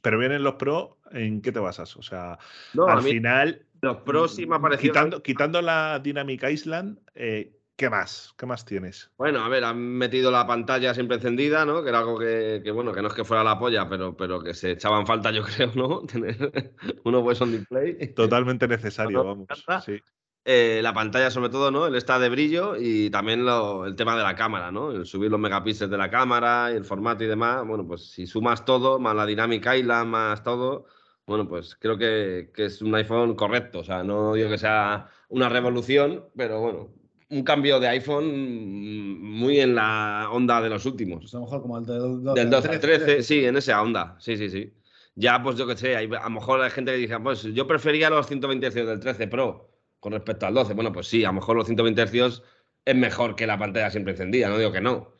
Pero 0.03 0.19
bien 0.19 0.33
en 0.33 0.43
los 0.43 0.55
Pro, 0.55 0.99
¿en 1.11 1.43
qué 1.43 1.53
te 1.53 1.59
basas? 1.59 1.97
O 1.97 2.03
sea, 2.03 2.39
al 2.87 3.03
final. 3.03 3.67
Los 3.83 3.99
Pro 3.99 4.27
sí 4.27 4.47
me 4.47 4.57
ha 4.57 4.61
parecido. 4.61 4.93
Quitando, 4.93 5.23
quitando 5.23 5.61
la 5.61 5.99
Dynamic 5.99 6.45
Island, 6.45 6.99
eh, 7.15 7.57
¿Qué 7.77 7.91
más? 7.91 8.33
¿Qué 8.39 8.47
más 8.47 8.65
tienes? 8.65 9.11
Bueno, 9.19 9.41
a 9.41 9.51
ver, 9.51 9.63
han 9.63 9.79
metido 9.79 10.31
la 10.31 10.47
pantalla 10.47 10.95
siempre 10.95 11.17
encendida, 11.17 11.67
¿no? 11.67 11.83
Que 11.83 11.91
era 11.91 11.99
algo 11.99 12.19
que, 12.19 12.63
bueno, 12.73 12.91
que 12.91 13.03
no 13.03 13.09
es 13.09 13.15
que 13.15 13.25
fuera 13.25 13.45
la 13.45 13.59
polla, 13.59 13.87
pero, 13.87 14.17
pero 14.17 14.43
que 14.43 14.55
se 14.55 14.71
echaban 14.71 15.07
falta, 15.07 15.31
yo 15.31 15.43
creo, 15.57 15.73
¿no? 15.75 16.01
Tener 16.07 16.73
uno 17.05 17.23
pues 17.23 17.39
on 17.43 17.53
display. 17.53 18.15
Totalmente 18.15 18.67
necesario, 18.67 19.23
vamos. 19.23 19.49
Sí. 19.85 20.01
Eh, 20.49 20.79
la 20.81 20.95
pantalla, 20.95 21.29
sobre 21.29 21.49
todo, 21.49 21.73
¿no? 21.73 21.89
El 21.89 21.97
está 21.97 22.21
de 22.21 22.29
brillo 22.29 22.77
y 22.79 23.11
también 23.11 23.41
el 23.41 23.97
tema 23.97 24.17
de 24.17 24.23
la 24.23 24.37
cámara, 24.37 24.71
¿no? 24.71 24.93
El 24.93 25.05
subir 25.05 25.29
los 25.29 25.41
megapíxeles 25.41 25.91
de 25.91 25.99
la 25.99 26.09
cámara 26.09 26.71
y 26.73 26.77
el 26.77 26.85
formato 26.85 27.25
y 27.25 27.27
demás. 27.27 27.67
Bueno, 27.67 27.85
pues 27.85 28.13
si 28.13 28.29
sumas 28.29 28.65
todo, 28.65 29.01
más 29.01 29.17
la 29.17 29.27
dinámica 29.27 29.77
Island, 29.77 30.09
más 30.09 30.45
todo, 30.45 30.87
bueno, 31.27 31.49
pues 31.49 31.75
creo 31.75 31.99
que, 31.99 32.53
que 32.55 32.67
es 32.67 32.81
un 32.81 32.95
iPhone 32.95 33.35
correcto. 33.35 33.81
O 33.81 33.85
sea, 33.85 34.05
no 34.05 34.35
digo 34.35 34.49
que 34.49 34.57
sea 34.57 35.09
una 35.31 35.49
revolución, 35.49 36.27
pero 36.37 36.61
bueno, 36.61 36.91
un 37.29 37.43
cambio 37.43 37.81
de 37.81 37.89
iPhone 37.89 39.21
muy 39.21 39.59
en 39.59 39.75
la 39.75 40.29
onda 40.31 40.63
de 40.63 40.69
los 40.69 40.87
últimos. 40.87 41.35
a 41.35 41.39
lo 41.39 41.45
mejor 41.47 41.63
como 41.63 41.79
el 41.79 41.87
del 41.87 42.23
12, 42.23 42.41
del 42.41 42.51
12 42.51 42.79
13, 42.79 43.23
sí, 43.25 43.45
en 43.45 43.57
esa 43.57 43.83
onda. 43.83 44.15
Sí, 44.21 44.37
sí, 44.37 44.49
sí. 44.49 44.73
Ya, 45.17 45.43
pues 45.43 45.57
yo 45.57 45.67
qué 45.67 45.77
sé, 45.77 45.97
hay, 45.97 46.07
a 46.07 46.23
lo 46.23 46.31
mejor 46.31 46.61
hay 46.61 46.71
gente 46.71 46.93
que 46.93 46.99
dice, 46.99 47.19
pues 47.19 47.43
yo 47.43 47.67
prefería 47.67 48.11
los 48.11 48.29
120 48.29 48.71
Hz 48.71 48.75
del 48.87 49.01
13 49.01 49.27
Pro 49.27 49.76
con 50.01 50.13
respecto 50.13 50.47
al 50.47 50.55
12. 50.55 50.75
Bueno, 50.75 50.93
pues 50.93 51.09
sí, 51.09 51.25
a 51.25 51.29
lo 51.29 51.35
mejor 51.35 51.57
los 51.57 51.67
120 51.67 52.07
Hz 52.07 52.43
es 52.85 52.97
mejor 52.97 53.35
que 53.35 53.47
la 53.47 53.59
pantalla 53.59 53.91
siempre 53.91 54.13
encendida, 54.13 54.49
no 54.49 54.59
digo 54.59 54.73
que 54.73 54.81
no. 54.81 55.13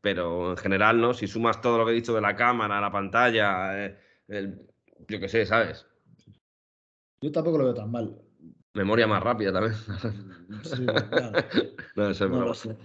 Pero 0.00 0.50
en 0.50 0.56
general, 0.56 1.00
¿no? 1.00 1.14
Si 1.14 1.26
sumas 1.26 1.60
todo 1.60 1.78
lo 1.78 1.86
que 1.86 1.92
he 1.92 1.94
dicho 1.94 2.14
de 2.14 2.20
la 2.20 2.36
cámara, 2.36 2.80
la 2.80 2.92
pantalla, 2.92 3.86
eh, 3.86 3.98
yo 5.08 5.20
qué 5.20 5.28
sé, 5.28 5.46
¿sabes? 5.46 5.86
Yo 7.20 7.32
tampoco 7.32 7.58
lo 7.58 7.64
veo 7.64 7.74
tan 7.74 7.90
mal. 7.90 8.16
Memoria 8.74 9.06
más 9.06 9.22
rápida 9.22 9.52
también. 9.52 9.74
Sí, 10.62 10.84
no, 11.96 12.44
lo 12.44 12.54
sé. 12.54 12.76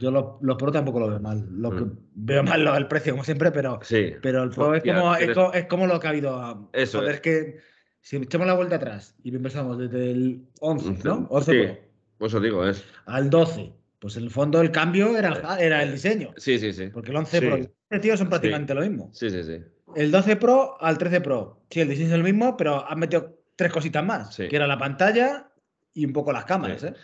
Yo 0.00 0.10
los 0.10 0.42
lo 0.42 0.56
Pro 0.56 0.72
tampoco 0.72 0.98
lo 0.98 1.08
veo 1.08 1.20
mal. 1.20 1.46
Lo 1.50 1.70
que, 1.70 1.82
mm. 1.82 1.98
Veo 2.14 2.42
mal 2.42 2.66
el 2.66 2.88
precio, 2.88 3.12
como 3.12 3.22
siempre, 3.22 3.52
pero, 3.52 3.78
pero 4.20 4.42
el 4.42 4.50
Pro 4.50 4.74
es, 4.74 4.82
como, 4.82 5.14
es, 5.14 5.66
como, 5.66 5.86
lo 5.86 6.00
que 6.00 6.06
ha 6.08 6.10
habido. 6.10 6.68
Eso 6.72 7.08
es. 7.08 7.20
que 7.20 7.60
si 8.00 8.16
echamos 8.16 8.46
la 8.46 8.54
vuelta 8.54 8.76
atrás 8.76 9.14
y 9.22 9.34
empezamos 9.34 9.78
desde 9.78 10.10
el 10.10 10.42
11, 10.60 10.98
¿no? 11.04 11.26
11 11.30 11.52
sí, 11.52 11.78
Pues 12.18 12.34
os 12.34 12.42
digo, 12.42 12.66
es. 12.66 12.84
Al 13.06 13.30
12. 13.30 13.72
Pues 13.98 14.16
en 14.16 14.24
el 14.24 14.30
fondo 14.30 14.62
el 14.62 14.70
cambio 14.70 15.16
era, 15.16 15.58
era 15.60 15.82
el 15.82 15.92
diseño. 15.92 16.32
Sí, 16.36 16.58
sí, 16.58 16.72
sí. 16.72 16.88
Porque 16.88 17.10
el 17.10 17.16
11 17.18 17.40
Pro 17.40 17.58
y 17.58 17.68
el 17.90 18.00
tío 18.00 18.16
son 18.16 18.30
prácticamente 18.30 18.74
lo 18.74 18.80
mismo. 18.80 19.10
Sí, 19.12 19.28
sí, 19.28 19.42
sí. 19.44 19.58
El 19.94 20.10
12 20.10 20.36
Pro 20.36 20.80
al 20.80 20.96
13 20.96 21.20
Pro. 21.20 21.64
Sí, 21.68 21.80
el 21.80 21.88
diseño 21.88 22.08
es 22.08 22.14
el 22.14 22.22
mismo, 22.22 22.56
pero 22.56 22.88
han 22.88 22.98
metido 22.98 23.38
tres 23.56 23.72
cositas 23.72 24.02
más, 24.04 24.34
que 24.36 24.56
era 24.56 24.66
la 24.66 24.78
pantalla 24.78 25.50
y 25.92 26.06
un 26.06 26.14
poco 26.14 26.32
las 26.32 26.46
cámaras. 26.46 26.82
¿eh? 26.84 26.94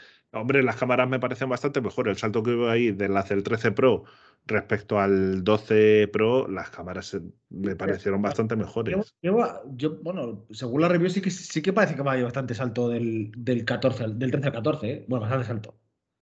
Hombre, 0.41 0.63
las 0.63 0.77
cámaras 0.77 1.09
me 1.09 1.19
parecen 1.19 1.49
bastante 1.49 1.81
mejor. 1.81 2.09
El 2.09 2.17
salto 2.17 2.43
que 2.43 2.51
hubo 2.51 2.69
ahí 2.69 2.93
del 2.93 3.15
el 3.17 3.43
13 3.43 3.73
Pro 3.73 4.05
respecto 4.47 4.99
al 5.01 5.43
12 5.43 6.09
Pro, 6.13 6.49
las 6.49 6.71
cámaras 6.71 7.17
me 7.51 7.75
parecieron 7.77 8.23
bastante 8.23 8.57
mejores. 8.57 9.15
Yo, 9.23 9.99
bueno, 10.03 10.47
según 10.51 10.81
la 10.81 10.89
review 10.89 11.11
sí 11.11 11.21
que, 11.21 11.31
sí 11.31 11.61
que 11.63 11.73
parece 11.73 11.97
que 11.97 12.03
va 12.03 12.13
a 12.13 12.15
haber 12.15 12.25
bastante 12.25 12.55
salto 12.55 12.89
del, 12.89 13.33
del, 13.37 13.65
14, 13.65 14.09
del 14.15 14.31
13 14.31 14.47
al 14.47 14.53
14, 14.53 14.91
¿eh? 14.91 15.05
bueno, 15.09 15.23
bastante 15.23 15.47
salto. 15.47 15.79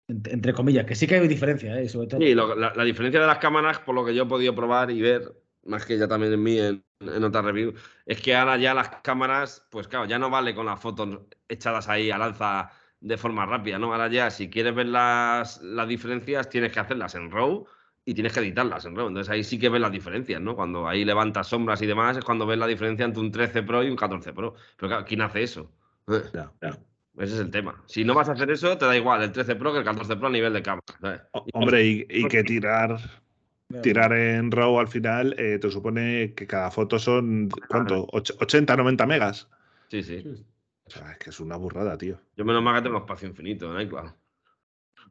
Entre, 0.07 0.53
comillas, 0.53 0.85
que 0.85 0.95
sí 0.95 1.05
que 1.05 1.15
hay 1.15 1.27
diferencia, 1.27 1.77
¿eh? 1.79 1.89
sobre 1.89 2.07
todo. 2.07 2.21
Sí, 2.21 2.33
la, 2.33 2.73
la, 2.73 2.83
diferencia 2.85 3.19
de 3.19 3.27
las 3.27 3.39
cámaras, 3.39 3.79
por 3.79 3.93
lo 3.93 4.05
que 4.05 4.15
yo 4.15 4.23
he 4.23 4.27
podido 4.27 4.55
probar 4.55 4.89
y 4.89 5.01
ver, 5.01 5.33
más 5.65 5.85
que 5.85 5.97
ya 5.97 6.07
también 6.07 6.31
en 6.31 6.43
mí 6.43 6.57
en, 6.57 6.85
en 7.01 7.23
otra 7.25 7.41
review, 7.41 7.73
es 8.05 8.21
que 8.21 8.33
ahora 8.33 8.55
ya 8.55 8.73
las 8.73 8.89
cámaras, 9.01 9.67
pues 9.69 9.89
claro, 9.89 10.05
ya 10.05 10.17
no 10.17 10.29
vale 10.29 10.55
con 10.55 10.65
las 10.65 10.79
fotos 10.79 11.19
echadas 11.49 11.89
ahí 11.89 12.09
a 12.09 12.17
lanza 12.17 12.71
de 12.99 13.17
forma 13.17 13.45
rápida, 13.45 13.77
¿no? 13.77 13.93
Ahora 13.93 14.09
ya, 14.09 14.29
si 14.29 14.49
quieres 14.49 14.73
ver 14.75 14.87
las, 14.87 15.61
las 15.61 15.87
diferencias, 15.87 16.49
tienes 16.49 16.71
que 16.71 16.79
hacerlas 16.79 17.15
en 17.15 17.31
RAW 17.31 17.65
y 18.05 18.13
tienes 18.13 18.33
que 18.33 18.39
editarlas 18.39 18.85
en 18.85 18.95
RAW. 18.95 19.09
Entonces 19.09 19.31
ahí 19.31 19.43
sí 19.43 19.59
que 19.59 19.69
ves 19.69 19.81
las 19.81 19.91
diferencias, 19.91 20.41
¿no? 20.41 20.55
Cuando 20.55 20.87
ahí 20.87 21.05
levantas 21.05 21.47
sombras 21.47 21.81
y 21.81 21.85
demás, 21.85 22.17
es 22.17 22.23
cuando 22.23 22.45
ves 22.45 22.57
la 22.57 22.67
diferencia 22.67 23.05
entre 23.05 23.21
un 23.21 23.31
13 23.31 23.63
Pro 23.63 23.83
y 23.83 23.89
un 23.89 23.95
14 23.95 24.33
Pro. 24.33 24.55
Pero 24.77 24.89
claro, 24.89 25.05
¿quién 25.05 25.21
hace 25.21 25.43
eso? 25.43 25.71
Ese 27.17 27.33
es 27.33 27.39
el 27.39 27.51
tema. 27.51 27.83
Si 27.87 28.03
no 28.03 28.13
vas 28.13 28.29
a 28.29 28.33
hacer 28.33 28.49
eso, 28.51 28.77
te 28.77 28.85
da 28.85 28.95
igual 28.95 29.23
el 29.23 29.31
13 29.31 29.55
Pro 29.55 29.73
que 29.73 29.79
el 29.79 29.85
14 29.85 30.15
Pro 30.15 30.27
a 30.27 30.31
nivel 30.31 30.53
de 30.53 30.61
cámara. 30.61 30.83
Hombre, 31.53 31.85
y, 31.85 32.27
que 32.27 32.43
tirar 32.43 32.99
tirar 33.81 34.13
en 34.13 34.49
RAW 34.51 34.79
al 34.79 34.87
final 34.87 35.35
eh, 35.37 35.59
te 35.59 35.69
supone 35.69 36.33
que 36.33 36.47
cada 36.47 36.71
foto 36.71 36.97
son, 36.99 37.49
¿cuánto? 37.67 38.07
80, 38.11 38.77
90 38.77 39.05
megas. 39.05 39.49
Sí, 39.89 40.03
sí. 40.03 40.23
Es 40.87 41.17
que 41.17 41.29
es 41.29 41.39
una 41.39 41.57
burrada, 41.57 41.97
tío. 41.97 42.19
Yo 42.35 42.45
menos 42.45 42.63
mal 42.63 42.75
que 42.75 42.83
tengo 42.83 42.97
espacio 42.99 43.27
infinito, 43.27 43.77
¿eh? 43.79 43.87
Claro. 43.87 44.15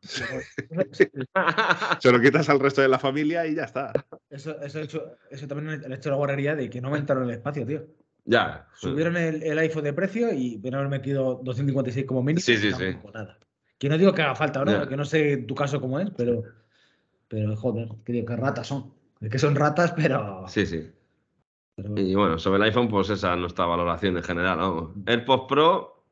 Se 2.00 2.12
lo 2.12 2.20
quitas 2.20 2.48
al 2.48 2.60
resto 2.60 2.82
de 2.82 2.88
la 2.88 2.98
familia 2.98 3.46
y 3.46 3.54
ya 3.54 3.64
está. 3.64 3.92
Eso, 4.28 4.60
eso, 4.60 4.80
hecho, 4.80 5.16
eso 5.30 5.46
también 5.48 5.82
el 5.84 5.92
hecho 5.92 6.08
de 6.08 6.10
la 6.10 6.16
guarrería 6.16 6.54
de 6.54 6.68
que 6.68 6.80
no 6.80 6.88
aumentaron 6.88 7.24
el 7.24 7.30
espacio, 7.30 7.66
tío. 7.66 7.86
Ya. 8.24 8.68
Subieron 8.74 9.16
el, 9.16 9.58
iPhone 9.58 9.84
de 9.84 9.92
precio 9.92 10.32
y 10.32 10.58
pudieron 10.58 10.80
haber 10.80 10.90
metido 10.90 11.40
256 11.44 12.06
como 12.06 12.22
mínimo. 12.22 12.40
Sí, 12.40 12.56
sí, 12.56 12.72
sí. 12.72 12.96
Nada. 13.14 13.38
Que 13.78 13.88
no 13.88 13.98
digo 13.98 14.12
que 14.12 14.22
haga 14.22 14.34
falta, 14.34 14.64
¿no? 14.64 14.88
Que 14.88 14.96
no 14.96 15.04
sé 15.04 15.34
en 15.34 15.46
tu 15.46 15.54
caso 15.54 15.80
cómo 15.80 16.00
es, 16.00 16.10
pero. 16.16 16.42
Pero 17.28 17.56
joder, 17.56 17.88
que, 18.04 18.24
que 18.24 18.36
ratas 18.36 18.68
son. 18.68 18.92
Es 19.20 19.30
que 19.30 19.38
son 19.38 19.54
ratas, 19.54 19.92
pero. 19.92 20.44
Sí, 20.48 20.66
sí. 20.66 20.90
Y 21.76 22.14
bueno, 22.14 22.38
sobre 22.38 22.56
el 22.56 22.62
iPhone, 22.64 22.88
pues 22.88 23.10
esa 23.10 23.34
es 23.34 23.38
nuestra 23.38 23.66
valoración 23.66 24.16
en 24.16 24.22
general. 24.22 24.58
¿no? 24.58 24.94
AirPods 25.06 25.44
Pro, 25.46 26.04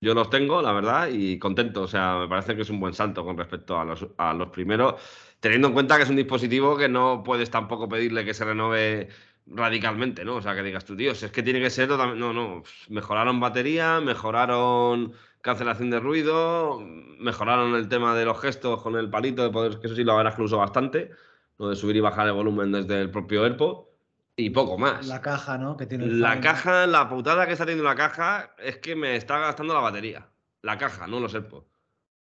yo 0.00 0.14
los 0.14 0.30
tengo, 0.30 0.62
la 0.62 0.72
verdad, 0.72 1.08
y 1.12 1.38
contento. 1.38 1.82
O 1.82 1.88
sea, 1.88 2.16
me 2.18 2.28
parece 2.28 2.56
que 2.56 2.62
es 2.62 2.70
un 2.70 2.80
buen 2.80 2.94
salto 2.94 3.24
con 3.24 3.36
respecto 3.36 3.78
a 3.78 3.84
los, 3.84 4.06
a 4.16 4.32
los 4.32 4.48
primeros, 4.48 4.94
teniendo 5.40 5.68
en 5.68 5.74
cuenta 5.74 5.96
que 5.96 6.04
es 6.04 6.10
un 6.10 6.16
dispositivo 6.16 6.76
que 6.78 6.88
no 6.88 7.22
puedes 7.22 7.50
tampoco 7.50 7.88
pedirle 7.88 8.24
que 8.24 8.32
se 8.32 8.44
renove 8.46 9.08
radicalmente, 9.46 10.24
¿no? 10.24 10.36
O 10.36 10.42
sea, 10.42 10.54
que 10.54 10.62
digas 10.62 10.84
tú, 10.86 10.96
Dios, 10.96 11.22
es 11.22 11.30
que 11.30 11.42
tiene 11.42 11.60
que 11.60 11.70
ser 11.70 11.88
totalmente. 11.88 12.20
No, 12.20 12.32
no. 12.32 12.62
Mejoraron 12.88 13.38
batería, 13.38 14.00
mejoraron 14.00 15.12
cancelación 15.42 15.90
de 15.90 16.00
ruido, 16.00 16.80
mejoraron 17.18 17.74
el 17.74 17.88
tema 17.88 18.14
de 18.16 18.24
los 18.24 18.40
gestos 18.40 18.82
con 18.82 18.96
el 18.96 19.10
palito 19.10 19.42
de 19.42 19.50
poder, 19.50 19.78
que 19.78 19.88
eso 19.88 19.96
sí 19.96 20.04
lo 20.04 20.12
habrás 20.12 20.36
que 20.36 20.42
uso 20.42 20.56
bastante, 20.58 21.10
lo 21.58 21.68
de 21.68 21.76
subir 21.76 21.96
y 21.96 22.00
bajar 22.00 22.26
el 22.28 22.32
volumen 22.32 22.72
desde 22.72 23.00
el 23.00 23.10
propio 23.10 23.44
AirPod 23.44 23.95
y 24.36 24.50
poco 24.50 24.76
más. 24.76 25.06
La 25.06 25.22
caja, 25.22 25.56
¿no? 25.56 25.76
Que 25.76 25.86
tiene 25.86 26.06
la 26.06 26.40
caja, 26.40 26.86
la 26.86 27.08
putada 27.08 27.46
que 27.46 27.52
está 27.52 27.64
teniendo 27.64 27.88
la 27.88 27.96
caja 27.96 28.54
es 28.58 28.76
que 28.76 28.94
me 28.94 29.16
está 29.16 29.38
gastando 29.38 29.72
la 29.72 29.80
batería. 29.80 30.28
La 30.62 30.76
caja, 30.76 31.06
no 31.06 31.20
los 31.20 31.34
AirPods. 31.34 31.66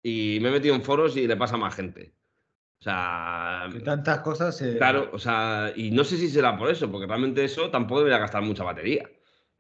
Y 0.02 0.40
me 0.42 0.50
he 0.50 0.52
metido 0.52 0.76
en 0.76 0.84
foros 0.84 1.18
y 1.18 1.28
le 1.28 1.36
pasa 1.36 1.56
a 1.56 1.58
más 1.58 1.76
gente. 1.76 2.14
O 2.80 2.84
sea. 2.84 3.68
Que 3.72 3.80
tantas 3.82 4.20
cosas. 4.20 4.64
Claro, 4.78 5.10
o 5.12 5.20
sea, 5.20 5.74
y 5.76 5.92
no 5.92 6.04
sé 6.04 6.18
si 6.18 6.30
será 6.30 6.58
por 6.58 6.70
eso, 6.70 6.90
porque 6.90 7.08
realmente 7.08 7.44
eso 7.44 7.70
tampoco 7.70 8.00
debería 8.00 8.20
gastar 8.20 8.44
mucha 8.44 8.64
batería. 8.64 9.10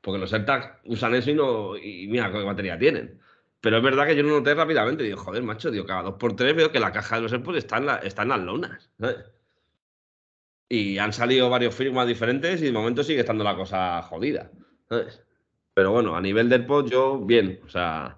Porque 0.01 0.19
los 0.19 0.31
AirTags 0.31 0.81
usan 0.85 1.15
eso 1.15 1.31
y 1.31 1.33
no. 1.33 1.75
Y 1.75 2.07
mira 2.07 2.31
qué 2.31 2.43
batería 2.43 2.77
tienen. 2.77 3.19
Pero 3.59 3.77
es 3.77 3.83
verdad 3.83 4.05
que 4.05 4.15
yo 4.15 4.23
lo 4.23 4.29
noté 4.29 4.53
rápidamente. 4.53 5.03
Digo, 5.03 5.17
joder, 5.17 5.41
macho, 5.41 5.71
digo, 5.71 5.85
cada 5.85 6.03
dos 6.03 6.13
por 6.13 6.35
tres 6.35 6.55
veo 6.55 6.71
que 6.71 6.79
la 6.79 6.91
caja 6.91 7.15
de 7.15 7.23
los 7.23 7.33
AirPods 7.33 7.57
está 7.57 7.77
en, 7.77 7.87
la, 7.87 7.95
está 7.97 8.21
en 8.21 8.29
las 8.29 8.39
lonas. 8.39 8.91
Y 10.67 10.97
han 10.97 11.13
salido 11.13 11.49
varios 11.49 11.75
firmas 11.75 12.07
diferentes 12.07 12.61
y 12.61 12.65
de 12.65 12.71
momento 12.71 13.03
sigue 13.03 13.19
estando 13.19 13.43
la 13.43 13.55
cosa 13.55 14.01
jodida. 14.01 14.51
Pero 15.73 15.91
bueno, 15.91 16.15
a 16.15 16.21
nivel 16.21 16.49
de 16.49 16.55
AirPods, 16.55 16.91
yo 16.91 17.19
bien. 17.19 17.59
O 17.65 17.69
sea, 17.69 18.17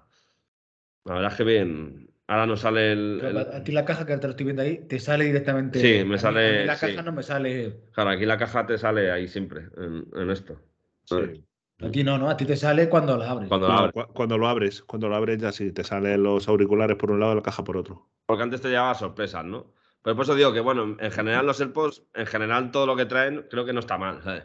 la 1.04 1.14
verdad 1.14 1.32
es 1.32 1.36
que 1.36 1.44
bien. 1.44 2.10
Ahora 2.26 2.46
no 2.46 2.56
sale 2.56 2.92
el, 2.92 3.46
Aquí 3.54 3.72
la 3.72 3.86
caja 3.86 4.04
que 4.04 4.16
te 4.18 4.26
lo 4.26 4.32
estoy 4.32 4.44
viendo 4.44 4.62
ahí, 4.62 4.78
te 4.86 4.98
sale 4.98 5.24
directamente. 5.24 5.80
Sí, 5.80 6.04
me 6.04 6.18
sale. 6.18 6.66
la 6.66 6.76
caja 6.78 7.02
no 7.02 7.12
me 7.12 7.22
sale. 7.22 7.80
Claro, 7.92 8.10
aquí 8.10 8.26
la 8.26 8.36
caja 8.36 8.66
te 8.66 8.76
sale 8.76 9.10
ahí 9.10 9.28
siempre, 9.28 9.68
en, 9.78 10.06
en 10.14 10.30
esto. 10.30 10.60
Sí. 11.04 11.42
Aquí 11.80 12.02
no, 12.02 12.18
¿no? 12.18 12.28
A 12.28 12.36
ti 12.36 12.44
te 12.44 12.56
sale 12.56 12.88
cuando 12.88 13.16
la 13.16 13.30
abres. 13.30 13.48
Cuando, 13.48 13.68
lo 13.68 13.72
abres. 13.72 14.06
cuando 14.12 14.36
lo 14.36 14.48
abres, 14.48 14.82
cuando 14.82 15.08
lo 15.08 15.14
abres 15.14 15.38
ya 15.38 15.52
sí, 15.52 15.72
te 15.72 15.84
salen 15.84 16.22
los 16.22 16.48
auriculares 16.48 16.96
por 16.96 17.10
un 17.10 17.20
lado 17.20 17.32
y 17.32 17.36
la 17.36 17.42
caja 17.42 17.62
por 17.62 17.76
otro. 17.76 18.08
Porque 18.26 18.42
antes 18.42 18.60
te 18.60 18.68
llevaba 18.68 18.94
sorpresas, 18.94 19.44
¿no? 19.44 19.72
Pero 20.02 20.16
por 20.16 20.24
eso 20.24 20.34
digo 20.34 20.52
que, 20.52 20.60
bueno, 20.60 20.96
en 20.98 21.10
general 21.10 21.46
los 21.46 21.60
AirPods, 21.60 22.02
en 22.14 22.26
general 22.26 22.70
todo 22.70 22.86
lo 22.86 22.96
que 22.96 23.06
traen, 23.06 23.46
creo 23.50 23.64
que 23.64 23.72
no 23.72 23.80
está 23.80 23.98
mal, 23.98 24.22
¿sabes? 24.22 24.44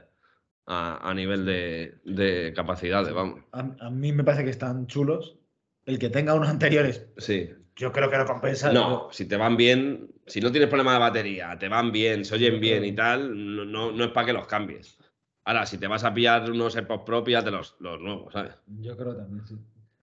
A, 0.66 1.14
nivel 1.14 1.45
de, 1.45 1.99
de 2.06 2.54
capacidades, 2.56 3.14
vamos. 3.14 3.43
A, 3.51 3.89
mí 3.89 4.14
me 4.14 4.24
parece 4.24 4.45
que 4.45 4.49
están 4.49 4.88
chulos. 4.88 5.38
El 5.86 5.99
que 5.99 6.10
tenga 6.10 6.34
unos 6.34 6.47
anteriores. 6.47 7.08
Sí. 7.18 7.49
Yo 7.76 7.91
creo 7.91 8.10
que 8.10 8.18
lo 8.18 8.26
compensa. 8.26 8.72
No, 8.72 9.10
si 9.12 9.28
te 9.28 9.36
van 9.36 9.58
bien, 9.58 10.14
si 10.26 10.39
no 10.39 10.51
tienes 10.51 10.70
problema 10.70 10.93
de 10.93 10.99
batería, 10.99 11.58
te 11.60 11.68
van 11.68 11.91
bien, 11.91 12.24
se 12.24 12.36
oyen 12.36 12.62
bien 12.62 12.86
y 12.86 12.93
tal, 12.93 13.56
no, 13.56 13.66
no, 13.66 13.91
no 13.91 14.04
es 14.06 14.12
para 14.12 14.28
que 14.28 14.34
los 14.34 14.47
cambies. 14.47 14.97
Ahora, 15.43 15.66
si 15.66 15.78
te 15.78 15.88
vas 15.88 16.04
a 16.06 16.14
pillar 16.14 16.49
unos 16.49 16.76
AirPods 16.76 17.04
Pro, 17.04 17.22
de 17.22 17.51
los, 17.51 17.76
los 17.80 17.99
nuevos, 17.99 18.32
¿sabes? 18.32 18.54
Yo 18.80 18.95
creo 18.95 19.18
también, 19.18 19.45
sí. 19.45 19.56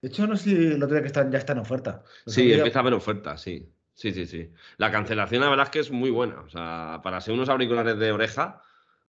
De 0.01 0.09
hecho, 0.09 0.27
no 0.27 0.37
sé 0.37 0.51
si 0.51 0.79
lo 0.79 0.87
tengo 0.87 1.01
que 1.01 1.09
estar, 1.09 1.29
ya 1.31 1.39
está 1.39 1.53
en 1.53 1.59
oferta. 1.59 2.03
sí, 2.27 2.53
empieza 2.53 2.79
a 2.79 2.83
haber 2.83 2.95
oferta, 2.95 3.37
sí. 3.37 3.69
Sí, 3.97 4.13
sí, 4.13 4.27
sí. 4.27 4.53
La 4.77 4.91
cancelación, 4.91 5.41
la 5.41 5.49
verdad 5.49 5.67
es 5.67 5.71
que 5.71 5.79
es 5.81 5.91
muy 5.91 6.11
buena. 6.11 6.41
O 6.43 6.49
sea, 6.51 7.01
para 7.03 7.21
ser 7.21 7.33
unos 7.33 7.49
auriculares 7.49 7.99
de 7.99 8.13
oreja, 8.13 8.61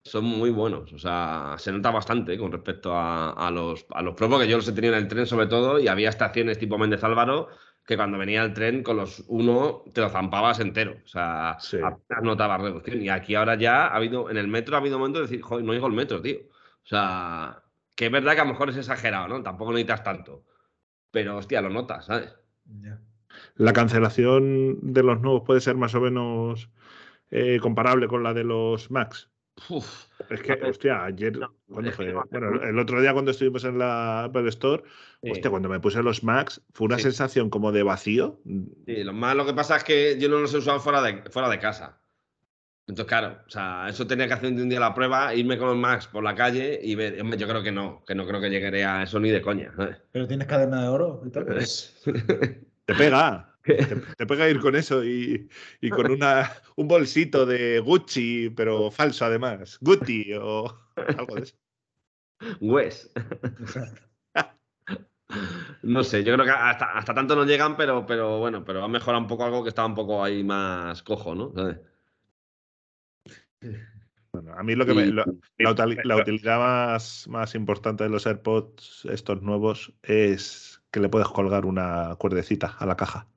son 0.01 0.23
muy 0.23 0.49
buenos. 0.49 0.93
O 0.93 0.97
sea, 0.97 1.55
se 1.57 1.73
nota 1.73 1.91
bastante 1.91 2.37
con 2.37 2.53
respecto 2.53 2.93
a, 2.95 3.51
los, 3.51 3.85
a 3.91 4.01
los 4.01 4.15
Pro, 4.15 4.29
porque 4.29 4.47
yo 4.47 4.55
los 4.55 4.67
he 4.67 4.71
tenido 4.71 4.93
en 4.95 5.03
el 5.03 5.07
tren 5.09 5.27
sobre 5.27 5.47
todo 5.47 5.77
y 5.79 5.89
había 5.89 6.07
estaciones 6.09 6.57
tipo 6.57 6.77
Méndez 6.77 7.03
Álvaro 7.03 7.49
que 7.85 7.97
cuando 7.97 8.17
venía 8.17 8.43
el 8.43 8.53
tren 8.53 8.83
con 8.83 8.97
los 8.97 9.23
uno 9.27 9.83
te 9.93 10.01
lo 10.01 10.09
zampabas 10.09 10.59
entero. 10.61 10.97
O 11.03 11.07
sea, 11.07 11.51
apenas 11.51 12.23
notabas 12.23 12.61
reducción. 12.61 13.01
Y 13.01 13.09
aquí 13.09 13.35
ahora 13.35 13.55
ya 13.55 13.87
ha 13.87 13.95
habido, 13.95 14.29
en 14.29 14.37
el 14.37 14.47
metro 14.47 14.75
ha 14.75 14.79
habido 14.79 14.99
momentos 14.99 15.21
de 15.21 15.27
decir, 15.27 15.41
joder, 15.41 15.65
no 15.65 15.73
oigo 15.73 15.87
el 15.87 15.93
metro, 15.93 16.21
tío. 16.21 16.37
O 16.83 16.87
sea, 16.87 17.61
que 17.95 18.05
es 18.05 18.11
verdad 18.11 18.35
que 18.35 18.41
a 18.41 18.45
lo 18.45 18.51
mejor 18.51 18.69
es 18.69 18.77
exagerado, 18.77 19.27
¿no? 19.27 19.43
Tampoco 19.43 19.71
necesitas 19.71 20.03
tanto. 20.03 20.45
Pero, 21.11 21.37
hostia, 21.37 21.61
lo 21.61 21.69
notas, 21.69 22.05
¿sabes? 22.05 22.33
La 23.55 23.73
cancelación 23.73 24.79
de 24.81 25.03
los 25.03 25.21
nuevos 25.21 25.43
puede 25.45 25.61
ser 25.61 25.75
más 25.75 25.95
o 25.95 26.01
menos 26.01 26.69
eh, 27.31 27.59
comparable 27.61 28.07
con 28.07 28.23
la 28.23 28.33
de 28.33 28.43
los 28.43 28.91
Max. 28.91 29.29
es 30.29 30.41
que, 30.41 30.53
hostia, 30.53 31.03
ayer, 31.05 31.39
¿cuándo 31.67 31.91
fue? 31.91 32.13
Bueno, 32.13 32.63
el 32.63 32.77
otro 32.77 33.01
día 33.01 33.13
cuando 33.13 33.31
estuvimos 33.31 33.63
en 33.63 33.79
la 33.79 34.25
Apple 34.25 34.47
Store, 34.49 34.83
hostia, 35.21 35.49
cuando 35.49 35.67
me 35.67 35.79
puse 35.79 36.01
los 36.03 36.23
Macs, 36.23 36.61
fue 36.73 36.85
una 36.85 36.99
sensación 36.99 37.49
como 37.49 37.71
de 37.71 37.83
vacío. 37.83 38.39
Sí, 38.85 39.03
lo 39.03 39.13
más 39.13 39.35
lo 39.35 39.45
que 39.45 39.53
pasa 39.53 39.77
es 39.77 39.83
que 39.83 40.19
yo 40.19 40.29
no 40.29 40.39
los 40.39 40.53
he 40.53 40.57
usado 40.57 40.79
fuera 40.79 41.01
de, 41.01 41.23
fuera 41.29 41.49
de 41.49 41.59
casa. 41.59 41.99
Entonces, 42.87 43.09
claro, 43.09 43.39
o 43.45 43.49
sea, 43.49 43.87
eso 43.89 44.07
tenía 44.07 44.27
que 44.27 44.33
hacer 44.33 44.53
un 44.53 44.69
día 44.69 44.79
la 44.79 44.93
prueba, 44.93 45.35
irme 45.35 45.57
con 45.57 45.67
los 45.67 45.77
Macs 45.77 46.07
por 46.07 46.23
la 46.23 46.35
calle 46.35 46.79
y 46.81 46.95
ver. 46.95 47.17
Yo 47.37 47.47
creo 47.47 47.61
que 47.61 47.71
no, 47.71 48.03
que 48.07 48.15
no 48.15 48.25
creo 48.25 48.39
que 48.39 48.49
llegaré 48.49 48.85
a 48.85 49.03
eso 49.03 49.19
ni 49.19 49.29
de 49.29 49.41
coña. 49.41 49.73
Pero 50.13 50.25
tienes 50.25 50.47
cadena 50.47 50.83
de 50.83 50.87
oro 50.87 51.21
y 51.25 51.29
tal. 51.29 51.47
Te 52.87 52.95
pega. 52.95 53.53
Te, 54.17 54.25
pega 54.25 54.49
ir 54.49 54.61
con 54.61 54.75
eso 54.75 55.03
y, 55.03 55.49
con 55.91 56.09
una, 56.09 56.49
un 56.77 56.87
bolsito 56.87 57.45
de 57.45 57.79
Gucci, 57.81 58.49
pero 58.55 58.89
falso 58.89 59.25
además. 59.25 59.77
Gucci 59.81 60.33
o 60.33 60.73
algo 60.95 61.35
de 61.35 61.41
eso. 61.41 61.55
Wes. 62.61 63.11
No 65.83 66.03
sé, 66.03 66.23
yo 66.23 66.33
creo 66.33 66.45
que 66.45 66.51
hasta, 66.51 67.13
tanto 67.13 67.35
no 67.35 67.43
llegan, 67.43 67.75
pero, 67.75 68.05
pero 68.05 68.39
bueno, 68.39 68.63
pero 68.63 68.83
ha 68.83 68.87
mejorado 68.87 69.21
un 69.21 69.27
poco 69.27 69.43
algo 69.43 69.63
que 69.63 69.69
estaba 69.69 69.87
un 69.87 69.95
poco 69.95 70.23
ahí 70.23 70.45
más 70.45 71.03
cojo, 71.03 71.35
¿no? 71.35 71.51
Bueno, 74.31 74.53
a 74.53 74.63
mí 74.63 74.75
lo 74.75 74.85
que 74.85 74.93
me, 74.93 75.07
la, 75.07 75.25
utilidad 76.15 76.59
más, 76.59 77.27
más 77.27 77.53
importante 77.55 78.05
de 78.05 78.09
los 78.09 78.25
AirPods, 78.25 79.05
estos 79.11 79.41
nuevos, 79.41 79.93
es 80.03 80.76
que 80.91 80.99
le 80.99 81.09
puedes 81.09 81.27
colgar 81.27 81.65
una 81.65 82.15
cuerdecita 82.17 82.75
a 82.79 82.85
la 82.85 82.95
caja. 82.95 83.27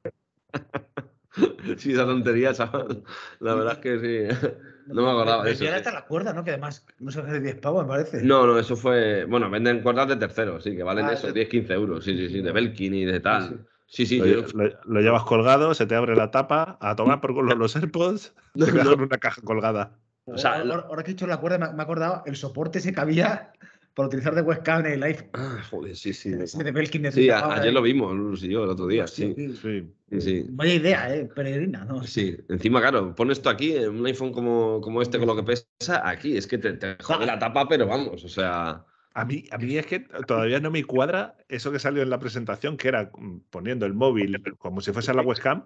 sí, 1.77 1.93
esa 1.93 2.05
tontería, 2.05 2.53
chaval. 2.55 3.03
La 3.41 3.55
verdad 3.55 3.75
es 3.75 3.79
que 3.79 3.99
sí. 4.01 4.49
No 4.87 5.05
me 5.05 5.11
acordaba 5.11 5.45
de 5.45 5.53
eso. 5.53 5.63
Y 5.63 5.67
ahora 5.69 5.79
está 5.79 5.93
la 5.93 6.05
cuerda, 6.07 6.33
¿no? 6.33 6.43
Que 6.43 6.51
además 6.51 6.85
no 6.99 7.13
se 7.13 7.21
hace 7.21 7.33
de 7.33 7.41
10 7.41 7.61
pavos, 7.61 7.85
me 7.85 7.91
parece. 7.91 8.25
No, 8.25 8.45
no, 8.45 8.59
eso 8.59 8.75
fue. 8.75 9.25
Bueno, 9.25 9.49
venden 9.49 9.83
cuerdas 9.83 10.09
de 10.09 10.17
terceros, 10.17 10.65
sí, 10.65 10.75
que 10.75 10.83
valen 10.83 11.05
ah, 11.05 11.13
eso, 11.13 11.31
10, 11.31 11.49
15 11.49 11.73
euros. 11.75 12.05
Sí, 12.05 12.17
sí, 12.17 12.29
sí, 12.29 12.43
de 12.43 12.51
Belkin 12.51 12.95
y 12.95 13.05
de 13.05 13.21
tal. 13.21 13.67
Sí, 13.87 14.07
sí. 14.07 14.21
lo, 14.21 15.01
llevas 15.01 15.25
colgado, 15.25 15.75
se 15.75 15.87
te 15.87 15.95
abre 15.95 16.15
la 16.15 16.31
tapa, 16.31 16.79
a 16.81 16.95
tomar 16.97 17.21
por 17.21 17.35
culo 17.35 17.55
los 17.55 17.75
AirPods, 17.77 18.35
te 18.55 18.73
no. 18.73 18.95
una 18.95 19.19
caja 19.19 19.43
colgada. 19.43 19.99
O 20.27 20.39
sea, 20.39 20.61
ahora, 20.61 21.03
que 21.03 21.11
he 21.11 21.15
hecho 21.15 21.27
la 21.27 21.39
cuerda, 21.39 21.59
me, 21.59 21.67
he 21.67 21.83
acordado, 21.83 22.23
el 22.27 22.37
soporte 22.37 22.81
se 22.81 22.93
cabía 22.93 23.53
por 23.95 24.07
utilizar 24.07 24.35
de 24.35 24.43
webcam 24.43 24.87
en 24.87 24.93
el 24.93 25.03
iPhone. 25.03 25.31
Ah, 25.35 25.63
joder, 25.69 25.97
sí, 25.97 26.13
sí. 26.13 26.31
Te 26.31 26.71
ve 26.71 26.81
el 26.81 27.13
Sí, 27.13 27.31
ayer 27.31 27.73
lo 27.73 27.83
vimos, 27.83 28.15
Luz 28.15 28.45
y 28.45 28.49
yo, 28.49 28.65
el 28.65 28.71
otro 28.71 28.87
día, 28.87 29.07
sí. 29.07 29.35
Sí, 29.61 29.87
sí. 30.21 30.47
Vaya 30.51 30.75
idea, 30.75 31.15
¿eh? 31.15 31.29
Peregrina, 31.35 31.85
¿no? 31.85 32.03
Sí, 32.05 32.37
encima, 32.49 32.81
claro, 32.81 33.15
pon 33.15 33.31
esto 33.31 33.51
aquí, 33.51 33.77
un 33.77 34.07
iPhone 34.07 34.33
como, 34.33 34.81
como 34.81 35.03
este 35.03 35.19
con 35.19 35.27
lo 35.27 35.37
que 35.37 35.43
pesa, 35.43 36.09
aquí, 36.09 36.37
es 36.37 36.47
que 36.47 36.59
te, 36.59 36.75
te 36.75 36.97
jode 37.03 37.27
la 37.27 37.39
tapa, 37.39 37.69
pero 37.69 37.87
vamos, 37.87 38.25
o 38.25 38.29
sea. 38.29 38.85
A 39.13 39.25
mí, 39.25 39.45
a 39.51 39.59
mí 39.59 39.77
es 39.77 39.87
que 39.87 40.01
todavía 40.27 40.61
no 40.61 40.71
me 40.71 40.85
cuadra 40.85 41.37
eso 41.49 41.73
que 41.73 41.81
salió 41.81 42.03
en 42.03 42.11
la 42.11 42.21
presentación, 42.21 42.77
que 42.77 42.89
era 42.89 43.11
mm, 43.13 43.41
poniendo 43.51 43.85
el 43.87 43.95
móvil 43.95 44.41
como 44.59 44.81
si 44.81 44.93
fuese 44.93 45.13
la 45.13 45.23
webcam 45.23 45.65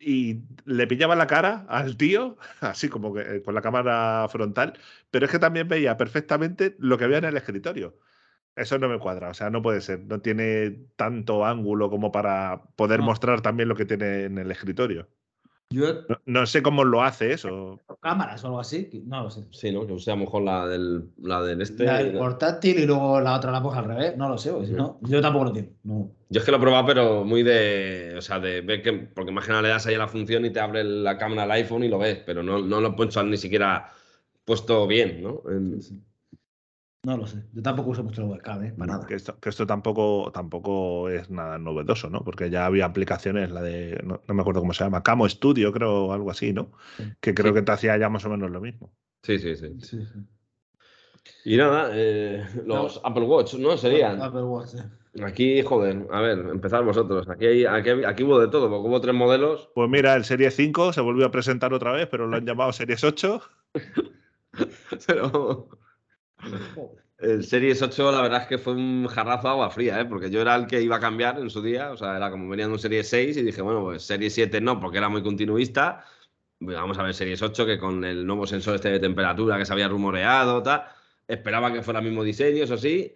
y 0.00 0.42
le 0.64 0.86
pillaba 0.86 1.16
la 1.16 1.26
cara 1.26 1.66
al 1.68 1.96
tío, 1.96 2.36
así 2.60 2.88
como 2.88 3.14
que 3.14 3.20
eh, 3.20 3.42
con 3.42 3.54
la 3.54 3.62
cámara 3.62 4.26
frontal, 4.30 4.78
pero 5.10 5.26
es 5.26 5.32
que 5.32 5.38
también 5.38 5.68
veía 5.68 5.96
perfectamente 5.96 6.76
lo 6.78 6.98
que 6.98 7.04
había 7.04 7.18
en 7.18 7.24
el 7.24 7.36
escritorio. 7.36 7.98
Eso 8.56 8.78
no 8.78 8.88
me 8.88 8.98
cuadra, 8.98 9.30
o 9.30 9.34
sea, 9.34 9.50
no 9.50 9.62
puede 9.62 9.80
ser, 9.80 10.00
no 10.06 10.20
tiene 10.20 10.88
tanto 10.96 11.44
ángulo 11.46 11.90
como 11.90 12.10
para 12.12 12.62
poder 12.76 13.02
mostrar 13.02 13.40
también 13.40 13.68
lo 13.68 13.76
que 13.76 13.84
tiene 13.86 14.24
en 14.24 14.38
el 14.38 14.50
escritorio 14.50 15.08
no, 16.24 16.46
sé 16.46 16.62
cómo 16.62 16.84
lo 16.84 17.02
hace 17.02 17.32
eso. 17.32 17.78
Cámaras 18.00 18.42
o 18.44 18.46
algo 18.46 18.60
así, 18.60 18.88
no 19.06 19.24
lo 19.24 19.30
sé. 19.30 19.44
Sí, 19.50 19.70
¿no? 19.70 19.86
Que 19.86 19.92
use 19.92 20.10
a 20.10 20.14
lo 20.14 20.20
mejor 20.20 20.42
la 20.42 20.66
del, 20.66 21.10
la 21.22 21.42
del 21.42 21.60
este. 21.60 21.84
La 21.84 21.98
del 21.98 22.16
portátil 22.16 22.78
y 22.78 22.86
luego 22.86 23.20
la 23.20 23.36
otra 23.36 23.52
la 23.52 23.62
pongo 23.62 23.74
al 23.74 23.84
revés. 23.84 24.16
No 24.16 24.28
lo 24.28 24.38
sé, 24.38 24.50
no, 24.50 24.98
yo 25.02 25.20
tampoco 25.20 25.46
lo 25.46 25.52
tengo. 25.52 26.10
Yo 26.30 26.40
es 26.40 26.44
que 26.44 26.50
lo 26.50 26.56
he 26.56 26.60
probado, 26.60 26.86
pero 26.86 27.24
muy 27.24 27.42
de. 27.42 28.14
O 28.16 28.22
sea, 28.22 28.40
de 28.40 28.62
ver 28.62 28.82
que. 28.82 28.92
Porque 28.92 29.30
imagina, 29.30 29.60
le 29.60 29.68
das 29.68 29.86
ahí 29.86 29.94
a 29.94 29.98
la 29.98 30.08
función 30.08 30.44
y 30.46 30.50
te 30.50 30.60
abre 30.60 30.84
la 30.84 31.18
cámara 31.18 31.42
al 31.42 31.50
iPhone 31.52 31.84
y 31.84 31.88
lo 31.88 31.98
ves, 31.98 32.22
pero 32.24 32.42
no, 32.42 32.60
no 32.60 32.80
lo 32.80 32.96
he 32.98 33.24
ni 33.24 33.36
siquiera 33.36 33.90
puesto 34.44 34.86
bien, 34.86 35.22
¿no? 35.22 35.42
No 37.04 37.16
lo 37.16 37.26
sé. 37.26 37.44
Yo 37.52 37.62
tampoco 37.62 37.90
uso 37.90 38.02
mucho 38.02 38.22
el 38.22 38.28
webcam, 38.28 38.64
¿eh? 38.64 38.74
Para 38.76 38.94
nada. 38.94 39.06
Que 39.06 39.14
esto, 39.14 39.38
que 39.38 39.48
esto 39.48 39.66
tampoco, 39.66 40.30
tampoco 40.32 41.08
es 41.08 41.30
nada 41.30 41.58
novedoso, 41.58 42.10
¿no? 42.10 42.24
Porque 42.24 42.50
ya 42.50 42.66
había 42.66 42.86
aplicaciones, 42.86 43.50
la 43.50 43.62
de, 43.62 44.02
no, 44.04 44.20
me 44.26 44.40
acuerdo 44.40 44.60
cómo 44.60 44.72
se 44.72 44.84
llama, 44.84 45.02
Camo 45.02 45.28
Studio, 45.28 45.72
creo, 45.72 46.06
o 46.06 46.12
algo 46.12 46.30
así, 46.30 46.52
¿no? 46.52 46.72
Que 47.20 47.34
creo 47.34 47.54
que 47.54 47.62
te 47.62 47.72
hacía 47.72 47.96
ya 47.96 48.08
más 48.08 48.24
o 48.24 48.30
menos 48.30 48.50
lo 48.50 48.60
mismo. 48.60 48.92
Sí, 49.22 49.38
sí, 49.38 49.54
sí. 49.56 49.76
Y 51.44 51.56
nada, 51.56 51.90
eh, 51.92 52.44
los 52.66 53.00
Apple 53.04 53.24
Watch, 53.24 53.54
¿no? 53.54 53.76
Serían. 53.76 54.20
Apple 54.20 54.42
Watch. 54.42 54.74
Aquí, 55.22 55.62
joder, 55.62 56.06
a 56.10 56.20
ver, 56.20 56.38
empezar 56.38 56.84
vosotros. 56.84 57.28
Aquí, 57.28 57.64
aquí, 57.64 57.90
aquí, 58.06 58.22
hubo 58.24 58.40
de 58.40 58.48
todo, 58.48 58.68
porque 58.68 58.88
hubo 58.88 59.00
tres 59.00 59.14
modelos. 59.14 59.70
Pues 59.74 59.88
mira, 59.88 60.14
el 60.14 60.24
Series 60.24 60.54
5 60.54 60.92
se 60.92 61.00
volvió 61.00 61.26
a 61.26 61.30
presentar 61.30 61.72
otra 61.72 61.92
vez, 61.92 62.08
pero 62.10 62.26
lo 62.26 62.36
han 62.36 62.44
llamado 62.46 62.72
Series 62.72 63.02
8. 63.04 63.40
pero 65.06 65.68
el 67.18 67.44
Series 67.44 67.82
8, 67.82 68.12
la 68.12 68.22
verdad 68.22 68.42
es 68.42 68.48
que 68.48 68.58
fue 68.58 68.74
un 68.74 69.06
jarrazo 69.08 69.48
de 69.48 69.48
agua 69.50 69.70
fría, 69.70 70.00
¿eh? 70.00 70.04
porque 70.04 70.30
yo 70.30 70.40
era 70.40 70.54
el 70.54 70.66
que 70.66 70.80
iba 70.80 70.96
a 70.96 71.00
cambiar 71.00 71.38
en 71.38 71.50
su 71.50 71.62
día, 71.62 71.90
o 71.90 71.96
sea, 71.96 72.16
era 72.16 72.30
como 72.30 72.48
venía 72.48 72.66
de 72.66 72.72
un 72.72 72.78
Series 72.78 73.08
6 73.08 73.36
y 73.36 73.42
dije, 73.42 73.62
bueno, 73.62 73.82
pues 73.82 74.02
Series 74.02 74.34
7 74.34 74.60
no, 74.60 74.80
porque 74.80 74.98
era 74.98 75.08
muy 75.08 75.22
continuista. 75.22 76.04
Vamos 76.60 76.98
a 76.98 77.02
ver 77.04 77.14
Series 77.14 77.40
8, 77.42 77.66
que 77.66 77.78
con 77.78 78.04
el 78.04 78.26
nuevo 78.26 78.46
sensor 78.46 78.74
este 78.74 78.90
de 78.90 79.00
temperatura 79.00 79.58
que 79.58 79.64
se 79.64 79.72
había 79.72 79.88
rumoreado, 79.88 80.62
tal, 80.62 80.84
esperaba 81.28 81.72
que 81.72 81.82
fuera 81.82 82.00
el 82.00 82.06
mismo 82.06 82.24
diseño, 82.24 82.64
eso 82.64 82.76
sí, 82.76 83.14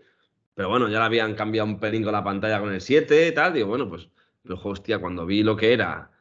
pero 0.55 0.69
bueno, 0.69 0.89
ya 0.89 0.99
le 1.01 1.05
habían 1.07 1.35
cambiado 1.35 1.69
un 1.69 1.81
pelín 1.81 2.05
con 2.05 2.13
la 2.13 2.23
pantalla 2.23 2.61
con 2.61 2.73
el 2.73 2.81
7 2.81 3.29
y 3.29 3.35
tal, 3.35 3.53
digo, 3.55 3.69
bueno, 3.69 3.89
pues, 3.89 4.09
pero 4.43 4.61
hostia, 4.63 4.99
cuando 4.99 5.27
vi 5.27 5.43
lo 5.43 5.57
que 5.57 5.73
era 5.73 6.12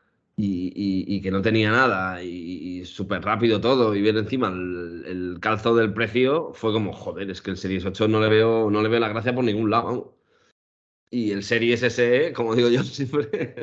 y, 0.43 1.21
que 1.21 1.31
no 1.31 1.41
tenía 1.41 1.71
nada 1.71 2.23
y, 2.23 2.83
súper 2.85 3.21
rápido 3.21 3.61
todo 3.61 3.95
y 3.95 4.01
ver 4.01 4.17
encima 4.17 4.47
el, 4.47 5.37
calzo 5.39 5.75
del 5.75 5.93
precio 5.93 6.51
fue 6.53 6.73
como, 6.73 6.93
joder, 6.93 7.29
es 7.29 7.41
que 7.41 7.51
el 7.51 7.57
Series 7.57 7.85
8 7.85 8.07
no 8.07 8.19
le 8.21 8.29
veo, 8.29 8.69
no 8.71 8.81
le 8.81 8.89
veo 8.89 8.99
la 8.99 9.09
gracia 9.09 9.33
por 9.33 9.43
ningún 9.43 9.69
lado. 9.69 10.17
Y 11.09 11.31
el 11.31 11.43
Series 11.43 11.81
SE, 11.81 12.33
como 12.33 12.55
digo 12.55 12.69
yo 12.69 12.83
siempre, 12.83 13.55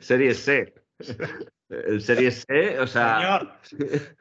Series 0.00 0.38
C. 0.38 0.74
El 1.68 2.00
Series 2.00 2.44
C, 2.46 2.78
o 2.78 2.86
sea... 2.86 3.58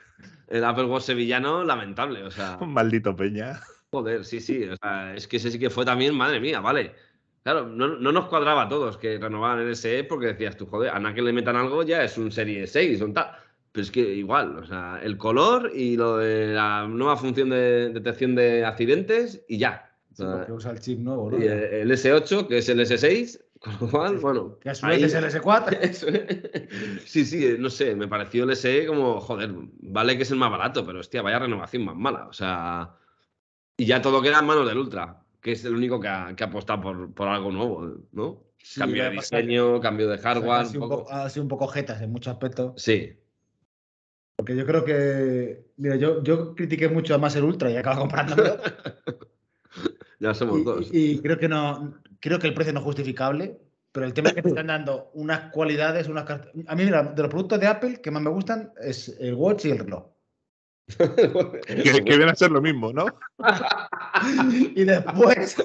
El 0.47 0.65
Apple 0.65 0.83
Watch 0.83 1.03
sevillano, 1.03 1.63
lamentable, 1.63 2.23
o 2.23 2.31
sea... 2.31 2.57
Un 2.59 2.73
maldito 2.73 3.15
peña. 3.15 3.61
Joder, 3.89 4.25
sí, 4.25 4.41
sí, 4.41 4.65
o 4.65 4.75
sea, 4.75 5.15
es 5.15 5.25
que 5.25 5.37
ese 5.37 5.49
sí 5.49 5.57
que 5.57 5.69
fue 5.69 5.85
también, 5.85 6.13
madre 6.13 6.41
mía, 6.41 6.59
vale 6.59 6.93
Claro, 7.43 7.65
no, 7.65 7.87
nos 7.97 8.25
cuadraba 8.27 8.63
a 8.63 8.69
todos 8.69 8.97
que 8.97 9.17
renovaban 9.17 9.59
el 9.59 9.75
SE 9.75 10.03
porque 10.03 10.27
decías 10.27 10.55
tú, 10.57 10.67
joder, 10.67 10.91
a 10.91 10.99
nada 10.99 11.15
que 11.15 11.23
le 11.23 11.33
metan 11.33 11.55
algo 11.55 11.81
ya 11.81 12.03
es 12.03 12.17
un 12.17 12.31
Serie 12.31 12.67
6 12.67 13.01
o 13.01 13.11
tal. 13.13 13.31
Pero 13.71 13.83
es 13.83 13.91
que 13.91 14.01
igual, 14.01 14.57
o 14.57 14.65
sea, 14.65 14.99
el 15.01 15.17
color 15.17 15.71
y 15.73 15.95
lo 15.95 16.17
de 16.17 16.53
la 16.53 16.85
nueva 16.87 17.15
función 17.17 17.49
de 17.49 17.89
detección 17.89 18.35
de 18.35 18.65
accidentes 18.65 19.43
y 19.47 19.57
ya. 19.57 19.89
Sí, 20.13 20.23
porque 20.23 20.51
usa 20.51 20.71
el 20.71 20.81
chip 20.81 20.99
nuevo, 20.99 21.31
¿no? 21.31 21.39
Y 21.39 21.47
el 21.47 21.89
S8, 21.89 22.47
que 22.47 22.57
es 22.57 22.67
el 22.67 22.81
S6, 22.81 23.39
con 23.59 23.77
lo 23.79 23.89
cual, 23.89 24.17
bueno. 24.17 24.59
Que 24.59 24.71
a 24.71 24.75
su 24.75 24.85
vez 24.85 25.01
es 25.01 25.13
el 25.13 25.23
S4. 25.41 26.69
sí, 27.05 27.25
sí, 27.25 27.55
no 27.57 27.69
sé, 27.69 27.95
me 27.95 28.09
pareció 28.09 28.43
el 28.43 28.55
SE 28.57 28.85
como, 28.85 29.21
joder, 29.21 29.51
vale 29.53 30.17
que 30.17 30.23
es 30.23 30.31
el 30.31 30.37
más 30.37 30.51
barato, 30.51 30.85
pero 30.85 30.99
hostia, 30.99 31.21
vaya 31.21 31.39
renovación 31.39 31.85
más 31.85 31.95
mala. 31.95 32.27
O 32.27 32.33
sea. 32.33 32.97
Y 33.77 33.85
ya 33.85 34.01
todo 34.01 34.21
queda 34.21 34.39
en 34.39 34.45
manos 34.45 34.67
del 34.67 34.77
Ultra 34.77 35.21
que 35.41 35.51
es 35.53 35.65
el 35.65 35.75
único 35.75 35.99
que 35.99 36.07
ha, 36.07 36.35
que 36.35 36.43
apostado 36.43 37.11
por, 37.13 37.27
algo 37.27 37.51
nuevo, 37.51 37.97
¿no? 38.11 38.43
cambio 38.77 39.03
de 39.05 39.09
diseño, 39.09 39.81
cambio 39.81 40.07
de 40.07 40.19
hardware. 40.19 40.67
ha, 41.09 41.29
sido 41.29 41.43
un 41.43 41.49
poco 41.49 41.67
jetas 41.67 42.01
en 42.01 42.11
muchos 42.11 42.31
aspectos. 42.31 42.73
Sí. 42.81 43.17
Porque 44.35 44.55
yo 44.55 44.65
creo 44.65 44.85
que. 44.85 45.65
Mira, 45.77 45.95
yo, 45.95 46.23
yo 46.23 46.55
critiqué 46.55 46.89
mucho 46.89 47.17
más 47.19 47.35
el 47.35 47.43
Ultra 47.43 47.69
y 47.69 47.75
acabo 47.75 48.01
comprándolo. 48.01 48.57
ya 50.19 50.33
somos 50.33 50.63
dos. 50.63 50.89
Y, 50.91 51.19
creo 51.19 51.37
que 51.37 51.47
no. 51.47 52.01
Creo 52.19 52.39
que 52.39 52.47
el 52.47 52.53
precio 52.53 52.73
no 52.73 52.79
es 52.79 52.85
justificable. 52.85 53.59
Pero 53.91 54.05
el 54.05 54.13
tema 54.13 54.29
es 54.29 54.35
que 54.35 54.41
te 54.41 54.49
están 54.49 54.67
dando 54.67 55.11
unas 55.15 55.51
cualidades, 55.51 56.07
unas 56.07 56.29
A 56.29 56.75
mí, 56.75 56.85
mira, 56.85 57.03
de 57.03 57.21
los 57.21 57.29
productos 57.29 57.59
de 57.59 57.67
Apple 57.67 58.01
que 58.01 58.09
más 58.09 58.23
me 58.23 58.29
gustan 58.29 58.71
es 58.81 59.15
el 59.19 59.33
Watch 59.33 59.65
y 59.65 59.71
el 59.71 59.79
reloj. 59.79 60.05
Que, 60.97 62.03
que, 62.03 62.17
viene 62.17 62.31
a 62.31 62.35
ser 62.35 62.51
lo 62.51 62.61
mismo, 62.61 62.91
¿no? 62.93 63.05
y 64.75 64.83
después. 64.83 65.57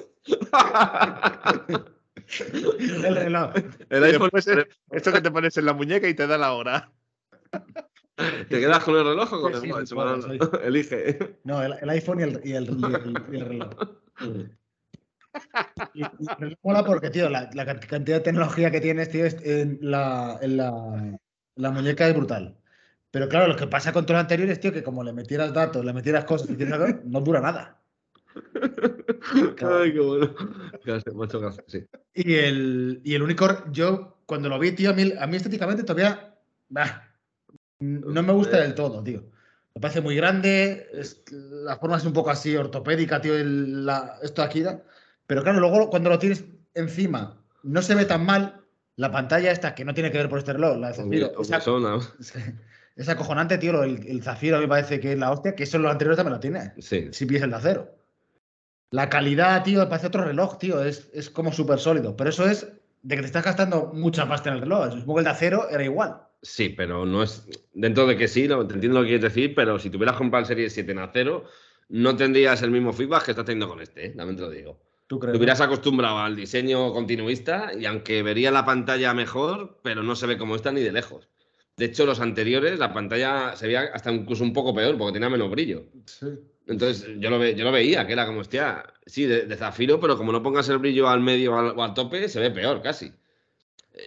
el 2.78 3.16
reloj. 3.16 3.52
El 3.90 4.04
iPhone 4.04 4.30
es 4.34 4.48
esto 4.90 5.12
que 5.12 5.20
te 5.20 5.30
pones 5.30 5.56
en 5.56 5.66
la 5.66 5.72
muñeca 5.72 6.08
y 6.08 6.14
te 6.14 6.26
da 6.26 6.38
la 6.38 6.52
hora. 6.52 6.90
¿Te 8.16 8.60
quedas 8.60 8.82
con 8.82 8.96
el 8.96 9.04
reloj 9.04 9.32
o 9.32 9.40
con 9.42 9.54
el 9.54 9.60
sí, 9.60 9.70
Elige. 10.64 11.38
No, 11.44 11.62
el, 11.62 11.90
iPhone 11.90 12.20
y 12.20 12.22
el, 12.22 12.40
y 12.44 12.52
el, 12.52 12.64
y 13.30 13.36
el, 13.36 13.46
reloj. 13.46 13.70
Y, 15.92 16.02
y, 16.02 16.56
mola 16.62 16.82
porque, 16.84 17.10
tío, 17.10 17.28
la, 17.28 17.50
la, 17.52 17.66
cantidad 17.66 18.18
de 18.18 18.24
tecnología 18.24 18.70
que 18.70 18.80
tienes, 18.80 19.10
tío, 19.10 19.26
en 19.26 19.78
la, 19.82 20.38
en 20.40 20.56
la, 20.56 21.18
la 21.56 21.70
muñeca 21.70 22.08
es 22.08 22.14
brutal. 22.14 22.56
Pero 23.16 23.30
claro, 23.30 23.48
lo 23.48 23.56
que 23.56 23.66
pasa 23.66 23.94
con 23.94 24.04
todos 24.04 24.16
los 24.16 24.24
anteriores, 24.24 24.60
tío, 24.60 24.74
que 24.74 24.82
como 24.82 25.02
le 25.02 25.10
metieras 25.10 25.50
datos, 25.50 25.82
le 25.82 25.94
metieras 25.94 26.26
cosas, 26.26 26.50
no 27.06 27.20
dura 27.22 27.40
nada. 27.40 27.80
Ay, 29.32 29.94
qué 29.94 30.00
bueno. 30.00 30.34
mucho 31.14 31.40
gracias, 31.40 31.64
sí. 31.66 31.86
Y 32.12 32.34
el, 32.34 33.00
y 33.04 33.14
el 33.14 33.22
único, 33.22 33.48
yo 33.72 34.18
cuando 34.26 34.50
lo 34.50 34.58
vi, 34.58 34.72
tío, 34.72 34.90
a 34.90 34.92
mí, 34.92 35.14
a 35.18 35.26
mí 35.26 35.36
estéticamente 35.38 35.82
todavía 35.82 36.36
no 37.78 38.22
me 38.22 38.32
gusta 38.34 38.58
del 38.58 38.74
todo, 38.74 39.02
tío. 39.02 39.24
Me 39.74 39.80
parece 39.80 40.02
muy 40.02 40.14
grande, 40.14 40.86
la 41.40 41.78
forma 41.78 41.96
es 41.96 42.04
un 42.04 42.12
poco 42.12 42.28
así 42.28 42.54
ortopédica, 42.54 43.22
tío, 43.22 43.32
la, 43.42 44.18
esto 44.22 44.42
aquí 44.42 44.60
da. 44.60 44.82
Pero 45.26 45.42
claro, 45.42 45.58
luego 45.58 45.88
cuando 45.88 46.10
lo 46.10 46.18
tienes 46.18 46.44
encima, 46.74 47.42
no 47.62 47.80
se 47.80 47.94
ve 47.94 48.04
tan 48.04 48.26
mal. 48.26 48.60
La 48.96 49.10
pantalla 49.10 49.52
esta, 49.52 49.74
que 49.74 49.86
no 49.86 49.94
tiene 49.94 50.10
que 50.10 50.18
ver 50.18 50.28
por 50.28 50.38
este 50.38 50.52
reloj, 50.52 50.76
la 50.76 50.88
de 50.88 50.94
Zafiro. 50.94 51.32
Es 52.96 53.08
acojonante, 53.08 53.58
tío. 53.58 53.82
El, 53.82 54.06
el, 54.06 54.22
Zafiro 54.22 54.58
me 54.58 54.68
parece 54.68 54.98
que 54.98 55.12
es 55.12 55.18
la 55.18 55.30
hostia, 55.30 55.54
que 55.54 55.64
eso 55.64 55.76
en 55.76 55.84
los 55.84 55.92
anteriores 55.92 56.16
también 56.16 56.34
lo 56.34 56.40
tiene. 56.40 56.72
Sí. 56.78 57.08
Si 57.12 57.26
pides 57.26 57.42
el 57.42 57.50
de 57.50 57.56
acero. 57.56 57.94
La 58.90 59.08
calidad, 59.08 59.62
tío, 59.62 59.80
me 59.80 59.86
parece 59.86 60.06
otro 60.06 60.24
reloj, 60.24 60.58
tío. 60.58 60.82
Es, 60.82 61.10
es 61.12 61.30
como 61.30 61.52
súper 61.52 61.78
sólido. 61.78 62.16
Pero 62.16 62.30
eso 62.30 62.48
es 62.48 62.66
de 63.02 63.14
que 63.14 63.22
te 63.22 63.26
estás 63.26 63.44
gastando 63.44 63.92
mucha 63.94 64.26
pasta 64.26 64.48
en 64.48 64.56
el 64.56 64.62
reloj. 64.62 64.92
Supongo 64.92 65.14
que 65.14 65.20
el 65.20 65.24
de 65.24 65.30
acero 65.30 65.68
era 65.70 65.84
igual. 65.84 66.22
Sí, 66.42 66.70
pero 66.70 67.04
no 67.04 67.22
es. 67.22 67.46
Dentro 67.74 68.06
de 68.06 68.16
que 68.16 68.28
sí, 68.28 68.48
te 68.48 68.54
entiendo 68.54 68.98
lo 68.98 69.02
que 69.02 69.08
quieres 69.08 69.34
decir, 69.34 69.54
pero 69.54 69.78
si 69.78 69.90
tuvieras 69.90 70.16
comprado 70.16 70.42
el 70.42 70.46
Serie 70.46 70.70
7 70.70 70.92
en 70.92 70.98
acero, 70.98 71.44
no 71.88 72.16
tendrías 72.16 72.62
el 72.62 72.70
mismo 72.70 72.92
feedback 72.92 73.24
que 73.24 73.30
estás 73.32 73.44
teniendo 73.44 73.68
con 73.68 73.80
este, 73.80 74.06
¿eh? 74.06 74.10
también 74.10 74.36
te 74.36 74.42
lo 74.42 74.50
digo. 74.50 74.80
¿Tú 75.06 75.20
crees? 75.20 75.32
Te 75.32 75.38
hubieras 75.38 75.60
acostumbrado 75.60 76.18
al 76.18 76.34
diseño 76.34 76.92
continuista 76.92 77.70
y 77.78 77.86
aunque 77.86 78.22
vería 78.22 78.50
la 78.50 78.64
pantalla 78.64 79.14
mejor, 79.14 79.78
pero 79.82 80.02
no 80.02 80.16
se 80.16 80.26
ve 80.26 80.36
como 80.36 80.56
esta 80.56 80.72
ni 80.72 80.80
de 80.80 80.92
lejos. 80.92 81.28
De 81.76 81.84
hecho, 81.84 82.06
los 82.06 82.20
anteriores, 82.20 82.78
la 82.78 82.92
pantalla 82.92 83.54
se 83.54 83.66
veía 83.66 83.90
hasta 83.92 84.10
incluso 84.10 84.42
un 84.42 84.54
poco 84.54 84.74
peor 84.74 84.96
porque 84.96 85.12
tenía 85.12 85.28
menos 85.28 85.50
brillo. 85.50 85.84
Sí. 86.06 86.26
Entonces, 86.66 87.06
yo 87.18 87.30
lo, 87.30 87.44
yo 87.44 87.64
lo 87.64 87.72
veía, 87.72 88.06
que 88.06 88.14
era 88.14 88.26
como, 88.26 88.40
hostia, 88.40 88.84
sí, 89.04 89.24
de, 89.24 89.56
zafiro, 89.56 90.00
pero 90.00 90.16
como 90.16 90.32
no 90.32 90.42
pongas 90.42 90.68
el 90.68 90.78
brillo 90.78 91.08
al 91.08 91.20
medio 91.20 91.54
o 91.54 91.82
al, 91.82 91.94
tope, 91.94 92.28
se 92.28 92.40
ve 92.40 92.50
peor 92.50 92.82
casi. 92.82 93.12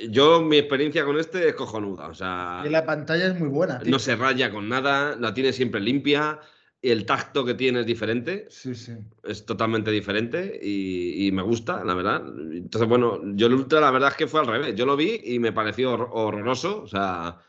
Yo, 0.09 0.41
mi 0.41 0.57
experiencia 0.57 1.05
con 1.05 1.19
este 1.19 1.47
es 1.47 1.55
cojonuda. 1.55 2.07
O 2.07 2.13
sea. 2.13 2.63
Y 2.65 2.69
la 2.69 2.85
pantalla 2.85 3.27
es 3.27 3.39
muy 3.39 3.47
buena. 3.47 3.81
No 3.85 3.97
se 3.97 4.15
raya 4.15 4.51
con 4.51 4.67
nada, 4.67 5.15
la 5.15 5.33
tiene 5.33 5.53
siempre 5.53 5.79
limpia. 5.79 6.39
el 6.81 7.05
tacto 7.05 7.45
que 7.45 7.53
tiene 7.53 7.81
es 7.81 7.85
diferente. 7.85 8.47
Sí, 8.49 8.75
sí. 8.75 8.93
Es 9.23 9.45
totalmente 9.45 9.89
diferente 9.91 10.59
y, 10.61 11.31
me 11.31 11.41
gusta, 11.43 11.83
la 11.83 11.93
verdad. 11.93 12.23
Entonces, 12.51 12.89
bueno, 12.89 13.21
yo 13.35 13.47
el 13.47 13.53
Ultra, 13.53 13.79
la 13.79 13.91
verdad 13.91 14.09
es 14.09 14.15
que 14.17 14.27
fue 14.27 14.41
al 14.41 14.47
revés. 14.47 14.75
Yo 14.75 14.85
lo 14.85 14.97
vi 14.97 15.21
y 15.23 15.39
me 15.39 15.53
pareció 15.53 15.93
horroroso. 15.93 16.83
O 16.83 16.87
sea, 16.87 17.39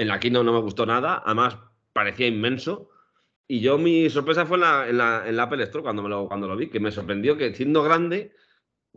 en 0.00 0.08
la 0.08 0.18
Kino 0.18 0.42
no 0.42 0.54
me 0.54 0.60
gustó 0.60 0.86
nada. 0.86 1.22
Además, 1.26 1.58
parecía 1.92 2.26
inmenso. 2.26 2.88
Y 3.46 3.60
yo, 3.60 3.76
mi 3.76 4.08
sorpresa 4.08 4.46
fue 4.46 4.56
en 4.56 4.62
la, 4.62 4.88
en 4.88 4.96
la, 4.96 5.28
en 5.28 5.36
la 5.36 5.42
Apple 5.42 5.62
Store 5.64 5.82
cuando, 5.82 6.02
me 6.02 6.08
lo, 6.08 6.26
cuando 6.26 6.48
lo 6.48 6.56
vi, 6.56 6.70
que 6.70 6.80
me 6.80 6.90
sorprendió 6.90 7.36
que 7.36 7.52
siendo 7.54 7.82
grande, 7.82 8.34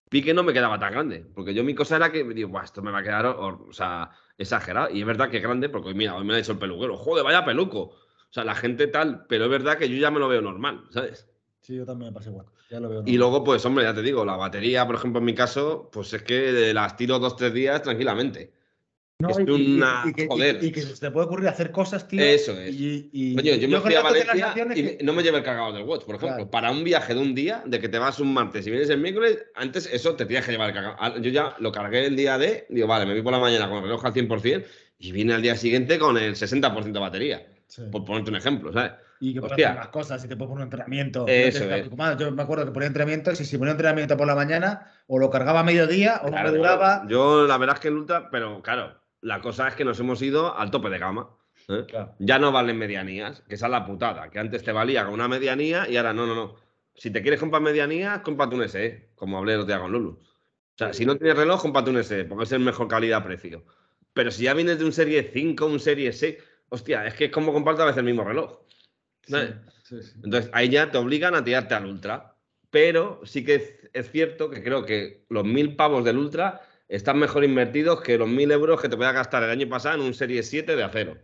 vi 0.09 0.21
que 0.21 0.33
no 0.33 0.43
me 0.43 0.53
quedaba 0.53 0.79
tan 0.79 0.93
grande. 0.93 1.25
Porque 1.35 1.53
yo 1.53 1.65
mi 1.65 1.75
cosa 1.75 1.97
era 1.97 2.09
que 2.09 2.23
digo, 2.23 2.61
esto 2.61 2.81
me 2.81 2.91
va 2.91 2.99
a 2.99 3.03
quedar, 3.03 3.25
o, 3.25 3.73
sea, 3.73 4.11
exagerado. 4.37 4.91
Y 4.91 5.01
es 5.01 5.05
verdad 5.05 5.29
que 5.29 5.37
es 5.37 5.43
grande, 5.43 5.67
porque 5.67 5.93
mira, 5.93 6.15
hoy 6.15 6.23
me 6.23 6.29
lo 6.29 6.35
ha 6.35 6.37
dicho 6.37 6.53
el 6.53 6.57
peluquero. 6.57 6.95
Joder, 6.95 7.25
vaya 7.25 7.43
peluco. 7.43 7.79
O 7.81 7.97
sea, 8.29 8.45
la 8.45 8.55
gente 8.55 8.87
tal, 8.87 9.25
pero 9.27 9.43
es 9.45 9.51
verdad 9.51 9.77
que 9.77 9.89
yo 9.89 9.97
ya 9.97 10.09
me 10.09 10.19
lo 10.19 10.29
veo 10.29 10.41
normal, 10.41 10.85
¿sabes? 10.91 11.29
Sí, 11.59 11.75
yo 11.75 11.85
también 11.85 12.13
me 12.13 12.15
pasé 12.15 12.29
igual. 12.29 12.45
Ya 12.69 12.79
lo 12.79 12.87
veo 12.87 13.03
y 13.05 13.17
luego, 13.17 13.43
pues, 13.43 13.65
hombre, 13.65 13.83
ya 13.83 13.93
te 13.93 14.01
digo, 14.01 14.23
la 14.23 14.37
batería, 14.37 14.85
por 14.85 14.95
ejemplo, 14.95 15.19
en 15.19 15.25
mi 15.25 15.35
caso, 15.35 15.89
pues 15.91 16.13
es 16.13 16.23
que 16.23 16.73
las 16.73 16.95
tiro 16.95 17.19
dos, 17.19 17.35
tres 17.35 17.53
días 17.53 17.81
tranquilamente. 17.81 18.62
No, 19.23 19.29
es 19.29 19.39
y, 19.39 19.49
una... 19.49 20.03
y, 20.05 20.13
que, 20.13 20.27
joder. 20.27 20.61
y, 20.61 20.71
que, 20.71 20.81
se 20.81 20.99
te 20.99 21.09
puede 21.09 21.27
ocurrir 21.27 21.47
hacer 21.47 21.71
cosas, 21.71 22.07
tío. 22.07 22.21
Eso 22.21 22.51
es. 22.59 22.75
Coño, 22.75 23.55
yo 23.55 23.69
me 23.69 23.79
fui 23.79 23.95
a 23.95 24.01
Valencia 24.01 24.53
y 24.75 25.03
no 25.03 25.13
me 25.13 25.23
llevo 25.23 25.37
el 25.37 25.43
cargador 25.43 25.73
del 25.73 25.83
watch, 25.83 26.03
por 26.03 26.15
ejemplo. 26.15 26.51
Para 26.51 26.71
un 26.71 26.83
viaje 26.83 27.13
de 27.13 27.21
un 27.21 27.33
día, 27.33 27.63
de 27.65 27.79
que 27.79 27.87
te 27.87 27.99
vas 27.99 28.19
un 28.19 28.33
martes 28.33 28.67
y 28.67 28.69
vienes 28.69 28.89
el 28.89 28.99
miércoles, 28.99 29.45
antes 29.55 29.89
eso 29.91 30.15
te 30.15 30.25
tienes 30.25 30.45
que 30.45 30.51
llevar 30.51 30.69
el 30.69 30.75
cargador. 30.75 31.21
Yo 31.21 31.31
ya 31.31 31.55
lo 31.59 31.71
cargué 31.71 32.05
el 32.05 32.15
día 32.15 32.37
de, 32.37 32.65
digo, 32.69 32.87
vale, 32.87 33.05
me 33.05 33.13
voy 33.13 33.21
por 33.21 33.31
la 33.31 33.39
mañana 33.39 33.69
con 33.69 33.77
el 33.77 33.83
reloj 33.83 34.05
al 34.05 34.13
100% 34.13 34.65
y 34.99 35.11
vine 35.11 35.33
al 35.33 35.41
día 35.41 35.55
siguiente 35.55 35.97
con 35.97 36.17
el 36.17 36.35
60% 36.35 36.91
de 36.91 36.99
batería. 36.99 37.47
Por 37.91 38.05
ponerte 38.05 38.29
un 38.29 38.35
ejemplo, 38.35 38.71
¿sabes? 38.71 38.91
Y 39.19 39.33
que 39.33 39.39
puedes 39.39 39.53
hacer 39.53 39.75
las 39.75 39.87
cosas, 39.87 40.23
y 40.25 40.27
te 40.27 40.35
puedes 40.35 40.49
poner 40.49 40.67
un 40.67 40.71
entrenamiento. 40.73 41.25
Eso 41.27 41.65
Yo 42.19 42.31
me 42.31 42.43
acuerdo 42.43 42.65
que 42.65 42.71
ponía 42.71 42.87
entrenamiento, 42.87 43.31
y 43.31 43.35
si 43.35 43.57
ponía 43.57 43.71
entrenamiento 43.71 44.17
por 44.17 44.27
la 44.27 44.35
mañana, 44.35 44.91
o 45.07 45.17
lo 45.17 45.29
cargaba 45.29 45.61
a 45.61 45.63
mediodía, 45.63 46.21
o 46.23 46.29
no 46.29 46.43
me 46.43 46.51
duraba. 46.51 47.05
Yo, 47.07 47.47
la 47.47 47.57
verdad 47.57 47.77
es 47.77 47.79
que 47.81 47.87
el 47.87 47.95
Ultra, 47.95 48.29
pero 48.29 48.61
claro, 48.61 49.01
la 49.23 49.41
cosa 49.41 49.67
es 49.67 49.75
que 49.75 49.85
nos 49.85 49.99
hemos 49.99 50.21
ido 50.21 50.57
al 50.57 50.71
tope 50.71 50.89
de 50.89 50.99
gama. 50.99 51.29
¿eh? 51.69 51.85
Ya 52.19 52.39
no 52.39 52.51
valen 52.51 52.77
medianías, 52.77 53.41
que 53.47 53.55
esa 53.55 53.65
es 53.65 53.71
la 53.71 53.85
putada, 53.85 54.29
que 54.29 54.39
antes 54.39 54.63
te 54.63 54.71
valía 54.71 55.05
con 55.05 55.13
una 55.13 55.27
medianía 55.27 55.89
y 55.89 55.97
ahora 55.97 56.13
no, 56.13 56.25
no, 56.25 56.35
no. 56.35 56.55
Si 56.95 57.09
te 57.09 57.21
quieres 57.21 57.39
comprar 57.39 57.61
medianías, 57.61 58.19
cómprate 58.19 58.55
un 58.55 58.69
SE, 58.69 59.09
como 59.15 59.37
hablé 59.37 59.53
el 59.53 59.61
otro 59.61 59.73
día 59.73 59.81
con 59.81 59.91
Lulu. 59.91 60.11
O 60.11 60.77
sea, 60.77 60.93
si 60.93 61.05
no 61.05 61.15
tienes 61.15 61.37
reloj, 61.37 61.61
cómprate 61.61 61.89
un 61.89 62.03
SE, 62.03 62.25
porque 62.25 62.43
es 62.43 62.51
el 62.51 62.59
mejor 62.59 62.87
calidad-precio. 62.87 63.63
Pero 64.13 64.29
si 64.29 64.43
ya 64.43 64.53
vienes 64.53 64.77
de 64.77 64.85
un 64.85 64.91
Serie 64.91 65.31
5, 65.33 65.65
un 65.65 65.79
Serie 65.79 66.13
6, 66.13 66.37
hostia, 66.69 67.07
es 67.07 67.15
que 67.15 67.25
es 67.25 67.31
como 67.31 67.51
comprarte 67.51 67.81
a 67.81 67.85
veces 67.85 67.99
el 67.99 68.05
mismo 68.05 68.23
reloj. 68.23 68.59
Entonces 70.23 70.49
ahí 70.53 70.69
ya 70.69 70.91
te 70.91 70.97
obligan 70.97 71.35
a 71.35 71.43
tirarte 71.43 71.73
al 71.73 71.85
Ultra. 71.85 72.35
Pero 72.69 73.21
sí 73.23 73.45
que 73.45 73.89
es, 73.93 74.11
cierto 74.11 74.49
que 74.49 74.63
creo 74.63 74.83
que 74.83 75.25
los 75.29 75.45
mil 75.45 75.75
pavos 75.75 76.03
del 76.03 76.17
Ultra 76.17 76.61
están 76.95 77.17
mejor 77.17 77.43
invertidos 77.43 78.01
que 78.01 78.17
los 78.17 78.27
mil 78.27 78.51
euros 78.51 78.81
que 78.81 78.87
te 78.87 78.95
voy 78.95 79.05
a 79.05 79.11
gastar 79.11 79.43
el 79.43 79.49
año 79.49 79.67
pasado 79.67 79.95
en 79.95 80.01
un 80.01 80.13
Serie 80.13 80.43
7 80.43 80.75
de 80.75 80.83
acero. 80.83 81.17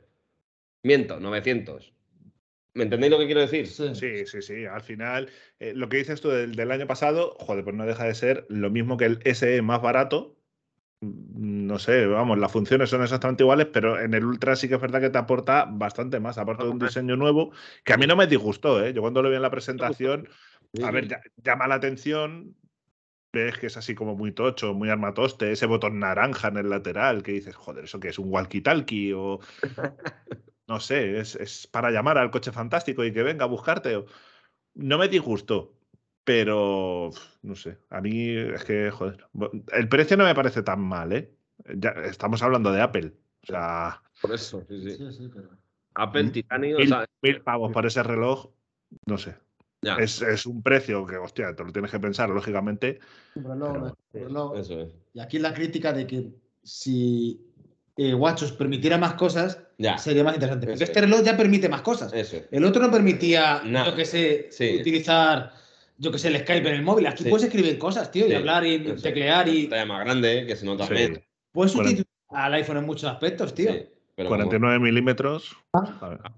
Miento, 0.82 1.20
900. 1.20 1.94
¿Me 2.74 2.84
entendéis 2.84 3.12
lo 3.12 3.20
que 3.20 3.26
quiero 3.26 3.42
decir? 3.42 3.68
Sí, 3.68 4.26
sí, 4.26 4.42
sí. 4.42 4.66
Al 4.66 4.82
final, 4.82 5.30
eh, 5.60 5.74
lo 5.76 5.90
que 5.90 5.98
dices 5.98 6.22
tú 6.22 6.30
del, 6.30 6.56
del, 6.56 6.72
año 6.72 6.88
pasado, 6.88 7.36
joder, 7.40 7.64
pues 7.64 7.76
no 7.76 7.86
deja 7.86 8.06
de 8.06 8.16
ser 8.16 8.46
lo 8.50 8.70
mismo 8.70 8.98
que 8.98 9.06
el 9.06 9.20
SE 9.36 9.62
más 9.62 9.82
barato, 9.82 10.40
no 11.02 11.80
sé, 11.80 12.06
vamos, 12.08 12.38
las 12.40 12.52
funciones 12.52 12.90
son 12.90 13.04
exactamente 13.04 13.44
iguales, 13.44 13.68
pero 13.72 14.00
en 14.00 14.14
el 14.14 14.26
Ultra 14.26 14.56
sí 14.56 14.68
que 14.68 14.76
es 14.76 14.82
verdad 14.82 15.00
que 15.00 15.10
te 15.10 15.18
aporta 15.18 15.66
bastante 15.70 16.20
más, 16.20 16.38
aparte 16.38 16.64
de 16.64 16.70
un 16.70 16.80
diseño 16.80 17.16
nuevo, 17.16 17.52
que 17.84 17.94
a 17.94 17.98
mí 17.98 18.06
no 18.06 18.16
me 18.18 18.28
disgustó, 18.28 18.84
¿eh? 18.84 18.94
Yo 18.94 19.02
cuando 19.02 19.22
lo 19.22 19.30
vi 19.30 19.38
en 19.38 19.42
la 19.42 19.52
presentación, 19.52 20.28
a 20.84 20.92
ver, 20.92 21.08
llama 21.44 21.68
la 21.68 21.76
atención, 21.76 22.56
ves 23.32 23.58
que 23.58 23.68
es 23.68 23.78
así 23.78 23.96
como 23.96 24.16
muy 24.16 24.32
tocho, 24.32 24.74
muy 24.74 24.90
armatoste, 24.90 25.52
ese 25.52 25.66
botón 25.66 26.00
naranja 26.00 26.48
en 26.48 26.58
el 26.58 26.70
lateral, 26.70 27.24
que 27.24 27.34
dices, 27.34 27.56
joder, 27.56 27.86
¿eso 27.86 28.00
qué 28.00 28.10
es? 28.10 28.20
¿Un 28.20 28.32
walkie-talkie? 28.32 29.14
O 29.16 29.40
no 30.68 30.80
sé, 30.80 31.20
es, 31.20 31.36
es, 31.36 31.68
para 31.68 31.92
llamar 31.92 32.18
al 32.18 32.32
coche 32.32 32.52
fantástico 32.52 33.04
y 33.04 33.12
que 33.12 33.24
venga 33.24 33.46
a 33.46 33.50
buscarte. 33.50 34.04
No 34.76 34.98
me 34.98 35.08
disgustó, 35.08 35.74
pero 36.24 37.10
no 37.42 37.56
sé, 37.56 37.78
a 37.90 38.02
mí 38.02 38.30
es 38.36 38.64
que, 38.64 38.92
joder, 38.92 39.26
el 39.74 39.90
precio 39.90 40.16
no 40.18 40.26
me 40.26 40.36
parece 40.36 40.62
tan 40.64 40.82
mal, 40.82 41.12
¿eh? 41.14 41.34
Ya 41.76 41.90
estamos 42.06 42.42
hablando 42.42 42.72
de 42.72 42.82
Apple. 42.82 43.14
O 43.44 43.46
sea. 43.48 44.02
Por 44.22 44.34
eso, 44.34 44.64
sí, 44.68 45.12
sí. 45.12 45.32
Apple, 45.96 46.30
Titanio. 46.30 46.78
Mil, 47.22 47.42
pavos 47.42 47.72
por 47.72 47.86
ese 47.86 48.04
reloj, 48.04 48.52
no 49.06 49.18
sé. 49.18 49.36
Es, 49.82 50.22
es, 50.22 50.46
un 50.46 50.62
precio 50.62 51.06
que, 51.06 51.18
hostia, 51.18 51.56
te 51.56 51.64
lo 51.64 51.72
tienes 51.72 51.90
que 51.92 52.00
pensar, 52.00 52.30
lógicamente. 52.30 53.00
reloj, 53.36 53.94
reloj. 54.12 54.58
Eso 54.58 54.82
es. 54.82 54.90
Y 55.14 55.20
aquí 55.20 55.40
la 55.40 55.54
crítica 55.54 55.94
de 55.94 56.06
que 56.06 56.32
si 56.64 57.42
eh, 57.96 58.14
Watchos 58.14 58.52
permitiera 58.52 58.98
más 58.98 59.14
cosas, 59.14 59.60
sería 59.98 60.24
más 60.24 60.34
interesante. 60.34 60.68
Porque 60.68 60.84
este 60.84 61.02
reloj 61.02 61.22
ya 61.24 61.38
permite 61.38 61.70
más 61.70 61.82
cosas. 61.82 62.14
El 62.52 62.66
otro 62.66 62.82
no 62.82 62.92
permitía, 62.92 63.62
que 63.96 64.06
sé, 64.06 64.50
utilizar 64.80 65.54
yo 66.00 66.12
que 66.12 66.18
sé, 66.18 66.30
el 66.30 66.40
Skype 66.40 66.68
en 66.68 66.76
el 66.76 66.82
móvil. 66.82 67.08
Aquí 67.08 67.26
puedes 67.26 67.46
escribir 67.46 67.78
cosas, 67.78 68.10
tío, 68.10 68.28
y 68.28 68.34
hablar 68.34 68.66
y 68.66 68.80
teclear 68.96 69.48
y. 69.48 69.68
Más 69.68 70.06
grande, 70.06 70.46
que 70.48 70.56
se 70.56 70.66
nota 70.66 70.88
bien. 70.88 71.22
Puedes 71.52 71.74
sustituir 71.74 72.08
al 72.30 72.54
iPhone 72.54 72.78
en 72.78 72.86
muchos 72.86 73.10
aspectos, 73.10 73.54
tío. 73.54 73.72
49 74.28 74.80
milímetros. 74.80 75.56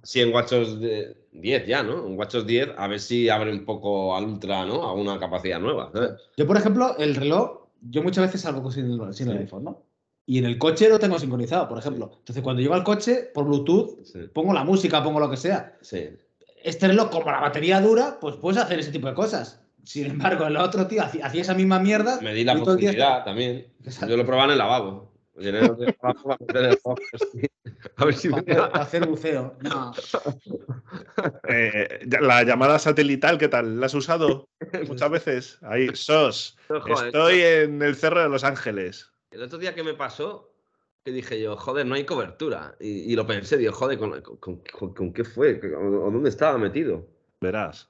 Sí, 0.03 0.21
en 0.21 0.33
WatchOS 0.33 0.79
10 0.79 1.67
ya, 1.67 1.83
¿no? 1.83 2.07
En 2.07 2.17
WatchOS 2.17 2.45
10, 2.45 2.69
a 2.77 2.87
ver 2.87 2.99
si 2.99 3.29
abre 3.29 3.51
un 3.51 3.65
poco 3.65 4.15
al 4.15 4.25
Ultra, 4.25 4.65
¿no? 4.65 4.83
A 4.83 4.93
una 4.93 5.19
capacidad 5.19 5.59
nueva. 5.59 5.91
Yo, 6.37 6.47
por 6.47 6.57
ejemplo, 6.57 6.95
el 6.97 7.15
reloj, 7.15 7.67
yo 7.81 8.03
muchas 8.03 8.25
veces 8.25 8.41
salgo 8.41 8.71
sin, 8.71 8.85
el 8.91 9.37
iPhone, 9.37 9.63
¿no? 9.63 9.83
Y 10.25 10.37
en 10.37 10.45
el 10.45 10.57
coche 10.57 10.87
lo 10.87 10.99
tengo 10.99 11.17
sincronizado, 11.17 11.67
por 11.67 11.79
ejemplo. 11.79 12.11
Entonces, 12.19 12.43
cuando 12.43 12.61
llego 12.61 12.75
al 12.75 12.83
coche, 12.83 13.29
por 13.33 13.45
Bluetooth, 13.45 14.31
pongo 14.33 14.53
la 14.53 14.63
música, 14.63 15.03
pongo 15.03 15.19
lo 15.19 15.29
que 15.29 15.37
sea. 15.37 15.77
Sí 15.81 16.09
este 16.63 16.87
reloj, 16.87 17.09
como 17.09 17.31
la 17.31 17.39
batería 17.39 17.81
dura, 17.81 18.17
pues 18.19 18.35
puedes 18.35 18.61
hacer 18.61 18.79
ese 18.79 18.91
tipo 18.91 19.07
de 19.07 19.13
cosas. 19.13 19.59
Sin 19.83 20.05
embargo, 20.05 20.45
el 20.45 20.57
otro 20.57 20.87
tío 20.87 21.03
hacía, 21.03 21.27
esa 21.33 21.53
misma 21.53 21.79
mierda. 21.79 22.19
Me 22.21 22.33
di 22.33 22.43
la 22.43 22.55
posibilidad 22.55 23.23
también. 23.23 23.67
Yo 24.07 24.15
lo 24.15 24.25
probaba 24.25 24.45
en 24.45 24.51
el 24.51 24.57
lavabo. 24.59 25.10
A 27.95 28.05
ver 28.05 28.13
si 28.13 28.29
para, 28.29 28.65
hacer 28.65 29.07
buceo. 29.07 29.55
No. 29.61 29.93
Eh, 31.47 32.05
la 32.21 32.43
llamada 32.43 32.79
satelital, 32.79 33.37
¿qué 33.37 33.47
tal? 33.47 33.79
¿La 33.79 33.85
has 33.85 33.93
usado 33.93 34.49
muchas 34.87 35.09
veces? 35.09 35.59
Ahí, 35.61 35.89
SOS. 35.93 36.57
Estoy 37.05 37.41
en 37.41 37.81
el 37.81 37.95
Cerro 37.95 38.21
de 38.21 38.29
Los 38.29 38.43
Ángeles. 38.43 39.11
El 39.31 39.43
otro 39.43 39.57
día 39.57 39.73
que 39.75 39.83
me 39.83 39.93
pasó, 39.93 40.53
que 41.03 41.11
dije 41.11 41.41
yo, 41.41 41.55
joder, 41.57 41.85
no 41.85 41.95
hay 41.95 42.05
cobertura. 42.05 42.75
Y, 42.79 43.15
lo 43.15 43.25
pensé, 43.25 43.57
digo, 43.57 43.73
joder, 43.73 43.99
¿con, 43.99 45.13
qué 45.13 45.23
fue? 45.23 45.59
¿O 45.77 46.11
dónde 46.11 46.29
estaba 46.29 46.57
metido? 46.57 47.07
Verás. 47.39 47.89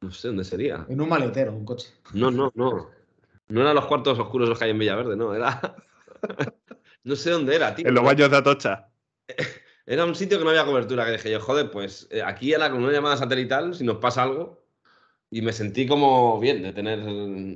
No 0.00 0.10
sé 0.10 0.28
dónde 0.28 0.44
sería. 0.44 0.86
En 0.88 1.00
un 1.00 1.08
maletero, 1.08 1.52
un 1.52 1.64
coche. 1.64 1.88
No, 2.12 2.30
no, 2.30 2.52
no. 2.54 2.90
No 3.48 3.60
eran 3.60 3.74
los 3.74 3.86
cuartos 3.86 4.18
oscuros 4.18 4.48
los 4.48 4.58
que 4.58 4.66
hay 4.66 4.70
en 4.70 4.78
Villaverde, 4.78 5.16
no. 5.16 5.34
Era. 5.34 5.76
no 7.04 7.16
sé 7.16 7.30
dónde 7.30 7.56
era, 7.56 7.74
tío. 7.74 7.86
En 7.86 7.94
los 7.94 8.04
baños 8.04 8.30
de 8.30 8.36
Atocha. 8.36 8.88
Era 9.86 10.04
un 10.04 10.14
sitio 10.14 10.36
que 10.38 10.44
no 10.44 10.50
había 10.50 10.66
cobertura, 10.66 11.06
que 11.06 11.12
dije 11.12 11.30
yo, 11.30 11.40
joder, 11.40 11.70
pues 11.70 12.08
eh, 12.10 12.22
aquí 12.22 12.52
a 12.52 12.58
la 12.58 12.70
con 12.70 12.82
una 12.82 12.92
llamada 12.92 13.16
satelital, 13.16 13.74
si 13.74 13.84
nos 13.84 13.96
pasa 13.96 14.22
algo, 14.22 14.62
y 15.30 15.42
me 15.42 15.52
sentí 15.52 15.86
como 15.86 16.40
bien 16.40 16.62
de 16.62 16.72
tener 16.72 16.98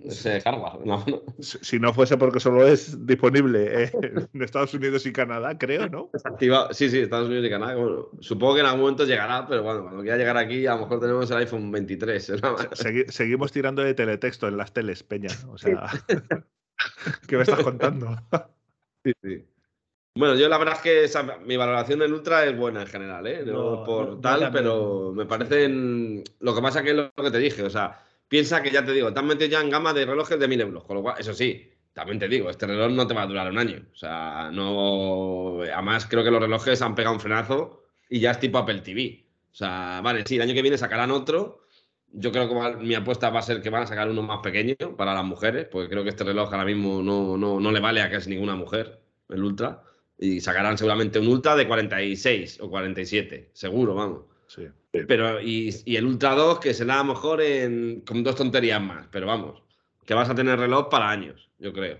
ese 0.04 0.40
hardware. 0.40 0.80
Si 1.40 1.78
no 1.78 1.92
fuese 1.92 2.16
porque 2.16 2.40
solo 2.40 2.66
es 2.66 3.06
disponible 3.06 3.90
en 4.02 4.42
Estados 4.42 4.74
Unidos 4.74 5.06
y 5.06 5.12
Canadá, 5.12 5.56
creo, 5.56 5.88
¿no? 5.88 6.10
Desactivado. 6.12 6.72
Sí, 6.72 6.90
sí, 6.90 7.00
Estados 7.00 7.28
Unidos 7.28 7.46
y 7.46 7.50
Canadá. 7.50 7.74
supongo 8.20 8.54
que 8.54 8.60
en 8.60 8.66
algún 8.66 8.82
momento 8.82 9.04
llegará, 9.04 9.46
pero 9.46 9.62
bueno, 9.62 9.82
cuando 9.82 10.02
quiera 10.02 10.16
llegar 10.16 10.36
aquí, 10.36 10.66
a 10.66 10.74
lo 10.74 10.82
mejor 10.82 11.00
tenemos 11.00 11.30
el 11.30 11.36
iPhone 11.38 11.70
23. 11.70 12.32
seguimos 13.08 13.52
tirando 13.52 13.82
de 13.82 13.94
teletexto 13.94 14.48
en 14.48 14.56
las 14.56 14.72
teles, 14.72 15.02
Peña. 15.02 15.30
O 15.48 15.56
sea, 15.56 15.86
¿qué 17.26 17.36
me 17.36 17.42
estás 17.42 17.62
contando? 17.62 18.16
Sí, 19.04 19.12
sí. 19.22 19.44
Bueno, 20.14 20.34
yo 20.34 20.48
la 20.48 20.58
verdad 20.58 20.74
es 20.74 20.80
que 20.82 21.38
mi 21.46 21.56
valoración 21.56 22.00
del 22.00 22.12
Ultra 22.12 22.44
es 22.44 22.56
buena 22.56 22.82
en 22.82 22.86
general, 22.86 23.26
¿eh? 23.26 23.44
No, 23.46 23.82
por 23.82 24.20
tal, 24.20 24.50
pero 24.52 25.12
me 25.14 25.24
parecen. 25.24 26.22
Lo 26.40 26.54
que 26.54 26.60
pasa 26.60 26.82
que 26.82 26.90
es 26.90 26.96
lo 26.96 27.10
que 27.14 27.30
te 27.30 27.38
dije, 27.38 27.62
o 27.62 27.70
sea, 27.70 28.04
piensa 28.28 28.62
que 28.62 28.70
ya 28.70 28.84
te 28.84 28.92
digo, 28.92 29.12
te 29.12 29.20
han 29.20 29.26
metido 29.26 29.48
ya 29.48 29.62
en 29.62 29.70
gama 29.70 29.94
de 29.94 30.04
relojes 30.04 30.38
de 30.38 30.48
1000 30.48 30.60
euros, 30.60 30.84
con 30.84 30.96
lo 30.96 31.02
cual, 31.02 31.16
eso 31.18 31.32
sí, 31.32 31.72
también 31.94 32.18
te 32.18 32.28
digo, 32.28 32.50
este 32.50 32.66
reloj 32.66 32.92
no 32.92 33.06
te 33.06 33.14
va 33.14 33.22
a 33.22 33.26
durar 33.26 33.50
un 33.50 33.58
año. 33.58 33.86
O 33.90 33.96
sea, 33.96 34.50
no. 34.52 35.62
Además, 35.62 36.06
creo 36.06 36.22
que 36.22 36.30
los 36.30 36.40
relojes 36.40 36.82
han 36.82 36.94
pegado 36.94 37.14
un 37.14 37.20
frenazo 37.20 37.84
y 38.10 38.20
ya 38.20 38.32
es 38.32 38.40
tipo 38.40 38.58
Apple 38.58 38.80
TV. 38.82 39.24
O 39.50 39.54
sea, 39.54 40.00
vale, 40.02 40.24
sí, 40.26 40.36
el 40.36 40.42
año 40.42 40.54
que 40.54 40.62
viene 40.62 40.76
sacarán 40.78 41.10
otro. 41.10 41.61
Yo 42.12 42.30
creo 42.30 42.48
que 42.48 42.76
mi 42.84 42.94
apuesta 42.94 43.30
va 43.30 43.40
a 43.40 43.42
ser 43.42 43.62
que 43.62 43.70
van 43.70 43.84
a 43.84 43.86
sacar 43.86 44.08
uno 44.08 44.22
más 44.22 44.40
pequeño 44.42 44.76
para 44.96 45.14
las 45.14 45.24
mujeres, 45.24 45.66
porque 45.70 45.88
creo 45.88 46.02
que 46.02 46.10
este 46.10 46.24
reloj 46.24 46.52
ahora 46.52 46.64
mismo 46.64 47.02
no, 47.02 47.36
no, 47.36 47.58
no 47.58 47.72
le 47.72 47.80
vale 47.80 48.02
a 48.02 48.10
casi 48.10 48.30
ninguna 48.30 48.54
mujer, 48.54 49.00
el 49.28 49.42
Ultra. 49.42 49.82
Y 50.18 50.40
sacarán 50.40 50.78
seguramente 50.78 51.18
un 51.18 51.28
Ultra 51.28 51.56
de 51.56 51.66
46 51.66 52.60
o 52.60 52.68
47, 52.68 53.50
seguro, 53.54 53.94
vamos. 53.94 54.24
Sí. 54.46 54.68
Pero, 54.90 55.40
y, 55.40 55.74
el 55.86 56.04
Ultra 56.04 56.34
2, 56.34 56.60
que 56.60 56.74
será 56.74 57.00
a 57.00 57.04
lo 57.04 57.14
mejor 57.14 57.40
en, 57.40 58.02
con 58.02 58.22
dos 58.22 58.36
tonterías 58.36 58.80
más. 58.82 59.06
Pero 59.10 59.26
vamos, 59.26 59.62
que 60.04 60.14
vas 60.14 60.28
a 60.28 60.34
tener 60.34 60.58
reloj 60.58 60.90
para 60.90 61.10
años, 61.10 61.50
yo 61.58 61.72
creo. 61.72 61.98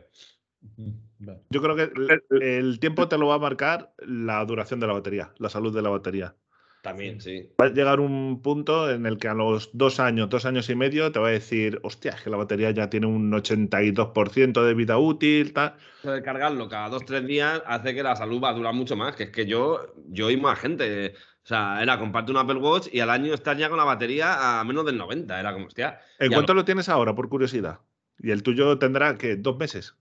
Yo 1.51 1.62
creo 1.62 1.76
que 1.76 1.90
el, 2.30 2.78
tiempo 2.80 3.09
te 3.09 3.16
lo 3.16 3.28
va 3.28 3.36
a 3.36 3.39
marcar 3.39 3.93
la 3.98 4.44
duración 4.44 4.80
de 4.80 4.86
la 4.86 4.93
batería, 4.93 5.32
la 5.39 5.48
salud 5.48 5.74
de 5.74 5.82
la 5.82 5.89
batería. 5.89 6.34
También, 6.83 7.21
sí. 7.21 7.49
Va 7.61 7.67
a 7.67 7.69
llegar 7.69 8.01
un 8.01 8.43
punto 8.43 8.91
en 8.91 9.07
el 9.07 9.17
que 9.17 9.29
a 9.29 9.35
los 9.35 9.71
dos 9.73 10.01
años, 10.01 10.29
dos 10.29 10.45
años 10.47 10.69
y 10.69 10.75
medio, 10.75 11.13
te 11.13 11.21
va 11.21 11.29
a 11.29 11.31
decir, 11.31 11.79
hostia, 11.85 12.11
es 12.11 12.23
que 12.23 12.29
la 12.29 12.37
batería 12.37 12.73
ya 12.73 12.91
tiene 12.91 13.07
un 13.07 13.31
82% 13.31 14.65
de 14.65 14.75
vida 14.75 14.99
útil, 14.99 15.53
tal. 15.53 15.77
de 16.03 16.23
cargarlo 16.23 16.69
cada 16.69 16.89
dos, 16.89 17.05
tres 17.05 17.25
días 17.25 17.63
hace 17.67 17.95
que 17.95 18.03
la 18.03 18.17
salud 18.17 18.43
va 18.43 18.51
a 18.51 18.55
durar 18.55 18.75
mucho 18.75 18.97
más. 18.97 19.15
Que 19.15 19.25
es 19.25 19.31
que 19.31 19.47
yo, 19.47 19.95
yo 20.09 20.29
y 20.29 20.37
más 20.37 20.59
gente. 20.59 21.15
O 21.45 21.47
sea, 21.47 21.81
era 21.81 22.01
comparte 22.01 22.33
un 22.33 22.39
Apple 22.39 22.57
Watch 22.57 22.89
y 22.93 22.99
al 22.99 23.11
año 23.11 23.33
estás 23.33 23.57
ya 23.57 23.69
con 23.69 23.79
la 23.79 23.85
batería 23.85 24.59
a 24.59 24.65
menos 24.65 24.85
del 24.85 24.99
90. 24.99 25.39
Era 25.39 25.53
como, 25.53 25.67
hostia. 25.67 26.01
¿En 26.19 26.33
cuánto 26.33 26.53
lo... 26.53 26.65
tienes 26.65 26.89
ahora, 26.89 27.15
por 27.15 27.29
curiosidad? 27.29 27.79
Y 28.19 28.33
el 28.33 28.43
tuyo 28.43 28.77
tendrá, 28.79 29.17
que 29.17 29.37
¿Dos 29.37 29.57
meses? 29.57 29.95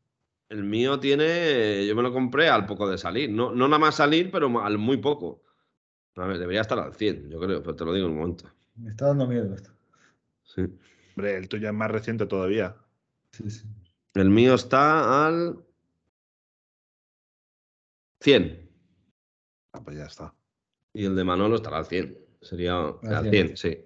El 0.50 0.64
mío 0.64 1.00
tiene, 1.00 1.86
yo 1.86 1.96
me 1.96 2.02
lo 2.02 2.12
compré 2.12 2.50
al 2.50 2.66
poco 2.66 2.90
de 2.90 2.98
salir. 2.98 3.30
No, 3.30 3.52
no 3.52 3.68
nada 3.68 3.80
más 3.80 3.96
salir, 3.96 4.32
pero 4.32 4.64
al 4.64 4.80
muy 4.80 4.98
poco. 4.98 5.44
A 6.16 6.26
ver, 6.26 6.38
debería 6.38 6.62
estar 6.62 6.78
al 6.78 6.94
100, 6.94 7.30
yo 7.30 7.40
creo, 7.40 7.62
pero 7.62 7.76
te 7.76 7.86
lo 7.86 7.94
digo 7.94 8.08
en 8.08 8.14
un 8.14 8.20
momento. 8.20 8.46
Me 8.76 8.90
está 8.90 9.08
dando 9.08 9.28
miedo 9.28 9.54
esto. 9.54 9.72
Sí. 10.44 10.64
Hombre, 11.16 11.38
el 11.38 11.48
tuyo 11.48 11.68
es 11.68 11.74
más 11.74 11.90
reciente 11.92 12.26
todavía. 12.26 12.76
Sí, 13.32 13.50
sí. 13.50 13.66
El 14.14 14.30
mío 14.30 14.56
está 14.56 15.26
al 15.26 15.64
100. 18.22 18.70
Ah, 19.74 19.82
pues 19.84 19.98
ya 19.98 20.06
está. 20.06 20.34
Y 20.94 21.06
el 21.06 21.16
de 21.16 21.24
Manolo 21.24 21.56
estará 21.56 21.78
al 21.78 21.86
100. 21.86 22.18
Sería 22.42 22.94
al 23.04 23.30
100, 23.30 23.58
sí. 23.58 23.86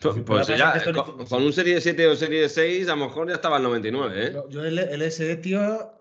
Pues, 0.00 0.16
pues 0.24 0.46
ya, 0.46 0.80
con, 1.28 1.42
un 1.42 1.52
Serie 1.52 1.80
7 1.80 2.06
o 2.06 2.14
Serie 2.14 2.48
6, 2.48 2.88
a 2.88 2.94
lo 2.94 3.06
mejor 3.06 3.28
ya 3.28 3.34
estaba 3.34 3.56
al 3.56 3.64
99, 3.64 4.26
¿eh? 4.26 4.42
Yo, 4.48 4.64
el, 4.64 4.78
el 4.78 5.10
SD, 5.10 5.36
tío, 5.36 5.92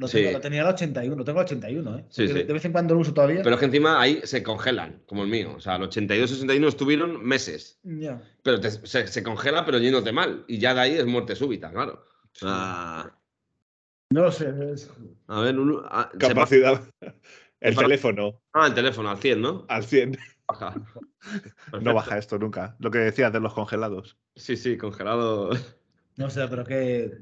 lo, 0.00 0.40
tenía 0.40 0.62
el 0.62 0.68
81, 0.68 1.14
lo 1.14 1.24
tengo 1.24 1.40
el 1.40 1.44
81, 1.44 1.98
¿eh? 1.98 2.26
de, 2.26 2.44
vez 2.44 2.64
en 2.64 2.72
cuando 2.72 2.94
lo 2.94 3.00
uso 3.00 3.12
todavía. 3.12 3.42
Pero 3.42 3.54
es 3.54 3.60
que 3.60 3.66
encima 3.66 4.00
ahí 4.00 4.20
se 4.24 4.42
congelan, 4.42 5.02
como 5.06 5.22
el 5.22 5.28
mío. 5.28 5.54
O 5.56 5.60
sea, 5.60 5.76
el 5.76 5.82
82 5.82 6.30
61 6.30 6.68
estuvieron 6.68 7.22
meses. 7.24 7.78
Ya. 7.82 8.22
Pero 8.42 8.60
se, 8.62 9.22
congela, 9.22 9.64
pero 9.64 9.78
yéndote 9.78 10.12
mal. 10.12 10.44
Y 10.48 10.58
ya 10.58 10.74
de 10.74 10.80
ahí 10.80 10.94
es 10.94 11.06
muerte 11.06 11.36
súbita, 11.36 11.70
claro. 11.70 12.04
No 14.10 14.22
lo 14.22 14.32
sé. 14.32 14.46
A 15.28 15.40
ver, 15.40 15.56
ah, 15.84 16.10
capacidad. 16.18 16.82
El 17.60 17.76
teléfono. 17.76 18.40
Ah, 18.54 18.66
el 18.68 18.74
teléfono, 18.74 19.10
al 19.10 19.18
100, 19.18 19.40
¿no? 19.42 19.66
Al 19.68 19.84
100. 19.84 20.18
Baja. 20.48 20.74
no 21.80 21.94
baja 21.94 22.18
esto 22.18 22.38
nunca. 22.38 22.74
Lo 22.80 22.90
que 22.90 22.98
decías 22.98 23.32
de 23.32 23.40
los 23.40 23.52
congelados. 23.52 24.16
Sí, 24.34 24.56
sí, 24.56 24.76
congelados. 24.78 25.76
No 26.16 26.30
sé, 26.30 26.48
pero 26.48 26.64
que. 26.64 27.12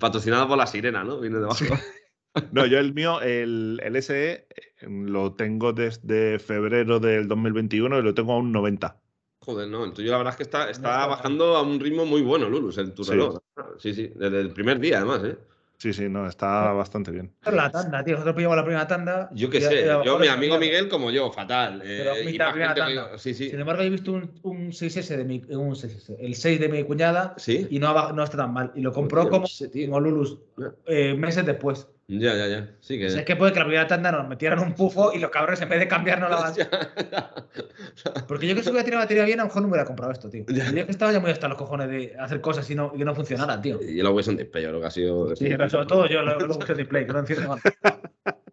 Patrocinado 0.00 0.48
por 0.48 0.58
la 0.58 0.66
sirena, 0.66 1.04
¿no? 1.04 1.20
Viene 1.20 1.38
debajo. 1.38 1.64
No, 2.52 2.66
yo 2.66 2.78
el 2.78 2.92
mío, 2.94 3.20
el, 3.20 3.80
el 3.82 4.02
SE, 4.02 4.46
em, 4.80 5.06
lo 5.06 5.34
tengo 5.34 5.72
desde 5.72 6.38
febrero 6.38 6.98
del 7.00 7.28
2021 7.28 7.98
y 7.98 8.02
lo 8.02 8.14
tengo 8.14 8.32
a 8.32 8.38
un 8.38 8.52
90. 8.52 9.00
Joder, 9.40 9.68
no, 9.68 9.84
el 9.84 9.92
tuyo 9.92 10.10
la 10.10 10.18
verdad 10.18 10.32
es 10.32 10.36
que 10.38 10.42
está, 10.42 10.70
está 10.70 11.06
bajando 11.06 11.56
a 11.56 11.62
un 11.62 11.78
ritmo 11.78 12.06
muy 12.06 12.22
bueno, 12.22 12.48
Lulus, 12.48 12.78
el 12.78 12.94
tu 12.94 13.04
reloj. 13.04 13.38
Sí, 13.78 13.92
sí, 13.92 14.10
desde 14.14 14.40
el 14.40 14.50
primer 14.52 14.80
día 14.80 14.98
además, 14.98 15.22
¿eh? 15.24 15.36
Sí, 15.76 15.92
sí, 15.92 16.08
no, 16.08 16.26
está 16.26 16.72
bastante 16.72 17.10
bien. 17.10 17.30
La 17.44 17.70
tanda, 17.70 18.02
tío. 18.02 18.14
Nosotros 18.14 18.36
pillamos 18.36 18.56
la 18.56 18.64
primera 18.64 18.86
tanda. 18.86 19.28
Yo 19.34 19.50
qué 19.50 19.60
sé. 19.60 19.84
Yo, 20.04 20.18
mi 20.18 20.28
amigo 20.28 20.58
Miguel, 20.58 20.88
como 20.88 21.10
yo, 21.10 21.30
fatal. 21.30 21.82
Pero 21.84 22.14
eh, 22.14 22.38
tanda. 22.38 23.18
Sí, 23.18 23.34
sí. 23.34 23.50
Sin 23.50 23.60
embargo, 23.60 23.82
he 23.82 23.90
visto 23.90 24.12
un, 24.12 24.30
un 24.44 24.70
6S 24.70 25.16
de 25.16 25.24
mi. 25.24 25.42
Un 25.50 25.74
6S, 25.74 26.16
el 26.18 26.34
6 26.36 26.60
de 26.60 26.68
mi 26.68 26.84
cuñada. 26.84 27.34
¿Sí? 27.36 27.66
Y 27.70 27.80
no, 27.80 28.12
no 28.12 28.24
está 28.24 28.38
tan 28.38 28.52
mal. 28.54 28.72
Y 28.74 28.80
lo 28.80 28.92
compró 28.92 29.28
como, 29.28 29.46
como 29.46 30.00
Lulus 30.00 30.38
eh, 30.86 31.14
meses 31.14 31.44
después. 31.44 31.86
Ya, 32.06 32.34
ya, 32.34 32.46
ya. 32.48 32.76
Sí 32.80 32.98
que... 32.98 33.06
O 33.06 33.10
sea, 33.10 33.20
es 33.20 33.26
que 33.26 33.34
puede 33.34 33.52
que 33.52 33.60
la 33.60 33.64
primera 33.64 33.86
tanda 33.86 34.12
nos 34.12 34.28
metieran 34.28 34.58
un 34.58 34.74
pufo 34.74 35.12
y 35.14 35.18
los 35.18 35.30
cabrones 35.30 35.60
en 35.62 35.68
vez 35.70 35.78
de 35.78 35.88
cambiarnos 35.88 36.28
la 36.28 36.36
batería. 36.36 36.68
Porque 38.28 38.46
yo 38.46 38.54
que 38.54 38.62
si 38.62 38.68
hubiera 38.68 38.84
tirado 38.84 39.02
batería 39.02 39.24
bien, 39.24 39.40
a 39.40 39.44
lo 39.44 39.48
mejor 39.48 39.62
no 39.62 39.68
hubiera 39.68 39.86
comprado 39.86 40.12
esto, 40.12 40.28
tío. 40.28 40.44
Yo 40.46 40.86
que 40.86 40.90
estaba 40.90 41.12
ya 41.12 41.20
muy 41.20 41.30
hasta 41.30 41.48
los 41.48 41.56
cojones 41.56 41.88
de 41.88 42.14
hacer 42.18 42.40
cosas 42.42 42.68
y, 42.68 42.74
no, 42.74 42.92
y 42.94 42.98
que 42.98 43.04
no 43.04 43.14
funcionara, 43.14 43.60
tío. 43.60 43.80
Y 43.82 44.02
lo 44.02 44.12
Wilson 44.12 44.36
Display, 44.36 44.64
yo 44.64 44.68
creo 44.70 44.80
que 44.80 44.86
ha 44.86 44.90
sido. 44.90 45.34
Sí, 45.34 45.46
pero 45.48 45.70
sobre 45.70 45.86
todo 45.86 46.06
yo 46.06 46.22
lo, 46.22 46.38
lo 46.38 46.56
Display, 46.56 47.06
que 47.06 47.12
no 47.12 47.20
entiendo 47.20 47.48
mal. 47.48 47.60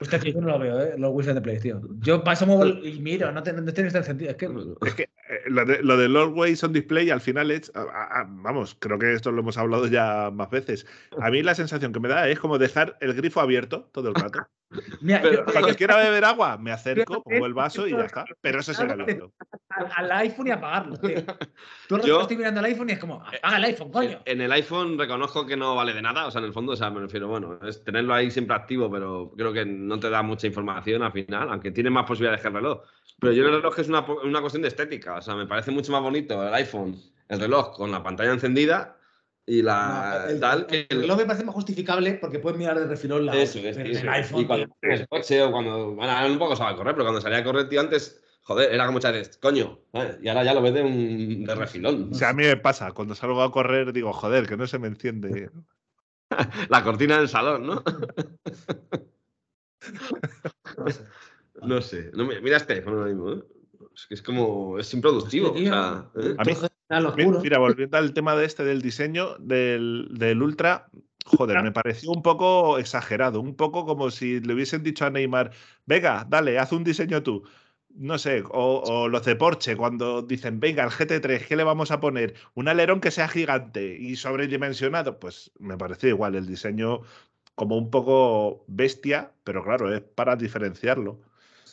Hostia, 0.00 0.18
yo 0.18 0.40
no 0.40 0.48
lo 0.48 0.58
veo, 0.58 0.80
¿eh? 0.80 0.94
Los 0.98 1.12
Wilson 1.14 1.34
de 1.34 1.40
Play, 1.40 1.58
tío. 1.58 1.80
Yo 2.00 2.22
paso 2.24 2.44
y 2.82 3.00
miro, 3.00 3.32
no, 3.32 3.42
tiene 3.42 3.62
este 3.70 4.02
sentido. 4.02 4.30
Es 4.30 4.36
que, 4.36 4.46
es 4.86 4.94
que 4.94 5.08
eh, 5.28 5.40
lo, 5.46 5.64
de, 5.64 5.82
lo 5.82 5.96
del 5.96 6.16
Always 6.16 6.62
on 6.64 6.72
Display 6.72 7.10
al 7.10 7.20
final 7.20 7.50
es. 7.50 7.72
vamos, 7.74 8.76
creo 8.78 8.98
que 8.98 9.14
esto 9.14 9.32
lo 9.32 9.40
hemos 9.40 9.56
hablado 9.56 9.86
ya 9.86 10.30
más 10.30 10.50
veces. 10.50 10.86
A 11.20 11.30
mí 11.30 11.42
la 11.42 11.54
sensación 11.54 11.92
que 11.92 12.00
me 12.00 12.08
da 12.08 12.28
es 12.28 12.38
como 12.38 12.58
dejar 12.58 12.96
el 13.00 13.14
grifo 13.14 13.40
abierto 13.40 13.88
todo 13.92 14.08
el 14.08 14.14
rato. 14.14 14.46
cuando 15.52 15.74
quiera 15.76 15.96
beber 15.96 16.24
agua, 16.24 16.58
me 16.58 16.72
acerco, 16.72 17.22
pongo 17.22 17.46
el 17.46 17.54
vaso 17.54 17.86
y 17.86 17.92
ya 17.92 18.04
está. 18.04 18.24
Pero 18.40 18.60
eso 18.60 18.72
es 18.72 18.78
el 18.80 18.90
abierto. 18.90 19.32
Al, 19.68 20.12
iPhone 20.12 20.46
y 20.46 20.50
apagarlo, 20.50 20.96
tío. 20.98 21.24
Tú 21.88 21.98
yo, 22.00 22.20
estoy 22.22 22.36
mirando 22.36 22.60
el 22.60 22.66
iPhone 22.66 22.90
y 22.90 22.92
es 22.92 22.98
como, 22.98 23.22
apaga 23.22 23.56
el 23.56 23.64
iPhone, 23.64 23.90
coño. 23.90 24.20
En 24.24 24.40
el 24.40 24.52
iPhone 24.52 24.98
reconozco 24.98 25.46
que 25.46 25.56
no 25.56 25.74
vale 25.74 25.92
de 25.92 26.02
nada. 26.02 26.26
O 26.26 26.30
sea, 26.30 26.40
en 26.40 26.46
el 26.46 26.52
fondo, 26.52 26.72
o 26.72 26.76
sea, 26.76 26.90
me 26.90 27.00
refiero, 27.00 27.28
bueno, 27.28 27.58
es 27.62 27.82
tenerlo 27.82 28.14
ahí 28.14 28.30
siempre 28.30 28.56
activo, 28.56 28.90
pero 28.90 29.32
creo 29.36 29.52
que 29.52 29.64
no 29.64 29.98
te 29.98 30.10
da 30.10 30.22
mucha 30.22 30.46
información 30.46 31.02
al 31.02 31.12
final, 31.12 31.48
aunque 31.50 31.70
tiene 31.70 31.90
más 31.90 32.04
posibilidades 32.04 32.42
que 32.42 32.48
el 32.48 32.54
reloj. 32.54 32.82
Pero 33.20 33.32
yo 33.32 33.44
el 33.46 33.52
reloj 33.52 33.78
es 33.78 33.88
una, 33.88 34.00
una 34.00 34.40
cuestión 34.40 34.62
de 34.62 34.68
estética. 34.68 35.16
O 35.16 35.22
sea, 35.22 35.34
me 35.34 35.46
parece 35.46 35.70
mucho 35.70 35.92
más 35.92 36.02
bonito 36.02 36.46
el 36.46 36.52
iPhone, 36.54 37.00
el 37.28 37.40
reloj 37.40 37.76
con 37.76 37.90
la 37.90 38.02
pantalla 38.02 38.32
encendida 38.32 38.98
y 39.46 39.62
la 39.62 40.26
el, 40.30 40.40
tal 40.40 40.66
que 40.66 40.86
el 40.88 41.02
reloj 41.02 41.18
me 41.18 41.26
parece 41.26 41.44
más 41.44 41.54
justificable 41.54 42.14
porque 42.14 42.38
puedes 42.38 42.58
mirar 42.58 42.78
de 42.78 42.86
refilón 42.86 43.26
la 43.26 43.36
eso, 43.36 43.58
es, 43.58 43.76
el 43.76 44.08
iPhone 44.08 44.40
y 44.40 44.46
cuando 44.46 44.76
el 44.80 45.08
coche 45.08 45.42
o 45.42 45.52
cuando 45.52 45.94
bueno, 45.94 46.26
un 46.26 46.38
poco 46.38 46.56
sabe 46.56 46.76
correr 46.76 46.94
pero 46.94 47.04
cuando 47.04 47.20
salía 47.20 47.38
a 47.38 47.44
correr 47.44 47.68
tío 47.68 47.80
antes 47.80 48.22
joder 48.42 48.72
era 48.72 48.86
como 48.86 48.96
muchas 48.96 49.12
veces 49.12 49.36
coño 49.36 49.80
¿eh? 49.92 50.18
y 50.22 50.28
ahora 50.28 50.44
ya 50.44 50.54
lo 50.54 50.62
ves 50.62 50.72
de 50.72 50.82
un 50.82 51.44
de 51.44 51.54
refilón 51.54 52.10
o 52.12 52.14
sea 52.14 52.30
a 52.30 52.32
mí 52.32 52.44
me 52.44 52.56
pasa 52.56 52.92
cuando 52.92 53.14
salgo 53.14 53.42
a 53.42 53.52
correr 53.52 53.92
digo 53.92 54.14
joder 54.14 54.46
que 54.46 54.56
no 54.56 54.66
se 54.66 54.78
me 54.78 54.88
enciende 54.88 55.50
la 56.70 56.82
cortina 56.82 57.18
del 57.18 57.28
salón 57.28 57.66
no 57.66 57.82
no 61.66 61.80
sé 61.80 62.10
no, 62.14 62.26
mira 62.26 62.56
este 62.56 62.74
teléfono 62.74 63.04
mismo 63.04 63.32
¿eh? 63.32 63.42
es 63.94 64.06
que 64.06 64.14
es 64.14 64.22
como 64.22 64.78
es 64.78 64.92
improductivo 64.94 65.52
o 65.52 65.58
sea, 65.58 66.10
¿eh? 66.16 66.34
a 66.38 66.44
mí 66.44 66.52
Mira, 67.42 67.58
volviendo 67.58 67.96
al 67.96 68.12
tema 68.12 68.36
de 68.36 68.44
este 68.44 68.64
del 68.64 68.82
diseño 68.82 69.36
del, 69.38 70.08
del 70.12 70.42
Ultra, 70.42 70.88
joder, 71.24 71.62
me 71.62 71.72
pareció 71.72 72.10
un 72.10 72.22
poco 72.22 72.78
exagerado, 72.78 73.40
un 73.40 73.56
poco 73.56 73.86
como 73.86 74.10
si 74.10 74.40
le 74.40 74.54
hubiesen 74.54 74.82
dicho 74.82 75.06
a 75.06 75.10
Neymar, 75.10 75.50
venga, 75.86 76.26
dale, 76.28 76.58
haz 76.58 76.72
un 76.72 76.84
diseño 76.84 77.22
tú. 77.22 77.44
No 77.96 78.18
sé, 78.18 78.42
o, 78.50 79.08
los 79.08 79.24
de 79.24 79.36
Porsche, 79.36 79.76
cuando 79.76 80.22
dicen, 80.22 80.58
venga, 80.58 80.82
el 80.82 80.90
GT3, 80.90 81.46
¿qué 81.46 81.54
le 81.56 81.62
vamos 81.62 81.92
a 81.92 82.00
poner? 82.00 82.34
Un 82.54 82.66
alerón 82.66 83.00
que 83.00 83.12
sea 83.12 83.28
gigante 83.28 83.96
y 83.96 84.16
sobredimensionado. 84.16 85.20
Pues 85.20 85.52
me 85.60 85.78
pareció 85.78 86.08
igual 86.08 86.34
el 86.34 86.46
diseño 86.46 87.02
como 87.54 87.78
un 87.78 87.90
poco 87.90 88.64
bestia, 88.66 89.32
pero 89.44 89.62
claro, 89.62 89.94
es 89.94 90.00
para 90.00 90.34
diferenciarlo 90.34 91.20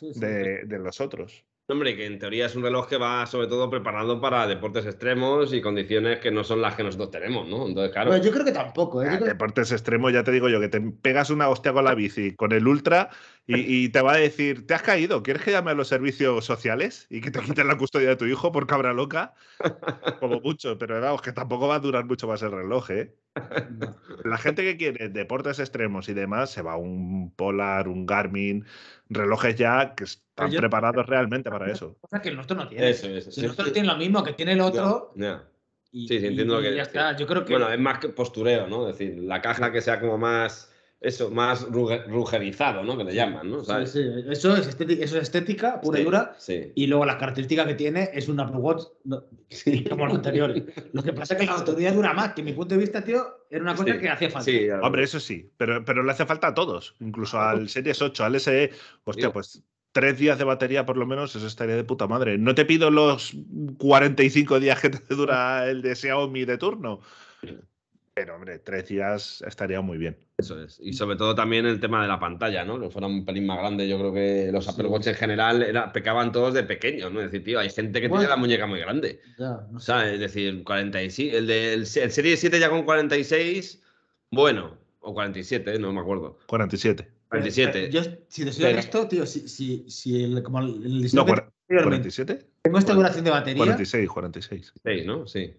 De, 0.00 0.64
de 0.64 0.78
los 0.78 1.00
otros. 1.00 1.44
Hombre, 1.68 1.96
que 1.96 2.04
en 2.04 2.18
teoría 2.18 2.46
es 2.46 2.56
un 2.56 2.62
reloj 2.62 2.88
que 2.88 2.96
va 2.96 3.24
sobre 3.24 3.46
todo 3.46 3.70
preparado 3.70 4.20
para 4.20 4.48
deportes 4.48 4.84
extremos 4.84 5.54
y 5.54 5.62
condiciones 5.62 6.18
que 6.18 6.32
no 6.32 6.42
son 6.42 6.60
las 6.60 6.74
que 6.74 6.82
nosotros 6.82 7.12
tenemos, 7.12 7.48
¿no? 7.48 7.68
Entonces, 7.68 7.92
claro. 7.92 8.16
yo 8.16 8.32
creo 8.32 8.44
que 8.44 8.52
tampoco, 8.52 9.02
¿eh? 9.02 9.08
Ah, 9.08 9.16
deportes 9.18 9.70
extremos, 9.70 10.12
ya 10.12 10.24
te 10.24 10.32
digo 10.32 10.48
yo, 10.48 10.60
que 10.60 10.68
te 10.68 10.80
pegas 10.80 11.30
una 11.30 11.48
hostia 11.48 11.72
con 11.72 11.84
la 11.84 11.94
bici, 11.94 12.34
con 12.34 12.52
el 12.52 12.66
ultra, 12.66 13.10
y, 13.46 13.88
te 13.90 14.02
va 14.02 14.14
a 14.14 14.16
decir, 14.16 14.66
¿te 14.66 14.74
has 14.74 14.82
caído? 14.82 15.22
¿Quieres 15.22 15.42
que 15.42 15.52
llame 15.52 15.70
a 15.70 15.74
los 15.74 15.88
servicios 15.88 16.44
sociales 16.44 17.06
y 17.08 17.20
que 17.20 17.30
te 17.30 17.40
quiten 17.40 17.68
la 17.68 17.78
custodia 17.78 18.10
de 18.10 18.16
tu 18.16 18.26
hijo 18.26 18.50
por 18.50 18.66
cabra 18.66 18.92
loca? 18.92 19.34
Como 20.20 20.40
mucho, 20.40 20.76
pero 20.78 21.00
vamos, 21.00 21.22
que 21.22 21.32
tampoco 21.32 21.68
va 21.68 21.76
a 21.76 21.80
durar 21.80 22.04
mucho 22.04 22.26
más 22.26 22.42
el 22.42 22.50
reloj, 22.50 22.90
¿eh? 22.90 23.14
La 24.24 24.38
gente 24.38 24.62
que 24.62 24.76
quiere 24.76 25.08
deportes 25.08 25.58
extremos 25.58 26.08
y 26.08 26.14
demás 26.14 26.50
se 26.50 26.62
va 26.62 26.74
a 26.74 26.76
un 26.76 27.32
Polar, 27.34 27.88
un 27.88 28.06
Garmin, 28.06 28.64
relojes 29.08 29.56
ya 29.56 29.94
que 29.94 30.04
están 30.04 30.50
preparados 30.50 31.06
realmente 31.06 31.50
para 31.50 31.70
eso. 31.70 31.96
Cosa 32.00 32.20
que 32.20 32.28
el 32.28 32.36
nuestro 32.36 32.56
no 32.56 32.68
tiene. 32.68 32.90
Eso, 32.90 33.08
eso, 33.08 33.30
el 33.36 33.46
nuestro 33.46 33.72
tiene 33.72 33.88
lo 33.88 33.96
mismo 33.96 34.22
que 34.22 34.32
tiene 34.32 34.52
el 34.52 34.60
otro. 34.60 35.12
sí, 35.90 36.06
sí, 36.08 36.16
entiendo 36.16 36.56
lo 36.56 36.62
que. 36.62 36.74
Ya 36.74 36.82
está. 36.82 37.16
Yo 37.16 37.26
creo 37.26 37.44
que. 37.44 37.52
Bueno, 37.52 37.70
es 37.70 37.78
más 37.78 37.98
que 37.98 38.10
postureo, 38.10 38.68
¿no? 38.68 38.88
Es 38.88 38.98
decir, 38.98 39.18
la 39.22 39.40
caja 39.40 39.72
que 39.72 39.80
sea 39.80 40.00
como 40.00 40.18
más 40.18 40.71
eso, 41.02 41.30
más 41.30 41.66
rugerizado, 41.68 42.84
¿no? 42.84 42.96
Que 42.96 43.04
le 43.04 43.14
llaman, 43.14 43.50
¿no? 43.50 43.64
Sí, 43.64 43.72
sí. 43.86 44.00
Eso, 44.28 44.56
es 44.56 44.68
estética, 44.68 45.04
eso 45.04 45.16
es 45.16 45.22
estética 45.24 45.80
pura 45.80 45.98
y 45.98 46.04
dura. 46.04 46.36
Sí. 46.38 46.72
Y 46.74 46.86
luego 46.86 47.04
la 47.04 47.18
característica 47.18 47.66
que 47.66 47.74
tiene 47.74 48.10
es 48.12 48.28
un 48.28 48.38
Apple 48.38 48.58
Watch 48.58 48.84
como 49.90 50.06
los 50.06 50.14
anteriores. 50.14 50.62
Lo 50.92 51.02
que 51.02 51.12
pasa 51.12 51.34
es 51.34 51.40
que 51.40 51.46
la 51.46 51.54
autoridad 51.54 51.92
dura 51.92 52.12
más, 52.14 52.34
que 52.34 52.42
mi 52.42 52.52
punto 52.52 52.76
de 52.76 52.80
vista, 52.80 53.02
tío, 53.02 53.26
era 53.50 53.62
una 53.62 53.74
cosa 53.74 53.98
que 53.98 54.08
hacía 54.08 54.30
falta. 54.30 54.44
Sí, 54.44 54.68
Hombre, 54.82 55.02
eso 55.02 55.18
sí, 55.18 55.50
pero, 55.56 55.84
pero 55.84 56.04
le 56.04 56.12
hace 56.12 56.24
falta 56.24 56.48
a 56.48 56.54
todos, 56.54 56.94
incluso 57.00 57.40
al 57.40 57.68
Series 57.68 58.00
8, 58.00 58.24
al 58.24 58.40
SE. 58.40 58.70
Hostia, 59.04 59.32
pues 59.32 59.62
tres 59.92 60.18
días 60.18 60.38
de 60.38 60.44
batería 60.44 60.86
por 60.86 60.96
lo 60.96 61.06
menos, 61.06 61.36
eso 61.36 61.46
estaría 61.46 61.76
de 61.76 61.84
puta 61.84 62.06
madre. 62.06 62.38
No 62.38 62.54
te 62.54 62.64
pido 62.64 62.90
los 62.90 63.36
45 63.78 64.60
días 64.60 64.80
que 64.80 64.90
te 64.90 65.14
dura 65.14 65.68
el 65.68 65.82
de 65.82 65.94
Xiaomi 65.94 66.44
de 66.44 66.58
turno. 66.58 67.00
Pero, 68.14 68.34
hombre, 68.34 68.58
tres 68.58 68.88
días 68.88 69.42
estaría 69.46 69.80
muy 69.80 69.96
bien. 69.96 70.18
Eso 70.36 70.62
es. 70.62 70.78
Y 70.82 70.92
sobre 70.92 71.16
todo 71.16 71.34
también 71.34 71.64
el 71.64 71.80
tema 71.80 72.02
de 72.02 72.08
la 72.08 72.20
pantalla, 72.20 72.62
¿no? 72.62 72.78
Que 72.78 72.90
fuera 72.90 73.06
un 73.06 73.24
pelín 73.24 73.46
más 73.46 73.58
grande. 73.58 73.88
Yo 73.88 73.98
creo 73.98 74.12
que 74.12 74.50
los 74.52 74.68
Apple 74.68 74.88
Watch 74.88 75.06
en 75.06 75.14
general 75.14 75.62
era, 75.62 75.90
pecaban 75.92 76.30
todos 76.30 76.52
de 76.52 76.62
pequeños, 76.62 77.10
¿no? 77.10 77.20
Es 77.20 77.32
decir, 77.32 77.42
tío, 77.42 77.58
hay 77.58 77.70
gente 77.70 78.02
que 78.02 78.10
tiene 78.10 78.28
la 78.28 78.36
muñeca 78.36 78.66
muy 78.66 78.80
grande. 78.80 79.20
Ya, 79.38 79.66
no 79.70 79.80
sé. 79.80 79.92
O 79.92 79.96
sea, 79.96 80.12
es 80.12 80.20
decir, 80.20 80.62
46. 80.62 81.32
El 81.32 81.46
de 81.46 81.72
el, 81.72 81.86
Serie 81.86 82.36
7 82.36 82.60
ya 82.60 82.68
con 82.68 82.82
46, 82.82 83.82
bueno, 84.30 84.76
o 85.00 85.14
47, 85.14 85.78
no 85.78 85.92
me 85.92 86.00
acuerdo. 86.00 86.38
47. 86.48 87.08
47. 87.30 87.90
Yo, 87.90 88.02
si 88.28 88.44
te 88.44 88.52
soy 88.52 88.66
honesto, 88.66 89.08
tío, 89.08 89.24
si, 89.24 89.48
si, 89.48 89.88
si 89.88 90.22
el, 90.22 90.42
como 90.42 90.60
el, 90.60 91.10
no, 91.14 91.24
47. 91.24 92.46
Tengo 92.60 92.78
esta 92.78 92.92
duración 92.92 93.24
de 93.24 93.30
batería. 93.30 93.56
46, 93.56 94.08
46. 94.10 94.72
Sí, 94.84 95.04
¿no? 95.06 95.26
Sí. 95.26 95.54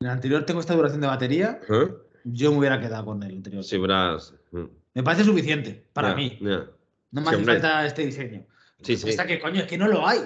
En 0.00 0.06
el 0.06 0.12
anterior 0.12 0.46
tengo 0.46 0.60
esta 0.60 0.74
duración 0.74 1.02
de 1.02 1.06
batería. 1.06 1.60
¿Eh? 1.68 1.88
Yo 2.24 2.52
me 2.52 2.58
hubiera 2.58 2.80
quedado 2.80 3.04
con 3.04 3.22
el 3.22 3.36
anterior. 3.36 3.62
Sí, 3.62 3.76
verás. 3.76 4.32
Mm. 4.50 4.64
Me 4.94 5.02
parece 5.02 5.24
suficiente 5.24 5.84
para 5.92 6.14
mí. 6.14 6.38
No 6.40 7.20
me 7.20 7.28
hace 7.28 7.44
falta 7.44 7.84
este 7.84 8.06
diseño. 8.06 8.46
Sí, 8.82 8.96
que, 8.96 9.38
coño, 9.38 9.60
es 9.60 9.66
que 9.66 9.76
no 9.76 9.88
lo 9.88 10.06
hay. 10.06 10.20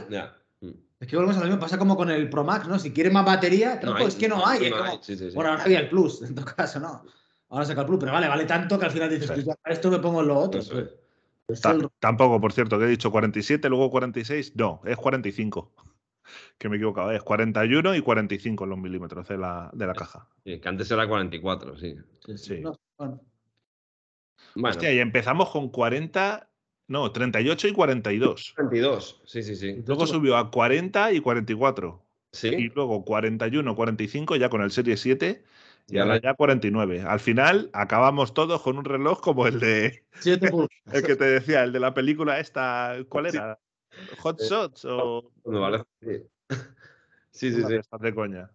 Mm. 0.60 0.68
Es 1.00 1.08
que 1.08 1.16
volvemos 1.16 1.36
a 1.38 1.40
lo 1.40 1.46
mismo. 1.46 1.60
Pasa 1.60 1.76
como 1.76 1.96
con 1.96 2.08
el 2.08 2.30
Pro 2.30 2.44
Max, 2.44 2.68
¿no? 2.68 2.78
Si 2.78 2.92
quiere 2.92 3.10
más 3.10 3.24
batería, 3.24 3.80
es 3.98 4.14
que 4.14 4.28
no 4.28 4.46
hay. 4.46 4.70
bueno, 5.34 5.50
ahora 5.50 5.64
había 5.64 5.80
el 5.80 5.88
Plus, 5.88 6.22
en 6.28 6.36
todo 6.36 6.46
caso, 6.46 6.78
¿no? 6.78 7.04
Ahora 7.48 7.64
saca 7.64 7.80
el 7.80 7.86
Plus, 7.88 7.98
pero 7.98 8.12
vale, 8.12 8.28
vale 8.28 8.44
tanto 8.44 8.78
que 8.78 8.86
al 8.86 8.92
final 8.92 9.10
dices, 9.10 9.28
pues 9.28 9.44
esto 9.66 9.90
me 9.90 9.98
pongo 9.98 10.20
en 10.20 10.28
lo 10.28 10.38
otro. 10.38 10.62
Pues. 11.46 11.60
Tampoco, 11.98 12.40
por 12.40 12.52
cierto, 12.52 12.78
que 12.78 12.84
he 12.84 12.88
dicho 12.88 13.10
47, 13.10 13.68
luego 13.68 13.90
46. 13.90 14.54
No, 14.54 14.80
es 14.84 14.96
45 14.96 15.72
que 16.58 16.68
me 16.68 16.76
he 16.76 16.78
equivocado, 16.78 17.10
es 17.12 17.22
41 17.22 17.94
y 17.94 18.00
45 18.00 18.66
los 18.66 18.78
milímetros 18.78 19.28
de 19.28 19.38
la, 19.38 19.70
de 19.72 19.86
la 19.86 19.94
caja. 19.94 20.28
Sí, 20.44 20.60
que 20.60 20.68
antes 20.68 20.90
era 20.90 21.08
44, 21.08 21.76
sí. 21.76 21.96
Sí. 22.36 22.62
bueno. 22.96 23.20
Hostia, 24.62 24.92
y 24.92 24.98
empezamos 24.98 25.50
con 25.50 25.68
40, 25.68 26.48
no, 26.88 27.10
38 27.12 27.68
y 27.68 27.72
42. 27.72 28.52
42, 28.54 29.22
sí, 29.24 29.42
sí, 29.42 29.56
sí. 29.56 29.82
Luego 29.86 30.06
subió 30.06 30.36
a 30.36 30.50
40 30.50 31.12
y 31.12 31.20
44. 31.20 32.02
Sí. 32.32 32.48
Y 32.48 32.68
luego 32.70 33.04
41, 33.04 33.76
45 33.76 34.36
ya 34.36 34.48
con 34.48 34.62
el 34.62 34.70
Serie 34.70 34.96
7 34.96 35.44
y 35.88 35.98
ahora 35.98 36.20
ya 36.20 36.34
49. 36.34 37.02
Al 37.02 37.20
final 37.20 37.70
acabamos 37.72 38.34
todos 38.34 38.62
con 38.62 38.78
un 38.78 38.84
reloj 38.84 39.20
como 39.20 39.46
el 39.46 39.60
de. 39.60 40.04
el 40.92 41.02
que 41.02 41.16
te 41.16 41.24
decía, 41.24 41.62
el 41.64 41.72
de 41.72 41.80
la 41.80 41.94
película 41.94 42.40
esta. 42.40 42.96
¿Cuál 43.08 43.26
era? 43.26 43.58
¿Hot 44.18 44.40
eh, 44.40 44.44
Shots 44.48 44.84
o.? 44.86 45.30
Sí, 47.30 47.52
sí, 47.52 47.62
sí. 47.64 47.80
De 48.00 48.14
coña. 48.14 48.48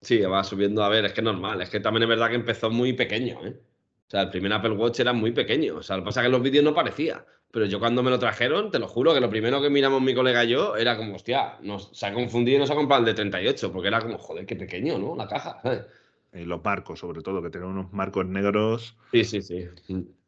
Sí, 0.00 0.18
va 0.22 0.42
subiendo. 0.42 0.82
A 0.82 0.88
ver, 0.88 1.04
es 1.04 1.12
que 1.12 1.20
es 1.20 1.24
normal. 1.24 1.60
Es 1.60 1.68
que 1.68 1.78
también 1.78 2.04
es 2.04 2.08
verdad 2.08 2.30
que 2.30 2.36
empezó 2.36 2.70
muy 2.70 2.94
pequeño, 2.94 3.44
¿eh? 3.44 3.60
O 4.06 4.10
sea, 4.10 4.22
el 4.22 4.30
primer 4.30 4.50
Apple 4.54 4.70
Watch 4.70 5.00
era 5.00 5.12
muy 5.12 5.32
pequeño. 5.32 5.76
O 5.76 5.82
sea, 5.82 5.96
lo 5.96 6.02
que 6.02 6.06
pasa 6.06 6.20
es 6.20 6.24
que 6.24 6.26
en 6.26 6.32
los 6.32 6.42
vídeos 6.42 6.64
no 6.64 6.74
parecía. 6.74 7.24
Pero 7.52 7.66
yo 7.66 7.78
cuando 7.80 8.02
me 8.02 8.10
lo 8.10 8.18
trajeron, 8.18 8.70
te 8.70 8.78
lo 8.78 8.88
juro 8.88 9.12
que 9.12 9.20
lo 9.20 9.28
primero 9.28 9.60
que 9.60 9.70
miramos 9.70 10.00
mi 10.00 10.14
colega 10.14 10.44
y 10.44 10.50
yo 10.50 10.76
era 10.76 10.96
como, 10.96 11.16
hostia, 11.16 11.58
nos, 11.62 11.90
se 11.92 12.06
ha 12.06 12.14
confundido 12.14 12.56
y 12.56 12.60
nos 12.60 12.70
ha 12.70 12.74
comprado 12.74 13.00
el 13.00 13.06
de 13.06 13.14
38, 13.14 13.72
porque 13.72 13.88
era 13.88 14.00
como, 14.00 14.18
joder, 14.18 14.46
qué 14.46 14.56
pequeño, 14.56 14.98
¿no? 14.98 15.16
La 15.16 15.26
caja, 15.26 15.58
¿sabes? 15.62 15.84
Y 16.32 16.44
los 16.44 16.62
marcos, 16.64 17.00
sobre 17.00 17.22
todo, 17.22 17.42
que 17.42 17.50
tienen 17.50 17.70
unos 17.70 17.92
marcos 17.92 18.24
negros. 18.26 18.96
Sí, 19.10 19.24
sí, 19.24 19.42
sí. 19.42 19.68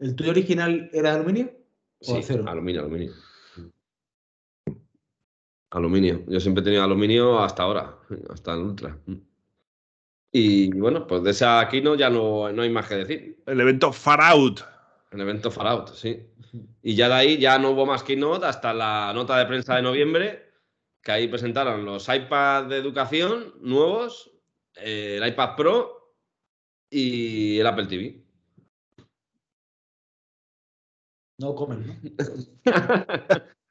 ¿El 0.01 0.17
tuyo 0.17 0.33
original 0.33 0.91
era 0.93 1.11
de 1.11 1.17
aluminio? 1.17 1.53
¿O 2.01 2.05
sí, 2.05 2.19
acero? 2.19 2.49
aluminio, 2.49 2.81
aluminio. 2.81 3.13
Aluminio. 5.73 6.23
Yo 6.29 6.39
siempre 6.39 6.61
he 6.61 6.65
tenido 6.65 6.85
aluminio 6.85 7.41
hasta 7.41 7.63
ahora, 7.63 7.99
hasta 8.29 8.53
el 8.53 8.61
Ultra. 8.61 8.99
Y 10.31 10.71
bueno, 10.79 11.07
pues 11.07 11.23
de 11.23 11.31
esa 11.31 11.67
Kino 11.71 11.95
ya 11.95 12.11
no, 12.11 12.53
no 12.53 12.63
hay 12.63 12.71
más 12.71 12.87
que 12.89 12.97
decir. 12.97 13.43
El 13.47 13.61
evento 13.61 13.91
Far 13.91 14.21
Out. 14.21 14.61
El 15.11 15.21
evento 15.23 15.51
Far 15.51 15.67
Out, 15.69 15.89
sí. 15.95 16.27
Y 16.83 16.95
ya 16.95 17.09
de 17.09 17.15
ahí 17.15 17.39
ya 17.39 17.59
no 17.59 17.71
hubo 17.71 17.87
más 17.87 18.03
Keynote 18.03 18.45
hasta 18.45 18.75
la 18.75 19.13
nota 19.15 19.39
de 19.39 19.47
prensa 19.47 19.77
de 19.77 19.83
noviembre, 19.83 20.53
que 21.03 21.13
ahí 21.13 21.29
presentaron 21.29 21.87
los 21.87 22.07
iPads 22.07 22.69
de 22.69 22.77
educación 22.77 23.55
nuevos, 23.63 24.31
eh, 24.77 25.19
el 25.21 25.27
iPad 25.27 25.57
Pro 25.57 26.15
y 26.91 27.59
el 27.59 27.67
Apple 27.67 27.87
TV. 27.87 28.23
No 31.39 31.55
comen, 31.55 31.87
¿no? 31.87 31.97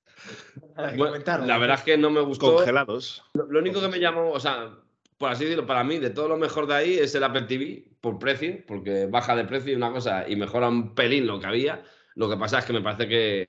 la 0.75 1.57
verdad 1.57 1.77
es 1.77 1.83
que 1.83 1.97
no 1.97 2.09
me 2.09 2.21
gustó. 2.21 2.55
Congelados. 2.55 3.23
Lo, 3.33 3.59
único 3.59 3.81
que 3.81 3.87
me 3.87 3.99
llamó, 3.99 4.31
o 4.31 4.39
sea, 4.39 4.69
por 5.17 5.31
así 5.31 5.43
decirlo, 5.43 5.65
para 5.65 5.83
mí, 5.83 5.99
de 5.99 6.09
todo 6.09 6.27
lo 6.27 6.37
mejor 6.37 6.67
de 6.67 6.75
ahí 6.75 6.97
es 6.97 7.13
el 7.15 7.23
Apple 7.23 7.43
TV, 7.43 7.85
por 8.01 8.17
precio, 8.19 8.57
porque 8.67 9.05
baja 9.05 9.35
de 9.35 9.45
precio 9.45 9.71
y 9.71 9.75
una 9.75 9.91
cosa 9.91 10.27
y 10.27 10.35
mejora 10.35 10.67
un 10.67 10.95
pelín 10.95 11.27
lo 11.27 11.39
que 11.39 11.47
había. 11.47 11.83
Lo 12.15 12.29
que 12.29 12.37
pasa 12.37 12.59
es 12.59 12.65
que 12.65 12.73
me 12.73 12.81
parece 12.81 13.07
que, 13.07 13.47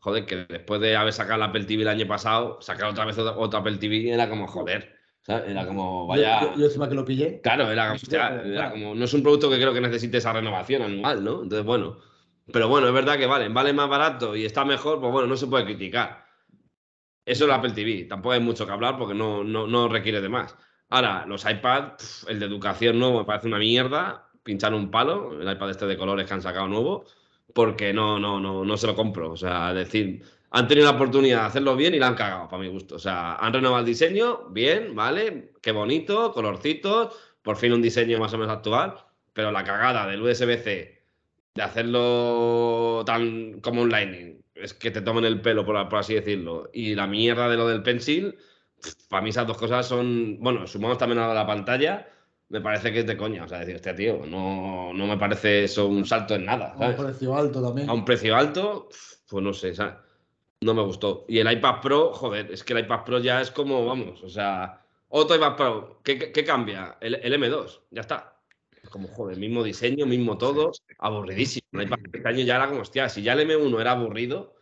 joder, 0.00 0.24
que 0.24 0.46
después 0.48 0.80
de 0.80 0.96
haber 0.96 1.12
sacado 1.12 1.36
el 1.36 1.48
Apple 1.48 1.64
TV 1.64 1.82
el 1.82 1.88
año 1.88 2.06
pasado, 2.06 2.60
sacar 2.60 2.88
otra 2.88 3.04
vez 3.04 3.18
otra, 3.18 3.60
Apple 3.60 3.78
TV 3.78 4.10
era 4.10 4.28
como, 4.28 4.46
joder. 4.46 4.94
Era 5.26 5.66
como, 5.66 6.06
vaya. 6.06 6.54
Yo, 6.56 6.66
encima 6.66 6.88
que 6.88 6.94
lo 6.94 7.04
pillé. 7.04 7.40
Claro, 7.40 7.70
era, 7.70 7.96
era 8.44 8.70
como. 8.70 8.94
No 8.94 9.04
es 9.04 9.12
un 9.12 9.22
producto 9.22 9.50
que 9.50 9.56
creo 9.56 9.74
que 9.74 9.80
necesite 9.80 10.18
esa 10.18 10.32
renovación 10.32 10.82
anual, 10.82 11.24
¿no? 11.24 11.42
Entonces, 11.42 11.66
bueno. 11.66 11.98
Pero 12.52 12.68
bueno, 12.68 12.86
es 12.86 12.94
verdad 12.94 13.18
que 13.18 13.26
vale, 13.26 13.48
vale 13.48 13.72
más 13.72 13.88
barato 13.88 14.36
y 14.36 14.44
está 14.44 14.64
mejor, 14.64 15.00
pues 15.00 15.12
bueno, 15.12 15.26
no 15.28 15.36
se 15.36 15.46
puede 15.46 15.64
criticar. 15.64 16.26
Eso 17.24 17.44
es 17.44 17.50
el 17.50 17.54
Apple 17.56 17.72
TV. 17.72 18.04
Tampoco 18.04 18.32
hay 18.32 18.40
mucho 18.40 18.66
que 18.66 18.72
hablar 18.72 18.96
porque 18.96 19.14
no, 19.14 19.42
no, 19.42 19.88
requiere 19.88 20.20
de 20.20 20.28
más. 20.28 20.56
Ahora, 20.90 21.26
los 21.26 21.44
iPads, 21.44 22.26
el 22.28 22.38
de 22.38 22.46
educación 22.46 22.98
nuevo 22.98 23.18
me 23.18 23.24
parece 23.24 23.48
una 23.48 23.58
mierda. 23.58 24.30
Pinchar 24.44 24.72
un 24.74 24.90
palo, 24.92 25.40
el 25.40 25.50
iPad 25.50 25.70
este 25.70 25.86
de 25.86 25.96
colores 25.96 26.26
que 26.26 26.34
han 26.34 26.42
sacado 26.42 26.68
nuevo, 26.68 27.04
porque 27.52 27.92
no, 27.92 28.20
no, 28.20 28.38
no, 28.38 28.64
no 28.64 28.76
se 28.76 28.86
lo 28.86 28.94
compro. 28.94 29.32
O 29.32 29.36
sea, 29.36 29.74
decir, 29.74 30.22
han 30.50 30.68
tenido 30.68 30.86
la 30.86 30.96
oportunidad 30.96 31.40
de 31.40 31.46
hacerlo 31.46 31.74
bien 31.74 31.94
y 31.94 31.98
la 31.98 32.06
han 32.08 32.14
cagado, 32.14 32.48
para 32.48 32.62
mi 32.62 32.68
gusto. 32.68 32.94
O 32.94 32.98
sea, 33.00 33.34
han 33.36 33.52
renovado 33.52 33.80
el 33.80 33.86
diseño, 33.86 34.48
bien, 34.50 34.94
¿vale? 34.94 35.52
Qué 35.60 35.72
bonito, 35.72 36.32
colorcitos, 36.32 37.16
por 37.42 37.56
fin 37.56 37.72
un 37.72 37.82
diseño 37.82 38.20
más 38.20 38.32
o 38.34 38.38
menos 38.38 38.54
actual, 38.54 38.94
pero 39.32 39.50
la 39.50 39.64
cagada 39.64 40.06
del 40.06 40.22
USB-C 40.22 40.95
de 41.56 41.62
hacerlo 41.62 43.02
tan 43.06 43.60
como 43.60 43.82
un 43.82 43.90
Lightning, 43.90 44.42
es 44.54 44.74
que 44.74 44.90
te 44.90 45.00
tomen 45.00 45.24
el 45.24 45.40
pelo, 45.40 45.64
por, 45.64 45.76
así 45.76 46.14
decirlo, 46.14 46.70
y 46.72 46.94
la 46.94 47.06
mierda 47.06 47.48
de 47.48 47.56
lo 47.56 47.66
del 47.66 47.82
pencil, 47.82 48.36
para 49.08 49.22
mí 49.22 49.30
esas 49.30 49.46
dos 49.46 49.56
cosas 49.56 49.86
son, 49.86 50.38
bueno, 50.40 50.66
sumamos 50.66 50.98
también 50.98 51.18
a 51.18 51.32
la 51.32 51.46
pantalla, 51.46 52.08
me 52.48 52.60
parece 52.60 52.92
que 52.92 53.00
es 53.00 53.06
de 53.06 53.16
coña, 53.16 53.44
o 53.44 53.48
sea, 53.48 53.60
decir, 53.60 53.74
hostia, 53.74 53.96
tío, 53.96 54.20
no, 54.26 54.92
no 54.92 55.06
me 55.06 55.16
parece 55.16 55.64
eso 55.64 55.88
un 55.88 56.04
salto 56.04 56.34
en 56.34 56.44
nada. 56.44 56.74
A 56.78 56.88
un 56.88 56.96
precio 56.96 57.34
alto 57.34 57.62
también. 57.62 57.88
A 57.88 57.92
un 57.92 58.04
precio 58.04 58.36
alto, 58.36 58.88
pues 59.28 59.42
no 59.42 59.52
sé, 59.52 59.74
¿sabes? 59.74 59.94
No 60.60 60.74
me 60.74 60.82
gustó. 60.82 61.24
Y 61.28 61.38
el 61.38 61.50
iPad 61.50 61.80
Pro, 61.80 62.12
joder, 62.12 62.50
es 62.52 62.62
que 62.62 62.74
el 62.74 62.80
iPad 62.80 63.04
Pro 63.04 63.18
ya 63.18 63.40
es 63.40 63.50
como, 63.50 63.84
vamos, 63.86 64.22
o 64.22 64.28
sea, 64.28 64.82
otro 65.08 65.36
iPad 65.36 65.56
Pro, 65.56 66.00
¿qué, 66.04 66.30
qué 66.30 66.44
cambia? 66.44 66.98
El, 67.00 67.16
el 67.16 67.32
M2, 67.32 67.80
ya 67.90 68.02
está 68.02 68.35
como, 68.96 69.08
joder, 69.08 69.36
mismo 69.36 69.62
diseño, 69.62 70.06
mismo 70.06 70.38
todo, 70.38 70.72
aburridísimo. 70.98 71.66
Este 71.72 72.26
año 72.26 72.44
ya 72.44 72.56
era 72.56 72.68
como, 72.68 72.80
hostia, 72.80 73.10
si 73.10 73.22
ya 73.22 73.34
el 73.34 73.40
M1 73.40 73.78
era 73.78 73.92
aburrido, 73.92 74.54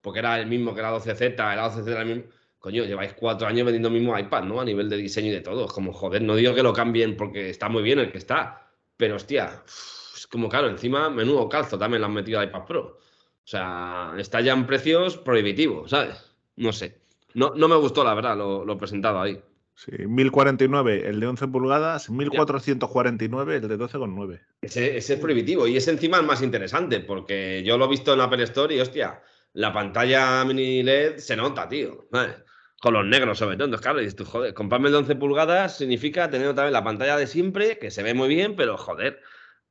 porque 0.00 0.20
era 0.20 0.38
el 0.38 0.46
mismo 0.46 0.72
que 0.72 0.82
la 0.82 0.92
12Z, 0.92 1.24
el 1.24 1.58
12Z 1.58 1.88
era 1.88 2.02
el 2.02 2.08
mismo. 2.08 2.24
Coño, 2.60 2.84
lleváis 2.84 3.14
cuatro 3.14 3.48
años 3.48 3.64
vendiendo 3.64 3.88
el 3.88 3.94
mismo 3.94 4.16
iPad, 4.16 4.44
¿no? 4.44 4.60
A 4.60 4.64
nivel 4.64 4.88
de 4.88 4.96
diseño 4.96 5.28
y 5.28 5.32
de 5.32 5.40
todo. 5.40 5.66
Es 5.66 5.72
como, 5.72 5.92
joder, 5.92 6.22
no 6.22 6.36
digo 6.36 6.54
que 6.54 6.62
lo 6.62 6.72
cambien 6.72 7.16
porque 7.16 7.50
está 7.50 7.68
muy 7.68 7.82
bien 7.82 7.98
el 7.98 8.12
que 8.12 8.18
está. 8.18 8.70
Pero, 8.96 9.16
hostia, 9.16 9.64
es 9.66 10.28
como, 10.28 10.48
claro, 10.48 10.68
encima, 10.68 11.10
menudo 11.10 11.48
calzo 11.48 11.76
también 11.76 12.02
lo 12.02 12.06
han 12.06 12.14
metido 12.14 12.38
al 12.38 12.46
iPad 12.48 12.64
Pro. 12.64 12.80
O 12.82 13.46
sea, 13.46 14.14
está 14.16 14.40
ya 14.40 14.52
en 14.52 14.64
precios 14.64 15.18
prohibitivos, 15.18 15.90
¿sabes? 15.90 16.36
No 16.54 16.72
sé. 16.72 17.00
No, 17.34 17.52
no 17.56 17.66
me 17.66 17.74
gustó, 17.74 18.04
la 18.04 18.14
verdad, 18.14 18.36
lo, 18.36 18.64
lo 18.64 18.78
presentado 18.78 19.20
ahí. 19.20 19.42
Sí, 19.74 19.92
1049 20.06 21.08
el 21.08 21.18
de 21.18 21.26
11 21.26 21.48
pulgadas, 21.48 22.10
1449 22.10 23.56
el 23.56 23.68
de 23.68 23.78
12,9. 23.78 24.40
Ese, 24.60 24.96
ese 24.96 25.14
es 25.14 25.20
prohibitivo 25.20 25.66
y 25.66 25.76
es 25.76 25.88
encima 25.88 26.18
el 26.18 26.26
más 26.26 26.42
interesante 26.42 27.00
porque 27.00 27.62
yo 27.64 27.78
lo 27.78 27.86
he 27.86 27.88
visto 27.88 28.12
en 28.12 28.20
Apple 28.20 28.42
Store 28.44 28.74
y 28.74 28.80
hostia, 28.80 29.22
la 29.54 29.72
pantalla 29.72 30.44
mini 30.44 30.82
LED 30.82 31.18
se 31.18 31.36
nota, 31.36 31.68
tío. 31.68 32.06
Con 32.80 32.94
los 32.94 33.06
negros 33.06 33.38
sobre 33.38 33.56
todo. 33.56 33.76
Claro, 33.78 33.98
dices 33.98 34.16
tú, 34.16 34.24
joder, 34.24 34.54
comprarme 34.54 34.88
el 34.88 34.92
de 34.92 34.98
11 34.98 35.16
pulgadas 35.16 35.78
significa 35.78 36.30
tener 36.30 36.48
otra 36.48 36.64
vez 36.64 36.72
la 36.72 36.84
pantalla 36.84 37.16
de 37.16 37.26
siempre, 37.26 37.78
que 37.78 37.90
se 37.90 38.02
ve 38.02 38.14
muy 38.14 38.28
bien, 38.28 38.56
pero 38.56 38.76
joder, 38.76 39.20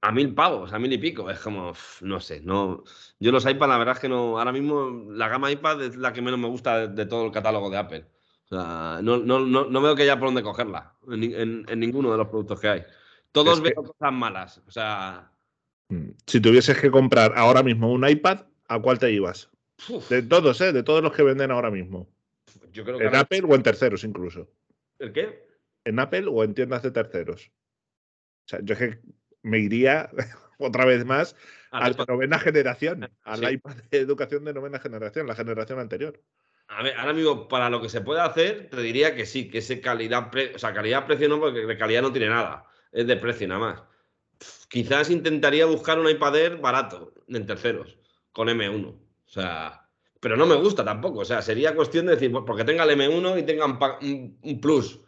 a 0.01 0.11
mil 0.11 0.33
pavos, 0.33 0.73
a 0.73 0.79
mil 0.79 0.93
y 0.93 0.97
pico. 0.97 1.29
Es 1.29 1.39
como, 1.39 1.73
no 2.01 2.19
sé, 2.19 2.41
no. 2.41 2.83
Yo 3.19 3.31
los 3.31 3.45
iPad, 3.45 3.69
la 3.69 3.77
verdad 3.77 3.95
es 3.95 4.01
que 4.01 4.09
no. 4.09 4.39
Ahora 4.39 4.51
mismo 4.51 5.05
la 5.11 5.27
gama 5.27 5.51
iPad 5.51 5.83
es 5.83 5.95
la 5.95 6.13
que 6.13 6.21
menos 6.21 6.39
me 6.39 6.47
gusta 6.47 6.87
de 6.87 7.05
todo 7.05 7.25
el 7.25 7.31
catálogo 7.31 7.69
de 7.69 7.77
Apple 7.77 8.05
no, 8.51 9.01
no, 9.01 9.39
no, 9.39 9.65
no, 9.65 9.81
veo 9.81 9.95
que 9.95 10.03
haya 10.03 10.19
por 10.19 10.27
dónde 10.27 10.43
cogerla 10.43 10.93
en, 11.09 11.63
ninguno 11.79 12.11
de 12.11 12.17
los 12.17 12.27
productos 12.27 12.59
que 12.59 12.67
hay. 12.67 12.83
Todos 13.31 13.61
veo 13.61 13.75
cosas 13.75 14.11
malas. 14.11 14.61
O 14.67 14.71
sea. 14.71 15.31
Mm, 15.87 16.09
si 16.25 16.41
tuvieses 16.41 16.77
que 16.77 16.91
comprar 16.91 17.33
ahora 17.35 17.63
mismo 17.63 17.91
un 17.91 18.07
iPad, 18.07 18.41
¿a 18.67 18.79
cuál 18.79 18.99
te 18.99 19.11
ibas? 19.11 19.49
De 20.09 20.21
todos, 20.21 20.59
¿eh? 20.61 20.73
De 20.73 20.83
todos 20.83 21.01
los 21.01 21.13
que 21.13 21.23
venden 21.23 21.51
ahora 21.51 21.71
mismo. 21.71 22.09
Yo 22.71 22.83
creo 22.83 22.97
que 22.97 23.05
en 23.05 23.15
Apple 23.15 23.43
o 23.47 23.55
en 23.55 23.63
terceros 23.63 24.03
incluso. 24.03 24.49
¿El 24.99 25.13
qué? 25.13 25.47
En 25.85 25.99
Apple 25.99 26.25
o 26.27 26.43
en 26.43 26.53
tiendas 26.53 26.83
de 26.83 26.91
terceros. 26.91 27.51
O 28.45 28.47
sea, 28.47 28.59
yo 28.61 28.73
es 28.73 28.79
que 28.79 28.99
me 29.43 29.59
iría 29.59 30.09
otra 30.59 30.85
vez 30.85 31.05
más 31.05 31.35
a, 31.71 31.89
la 31.89 32.05
novena 32.05 32.37
generación, 32.37 33.09
al 33.23 33.51
iPad 33.51 33.75
de 33.89 33.97
educación 33.97 34.43
de 34.43 34.53
novena 34.53 34.79
generación, 34.79 35.25
la 35.25 35.35
generación 35.35 35.79
anterior. 35.79 36.21
A 36.73 36.83
ver, 36.83 36.97
ahora 36.97 37.13
mismo, 37.13 37.47
para 37.49 37.69
lo 37.69 37.81
que 37.81 37.89
se 37.89 37.99
puede 37.99 38.21
hacer, 38.21 38.69
te 38.69 38.81
diría 38.81 39.13
que 39.13 39.25
sí, 39.25 39.49
que 39.49 39.57
ese 39.57 39.81
calidad, 39.81 40.31
o 40.55 40.59
sea, 40.59 40.73
calidad-precio 40.73 41.27
no, 41.27 41.39
porque 41.39 41.65
de 41.65 41.77
calidad 41.77 42.01
no 42.01 42.13
tiene 42.13 42.29
nada, 42.29 42.65
es 42.93 43.05
de 43.07 43.17
precio 43.17 43.47
nada 43.47 43.59
más. 43.59 43.83
quizás 44.69 45.09
intentaría 45.09 45.65
buscar 45.65 45.99
un 45.99 46.09
iPad 46.09 46.35
Air 46.37 46.57
barato, 46.57 47.13
en 47.27 47.45
terceros, 47.45 47.97
con 48.31 48.47
M1. 48.47 48.87
O 48.87 49.29
sea, 49.29 49.89
pero 50.21 50.37
no 50.37 50.45
me 50.45 50.55
gusta 50.55 50.85
tampoco, 50.85 51.19
o 51.19 51.25
sea, 51.25 51.41
sería 51.41 51.75
cuestión 51.75 52.05
de 52.05 52.13
decir, 52.13 52.31
pues, 52.31 52.43
porque 52.47 52.63
tenga 52.63 52.85
el 52.85 52.91
M1 52.91 53.39
y 53.39 53.43
tenga 53.43 53.65
un, 53.65 54.61
plus, 54.61 54.99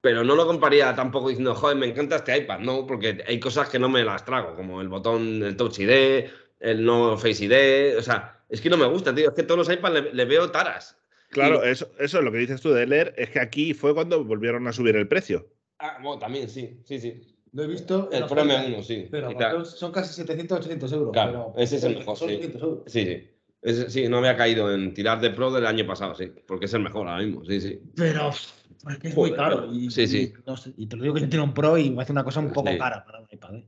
pero 0.00 0.24
no 0.24 0.34
lo 0.34 0.46
compraría 0.46 0.94
tampoco 0.96 1.28
diciendo, 1.28 1.54
joder, 1.54 1.76
me 1.76 1.86
encanta 1.86 2.16
este 2.16 2.36
iPad, 2.36 2.60
no, 2.60 2.86
porque 2.86 3.24
hay 3.26 3.38
cosas 3.38 3.68
que 3.68 3.78
no 3.78 3.88
me 3.88 4.02
las 4.04 4.24
trago, 4.24 4.56
como 4.56 4.80
el 4.80 4.88
botón, 4.88 5.42
el 5.42 5.56
Touch 5.56 5.78
ID, 5.78 6.30
el 6.60 6.84
no 6.84 7.16
Face 7.16 7.44
ID, 7.44 7.98
o 7.98 8.02
sea, 8.02 8.35
es 8.48 8.60
que 8.60 8.70
no 8.70 8.76
me 8.76 8.86
gusta, 8.86 9.14
tío. 9.14 9.28
Es 9.28 9.34
que 9.34 9.42
todos 9.42 9.66
los 9.66 9.76
iPads 9.76 10.14
le, 10.14 10.24
veo 10.24 10.50
taras. 10.50 10.96
Claro, 11.30 11.62
eso, 11.64 11.90
eso 11.98 12.18
es 12.18 12.24
lo 12.24 12.32
que 12.32 12.38
dices 12.38 12.60
tú 12.60 12.70
de 12.70 12.86
leer, 12.86 13.14
es 13.16 13.30
que 13.30 13.40
aquí 13.40 13.74
fue 13.74 13.94
cuando 13.94 14.24
volvieron 14.24 14.66
a 14.68 14.72
subir 14.72 14.96
el 14.96 15.08
precio. 15.08 15.48
Ah, 15.78 15.98
bueno, 16.02 16.18
también, 16.18 16.48
sí, 16.48 16.80
sí, 16.84 17.00
sí. 17.00 17.36
Lo 17.52 17.64
he 17.64 17.66
visto. 17.66 18.10
El 18.12 18.26
Pro 18.26 18.44
M1, 18.44 18.82
sí. 18.82 19.08
Pero 19.10 19.64
son 19.64 19.92
casi 19.92 20.14
700 20.14 20.58
800 20.58 20.92
euros. 20.92 21.12
Claro, 21.12 21.54
ese 21.56 21.76
es 21.76 21.84
el 21.84 21.96
mejor. 21.96 22.16
Son 22.16 22.28
sí. 22.28 22.40
euros. 22.42 22.82
Sí, 22.86 23.28
sí. 23.62 23.84
sí, 23.88 24.08
no 24.08 24.18
había 24.18 24.36
caído 24.36 24.72
en 24.72 24.92
tirar 24.94 25.20
de 25.20 25.30
Pro 25.30 25.50
del 25.50 25.66
año 25.66 25.86
pasado, 25.86 26.14
sí. 26.14 26.32
Porque 26.46 26.66
es 26.66 26.74
el 26.74 26.82
mejor 26.82 27.08
ahora 27.08 27.24
mismo, 27.24 27.44
sí, 27.44 27.60
sí. 27.60 27.80
Pero 27.96 28.30
es 28.30 28.98
que 29.00 29.08
es 29.08 29.16
muy 29.16 29.32
caro. 29.32 29.72
Y, 29.72 29.90
sí, 29.90 30.06
sí. 30.06 30.32
Y, 30.76 30.86
te 30.86 30.96
lo 30.96 31.02
digo 31.02 31.14
que 31.14 31.22
yo 31.22 31.28
tengo 31.28 31.44
un 31.44 31.54
Pro 31.54 31.78
y 31.78 31.90
me 31.90 32.02
hace 32.02 32.12
una 32.12 32.24
cosa 32.24 32.40
un 32.40 32.52
poco 32.52 32.70
cara 32.78 33.04
para 33.04 33.20
un 33.20 33.26
iPad. 33.30 33.54
¿eh? 33.54 33.66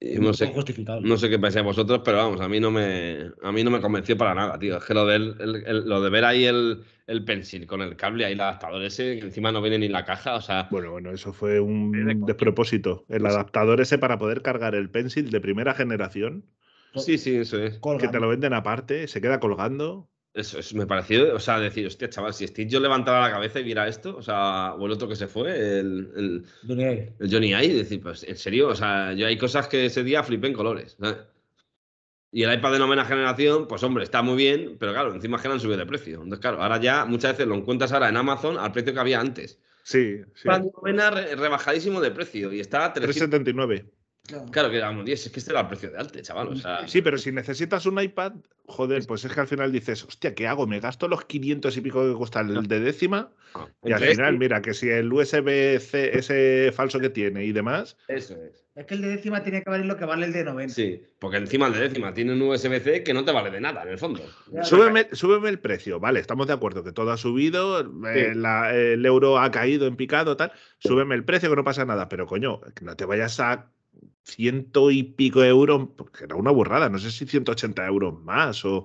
No 0.00 0.32
sé, 0.32 0.52
no 1.02 1.16
sé 1.16 1.28
qué 1.28 1.38
pensáis 1.38 1.64
vosotros, 1.64 2.00
pero 2.04 2.16
vamos, 2.16 2.40
a 2.40 2.48
mí 2.48 2.58
no 2.58 2.70
me, 2.70 3.30
a 3.42 3.52
mí 3.52 3.62
no 3.62 3.70
me 3.70 3.80
convenció 3.80 4.16
para 4.16 4.34
nada, 4.34 4.58
tío. 4.58 4.78
Es 4.78 4.84
que 4.84 4.94
lo 4.94 5.04
de, 5.04 5.18
lo 5.18 6.00
de 6.00 6.10
ver 6.10 6.24
ahí 6.24 6.44
el, 6.44 6.84
el 7.06 7.24
pencil 7.24 7.66
con 7.66 7.82
el 7.82 7.96
cable, 7.96 8.24
ahí 8.24 8.32
el 8.32 8.40
adaptador 8.40 8.82
ese, 8.82 9.18
que 9.18 9.26
encima 9.26 9.52
no 9.52 9.60
viene 9.60 9.78
ni 9.78 9.88
la 9.88 10.04
caja, 10.04 10.34
o 10.36 10.40
sea. 10.40 10.68
Bueno, 10.70 10.92
bueno, 10.92 11.10
eso 11.10 11.32
fue 11.32 11.60
un 11.60 12.24
despropósito. 12.24 13.04
El 13.08 13.26
adaptador 13.26 13.80
ese 13.80 13.98
para 13.98 14.18
poder 14.18 14.42
cargar 14.42 14.74
el 14.74 14.90
pencil 14.90 15.30
de 15.30 15.40
primera 15.40 15.74
generación. 15.74 16.44
Sí, 16.96 17.18
sí, 17.18 17.36
eso 17.36 17.62
es. 17.62 17.78
Que 17.98 18.08
te 18.08 18.20
lo 18.20 18.28
venden 18.28 18.52
aparte, 18.52 19.06
se 19.06 19.20
queda 19.20 19.38
colgando. 19.38 20.09
Eso, 20.32 20.58
me 20.76 20.86
pareció, 20.86 21.34
o 21.34 21.40
sea, 21.40 21.58
decir, 21.58 21.86
hostia, 21.86 22.08
chaval, 22.08 22.32
si 22.32 22.46
Steve 22.46 22.70
yo 22.70 22.78
levantara 22.78 23.20
la 23.20 23.32
cabeza 23.32 23.58
y 23.58 23.64
viera 23.64 23.88
esto, 23.88 24.16
o 24.16 24.22
sea, 24.22 24.74
o 24.74 24.86
el 24.86 24.92
otro 24.92 25.08
que 25.08 25.16
se 25.16 25.26
fue, 25.26 25.80
el, 25.80 26.12
el 26.16 26.44
Johnny 26.66 26.84
I. 26.84 27.12
El 27.18 27.30
Johnny 27.32 27.52
I, 27.52 27.68
decir, 27.72 28.00
pues, 28.00 28.22
en 28.22 28.36
serio, 28.36 28.68
o 28.68 28.74
sea, 28.76 29.12
yo 29.12 29.26
hay 29.26 29.36
cosas 29.36 29.66
que 29.66 29.86
ese 29.86 30.04
día 30.04 30.22
flipé 30.22 30.46
en 30.46 30.52
colores. 30.52 30.96
Y 32.30 32.44
el 32.44 32.54
iPad 32.54 32.72
de 32.72 32.78
novena 32.78 33.04
generación, 33.04 33.66
pues 33.66 33.82
hombre, 33.82 34.04
está 34.04 34.22
muy 34.22 34.36
bien, 34.36 34.76
pero 34.78 34.92
claro, 34.92 35.12
encima 35.12 35.36
es 35.36 35.42
que 35.42 35.48
han 35.48 35.58
subido 35.58 35.78
de 35.78 35.86
precio. 35.86 36.22
Entonces, 36.22 36.38
claro, 36.38 36.62
ahora 36.62 36.80
ya 36.80 37.04
muchas 37.06 37.32
veces 37.32 37.48
lo 37.48 37.56
encuentras 37.56 37.90
ahora 37.90 38.08
en 38.08 38.16
Amazon 38.16 38.56
al 38.56 38.70
precio 38.70 38.94
que 38.94 39.00
había 39.00 39.18
antes. 39.18 39.58
Sí, 39.82 40.20
sí. 40.34 40.48
Novena 40.48 41.10
rebajadísimo 41.10 42.00
de 42.00 42.12
precio 42.12 42.52
y 42.52 42.60
está 42.60 42.84
a 42.84 42.92
379. 42.92 43.84
Claro, 44.52 44.70
que 44.70 44.78
vamos, 44.78 45.08
es 45.08 45.28
que 45.28 45.40
este 45.40 45.50
era 45.50 45.60
el 45.60 45.66
precio 45.66 45.90
de 45.90 45.98
Alte, 45.98 46.22
chaval. 46.22 46.62
Sí, 46.86 47.02
pero 47.02 47.18
si 47.18 47.32
necesitas 47.32 47.86
un 47.86 48.00
iPad, 48.00 48.34
joder, 48.66 49.04
pues 49.06 49.24
es 49.24 49.32
que 49.32 49.40
al 49.40 49.48
final 49.48 49.72
dices, 49.72 50.04
hostia, 50.04 50.34
¿qué 50.34 50.46
hago? 50.46 50.66
¿Me 50.66 50.78
gasto 50.78 51.08
los 51.08 51.24
500 51.24 51.76
y 51.76 51.80
pico 51.80 52.08
que 52.08 52.16
cuesta 52.16 52.40
el 52.40 52.66
de 52.68 52.80
décima? 52.80 53.32
Ah, 53.54 53.66
y 53.84 53.92
al 53.92 54.00
final, 54.00 54.38
mira, 54.38 54.62
que 54.62 54.74
si 54.74 54.88
el 54.88 55.12
USB-C, 55.12 56.16
ese 56.16 56.70
falso 56.72 57.00
que 57.00 57.10
tiene 57.10 57.44
y 57.44 57.52
demás. 57.52 57.96
Eso 58.06 58.34
es. 58.40 58.64
Es 58.76 58.86
que 58.86 58.94
el 58.94 59.00
de 59.00 59.08
décima 59.08 59.42
tiene 59.42 59.64
que 59.64 59.68
valer 59.68 59.86
lo 59.86 59.96
que 59.96 60.04
vale 60.04 60.26
el 60.26 60.32
de 60.32 60.44
90. 60.44 60.74
Sí, 60.74 61.02
porque 61.18 61.38
encima 61.38 61.66
el 61.66 61.72
de 61.72 61.80
décima 61.80 62.14
tiene 62.14 62.32
un 62.32 62.42
USB-C 62.42 63.02
que 63.02 63.12
no 63.12 63.24
te 63.24 63.32
vale 63.32 63.50
de 63.50 63.60
nada, 63.60 63.82
en 63.82 63.88
el 63.88 63.98
fondo. 63.98 64.22
Súbeme, 64.62 65.48
el 65.48 65.58
precio, 65.58 65.98
vale, 65.98 66.20
estamos 66.20 66.46
de 66.46 66.52
acuerdo 66.52 66.84
que 66.84 66.92
todo 66.92 67.10
ha 67.10 67.16
subido, 67.16 67.80
eh, 68.06 68.32
el 68.32 69.04
euro 69.04 69.38
ha 69.38 69.50
caído 69.50 69.88
en 69.88 69.96
picado, 69.96 70.36
tal. 70.36 70.52
Súbeme 70.78 71.16
el 71.16 71.24
precio 71.24 71.50
que 71.50 71.56
no 71.56 71.64
pasa 71.64 71.84
nada, 71.84 72.08
pero 72.08 72.26
coño, 72.26 72.60
que 72.74 72.84
no 72.84 72.94
te 72.94 73.04
vayas 73.04 73.40
a 73.40 73.70
ciento 74.22 74.90
y 74.90 75.02
pico 75.02 75.42
euros, 75.42 75.88
porque 75.96 76.24
era 76.24 76.36
una 76.36 76.50
burrada, 76.50 76.88
no 76.88 76.98
sé 76.98 77.10
si 77.10 77.26
180 77.26 77.86
euros 77.86 78.22
más 78.22 78.64
o 78.64 78.84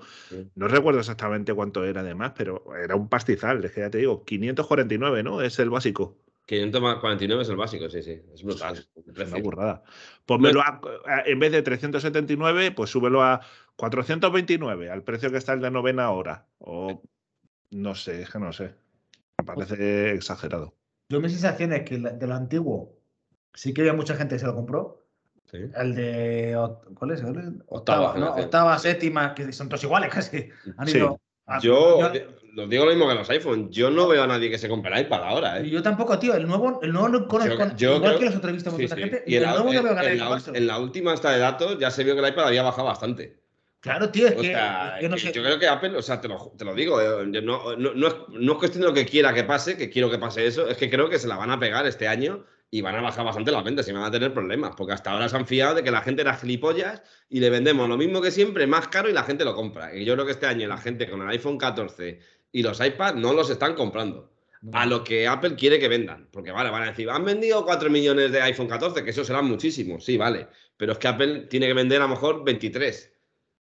no 0.56 0.68
recuerdo 0.68 0.99
exactamente 0.99 1.53
cuánto 1.53 1.84
era 1.84 2.02
además, 2.02 2.34
pero 2.36 2.64
era 2.76 2.95
un 2.95 3.10
pastizal, 3.10 3.64
es 3.64 3.72
que 3.72 3.82
ya 3.82 3.90
te 3.90 3.99
digo, 3.99 4.24
549, 4.24 5.24
¿no? 5.24 5.41
Es 5.41 5.60
el 5.60 5.70
básico. 5.70 6.18
549 6.48 7.41
es 7.41 7.49
el 7.49 7.56
básico, 7.56 7.90
sí, 7.90 8.03
sí, 8.03 8.22
es 8.34 8.44
brutal. 8.44 8.78
Es 9.16 9.32
una 9.32 9.41
burrada. 9.41 9.84
Pónmelo 10.26 10.62
a, 10.62 10.80
en 11.26 11.40
vez 11.40 11.52
de 11.52 11.64
379, 11.64 12.72
pues 12.72 12.91
súbelo 12.91 13.24
a 13.24 13.41
429, 13.76 14.91
al 14.91 15.03
precio 15.03 15.32
que 15.32 15.38
está 15.38 15.53
el 15.53 15.62
de 15.62 15.72
novena 15.72 16.12
hora. 16.12 16.45
O 16.60 17.02
no 17.72 17.95
sé, 17.95 18.22
es 18.22 18.30
que 18.30 18.40
no 18.40 18.53
sé. 18.53 18.76
Me 19.40 19.45
parece 19.45 20.14
exagerado. 20.14 20.76
Yo 21.10 21.20
mi 21.20 21.30
sensación 21.30 21.74
es 21.74 21.84
que 21.84 21.98
de 21.98 22.28
lo 22.28 22.36
antiguo 22.36 22.95
sí 23.53 23.74
que 23.74 23.82
había 23.82 23.94
mucha 23.94 24.16
gente 24.16 24.36
que 24.36 24.40
se 24.40 24.45
lo 24.45 24.56
compró, 24.56 25.05
el 25.53 25.95
de. 25.95 26.69
¿Cuál 26.95 27.11
es? 27.11 27.23
Octava, 27.67 28.35
octava, 28.35 28.77
séptima, 28.77 29.34
que 29.34 29.51
son 29.53 29.69
todos 29.69 29.84
iguales 29.84 30.09
casi. 30.13 30.49
yo, 31.61 31.99
lo 32.53 32.67
digo 32.67 32.85
lo 32.85 32.91
mismo 32.91 33.07
que 33.07 33.15
los 33.15 33.30
iPhone. 33.30 33.69
Yo 33.69 33.89
no 33.89 34.07
veo 34.07 34.23
a 34.23 34.27
nadie 34.27 34.49
que 34.49 34.57
se 34.57 34.69
compre 34.69 34.93
el 34.93 35.05
iPad 35.05 35.23
ahora. 35.23 35.59
¿eh? 35.59 35.69
Yo 35.69 35.81
tampoco, 35.84 36.17
tío. 36.19 36.35
El 36.35 36.47
nuevo, 36.47 36.80
el 36.81 36.91
nuevo 36.91 37.09
no 37.09 37.27
conozco. 37.27 37.76
Yo, 37.76 37.97
igual 37.97 38.19
que 38.19 38.26
los 38.26 38.35
otros 38.35 38.53
visto 38.53 38.72
mucha 38.72 38.95
gente. 38.95 39.23
Y 39.27 39.35
el, 39.35 39.43
nuevo 39.43 39.72
no 39.72 39.84
veo 39.84 40.01
en, 40.01 40.17
la, 40.19 40.41
en 40.53 40.67
la 40.67 40.80
última 40.80 41.13
esta 41.13 41.31
de 41.31 41.39
datos 41.39 41.77
ya 41.80 41.91
se 41.91 42.03
vio 42.03 42.15
que 42.15 42.22
el 42.22 42.30
iPad 42.30 42.47
había 42.47 42.63
bajado 42.63 42.88
bastante. 42.88 43.45
Claro, 43.85 44.09
tío, 44.09 44.27
es 44.27 44.34
que, 44.34 45.31
Yo 45.31 45.43
creo 45.43 45.59
que 45.59 45.67
Apple, 45.67 45.95
o 45.95 46.01
sea, 46.01 46.19
te 46.19 46.27
lo, 46.27 46.51
te 46.57 46.65
lo 46.65 46.73
digo, 46.73 46.99
eh, 46.99 47.23
no, 47.43 47.76
no, 47.76 47.93
no, 47.93 48.07
es, 48.07 48.15
no, 48.31 48.53
es, 48.53 48.57
cuestión 48.57 48.81
de 48.81 48.88
lo 48.88 48.95
que 48.95 49.05
quiera 49.05 49.31
que 49.31 49.43
pase, 49.43 49.77
que 49.77 49.91
quiero 49.91 50.09
que 50.09 50.17
pase 50.17 50.47
eso, 50.47 50.67
es 50.67 50.76
que 50.76 50.89
creo 50.89 51.07
que 51.07 51.19
se 51.19 51.27
la 51.27 51.35
van 51.35 51.51
a 51.51 51.59
pegar 51.59 51.85
este 51.85 52.07
año 52.07 52.47
y 52.72 52.82
van 52.82 52.96
a 52.96 53.02
bajar 53.02 53.24
bastante 53.24 53.52
las 53.52 53.64
ventas 53.64 53.88
y 53.88 53.92
van 53.92 54.04
a 54.04 54.12
tener 54.12 54.34
problemas, 54.34 54.76
porque 54.76 54.94
hasta 54.94 55.12
ahora 55.12 55.30
se 55.30 55.38
han 55.38 55.46
fiado 55.46 55.76
de 55.76 55.84
que 55.84 55.92
la 55.92 56.02
gente 56.02 56.22
era 56.22 56.36
gilipollas 56.36 57.02
y 57.30 57.40
le 57.40 57.50
vendemos 57.50 57.88
lo 57.88 57.98
mismo 57.98 58.22
que 58.22 58.32
siempre, 58.32 58.68
más 58.68 58.88
caro 58.88 59.10
y 59.10 59.14
la 59.14 59.24
gente 59.24 59.46
lo 59.46 59.56
compra. 59.56 59.96
Y 59.96 60.04
yo 60.04 60.14
creo 60.14 60.26
que 60.26 60.34
este 60.34 60.46
año 60.46 60.68
la 60.68 60.78
gente 60.78 61.10
con 61.10 61.22
el 61.22 61.30
iPhone 61.30 61.58
14 61.58 62.20
y 62.52 62.64
los 62.64 62.80
iPads 62.80 63.18
no 63.18 63.34
los 63.34 63.50
están 63.50 63.76
comprando. 63.76 64.32
A 64.74 64.88
lo 64.88 65.04
que 65.04 65.28
Apple 65.28 65.56
quiere 65.56 65.78
que 65.78 65.88
vendan. 65.88 66.28
Porque 66.32 66.52
vale, 66.52 66.72
van 66.72 66.84
a 66.84 66.88
decir, 66.88 67.10
han 67.10 67.24
vendido 67.24 67.64
4 67.64 67.90
millones 67.90 68.32
de 68.32 68.42
iPhone 68.42 68.68
14, 68.68 69.04
que 69.04 69.12
eso 69.12 69.24
serán 69.24 69.46
muchísimos, 69.46 70.04
sí, 70.04 70.18
vale. 70.18 70.48
Pero 70.76 70.94
es 70.94 70.98
que 70.98 71.08
Apple 71.08 71.42
tiene 71.42 71.68
que 71.68 71.74
vender 71.74 72.02
a 72.02 72.06
lo 72.06 72.10
mejor 72.10 72.44
23 72.44 73.14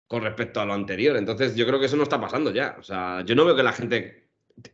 con 0.08 0.22
respecto 0.22 0.60
a 0.60 0.64
lo 0.64 0.72
anterior. 0.72 1.16
Entonces 1.16 1.54
yo 1.54 1.66
creo 1.66 1.78
que 1.78 1.86
eso 1.86 1.96
no 1.96 2.04
está 2.04 2.20
pasando 2.20 2.50
ya. 2.50 2.76
O 2.78 2.82
sea, 2.82 3.22
yo 3.24 3.34
no 3.34 3.44
veo 3.44 3.54
que 3.54 3.62
la 3.62 3.72
gente 3.72 4.25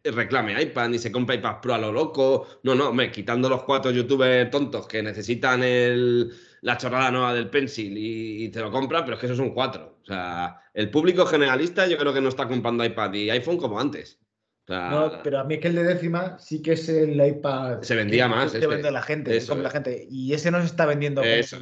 reclame 0.05 0.61
iPad 0.61 0.89
ni 0.91 0.99
se 0.99 1.11
compra 1.11 1.35
iPad 1.35 1.61
Pro 1.61 1.75
a 1.75 1.79
lo 1.79 1.93
loco. 1.93 2.47
No, 2.63 2.75
no, 2.75 2.93
me 2.93 3.11
quitando 3.11 3.49
los 3.49 3.65
cuatro 3.65 3.91
youtubers 3.91 4.51
tontos 4.51 4.87
que 4.87 5.03
necesitan 5.03 5.63
el, 5.63 6.33
la 6.61 6.77
chorrada 6.77 7.11
nueva 7.11 7.35
del 7.35 7.51
Pencil 7.51 7.95
y, 7.97 8.49
te 8.49 8.61
lo 8.61 8.71
compran, 8.71 9.05
pero 9.05 9.15
es 9.15 9.21
que 9.21 9.27
esos 9.27 9.39
son 9.39 9.53
cuatro. 9.53 9.99
O 10.03 10.07
sea, 10.07 10.61
el 10.75 10.91
público 10.91 11.27
generalista 11.27 11.87
yo 11.87 11.99
creo 11.99 12.15
que 12.15 12.21
no 12.21 12.29
está 12.29 12.49
comprando 12.49 12.85
iPad 12.85 13.13
y 13.15 13.31
iPhone 13.31 13.59
como 13.59 13.81
antes. 13.81 14.21
no, 14.69 15.21
pero 15.25 15.41
a 15.41 15.45
mí 15.45 15.55
es 15.55 15.61
que 15.61 15.69
el 15.69 15.75
de 15.75 15.85
décima 15.85 16.39
sí 16.39 16.63
que 16.63 16.73
es 16.73 16.89
el 16.89 17.25
iPad. 17.25 17.83
Se 17.83 17.97
vendía 17.97 18.29
más. 18.29 18.53
Se 18.53 18.67
vende 18.67 18.91
la 18.91 19.03
gente, 19.03 19.41
la 19.41 19.71
gente. 19.71 20.07
Y 20.09 20.33
ese 20.33 20.53
no 20.53 20.61
se 20.61 20.67
está 20.67 20.87
vendiendo. 20.87 21.23
Eso, 21.23 21.59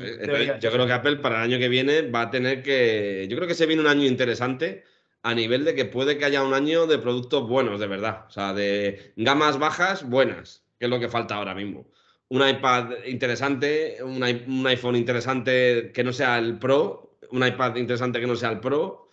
yo 0.61 0.71
creo 0.71 0.87
que 0.87 0.93
Apple 0.93 1.17
para 1.17 1.37
el 1.37 1.51
año 1.51 1.59
que 1.59 1.69
viene 1.69 2.03
va 2.03 2.23
a 2.23 2.31
tener 2.31 2.63
que. 2.63 3.27
Yo 3.31 3.37
creo 3.37 3.49
que 3.49 3.55
se 3.55 3.67
viene 3.67 3.81
un 3.81 3.89
año 3.89 4.05
interesante 4.05 4.85
a 5.23 5.35
nivel 5.35 5.65
de 5.65 5.75
que 5.75 5.85
puede 5.85 6.19
que 6.19 6.25
haya 6.25 6.43
un 6.43 6.55
año 6.55 6.87
de 6.87 6.99
productos 6.99 7.49
buenos, 7.49 7.81
de 7.81 7.87
verdad. 7.87 8.25
O 8.29 8.31
sea, 8.31 8.53
de 8.55 9.13
gamas 9.17 9.59
bajas 9.59 10.09
buenas, 10.09 10.65
que 10.79 10.87
es 10.87 10.91
lo 10.91 11.01
que 11.01 11.09
falta 11.09 11.37
ahora 11.37 11.55
mismo. 11.55 11.91
Un 12.29 12.47
iPad 12.49 13.05
interesante, 13.07 13.99
un, 14.03 14.23
iPhone 14.67 14.97
interesante 14.97 15.91
que 15.93 16.05
no 16.05 16.13
sea 16.13 16.39
el 16.39 16.59
Pro, 16.59 17.19
un 17.31 17.47
iPad 17.47 17.77
interesante 17.77 18.21
que 18.21 18.27
no 18.27 18.37
sea 18.37 18.51
el 18.51 18.61
Pro. 18.61 19.09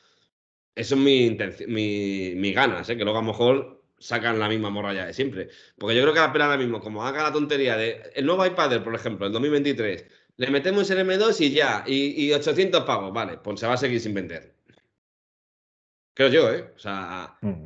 Eso 0.75 0.95
es 0.95 1.01
mi, 1.01 1.37
mi, 1.67 2.33
mi 2.35 2.53
ganas, 2.53 2.89
¿eh? 2.89 2.97
que 2.97 3.03
luego 3.03 3.19
a 3.19 3.21
lo 3.21 3.27
mejor 3.27 3.83
sacan 3.99 4.39
la 4.39 4.47
misma 4.47 4.69
morralla 4.69 5.07
de 5.07 5.13
siempre. 5.13 5.49
Porque 5.77 5.95
yo 5.95 6.03
creo 6.03 6.13
que 6.13 6.31
pena 6.31 6.45
ahora 6.45 6.57
mismo, 6.57 6.79
como 6.79 7.05
haga 7.05 7.23
la 7.23 7.33
tontería 7.33 7.75
de 7.77 8.11
el 8.15 8.25
nuevo 8.25 8.45
iPad, 8.45 8.83
por 8.83 8.95
ejemplo, 8.95 9.25
el 9.25 9.33
2023, 9.33 10.05
le 10.37 10.51
metemos 10.51 10.89
el 10.91 10.99
M2 10.99 11.41
y 11.41 11.51
ya, 11.51 11.83
y, 11.87 12.27
y 12.27 12.33
800 12.33 12.83
pavos, 12.83 13.11
vale, 13.11 13.39
pues 13.39 13.59
se 13.59 13.67
va 13.67 13.73
a 13.73 13.77
seguir 13.77 13.99
sin 13.99 14.13
vender. 14.13 14.56
Creo 16.17 16.29
yo, 16.29 16.51
¿eh? 16.51 16.73
O 16.75 16.79
sea. 16.79 17.37
Mm. 17.41 17.65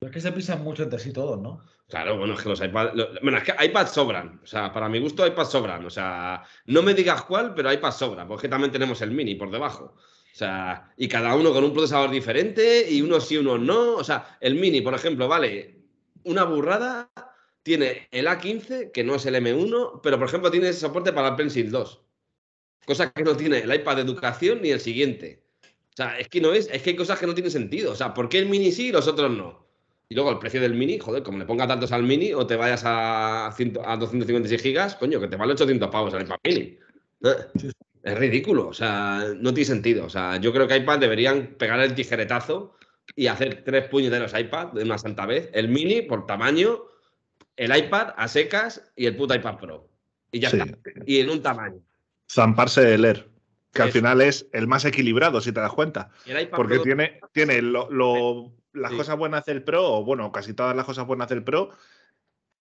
Es 0.00 0.10
que 0.10 0.20
se 0.20 0.32
pisan 0.32 0.64
mucho 0.64 0.82
entre 0.82 0.98
sí 0.98 1.12
todos, 1.12 1.40
¿no? 1.40 1.64
Claro, 1.88 2.18
bueno, 2.18 2.34
es 2.34 2.42
que 2.42 2.48
los 2.48 2.60
iPads. 2.60 2.94
bueno, 3.22 3.38
es 3.38 3.44
que 3.44 3.64
iPads 3.64 3.92
sobran. 3.92 4.40
O 4.42 4.46
sea, 4.46 4.72
para 4.72 4.88
mi 4.88 4.98
gusto, 4.98 5.24
iPads 5.24 5.50
sobran. 5.52 5.86
O 5.86 5.90
sea, 5.90 6.42
no 6.64 6.82
me 6.82 6.94
digas 6.94 7.22
cuál, 7.22 7.54
pero 7.54 7.72
iPads 7.72 7.96
sobran. 7.96 8.26
Porque 8.26 8.48
también 8.48 8.72
tenemos 8.72 9.00
el 9.02 9.12
mini 9.12 9.36
por 9.36 9.52
debajo. 9.52 9.84
O 9.84 9.94
O 9.94 10.34
sea, 10.34 10.92
y 10.96 11.06
cada 11.06 11.36
uno 11.36 11.52
con 11.52 11.62
un 11.62 11.72
procesador 11.72 12.10
diferente 12.10 12.90
y 12.90 13.02
unos 13.02 13.28
sí, 13.28 13.36
unos 13.36 13.60
no. 13.60 13.94
O 13.94 14.02
sea, 14.02 14.36
el 14.40 14.56
Mini, 14.56 14.80
por 14.80 14.94
ejemplo, 14.94 15.28
vale 15.28 15.78
una 16.24 16.42
burrada, 16.42 17.08
tiene 17.62 18.08
el 18.10 18.26
A15, 18.26 18.90
que 18.90 19.04
no 19.04 19.14
es 19.14 19.26
el 19.26 19.36
M1, 19.36 20.00
pero 20.02 20.18
por 20.18 20.26
ejemplo 20.26 20.50
tiene 20.50 20.72
soporte 20.72 21.12
para 21.12 21.28
el 21.28 21.36
Pencil 21.36 21.70
2. 21.70 22.02
Cosa 22.84 23.12
que 23.12 23.22
no 23.22 23.36
tiene 23.36 23.58
el 23.58 23.72
iPad 23.72 23.94
de 23.96 24.02
educación 24.02 24.60
ni 24.60 24.70
el 24.70 24.80
siguiente. 24.80 25.45
O 25.96 26.02
sea, 26.02 26.18
es 26.18 26.28
que 26.28 26.42
no 26.42 26.52
es, 26.52 26.68
es 26.70 26.82
que 26.82 26.90
hay 26.90 26.96
cosas 26.96 27.18
que 27.18 27.26
no 27.26 27.32
tienen 27.32 27.50
sentido. 27.50 27.92
O 27.92 27.94
sea, 27.94 28.12
¿por 28.12 28.28
qué 28.28 28.38
el 28.38 28.50
Mini 28.50 28.70
sí 28.70 28.88
y 28.88 28.92
los 28.92 29.08
otros 29.08 29.30
no? 29.30 29.66
Y 30.10 30.14
luego 30.14 30.30
el 30.30 30.38
precio 30.38 30.60
del 30.60 30.74
Mini, 30.74 30.98
joder, 30.98 31.22
como 31.22 31.38
le 31.38 31.46
ponga 31.46 31.66
tantos 31.66 31.90
al 31.90 32.02
Mini 32.02 32.34
o 32.34 32.46
te 32.46 32.54
vayas 32.54 32.82
a, 32.84 33.46
a 33.46 33.96
256 33.96 34.60
gigas, 34.60 34.94
coño, 34.96 35.18
que 35.18 35.28
te 35.28 35.36
vale 35.36 35.54
800 35.54 35.88
pavos 35.88 36.12
el 36.12 36.24
iPad 36.24 36.36
Mini. 36.44 36.78
¿Eh? 37.24 37.70
Es 38.02 38.18
ridículo, 38.18 38.68
o 38.68 38.74
sea, 38.74 39.24
no 39.38 39.54
tiene 39.54 39.64
sentido. 39.64 40.04
O 40.04 40.10
sea, 40.10 40.36
yo 40.36 40.52
creo 40.52 40.68
que 40.68 40.76
iPad 40.76 40.98
deberían 40.98 41.54
pegar 41.58 41.80
el 41.80 41.94
tijeretazo 41.94 42.76
y 43.14 43.28
hacer 43.28 43.64
tres 43.64 43.88
puñeteros 43.88 44.38
iPad 44.38 44.74
de 44.74 44.82
una 44.82 44.98
santa 44.98 45.24
vez. 45.24 45.48
El 45.54 45.70
Mini 45.70 46.02
por 46.02 46.26
tamaño, 46.26 46.82
el 47.56 47.74
iPad 47.74 48.10
a 48.18 48.28
secas 48.28 48.92
y 48.96 49.06
el 49.06 49.16
puto 49.16 49.34
iPad 49.34 49.56
Pro. 49.56 49.88
Y 50.30 50.40
ya 50.40 50.48
está. 50.48 50.66
Y 51.06 51.20
en 51.20 51.30
un 51.30 51.40
tamaño. 51.40 51.80
Zamparse 52.30 52.82
de 52.82 52.98
leer. 52.98 53.35
Que 53.76 53.82
al 53.82 53.92
final 53.92 54.20
es 54.20 54.48
el 54.52 54.66
más 54.66 54.84
equilibrado, 54.84 55.40
si 55.40 55.52
te 55.52 55.60
das 55.60 55.72
cuenta. 55.72 56.10
Porque 56.54 56.78
tiene, 56.80 57.20
tiene 57.32 57.62
las 57.62 58.92
cosas 58.92 59.16
buenas 59.16 59.44
del 59.44 59.62
Pro, 59.62 59.98
o 59.98 60.04
bueno, 60.04 60.32
casi 60.32 60.54
todas 60.54 60.74
las 60.74 60.84
cosas 60.84 61.06
buenas 61.06 61.28
del 61.28 61.44
Pro, 61.44 61.70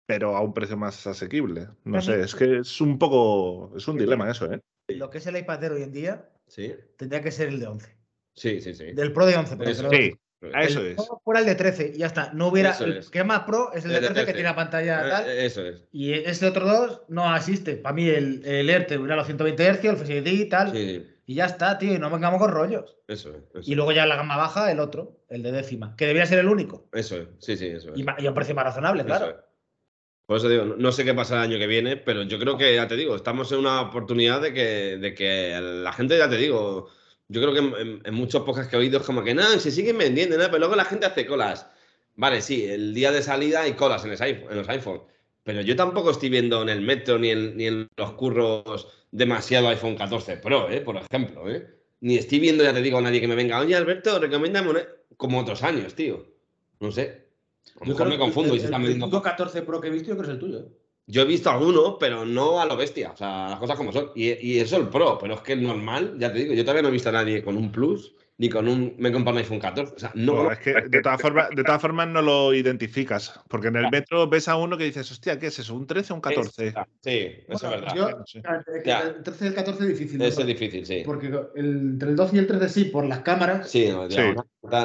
pero 0.06 0.36
a 0.36 0.40
un 0.40 0.54
precio 0.54 0.76
más 0.76 1.06
asequible. 1.06 1.68
No 1.84 2.00
sé, 2.00 2.20
es 2.20 2.34
que 2.34 2.58
es 2.58 2.80
un 2.80 2.98
poco. 2.98 3.76
Es 3.76 3.86
un 3.88 3.98
dilema 3.98 4.30
eso, 4.30 4.52
¿eh? 4.52 4.60
Lo 4.88 5.10
que 5.10 5.18
es 5.18 5.26
el 5.26 5.36
iPad 5.36 5.64
Air 5.64 5.72
hoy 5.72 5.82
en 5.82 5.92
día 5.92 6.30
¿Sí? 6.46 6.74
tendría 6.96 7.22
que 7.22 7.30
ser 7.30 7.48
el 7.48 7.60
de 7.60 7.66
11. 7.66 7.96
Sí, 8.34 8.60
sí, 8.60 8.74
sí. 8.74 8.92
Del 8.92 9.12
Pro 9.12 9.26
de 9.26 9.36
11, 9.36 9.56
por 9.56 9.74
Sí, 9.74 10.14
eso 10.40 10.81
es. 10.82 10.97
Fuera 11.24 11.40
el 11.40 11.47
de 11.47 11.55
13 11.55 11.93
y 11.94 11.98
ya 11.98 12.06
está. 12.06 12.32
No 12.32 12.48
hubiera. 12.48 12.77
el 12.78 13.05
que 13.10 13.19
es 13.19 13.24
más 13.24 13.40
pro 13.40 13.73
es 13.73 13.85
el 13.85 13.93
de 13.93 14.01
13, 14.01 14.27
que 14.27 14.32
tiene 14.32 14.48
la 14.48 14.55
pantalla 14.55 15.06
eh, 15.06 15.10
tal. 15.10 15.31
Eso 15.31 15.65
es. 15.65 15.82
Y 15.93 16.12
este 16.12 16.47
otro 16.47 16.66
dos 16.66 17.02
no 17.09 17.28
asiste. 17.32 17.77
Para 17.77 17.94
mí 17.94 18.09
el, 18.09 18.44
el 18.44 18.70
Air 18.70 18.86
te 18.86 18.98
hubiera 18.98 19.16
los 19.16 19.27
120 19.27 19.74
Hz, 19.74 20.09
el 20.10 20.27
ID 20.27 20.40
y 20.40 20.48
tal. 20.48 20.77
Y 20.77 21.35
ya 21.35 21.47
está, 21.47 21.77
tío. 21.78 21.94
Y 21.94 21.98
no 21.98 22.10
vengamos 22.10 22.40
con 22.40 22.51
rollos. 22.51 22.97
Eso 23.06 23.35
es. 23.55 23.69
Y 23.69 23.74
luego 23.74 23.93
ya 23.93 24.06
la 24.06 24.16
gama 24.16 24.36
baja, 24.36 24.70
el 24.70 24.81
otro, 24.81 25.20
el 25.28 25.43
de 25.43 25.52
décima. 25.52 25.94
Que 25.97 26.06
debería 26.06 26.27
ser 26.27 26.39
el 26.39 26.48
único. 26.48 26.89
Eso 26.93 27.16
es. 27.16 27.28
Sí, 27.39 27.56
sí, 27.56 27.66
eso 27.66 27.93
es. 27.93 27.98
Y, 27.98 28.27
a 28.27 28.28
un 28.28 28.35
precio 28.35 28.55
más 28.55 28.65
razonable, 28.65 29.05
claro. 29.05 29.44
Por 30.27 30.36
eso 30.36 30.48
digo, 30.51 30.65
no 30.65 30.93
sé 30.93 31.06
qué 31.06 31.15
pasa 31.15 31.36
el 31.36 31.51
año 31.51 31.59
que 31.59 31.66
viene, 31.66 31.97
pero 31.97 32.23
yo 32.23 32.39
creo 32.39 32.59
que, 32.59 32.74
ya 32.74 32.86
te 32.86 32.97
digo, 32.97 33.16
estamos 33.16 33.51
en 33.51 33.60
una 33.60 33.81
oportunidad 33.81 34.43
de 34.43 34.52
que, 34.52 34.98
de 34.98 35.15
que 35.15 35.59
la 35.59 35.90
gente, 35.94 36.19
ya 36.19 36.28
te 36.28 36.36
digo, 36.36 36.90
yo 37.28 37.40
creo 37.42 37.52
que 37.52 38.00
en, 38.09 38.14
muchos 38.14 38.42
podcasts 38.42 38.70
que 38.70 38.76
he 38.76 38.80
oído 38.80 38.98
es 38.98 39.06
como 39.06 39.22
que, 39.22 39.34
no, 39.34 39.42
se 39.59 39.70
siguen 39.70 39.98
vendiendo, 39.98 40.36
¿no? 40.36 40.44
pero 40.46 40.59
luego 40.59 40.76
la 40.76 40.84
gente 40.84 41.06
hace 41.06 41.26
colas. 41.26 41.66
Vale, 42.16 42.40
sí, 42.40 42.64
el 42.64 42.94
día 42.94 43.12
de 43.12 43.22
salida 43.22 43.62
hay 43.62 43.74
colas 43.74 44.05
en, 44.05 44.12
en 44.12 44.56
los 44.56 44.68
iPhone, 44.68 45.02
pero 45.44 45.60
yo 45.60 45.76
tampoco 45.76 46.10
estoy 46.10 46.30
viendo 46.30 46.62
en 46.62 46.68
el 46.68 46.80
metro 46.80 47.18
ni 47.18 47.30
en, 47.30 47.56
ni 47.56 47.66
en 47.66 47.88
los 47.96 48.12
curros 48.12 48.88
demasiado 49.10 49.68
iPhone 49.68 49.96
14 49.96 50.38
Pro, 50.38 50.70
¿eh? 50.70 50.80
por 50.80 50.96
ejemplo. 50.96 51.48
¿eh? 51.50 51.66
Ni 52.00 52.16
estoy 52.16 52.40
viendo, 52.40 52.64
ya 52.64 52.72
te 52.72 52.82
digo, 52.82 52.98
a 52.98 53.02
nadie 53.02 53.20
que 53.20 53.28
me 53.28 53.34
venga, 53.34 53.60
oye 53.60 53.76
Alberto, 53.76 54.18
recomiéndame 54.18 54.86
como 55.16 55.40
otros 55.40 55.62
años, 55.62 55.94
tío. 55.94 56.26
No 56.80 56.90
sé. 56.92 57.28
A 57.80 57.84
lo 57.84 57.92
mejor 57.92 58.09
me 58.09 58.18
confundo 58.18 58.55
y 58.55 58.60
se 58.60 58.66
están 58.66 58.82
vendiendo. 58.82 59.16
El 59.16 59.22
14 59.22 59.62
Pro 59.62 59.80
que 59.80 59.88
he 59.88 59.90
visto 59.90 60.09
yo 60.09 60.16
creo 60.16 60.26
que 60.26 60.30
es 60.30 60.34
el 60.34 60.40
tuyo. 60.40 60.59
¿eh? 60.60 60.68
Yo 61.10 61.22
he 61.22 61.24
visto 61.24 61.51
alguno, 61.51 61.97
pero 61.98 62.26
no 62.26 62.60
a 62.60 62.66
lo 62.66 62.76
bestia. 62.76 63.12
O 63.12 63.16
sea, 63.16 63.48
las 63.48 63.59
cosas 63.59 63.76
como 63.76 63.93
son. 63.93 64.10
Y, 64.14 64.59
eso 64.59 64.76
el 64.76 64.89
Pro, 64.89 65.18
pero 65.18 65.35
es 65.35 65.40
que 65.40 65.55
el 65.55 65.62
normal, 65.62 66.16
ya 66.18 66.30
te 66.30 66.40
digo, 66.40 66.52
yo 66.52 66.62
todavía 66.62 66.82
no 66.82 66.89
he 66.89 66.93
visto 66.93 67.09
a 67.09 67.12
nadie 67.12 67.43
con 67.43 67.56
un 67.56 67.72
Plus 67.72 68.14
ni 68.36 68.51
con 68.51 68.68
un. 68.68 68.94
Me 68.98 69.10
compro 69.10 69.32
un 69.32 69.39
iPhone 69.39 69.59
14. 69.59 69.94
O 69.94 69.98
sea, 69.98 70.12
no. 70.14 70.52
es 70.52 70.59
que 70.59 70.74
de 70.74 71.01
todas, 71.01 71.18
formas, 71.18 71.48
de 71.51 71.64
todas 71.64 71.80
formas 71.80 72.09
no 72.09 72.20
lo 72.20 72.52
identificas. 72.52 73.40
Porque 73.48 73.68
en 73.68 73.76
el 73.76 73.90
metro 73.90 74.28
ves 74.28 74.48
a 74.48 74.56
uno 74.56 74.76
que 74.76 74.85
dices, 74.85 75.10
hostia, 75.10 75.39
¿qué 75.39 75.47
es 75.47 75.59
eso? 75.59 75.74
¿Un 75.74 75.86
13 75.86 76.12
o 76.12 76.16
un 76.16 76.20
14? 76.20 76.74
sí, 77.01 77.30
eso 77.48 77.48
es 77.48 77.62
verdad. 77.62 78.24
el 79.16 79.22
13 79.22 79.44
y 79.44 79.48
el 79.48 79.55
14 79.55 79.82
es 79.82 79.89
difícil. 79.89 80.22
Eso 80.22 80.40
es 80.43 80.47
difícil, 80.47 80.85
sí. 80.85 81.02
Porque 81.06 81.32
entre 81.56 82.10
el 82.10 82.16
12 82.16 82.36
y 82.36 82.39
el 82.39 82.47
13 82.47 82.68
sí, 82.68 82.85
por 82.85 83.06
las 83.06 83.20
cámaras. 83.20 83.70
Sí, 83.70 83.90
sí. 84.10 84.22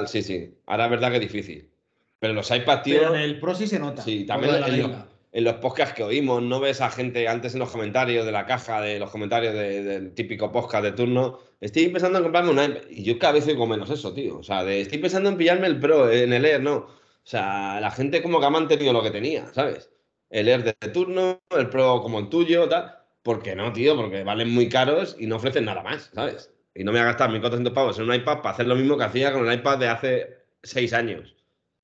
sí, 0.07 0.23
sí. 0.23 0.57
Ahora 0.67 0.85
es 0.85 0.91
verdad 0.91 1.09
que 1.09 1.17
es 1.17 1.21
difícil. 1.21 1.69
Pero 2.17 2.33
los 2.33 2.49
iPad, 2.49 2.81
tío. 2.81 2.99
Pero 2.99 3.15
en 3.15 3.21
el 3.21 3.39
Pro 3.41 3.53
sí 3.53 3.67
se 3.67 3.77
nota. 3.77 4.01
Sí, 4.01 4.25
también 4.25 4.55
en 4.63 4.81
los 4.83 5.12
podcasts 5.59 5.95
que 5.95 6.03
oímos, 6.03 6.43
no 6.43 6.59
ves 6.59 6.79
a 6.81 6.89
gente 6.89 7.27
antes 7.27 7.53
en 7.53 7.59
los 7.59 7.71
comentarios 7.71 8.25
de 8.25 8.31
la 8.31 8.45
caja, 8.45 8.81
de 8.81 8.99
los 8.99 9.09
comentarios 9.09 9.53
del 9.53 10.13
típico 10.13 10.51
podcast 10.51 10.83
de 10.83 10.91
turno, 10.91 11.39
estoy 11.59 11.87
pensando 11.89 12.19
en 12.19 12.23
comprarme 12.23 12.51
una... 12.51 12.69
Y 12.89 13.03
yo 13.03 13.17
cada 13.17 13.33
vez 13.33 13.47
oigo 13.47 13.65
menos 13.65 13.89
eso, 13.89 14.13
tío. 14.13 14.37
O 14.37 14.43
sea, 14.43 14.63
estoy 14.71 14.99
pensando 14.99 15.29
en 15.29 15.37
pillarme 15.37 15.67
el 15.67 15.79
Pro, 15.79 16.09
en 16.11 16.33
el 16.33 16.45
Air, 16.45 16.61
no. 16.61 16.75
O 16.75 17.25
sea, 17.25 17.79
la 17.79 17.89
gente 17.89 18.21
como 18.21 18.39
que 18.39 18.45
ha 18.45 18.49
mantenido 18.49 18.93
lo 18.93 19.01
que 19.01 19.11
tenía, 19.11 19.51
¿sabes? 19.53 19.89
El 20.29 20.47
Air 20.47 20.63
de 20.63 20.73
turno, 20.89 21.41
el 21.57 21.69
Pro 21.69 22.01
como 22.01 22.19
el 22.19 22.29
tuyo, 22.29 22.69
tal. 22.69 22.95
¿Por 23.23 23.41
qué 23.41 23.55
no, 23.55 23.71
tío? 23.73 23.95
Porque 23.95 24.23
valen 24.23 24.49
muy 24.49 24.69
caros 24.69 25.15
y 25.17 25.27
no 25.27 25.37
ofrecen 25.37 25.65
nada 25.65 25.81
más, 25.81 26.11
¿sabes? 26.13 26.51
Y 26.75 26.83
no 26.83 26.91
me 26.91 26.99
voy 26.99 27.07
a 27.07 27.11
gastar 27.11 27.31
1.400 27.31 27.73
pavos 27.73 27.97
en 27.97 28.05
un 28.05 28.13
iPad 28.13 28.41
para 28.41 28.51
hacer 28.51 28.67
lo 28.67 28.75
mismo 28.75 28.97
que 28.97 29.05
hacía 29.05 29.31
con 29.31 29.47
el 29.47 29.53
iPad 29.57 29.77
de 29.79 29.87
hace 29.87 30.37
seis 30.61 30.93
años. 30.93 31.35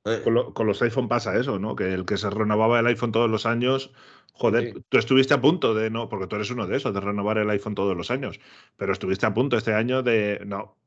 Eh. 0.05 0.23
Con, 0.53 0.67
los 0.67 0.81
iPhone 0.81 1.07
pasa 1.07 1.37
eso, 1.37 1.59
¿no? 1.59 1.75
Que 1.75 1.93
el 1.93 2.05
que 2.05 2.17
se 2.17 2.29
renovaba 2.29 2.79
el 2.79 2.87
iPhone 2.87 3.11
todos 3.11 3.29
los 3.29 3.45
años, 3.45 3.91
joder, 4.33 4.81
tú 4.87 4.97
estuviste 4.97 5.33
a 5.33 5.41
punto 5.41 5.73
de, 5.73 5.89
no, 5.89 6.09
porque 6.09 6.27
tú 6.27 6.37
eres 6.37 6.49
uno 6.51 6.67
de 6.67 6.77
esos, 6.77 6.93
de 6.93 7.01
renovar 7.01 7.37
el 7.37 7.49
iPhone 7.49 7.75
todos 7.75 7.95
los 7.95 8.11
años, 8.11 8.39
pero 8.77 8.93
estuviste 8.93 9.25
a 9.25 9.33
punto 9.33 9.57
este 9.57 9.73
año 9.73 10.01
de, 10.01 10.41
no, 10.45 10.77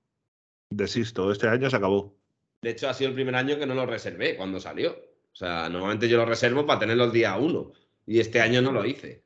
desisto, 0.70 1.30
este 1.30 1.48
año 1.48 1.68
se 1.68 1.76
acabó. 1.76 2.16
De 2.62 2.70
hecho, 2.70 2.88
ha 2.88 2.94
sido 2.94 3.10
el 3.10 3.14
primer 3.14 3.34
año 3.34 3.58
que 3.58 3.66
no 3.66 3.74
lo 3.74 3.86
reservé 3.86 4.36
cuando 4.36 4.60
salió. 4.60 4.92
O 4.92 5.34
sea, 5.34 5.68
normalmente 5.68 6.08
yo 6.08 6.18
lo 6.18 6.26
reservo 6.26 6.66
para 6.66 6.80
tenerlo 6.80 7.04
el 7.04 7.12
día 7.12 7.36
uno 7.36 7.72
y 8.06 8.20
este 8.20 8.40
año 8.40 8.62
no 8.62 8.72
lo 8.72 8.84
hice. 8.84 9.24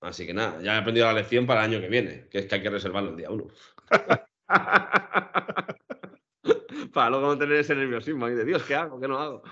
Así 0.00 0.26
que 0.26 0.32
nada, 0.32 0.60
ya 0.62 0.76
he 0.76 0.78
aprendido 0.78 1.06
la 1.06 1.14
lección 1.14 1.46
para 1.46 1.64
el 1.64 1.72
año 1.72 1.80
que 1.80 1.88
viene, 1.88 2.28
que 2.30 2.38
es 2.38 2.46
que 2.46 2.54
hay 2.54 2.62
que 2.62 2.70
reservarlo 2.70 3.10
el 3.10 3.16
día 3.16 3.30
uno. 3.30 3.48
para 6.92 7.10
luego 7.10 7.26
no 7.26 7.38
tener 7.38 7.56
ese 7.56 7.74
nerviosismo 7.74 8.26
ahí 8.26 8.34
de 8.34 8.44
Dios, 8.44 8.62
¿qué 8.64 8.74
hago? 8.74 9.00
¿Qué 9.00 9.08
no 9.08 9.18
hago? 9.18 9.42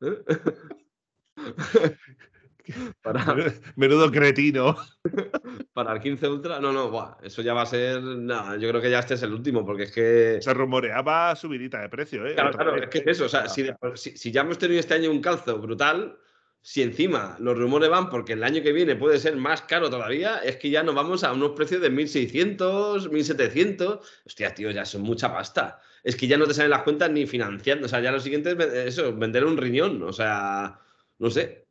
Menudo 3.76 4.10
cretino. 4.10 4.76
Para 5.72 5.94
el 5.94 6.00
15 6.00 6.28
Ultra, 6.28 6.60
no, 6.60 6.72
no, 6.72 7.16
eso 7.22 7.42
ya 7.42 7.54
va 7.54 7.62
a 7.62 7.66
ser. 7.66 8.02
Nada, 8.02 8.56
yo 8.56 8.68
creo 8.68 8.80
que 8.80 8.90
ya 8.90 9.00
este 9.00 9.14
es 9.14 9.22
el 9.22 9.32
último, 9.32 9.64
porque 9.64 9.84
es 9.84 9.92
que. 9.92 10.38
Se 10.40 10.54
rumoreaba 10.54 11.34
subidita 11.36 11.80
de 11.80 11.88
precio, 11.88 12.26
¿eh? 12.26 12.34
Claro, 12.34 12.52
claro, 12.52 12.76
es 12.76 12.88
que 12.88 13.02
eso, 13.06 13.24
o 13.24 13.28
sea, 13.28 13.48
si, 13.48 13.66
si, 13.94 14.30
ya 14.30 14.42
hemos 14.42 14.58
tenido 14.58 14.80
este 14.80 14.94
año 14.94 15.10
un 15.10 15.20
calzo 15.20 15.58
brutal, 15.58 16.18
si 16.60 16.82
encima 16.82 17.36
los 17.40 17.58
rumores 17.58 17.90
van 17.90 18.08
porque 18.08 18.34
el 18.34 18.44
año 18.44 18.62
que 18.62 18.72
viene 18.72 18.96
puede 18.96 19.18
ser 19.18 19.36
más 19.36 19.62
caro 19.62 19.90
todavía, 19.90 20.38
es 20.38 20.56
que 20.56 20.70
ya 20.70 20.82
nos 20.82 20.94
vamos 20.94 21.24
a 21.24 21.32
unos 21.32 21.52
precios 21.52 21.80
de 21.80 21.90
1.600, 21.90 23.08
1.700. 23.08 24.00
Hostia, 24.26 24.54
tío, 24.54 24.70
ya 24.70 24.84
son 24.84 25.02
mucha 25.02 25.32
pasta 25.32 25.80
es 26.02 26.16
que 26.16 26.26
ya 26.26 26.36
no 26.36 26.46
te 26.46 26.54
salen 26.54 26.70
las 26.70 26.82
cuentas 26.82 27.10
ni 27.10 27.26
financiando. 27.26 27.86
O 27.86 27.88
sea, 27.88 28.00
ya 28.00 28.12
lo 28.12 28.20
siguiente 28.20 28.56
es 28.58 28.98
eso, 28.98 29.14
vender 29.14 29.44
un 29.44 29.56
riñón. 29.56 30.02
O 30.02 30.12
sea, 30.12 30.80
no 31.18 31.30
sé. 31.30 31.66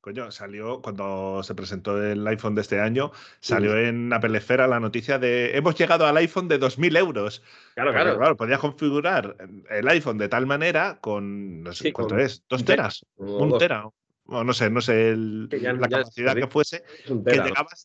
Coño, 0.00 0.32
salió 0.32 0.82
cuando 0.82 1.44
se 1.44 1.54
presentó 1.54 2.02
el 2.02 2.26
iPhone 2.26 2.56
de 2.56 2.62
este 2.62 2.80
año, 2.80 3.12
salió 3.38 3.78
en 3.78 4.12
Apple 4.12 4.36
Esfera 4.36 4.66
la 4.66 4.80
noticia 4.80 5.20
de 5.20 5.56
hemos 5.56 5.76
llegado 5.76 6.06
al 6.06 6.16
iPhone 6.16 6.48
de 6.48 6.58
2.000 6.58 6.98
euros. 6.98 7.40
Claro, 7.74 7.92
claro. 7.92 8.18
claro, 8.18 8.36
podías 8.36 8.58
configurar 8.58 9.36
el 9.70 9.88
iPhone 9.88 10.18
de 10.18 10.28
tal 10.28 10.44
manera 10.44 10.98
con, 11.00 11.62
no 11.62 11.72
sé 11.72 11.92
cuánto 11.92 12.18
es, 12.18 12.42
dos 12.48 12.64
teras, 12.64 13.06
un 13.14 13.56
tera, 13.58 13.84
no 14.26 14.52
sé, 14.52 14.70
no 14.70 14.80
sé 14.80 15.14
la 15.16 15.88
capacidad 15.88 16.34
que 16.34 16.46
fuese, 16.46 16.82
que 17.04 17.42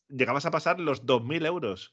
llegabas, 0.09 0.45
a 0.45 0.51
pasar 0.51 0.80
los 0.80 1.05
2.000 1.05 1.45
euros. 1.45 1.91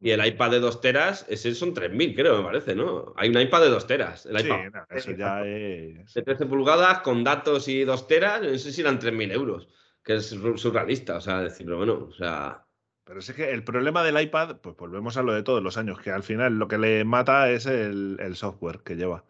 y, 0.00 0.10
el, 0.10 0.26
iPad 0.26 0.50
de 0.50 0.60
2 0.60 0.80
teras, 0.80 1.26
ese 1.28 1.54
son 1.54 1.74
3.000, 1.74 2.14
creo, 2.16 2.38
me 2.38 2.44
parece, 2.44 2.74
¿no? 2.74 3.12
Hay 3.16 3.28
un 3.28 3.40
iPad 3.40 3.62
de 3.62 3.68
2 3.68 3.86
teras. 3.86 4.26
El 4.26 4.40
iPad, 4.40 4.84
eso 4.90 5.12
ya 5.12 5.44
es... 5.44 6.14
De 6.14 6.22
13 6.22 6.46
pulgadas, 6.46 7.00
con 7.00 7.22
datos 7.22 7.68
y 7.68 7.84
2 7.84 8.08
teras, 8.08 8.42
no 8.42 8.58
sé 8.58 8.72
si 8.72 8.80
eran 8.80 8.98
3.000 8.98 9.32
euros, 9.32 9.68
que 10.02 10.16
es 10.16 10.26
surrealista, 10.28 11.16
o 11.16 11.20
sea, 11.20 11.40
decirlo, 11.40 11.76
bueno, 11.76 12.08
o 12.08 12.12
sea... 12.12 12.62
Pero 13.04 13.20
es 13.20 13.32
que 13.32 13.52
el 13.52 13.62
problema 13.62 14.02
del 14.02 14.20
iPad, 14.20 14.56
pues 14.56 14.76
volvemos 14.76 15.16
a 15.16 15.22
lo 15.22 15.32
de 15.32 15.44
todos 15.44 15.62
los 15.62 15.76
años, 15.76 16.00
que 16.00 16.10
al 16.10 16.24
final 16.24 16.58
lo 16.58 16.66
que 16.66 16.76
le 16.76 17.04
mata 17.04 17.48
es 17.50 17.66
el, 17.66 18.18
software 18.34 18.80
que 18.80 18.96
lleva. 18.96 19.24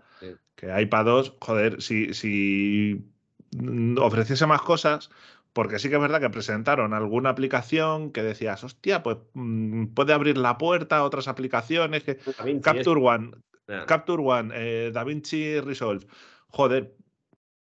Que 0.54 0.80
iPad 0.80 1.04
2, 1.04 1.36
joder, 1.38 1.82
si, 1.82 2.14
si 2.14 3.04
ofreciese 3.98 4.46
más 4.46 4.62
cosas, 4.62 5.10
porque 5.52 5.78
sí 5.78 5.88
que 5.88 5.94
es 5.94 6.00
verdad 6.00 6.20
que 6.20 6.30
presentaron 6.30 6.92
alguna 6.92 7.30
aplicación 7.30 8.12
que 8.12 8.22
decías, 8.22 8.62
hostia, 8.62 9.02
pues 9.02 9.18
mm, 9.34 9.86
puede 9.94 10.12
abrir 10.12 10.36
la 10.36 10.58
puerta 10.58 10.98
a 10.98 11.04
otras 11.04 11.28
aplicaciones 11.28 12.02
que 12.02 12.18
Capture 12.62 13.00
One, 13.00 13.30
Capture 13.86 14.22
One, 14.22 14.52
eh, 14.54 14.90
DaVinci 14.92 15.60
Resolve. 15.60 16.06
Joder, 16.48 16.94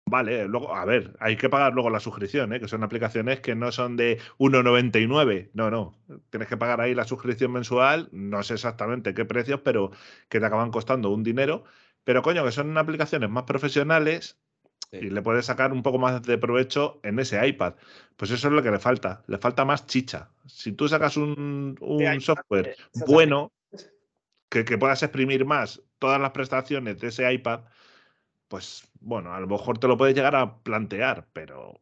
Vale, 0.08 0.46
luego, 0.46 0.72
a 0.72 0.84
ver, 0.84 1.16
hay 1.18 1.36
que 1.36 1.48
pagar 1.48 1.74
luego 1.74 1.90
la 1.90 1.98
suscripción, 1.98 2.52
¿eh? 2.52 2.60
que 2.60 2.68
son 2.68 2.84
aplicaciones 2.84 3.40
que 3.40 3.56
no 3.56 3.72
son 3.72 3.96
de 3.96 4.20
1,99. 4.38 5.50
No, 5.52 5.68
no. 5.68 5.98
Tienes 6.30 6.46
que 6.46 6.56
pagar 6.56 6.80
ahí 6.80 6.94
la 6.94 7.02
suscripción 7.02 7.50
mensual, 7.50 8.08
no 8.12 8.40
sé 8.44 8.54
exactamente 8.54 9.14
qué 9.14 9.24
precios, 9.24 9.62
pero 9.64 9.90
que 10.28 10.38
te 10.38 10.46
acaban 10.46 10.70
costando 10.70 11.10
un 11.10 11.24
dinero. 11.24 11.64
Pero 12.04 12.22
coño, 12.22 12.44
que 12.44 12.52
son 12.52 12.78
aplicaciones 12.78 13.28
más 13.30 13.42
profesionales 13.44 14.38
y 14.92 15.10
le 15.10 15.22
puedes 15.22 15.46
sacar 15.46 15.72
un 15.72 15.82
poco 15.82 15.98
más 15.98 16.22
de 16.22 16.38
provecho 16.38 17.00
en 17.02 17.18
ese 17.18 17.46
iPad. 17.46 17.74
Pues 18.16 18.30
eso 18.30 18.48
es 18.48 18.54
lo 18.54 18.62
que 18.62 18.70
le 18.70 18.78
falta. 18.78 19.22
Le 19.26 19.38
falta 19.38 19.64
más 19.64 19.86
chicha. 19.86 20.30
Si 20.46 20.72
tú 20.72 20.88
sacas 20.88 21.16
un, 21.16 21.76
software 22.20 22.76
bueno 23.06 23.52
que, 24.48 24.64
que 24.64 24.78
puedas 24.78 25.02
exprimir 25.02 25.44
más 25.44 25.82
todas 25.98 26.20
las 26.20 26.30
prestaciones 26.30 27.00
de 27.00 27.08
ese 27.08 27.30
iPad, 27.32 27.60
pues 28.48 28.88
bueno, 29.00 29.34
a 29.34 29.40
lo 29.40 29.46
mejor 29.46 29.78
te 29.78 29.88
lo 29.88 29.96
puedes 29.96 30.14
llegar 30.14 30.36
a 30.36 30.58
plantear, 30.58 31.26
pero 31.32 31.80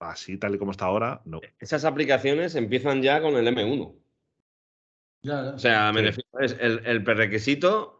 así 0.00 0.36
tal 0.38 0.54
y 0.54 0.58
como 0.58 0.72
está 0.72 0.86
ahora, 0.86 1.22
no. 1.24 1.40
E, 1.42 1.54
esas 1.58 1.84
aplicaciones 1.84 2.54
empiezan 2.54 3.02
ya 3.02 3.20
con 3.20 3.34
el 3.34 3.46
M1. 3.46 3.94
O 5.54 5.58
sea, 5.58 5.92
me 5.92 6.02
refiero, 6.02 6.28
es 6.40 6.56
el, 6.60 6.80
el 6.84 7.02
prerequisito, 7.02 7.97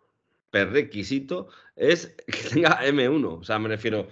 prerequisito 0.51 1.49
es 1.77 2.15
que 2.27 2.49
tenga 2.55 2.83
M1. 2.85 3.41
O 3.41 3.45
sea, 3.45 3.59
me 3.59 3.69
refiero, 3.69 4.09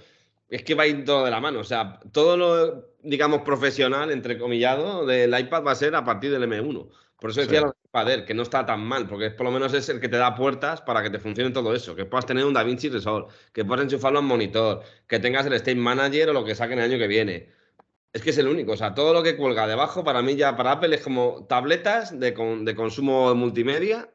es 0.48 0.62
que 0.62 0.74
va 0.74 0.84
a 0.84 0.86
ir 0.86 1.04
todo 1.04 1.24
de 1.24 1.30
la 1.30 1.40
mano. 1.40 1.60
O 1.60 1.64
sea, 1.64 2.00
todo 2.12 2.36
lo, 2.36 2.88
digamos, 3.02 3.42
profesional, 3.42 4.10
entre 4.10 4.38
comillado, 4.38 5.06
del 5.06 5.38
iPad 5.38 5.64
va 5.64 5.72
a 5.72 5.76
ser 5.76 5.94
a 5.94 6.04
partir 6.04 6.30
del 6.30 6.42
M1. 6.42 6.88
Por 7.18 7.30
eso 7.30 7.40
decía 7.40 7.62
que 8.26 8.34
no 8.34 8.42
está 8.42 8.66
tan 8.66 8.80
mal, 8.84 9.08
porque 9.08 9.30
por 9.30 9.46
lo 9.46 9.52
menos 9.52 9.72
es 9.72 9.88
el 9.88 10.00
que 10.00 10.08
te 10.08 10.18
da 10.18 10.34
puertas 10.34 10.82
para 10.82 11.02
que 11.02 11.08
te 11.08 11.18
funcione 11.18 11.50
todo 11.50 11.74
eso, 11.74 11.96
que 11.96 12.04
puedas 12.04 12.26
tener 12.26 12.44
un 12.44 12.52
DaVinci 12.52 12.90
Resolve, 12.90 13.28
que 13.54 13.64
puedas 13.64 13.84
enchufarlo 13.84 14.18
en 14.18 14.26
monitor, 14.26 14.82
que 15.06 15.18
tengas 15.18 15.46
el 15.46 15.54
State 15.54 15.76
Manager 15.76 16.28
o 16.28 16.32
lo 16.34 16.44
que 16.44 16.54
saquen 16.54 16.78
el 16.78 16.90
año 16.90 16.98
que 16.98 17.06
viene. 17.06 17.50
Es 18.12 18.22
que 18.22 18.30
es 18.30 18.38
el 18.38 18.48
único, 18.48 18.72
o 18.72 18.76
sea, 18.76 18.94
todo 18.94 19.14
lo 19.14 19.22
que 19.22 19.36
cuelga 19.36 19.66
debajo 19.66 20.04
para 20.04 20.22
mí 20.22 20.36
ya 20.36 20.56
para 20.56 20.72
Apple 20.72 20.94
es 20.94 21.02
como 21.02 21.46
tabletas 21.48 22.18
de, 22.18 22.32
de 22.32 22.74
consumo 22.74 23.34
multimedia 23.34 24.10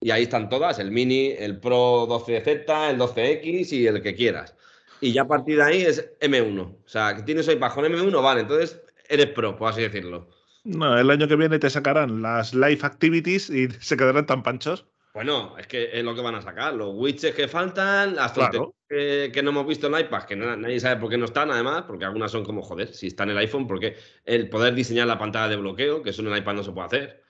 y 0.00 0.10
ahí 0.10 0.22
están 0.22 0.48
todas, 0.48 0.78
el 0.78 0.90
Mini, 0.90 1.34
el 1.38 1.60
Pro 1.60 2.08
12Z, 2.08 2.90
el 2.90 2.98
12X 2.98 3.72
y 3.72 3.86
el 3.86 4.02
que 4.02 4.14
quieras. 4.14 4.54
Y 5.00 5.12
ya 5.12 5.22
a 5.22 5.28
partir 5.28 5.56
de 5.56 5.62
ahí 5.62 5.82
es 5.82 6.10
M1, 6.20 6.60
o 6.60 6.88
sea, 6.88 7.14
que 7.14 7.22
tienes 7.22 7.46
hoy 7.48 7.56
bajo 7.56 7.82
M1, 7.82 8.22
vale, 8.22 8.40
entonces 8.42 8.80
eres 9.08 9.26
Pro, 9.26 9.56
por 9.56 9.70
así 9.70 9.82
decirlo. 9.82 10.28
No, 10.64 10.98
el 10.98 11.10
año 11.10 11.28
que 11.28 11.36
viene 11.36 11.58
te 11.58 11.70
sacarán 11.70 12.22
las 12.22 12.54
live 12.54 12.80
activities 12.82 13.50
y 13.50 13.68
se 13.80 13.96
quedarán 13.96 14.26
tan 14.26 14.42
panchos. 14.42 14.86
Bueno, 15.12 15.58
es 15.58 15.66
que 15.66 15.90
es 15.92 16.04
lo 16.04 16.14
que 16.14 16.20
van 16.20 16.36
a 16.36 16.42
sacar. 16.42 16.72
Los 16.74 16.94
widgets 16.94 17.34
que 17.34 17.48
faltan, 17.48 18.14
las 18.14 18.32
que, 18.32 19.42
no 19.42 19.50
hemos 19.50 19.66
visto 19.66 19.88
en 19.88 19.98
iPad, 19.98 20.22
que 20.22 20.36
nadie 20.36 20.78
sabe 20.78 21.00
por 21.00 21.10
qué 21.10 21.18
no 21.18 21.24
están, 21.24 21.50
además, 21.50 21.82
porque 21.86 22.04
algunas 22.04 22.30
son 22.30 22.44
como, 22.44 22.62
joder, 22.62 22.94
si 22.94 23.08
está 23.08 23.24
en 23.24 23.30
el 23.30 23.38
iPhone, 23.38 23.66
porque 23.66 23.96
el 24.24 24.48
poder 24.48 24.74
diseñar 24.74 25.08
la 25.08 25.18
pantalla 25.18 25.48
de 25.48 25.56
bloqueo, 25.56 26.02
que 26.02 26.10
eso 26.10 26.22
en 26.22 26.28
el 26.28 26.38
iPad 26.38 26.54
no 26.54 26.62
se 26.62 26.70
puede 26.70 26.86
hacer. 26.86 27.22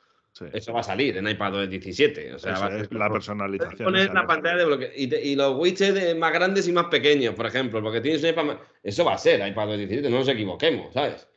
Eso 0.52 0.72
va 0.72 0.80
a 0.80 0.84
salir 0.84 1.16
en 1.16 1.28
iPad 1.28 1.68
17. 1.68 2.34
O 2.34 2.38
sea, 2.38 2.58
va 2.58 2.66
a 2.66 2.86
la 2.90 3.10
personalización. 3.10 3.84
Poner 3.84 4.12
la 4.12 4.26
pantalla 4.26 4.56
de 4.56 4.64
bloqueo. 4.64 4.90
Y, 4.96 5.36
los 5.36 5.56
widgets 5.56 6.16
más 6.16 6.32
grandes 6.32 6.66
y 6.66 6.72
más 6.72 6.86
pequeños, 6.86 7.34
por 7.34 7.46
ejemplo, 7.46 7.82
porque 7.82 8.00
tienes 8.00 8.22
un 8.22 8.30
iPad. 8.30 8.56
Eso 8.82 9.04
va 9.04 9.14
a 9.14 9.18
ser 9.18 9.46
iPad 9.46 9.76
17, 9.76 10.08
no 10.08 10.18
nos 10.18 10.28
equivoquemos, 10.28 10.94
¿sabes? 10.94 11.28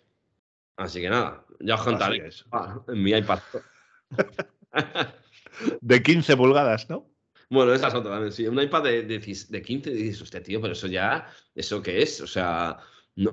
Así 0.78 1.02
que 1.02 1.10
nada, 1.10 1.46
ya 1.60 1.76
os 1.76 1.84
contaré. 1.84 2.30
Ah, 2.52 2.82
en 2.88 3.04
mi 3.04 3.12
iPad. 3.12 3.40
de 5.82 6.02
15 6.02 6.38
pulgadas, 6.38 6.90
¿no? 6.90 7.10
Bueno, 7.50 7.74
esa 7.74 7.90
es 7.90 7.94
otra 7.94 8.12
también, 8.12 8.32
sí. 8.32 8.48
Un 8.48 8.60
iPad 8.60 8.84
de, 8.84 9.04
de, 9.04 9.20
de 9.50 9.62
15, 9.62 9.92
dices, 9.92 10.22
usted, 10.22 10.42
tío, 10.42 10.62
pero 10.62 10.74
eso 10.74 10.88
ya, 10.88 11.28
¿eso 11.54 11.82
qué 11.82 12.02
es? 12.02 12.22
O 12.22 12.28
sea, 12.28 12.80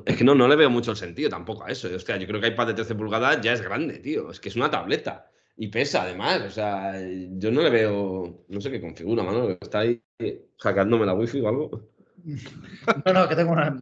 es 0.04 0.16
que 0.16 0.24
no, 0.24 0.34
no 0.34 0.46
le 0.46 0.56
veo 0.56 0.68
mucho 0.68 0.90
el 0.90 0.96
sentido 0.96 1.30
tampoco 1.30 1.64
a 1.64 1.70
eso. 1.70 1.88
Hostia, 1.94 2.16
yo 2.16 2.26
creo 2.26 2.40
que 2.40 2.48
iPad 2.48 2.66
de 2.66 2.74
13 2.74 2.94
pulgadas 2.96 3.40
ya 3.40 3.52
es 3.52 3.62
grande, 3.62 3.98
tío. 4.00 4.30
Es 4.30 4.40
que 4.40 4.50
es 4.50 4.56
una 4.56 4.70
tableta. 4.70 5.29
Y 5.56 5.68
pesa, 5.68 6.02
además. 6.02 6.42
O 6.42 6.50
sea, 6.50 6.94
yo 7.00 7.50
no 7.50 7.62
le 7.62 7.70
veo, 7.70 8.44
no 8.48 8.60
sé 8.60 8.70
qué 8.70 8.80
configura, 8.80 9.22
mano. 9.22 9.50
Está 9.50 9.80
ahí 9.80 10.02
hackeándome 10.58 11.06
la 11.06 11.14
wifi 11.14 11.40
o 11.40 11.48
algo. 11.48 11.70
No, 13.06 13.12
no, 13.14 13.28
que 13.28 13.34
tengo 13.34 13.52
una. 13.52 13.80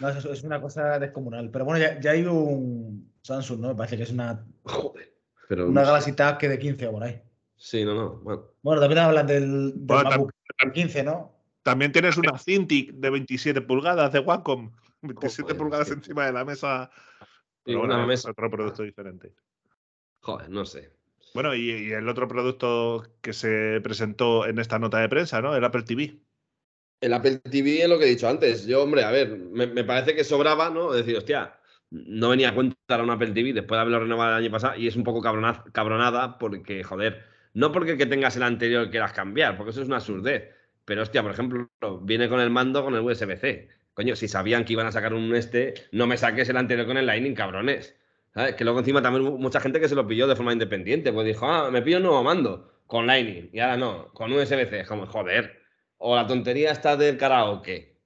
No, 0.00 0.08
es, 0.08 0.24
es 0.24 0.42
una 0.42 0.60
cosa 0.60 0.98
descomunal. 0.98 1.50
Pero 1.50 1.64
bueno, 1.64 1.84
ya, 2.00 2.10
hay 2.10 2.24
un 2.24 3.12
Samsung, 3.22 3.60
¿no? 3.60 3.68
Me 3.68 3.74
parece 3.74 3.96
que 3.96 4.02
es 4.04 4.10
una. 4.10 4.44
Joder. 4.64 5.14
Pero 5.48 5.68
una 5.68 5.82
Galaxy 5.82 6.12
Tab 6.12 6.38
que 6.38 6.48
de 6.48 6.58
15 6.58 6.86
o 6.88 6.92
por 6.92 7.04
ahí. 7.04 7.20
Sí, 7.56 7.84
no, 7.84 7.94
no. 7.94 8.16
Bueno, 8.16 8.44
bueno 8.62 8.80
también 8.80 9.00
hablan 9.00 9.26
del, 9.26 9.72
del 9.74 10.72
15, 10.72 11.04
¿no? 11.04 11.32
También 11.62 11.92
tienes 11.92 12.16
una 12.16 12.38
Cintiq 12.38 12.92
de 12.94 13.10
27 13.10 13.60
pulgadas 13.62 14.12
de 14.12 14.20
Wacom. 14.20 14.70
27 15.02 15.54
pulgadas 15.54 15.90
encima 15.90 16.26
de 16.26 16.32
la 16.32 16.44
mesa. 16.44 16.90
Pero 17.64 17.82
una 17.82 18.06
mesa. 18.06 18.30
Otro 18.30 18.50
producto 18.50 18.82
diferente. 18.82 19.34
Joder, 20.20 20.50
no 20.50 20.64
sé. 20.64 20.90
Bueno, 21.34 21.54
y, 21.54 21.70
y, 21.70 21.92
el 21.92 22.08
otro 22.08 22.26
producto 22.26 23.04
que 23.20 23.32
se 23.32 23.80
presentó 23.82 24.46
en 24.46 24.58
esta 24.58 24.78
nota 24.78 24.98
de 24.98 25.08
prensa, 25.08 25.40
¿no? 25.40 25.54
El 25.54 25.64
Apple 25.64 25.82
TV. 25.82 26.18
El 27.00 27.12
Apple 27.12 27.38
TV 27.38 27.82
es 27.82 27.88
lo 27.88 27.98
que 27.98 28.06
he 28.06 28.08
dicho 28.08 28.28
antes. 28.28 28.66
Yo, 28.66 28.82
hombre, 28.82 29.04
a 29.04 29.10
ver, 29.10 29.36
me, 29.36 29.84
parece 29.84 30.16
que 30.16 30.24
sobraba, 30.24 30.70
¿no? 30.70 30.92
Decir, 30.92 31.16
hostia, 31.16 31.58
no 31.90 32.30
venía 32.30 32.50
a 32.50 32.54
cuenta 32.54 33.02
un 33.02 33.10
Apple 33.10 33.30
TV 33.30 33.52
después 33.52 33.76
de 33.76 33.82
haberlo 33.82 34.00
renovado 34.00 34.32
el 34.32 34.44
año 34.44 34.50
pasado 34.50 34.76
y 34.76 34.88
es 34.88 34.96
un 34.96 35.04
poco 35.04 35.22
cabronada 35.22 36.38
porque, 36.38 36.82
joder, 36.82 37.24
no 37.54 37.72
porque 37.72 37.96
que 37.96 38.06
tengas 38.06 38.36
el 38.36 38.42
anterior 38.42 38.90
quieras 38.90 39.12
cambiar, 39.12 39.56
porque 39.56 39.70
eso 39.70 39.82
es 39.82 39.86
una 39.86 39.96
absurdez. 39.96 40.50
Pero, 40.84 41.02
hostia, 41.02 41.22
por 41.22 41.32
ejemplo, 41.32 41.68
viene 42.02 42.28
con 42.28 42.40
el 42.40 42.50
mando 42.50 42.82
con 42.82 42.94
el 42.94 43.02
USB-C. 43.02 43.68
Coño, 43.94 44.16
si 44.16 44.26
sabían 44.26 44.64
que 44.64 44.72
iban 44.72 44.86
a 44.86 44.92
sacar 44.92 45.14
un 45.14 45.34
este, 45.34 45.74
no 45.92 46.06
me 46.06 46.16
saques 46.16 46.48
el 46.48 46.56
anterior 46.56 46.86
con 46.86 46.96
el 46.96 47.06
Lightning, 47.06 47.34
cabrones. 47.34 47.96
¿Sabes? 48.38 48.54
Que 48.54 48.62
luego 48.62 48.78
encima 48.78 49.02
también 49.02 49.24
mucha 49.40 49.58
gente 49.58 49.80
que 49.80 49.88
se 49.88 49.96
lo 49.96 50.06
pilló 50.06 50.28
de 50.28 50.36
forma 50.36 50.52
independiente, 50.52 51.12
pues 51.12 51.26
dijo, 51.26 51.44
ah, 51.44 51.72
me 51.72 51.82
pillo 51.82 51.96
un 51.96 52.04
nuevo 52.04 52.22
mando 52.22 52.70
con 52.86 53.04
Lightning 53.04 53.50
y 53.52 53.58
ahora 53.58 53.76
no, 53.76 54.12
con 54.12 54.32
USB-C. 54.32 54.84
Como, 54.84 55.06
joder, 55.06 55.58
o 55.96 56.14
la 56.14 56.24
tontería 56.24 56.70
está 56.70 56.96
del 56.96 57.16
karaoke, 57.16 57.96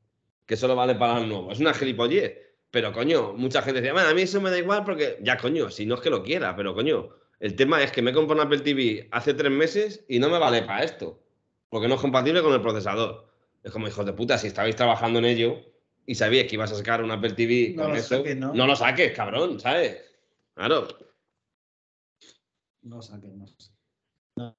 que 0.47 0.57
solo 0.57 0.75
vale 0.75 0.95
para 0.95 1.19
el 1.19 1.29
nuevo. 1.29 1.53
Es 1.53 1.61
una 1.61 1.75
gilipollez. 1.75 2.39
Pero 2.71 2.95
coño, 2.95 3.35
mucha 3.35 3.61
gente 3.61 3.83
decía, 3.83 4.09
a 4.09 4.15
mí 4.15 4.23
eso 4.23 4.41
me 4.41 4.49
da 4.49 4.57
igual 4.57 4.85
porque, 4.85 5.19
ya 5.21 5.37
coño, 5.37 5.69
si 5.69 5.85
no 5.85 5.97
es 5.97 6.01
que 6.01 6.09
lo 6.09 6.23
quiera, 6.23 6.57
pero 6.57 6.75
coño, 6.75 7.11
el 7.39 7.55
tema 7.55 7.83
es 7.83 7.93
que 7.93 8.01
me 8.01 8.15
compré 8.15 8.35
un 8.35 8.41
Apple 8.41 8.61
TV 8.61 9.09
hace 9.11 9.35
tres 9.35 9.53
meses 9.53 10.03
y 10.09 10.19
no 10.19 10.31
me 10.31 10.39
vale 10.39 10.63
para 10.63 10.83
esto, 10.83 11.23
porque 11.69 11.89
no 11.89 11.97
es 11.97 12.01
compatible 12.01 12.41
con 12.41 12.55
el 12.55 12.63
procesador. 12.63 13.29
Es 13.63 13.71
como, 13.71 13.87
hijos 13.87 14.07
de 14.07 14.15
puta, 14.15 14.39
si 14.39 14.47
estabais 14.47 14.77
trabajando 14.77 15.19
en 15.19 15.27
ello 15.27 15.61
y 16.07 16.15
sabíais 16.15 16.49
que 16.49 16.55
ibas 16.55 16.73
a 16.73 16.77
sacar 16.77 17.05
un 17.05 17.11
Apple 17.11 17.33
TV 17.33 17.75
con 17.77 17.95
eso, 17.95 18.25
¿no? 18.35 18.67
lo 18.67 18.75
saques, 18.77 19.13
cabrón, 19.13 19.61
¿sabes? 19.61 20.12
Claro. 20.55 20.89
No 22.83 23.03
saques, 23.03 23.33
no 23.33 23.47
saques. 23.47 23.73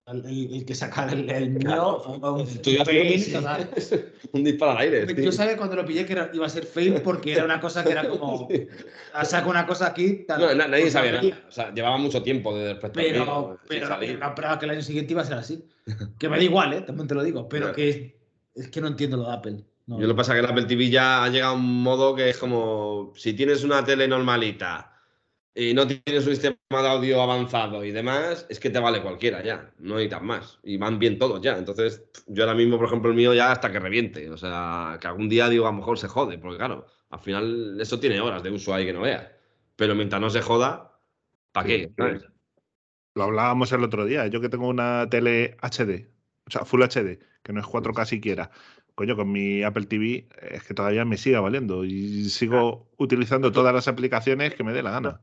El, 0.06 0.66
que 0.68 0.76
saca 0.76 1.12
el, 1.12 1.28
el 1.32 1.50
mío 1.50 2.04
un, 2.06 2.24
un 4.34 4.44
disparo 4.44 4.72
al 4.72 4.78
aire. 4.78 5.24
Yo 5.24 5.32
sabía 5.32 5.58
cuando 5.58 5.76
lo 5.76 5.84
pillé 5.84 6.06
que 6.06 6.30
iba 6.32 6.46
a 6.46 6.50
ser 6.50 6.66
fail 6.66 7.02
porque 7.02 7.34
era 7.34 7.44
una 7.44 7.60
cosa 7.60 7.84
que 7.84 7.92
era 7.92 8.08
como. 8.08 8.48
Saco 9.24 9.50
una 9.50 9.66
cosa 9.66 9.88
aquí. 9.88 10.28
no, 10.30 10.54
nadie 10.54 10.92
sabía 10.92 11.14
nada. 11.14 11.42
O 11.48 11.52
sea, 11.52 11.74
llevaba 11.74 11.98
mucho 11.98 12.22
tiempo 12.22 12.56
de 12.56 12.74
respecto 12.74 13.00
Pero, 13.00 13.60
pero 13.68 13.90
no 13.90 14.60
que 14.60 14.66
el 14.66 14.72
año 14.72 14.82
siguiente 14.84 15.14
iba 15.14 15.24
a 15.24 15.26
ser 15.26 15.38
así. 15.38 15.68
Que 16.20 16.30
me 16.30 16.38
da 16.38 16.44
igual, 16.44 16.74
¿eh? 16.74 16.82
también 16.82 17.08
te 17.08 17.16
lo 17.16 17.24
digo. 17.24 17.50
Pero 17.50 17.74
que 17.74 18.16
es 18.54 18.68
que 18.68 18.80
no 18.80 18.88
entiendo 18.88 19.18
lo 19.18 19.26
de 19.26 19.34
Apple. 19.34 19.66
Yo 19.88 20.00
lo 20.00 20.10
que 20.10 20.14
pasa 20.14 20.34
es 20.34 20.40
que 20.40 20.46
el 20.46 20.52
Apple 20.52 20.66
TV 20.66 20.92
ya 20.92 21.24
ha 21.24 21.30
llegado 21.30 21.54
a 21.54 21.58
un 21.58 21.82
modo 21.82 22.14
que 22.14 22.30
es 22.30 22.38
como. 22.38 23.12
Si 23.16 23.34
tienes 23.34 23.64
una 23.64 23.84
tele 23.84 24.08
normalita 24.08 24.93
y 25.56 25.74
no 25.74 25.86
tienes 25.86 26.26
un 26.26 26.32
sistema 26.32 26.58
de 26.70 26.88
audio 26.88 27.22
avanzado 27.22 27.86
y 27.86 27.92
demás, 27.92 28.48
es 28.50 28.60
que 28.60 28.72
te 28.72 28.80
vale 28.80 29.04
cualquiera 29.04 29.44
ya, 29.44 29.72
no 29.78 29.96
necesitas 29.96 30.24
más. 30.24 30.60
Y 30.64 30.78
van 30.78 30.98
bien 30.98 31.20
todos 31.20 31.42
ya. 31.42 31.58
Entonces, 31.58 32.04
yo 32.28 32.44
ahora 32.44 32.56
mismo, 32.56 32.78
por 32.78 32.88
ejemplo, 32.88 33.12
el 33.12 33.16
mío 33.16 33.34
ya 33.36 33.52
hasta 33.52 33.72
que 33.72 33.80
reviente. 33.80 34.32
O 34.32 34.38
sea, 34.38 34.98
que 35.00 35.08
algún 35.08 35.30
día 35.30 35.50
digo, 35.50 35.68
a 35.68 35.72
lo 35.72 35.78
mejor 35.78 36.00
se 36.00 36.08
jode, 36.08 36.40
porque 36.40 36.58
claro, 36.58 36.88
al 37.10 37.20
final 37.20 37.80
eso 37.80 38.00
tiene 38.00 38.20
horas 38.20 38.42
de 38.42 38.50
uso 38.50 38.74
ahí 38.74 38.86
que 38.86 38.94
no 38.94 39.02
veas. 39.02 39.30
Pero 39.76 39.94
mientras 39.94 40.20
no 40.20 40.30
se 40.32 40.42
joda, 40.42 40.98
¿para 41.52 41.68
qué? 41.68 41.92
Lo 43.16 43.24
hablábamos 43.24 43.72
el 43.74 43.84
otro 43.84 44.06
día. 44.06 44.26
Yo 44.28 44.42
que 44.42 44.50
tengo 44.50 44.68
una 44.68 45.08
tele 45.08 45.56
HD, 45.62 46.10
o 46.48 46.50
sea, 46.50 46.66
Full 46.66 46.82
HD, 46.82 47.20
que 47.44 47.54
no 47.54 47.60
es 47.60 47.68
4K 47.68 48.06
siquiera. 48.06 48.50
Coño, 48.96 49.16
con 49.16 49.32
mi 49.32 49.64
Apple 49.64 49.86
TV 49.86 50.28
es 50.52 50.64
que 50.64 50.74
todavía 50.74 51.06
me 51.06 51.18
siga 51.18 51.42
valiendo 51.42 51.86
y 51.86 52.26
sigo 52.30 52.92
utilizando 52.98 53.52
todas 53.52 53.74
las 53.74 53.88
aplicaciones 53.88 54.56
que 54.56 54.64
me 54.64 54.74
dé 54.74 54.82
la 54.82 54.92
gana 54.92 55.22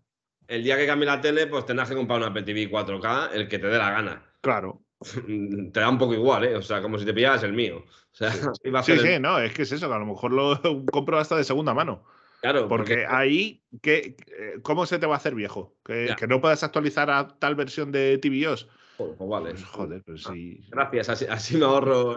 el 0.50 0.64
día 0.64 0.76
que 0.76 0.86
cambie 0.86 1.06
la 1.06 1.20
tele, 1.20 1.46
pues 1.46 1.64
tendrás 1.64 1.88
que 1.88 1.94
comprar 1.94 2.18
una 2.18 2.28
Apple 2.28 2.42
TV 2.42 2.68
4K, 2.68 3.30
el 3.34 3.48
que 3.48 3.60
te 3.60 3.68
dé 3.68 3.78
la 3.78 3.90
gana. 3.90 4.22
Claro. 4.40 4.82
te 5.72 5.80
da 5.80 5.88
un 5.88 5.98
poco 5.98 6.12
igual, 6.12 6.44
¿eh? 6.44 6.56
O 6.56 6.62
sea, 6.62 6.82
como 6.82 6.98
si 6.98 7.06
te 7.06 7.14
pillaras 7.14 7.44
el 7.44 7.52
mío. 7.52 7.78
O 7.78 8.14
sea, 8.14 8.32
sí, 8.32 8.42
sí, 8.98 9.18
no, 9.20 9.38
es 9.38 9.52
que 9.52 9.62
es 9.62 9.72
eso, 9.72 9.88
que 9.88 9.94
a 9.94 9.98
lo 9.98 10.06
mejor 10.06 10.32
lo 10.32 10.60
compro 10.92 11.18
hasta 11.18 11.36
de 11.36 11.44
segunda 11.44 11.72
mano. 11.72 12.04
Claro. 12.40 12.68
Porque, 12.68 13.06
ahí, 13.06 13.62
¿qué, 13.80 14.16
¿cómo 14.62 14.86
se 14.86 14.98
te 14.98 15.06
va 15.06 15.14
a 15.14 15.18
hacer 15.18 15.34
viejo? 15.34 15.76
¿Que, 15.84 16.16
no 16.26 16.40
puedas 16.40 16.64
actualizar 16.64 17.10
a 17.10 17.28
tal 17.28 17.54
versión 17.54 17.92
de 17.92 18.18
TVOS. 18.18 18.66
Pues, 18.96 19.10
vale. 19.18 19.50
Pues 19.50 19.64
joder, 19.66 20.02
pues 20.02 20.22
sí. 20.24 20.64
Gracias, 20.70 21.10
así, 21.28 21.56
me 21.58 21.66
ahorro 21.66 22.16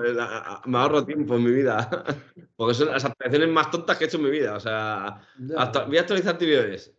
me 0.66 0.78
ahorro 0.78 1.06
tiempo 1.06 1.36
en 1.36 1.44
mi 1.44 1.52
vida. 1.52 2.06
Porque 2.56 2.74
son 2.74 2.88
las 2.88 3.04
aplicaciones 3.04 3.50
más 3.50 3.70
tontas 3.70 3.98
que 3.98 4.06
he 4.06 4.08
hecho 4.08 4.18
en 4.18 4.24
mi 4.24 4.32
vida. 4.32 4.56
O 4.56 4.62
sea, 4.62 5.22
voy 5.38 5.98
a 5.98 6.02
actualizar 6.02 6.38
TVOS. 6.38 6.92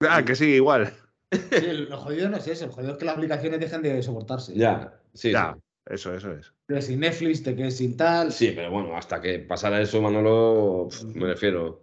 Ah, 0.00 0.24
que 0.24 0.34
sigue 0.34 0.56
igual. 0.56 0.92
Sí, 1.32 1.86
lo 1.88 1.96
jodido 1.98 2.28
no 2.28 2.38
es 2.38 2.48
eso, 2.48 2.66
lo 2.66 2.72
jodido 2.72 2.92
es 2.92 2.98
que 2.98 3.04
las 3.04 3.16
aplicaciones 3.16 3.60
dejen 3.60 3.82
de 3.82 4.02
soportarse. 4.02 4.54
Ya, 4.54 5.00
sí. 5.14 5.30
Ya, 5.30 5.56
eso, 5.86 6.14
eso 6.14 6.32
es. 6.32 6.52
Te 6.66 6.82
sin 6.82 7.00
Netflix, 7.00 7.42
te 7.42 7.54
quedes 7.54 7.76
sin 7.76 7.96
tal. 7.96 8.32
Sí, 8.32 8.52
pero 8.54 8.70
bueno, 8.70 8.96
hasta 8.96 9.20
que 9.20 9.40
pasara 9.40 9.80
eso, 9.80 10.00
Manolo, 10.00 10.88
me 11.14 11.26
refiero. 11.26 11.82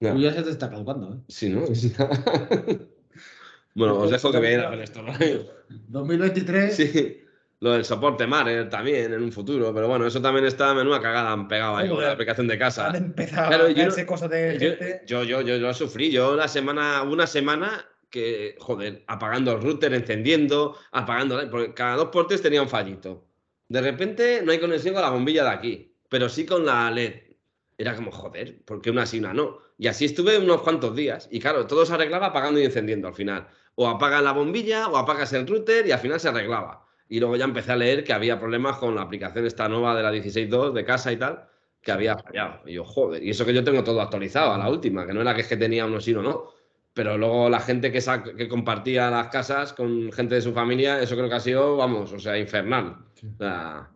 Ya. 0.00 0.14
ya 0.16 0.32
se 0.32 0.42
te 0.42 0.50
está 0.50 0.70
calcando, 0.70 1.14
¿eh? 1.14 1.18
Sí, 1.28 1.50
¿no? 1.50 1.60
bueno, 3.74 3.98
os 3.98 4.10
dejo 4.10 4.32
que 4.32 4.38
veáis 4.40 4.58
a 4.58 4.68
hacer 4.68 4.80
esto. 4.80 5.02
2023. 5.88 6.74
Sí. 6.74 7.23
Lo 7.64 7.72
del 7.72 7.86
soporte 7.86 8.26
Mare 8.26 8.66
también 8.66 9.14
en 9.14 9.22
un 9.22 9.32
futuro, 9.32 9.72
pero 9.72 9.88
bueno, 9.88 10.06
eso 10.06 10.20
también 10.20 10.44
está 10.44 10.74
menuda 10.74 11.00
cagada 11.00 11.32
han 11.32 11.48
pegado 11.48 11.78
ahí 11.78 11.88
con 11.88 12.02
la 12.02 12.12
aplicación 12.12 12.46
de 12.46 12.58
casa. 12.58 12.90
Han 12.90 12.96
empezado 12.96 13.50
a 13.50 13.66
hacerse 13.66 14.04
cosas 14.04 14.28
de 14.28 14.58
yo, 15.06 15.22
Yo, 15.24 15.40
yo, 15.40 15.40
yo, 15.40 15.56
lo 15.56 15.72
sufrí. 15.72 16.10
Yo 16.10 16.36
la 16.36 16.46
semana, 16.46 17.02
una 17.04 17.26
semana 17.26 17.86
que, 18.10 18.56
joder, 18.60 19.02
apagando 19.06 19.52
el 19.52 19.62
router, 19.62 19.94
encendiendo, 19.94 20.76
apagando, 20.92 21.40
porque 21.50 21.72
cada 21.72 21.96
dos 21.96 22.08
portes 22.08 22.42
tenía 22.42 22.60
un 22.60 22.68
fallito. 22.68 23.24
De 23.66 23.80
repente 23.80 24.42
no 24.44 24.52
hay 24.52 24.60
conexión 24.60 24.92
con 24.92 25.02
la 25.02 25.08
bombilla 25.08 25.44
de 25.44 25.50
aquí, 25.50 25.96
pero 26.10 26.28
sí 26.28 26.44
con 26.44 26.66
la 26.66 26.90
LED. 26.90 27.14
Era 27.78 27.96
como, 27.96 28.10
joder, 28.10 28.62
¿por 28.66 28.82
qué 28.82 28.90
una 28.90 29.06
sí, 29.06 29.20
una 29.20 29.32
no? 29.32 29.60
Y 29.78 29.86
así 29.86 30.04
estuve 30.04 30.36
unos 30.36 30.60
cuantos 30.60 30.94
días. 30.94 31.28
Y 31.30 31.40
claro, 31.40 31.66
todo 31.66 31.86
se 31.86 31.94
arreglaba 31.94 32.26
apagando 32.26 32.60
y 32.60 32.64
encendiendo 32.64 33.08
al 33.08 33.14
final. 33.14 33.48
O 33.74 33.88
apagas 33.88 34.22
la 34.22 34.32
bombilla 34.32 34.88
o 34.88 34.98
apagas 34.98 35.32
el 35.32 35.46
router 35.46 35.86
y 35.86 35.92
al 35.92 35.98
final 35.98 36.20
se 36.20 36.28
arreglaba. 36.28 36.83
Y 37.08 37.20
luego 37.20 37.36
ya 37.36 37.44
empecé 37.44 37.72
a 37.72 37.76
leer 37.76 38.04
que 38.04 38.12
había 38.12 38.38
problemas 38.38 38.78
con 38.78 38.94
la 38.94 39.02
aplicación 39.02 39.46
esta 39.46 39.68
nueva 39.68 39.94
de 39.94 40.02
la 40.02 40.12
16.2 40.12 40.72
de 40.72 40.84
casa 40.84 41.12
y 41.12 41.16
tal, 41.16 41.48
que 41.80 41.92
había 41.92 42.16
fallado. 42.16 42.60
Y 42.66 42.74
yo, 42.74 42.84
joder, 42.84 43.22
y 43.22 43.30
eso 43.30 43.44
que 43.44 43.54
yo 43.54 43.62
tengo 43.62 43.84
todo 43.84 44.00
actualizado 44.00 44.52
a 44.52 44.58
la 44.58 44.68
última, 44.70 45.06
que 45.06 45.12
no 45.12 45.20
era 45.20 45.34
que, 45.34 45.42
es 45.42 45.48
que 45.48 45.56
tenía 45.56 45.86
uno 45.86 46.00
sí 46.00 46.14
o 46.14 46.22
no. 46.22 46.50
Pero 46.94 47.18
luego 47.18 47.50
la 47.50 47.60
gente 47.60 47.90
que, 47.90 48.00
que 48.36 48.48
compartía 48.48 49.10
las 49.10 49.28
casas 49.28 49.72
con 49.72 50.12
gente 50.12 50.36
de 50.36 50.40
su 50.40 50.52
familia, 50.52 51.00
eso 51.02 51.16
creo 51.16 51.28
que 51.28 51.34
ha 51.34 51.40
sido, 51.40 51.76
vamos, 51.76 52.12
o 52.12 52.18
sea, 52.18 52.38
infernal. 52.38 52.96
O 53.16 53.36
sea, 53.36 53.90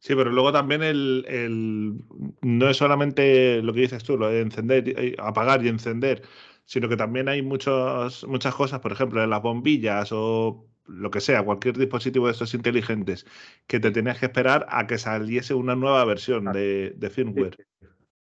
Sí, 0.00 0.14
pero 0.14 0.30
luego 0.30 0.50
también 0.50 0.82
el, 0.82 2.02
no 2.40 2.68
es 2.70 2.76
solamente 2.78 3.60
lo 3.62 3.74
que 3.74 3.80
dices 3.80 4.02
tú, 4.02 4.16
lo 4.16 4.28
de 4.28 4.40
encender, 4.40 5.14
apagar 5.18 5.62
y 5.62 5.68
encender, 5.68 6.22
sino 6.64 6.88
que 6.88 6.96
también 6.96 7.28
hay 7.28 7.42
muchos, 7.42 8.26
muchas 8.26 8.54
cosas, 8.54 8.80
por 8.80 8.92
ejemplo, 8.92 9.22
en 9.22 9.28
las 9.28 9.42
bombillas 9.42 10.08
o 10.12 10.69
lo 10.90 11.10
que 11.10 11.20
sea, 11.20 11.42
cualquier 11.42 11.76
dispositivo 11.76 12.26
de 12.26 12.32
estos 12.32 12.54
inteligentes, 12.54 13.26
que 13.66 13.80
te 13.80 13.90
tenías 13.90 14.18
que 14.18 14.26
esperar 14.26 14.66
a 14.68 14.86
que 14.86 14.98
saliese 14.98 15.54
una 15.54 15.76
nueva 15.76 16.04
versión 16.04 16.44
de, 16.46 17.10
firmware. 17.12 17.56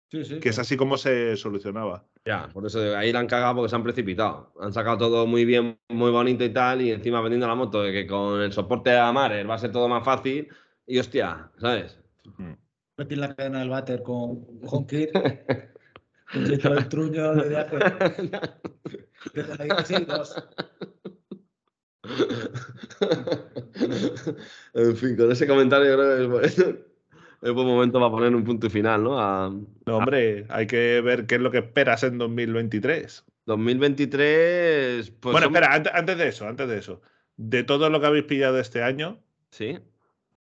Sí, 0.10 0.24
sí, 0.24 0.40
que 0.40 0.50
es 0.50 0.60
así 0.60 0.78
como 0.78 0.98
se 0.98 1.36
solucionaba. 1.36 2.06
Ya, 2.26 2.48
por 2.50 2.66
eso 2.66 2.96
ahí 2.96 3.12
la 3.12 3.20
han 3.20 3.28
cagado 3.28 3.56
porque 3.56 3.70
se 3.70 3.76
han 3.76 3.84
precipitado. 3.84 4.54
Han 4.62 4.72
sacado 4.72 4.98
todo 4.98 5.28
muy 5.28 5.44
bien, 5.44 5.78
muy 5.90 6.12
bonito 6.12 6.46
y 6.46 6.50
tal, 6.54 6.82
y 6.82 6.92
encima 6.92 7.22
vendiendo 7.22 7.48
la 7.48 7.56
moto 7.56 7.84
de 7.84 7.92
que 7.92 8.08
con 8.08 8.42
el 8.42 8.54
soporte 8.54 8.98
a 8.98 9.12
Marer 9.12 9.50
va 9.50 9.56
a 9.56 9.60
ser 9.60 9.72
todo 9.72 9.90
más 9.90 10.06
fácil 10.06 10.48
y 10.86 11.00
hostia, 11.00 11.52
¿sabes? 11.58 12.00
Metir 12.98 13.18
la 13.18 13.36
cadena 13.36 13.60
del 13.60 13.70
váter 13.70 14.02
con 14.02 14.46
Honkir. 14.64 15.12
el 16.34 16.60
truño 16.90 17.36
de. 17.36 17.66
en 24.74 24.96
fin, 24.96 25.18
con 25.18 25.32
ese 25.32 25.48
comentario 25.48 25.96
creo 25.96 26.40
que 26.40 26.48
es, 26.48 26.58
es 27.42 27.54
buen 27.54 27.68
momento 27.68 28.00
para 28.00 28.12
poner 28.12 28.36
un 28.36 28.44
punto 28.44 28.70
final, 28.70 29.04
¿no? 29.04 29.50
no, 29.86 29.98
hombre, 29.98 30.46
hay 30.50 30.68
que 30.68 31.02
ver 31.02 31.26
qué 31.26 31.36
es 31.36 31.42
lo 31.42 31.52
que 31.52 31.60
esperas 31.60 32.04
en 32.04 32.18
2023. 32.18 33.26
2023. 33.46 35.12
Pues 35.12 35.32
bueno, 35.32 35.48
espera, 35.48 35.74
antes, 35.74 35.94
antes, 35.94 36.18
de 36.18 36.28
eso, 36.28 36.48
antes 36.48 36.68
de 36.68 36.78
eso. 36.78 37.02
De 37.38 37.64
todo 37.64 37.90
lo 37.90 38.00
que 38.00 38.08
habéis 38.08 38.26
pillado 38.26 38.60
este 38.60 38.84
año, 38.84 39.22
¿Sí? 39.52 39.80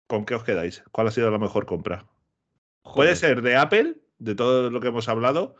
¿con 0.06 0.24
qué 0.24 0.34
os 0.34 0.44
quedáis? 0.44 0.82
¿Cuál 0.92 1.08
ha 1.08 1.10
sido 1.10 1.30
la 1.30 1.38
mejor 1.38 1.66
compra? 1.66 2.06
Puede 2.94 3.16
ser 3.16 3.42
de 3.42 3.56
Apple, 3.56 3.96
de 4.18 4.34
todo 4.34 4.70
lo 4.70 4.80
que 4.80 4.88
hemos 4.88 5.08
hablado, 5.08 5.56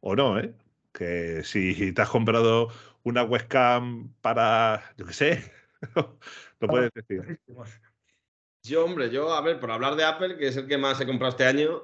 o 0.00 0.16
no, 0.16 0.38
¿eh? 0.38 0.54
Que 0.92 1.42
si 1.44 1.92
te 1.92 2.02
has 2.02 2.08
comprado 2.08 2.68
una 3.02 3.22
webcam 3.22 4.12
para, 4.20 4.92
yo 4.96 5.06
qué 5.06 5.12
sé, 5.12 5.52
lo 6.60 6.68
puedes 6.68 6.90
decir. 6.92 7.40
Yo, 8.62 8.84
hombre, 8.84 9.10
yo, 9.10 9.32
a 9.32 9.40
ver, 9.40 9.58
por 9.58 9.70
hablar 9.70 9.96
de 9.96 10.04
Apple, 10.04 10.36
que 10.36 10.48
es 10.48 10.56
el 10.56 10.66
que 10.66 10.78
más 10.78 11.00
he 11.00 11.06
comprado 11.06 11.30
este 11.30 11.46
año, 11.46 11.82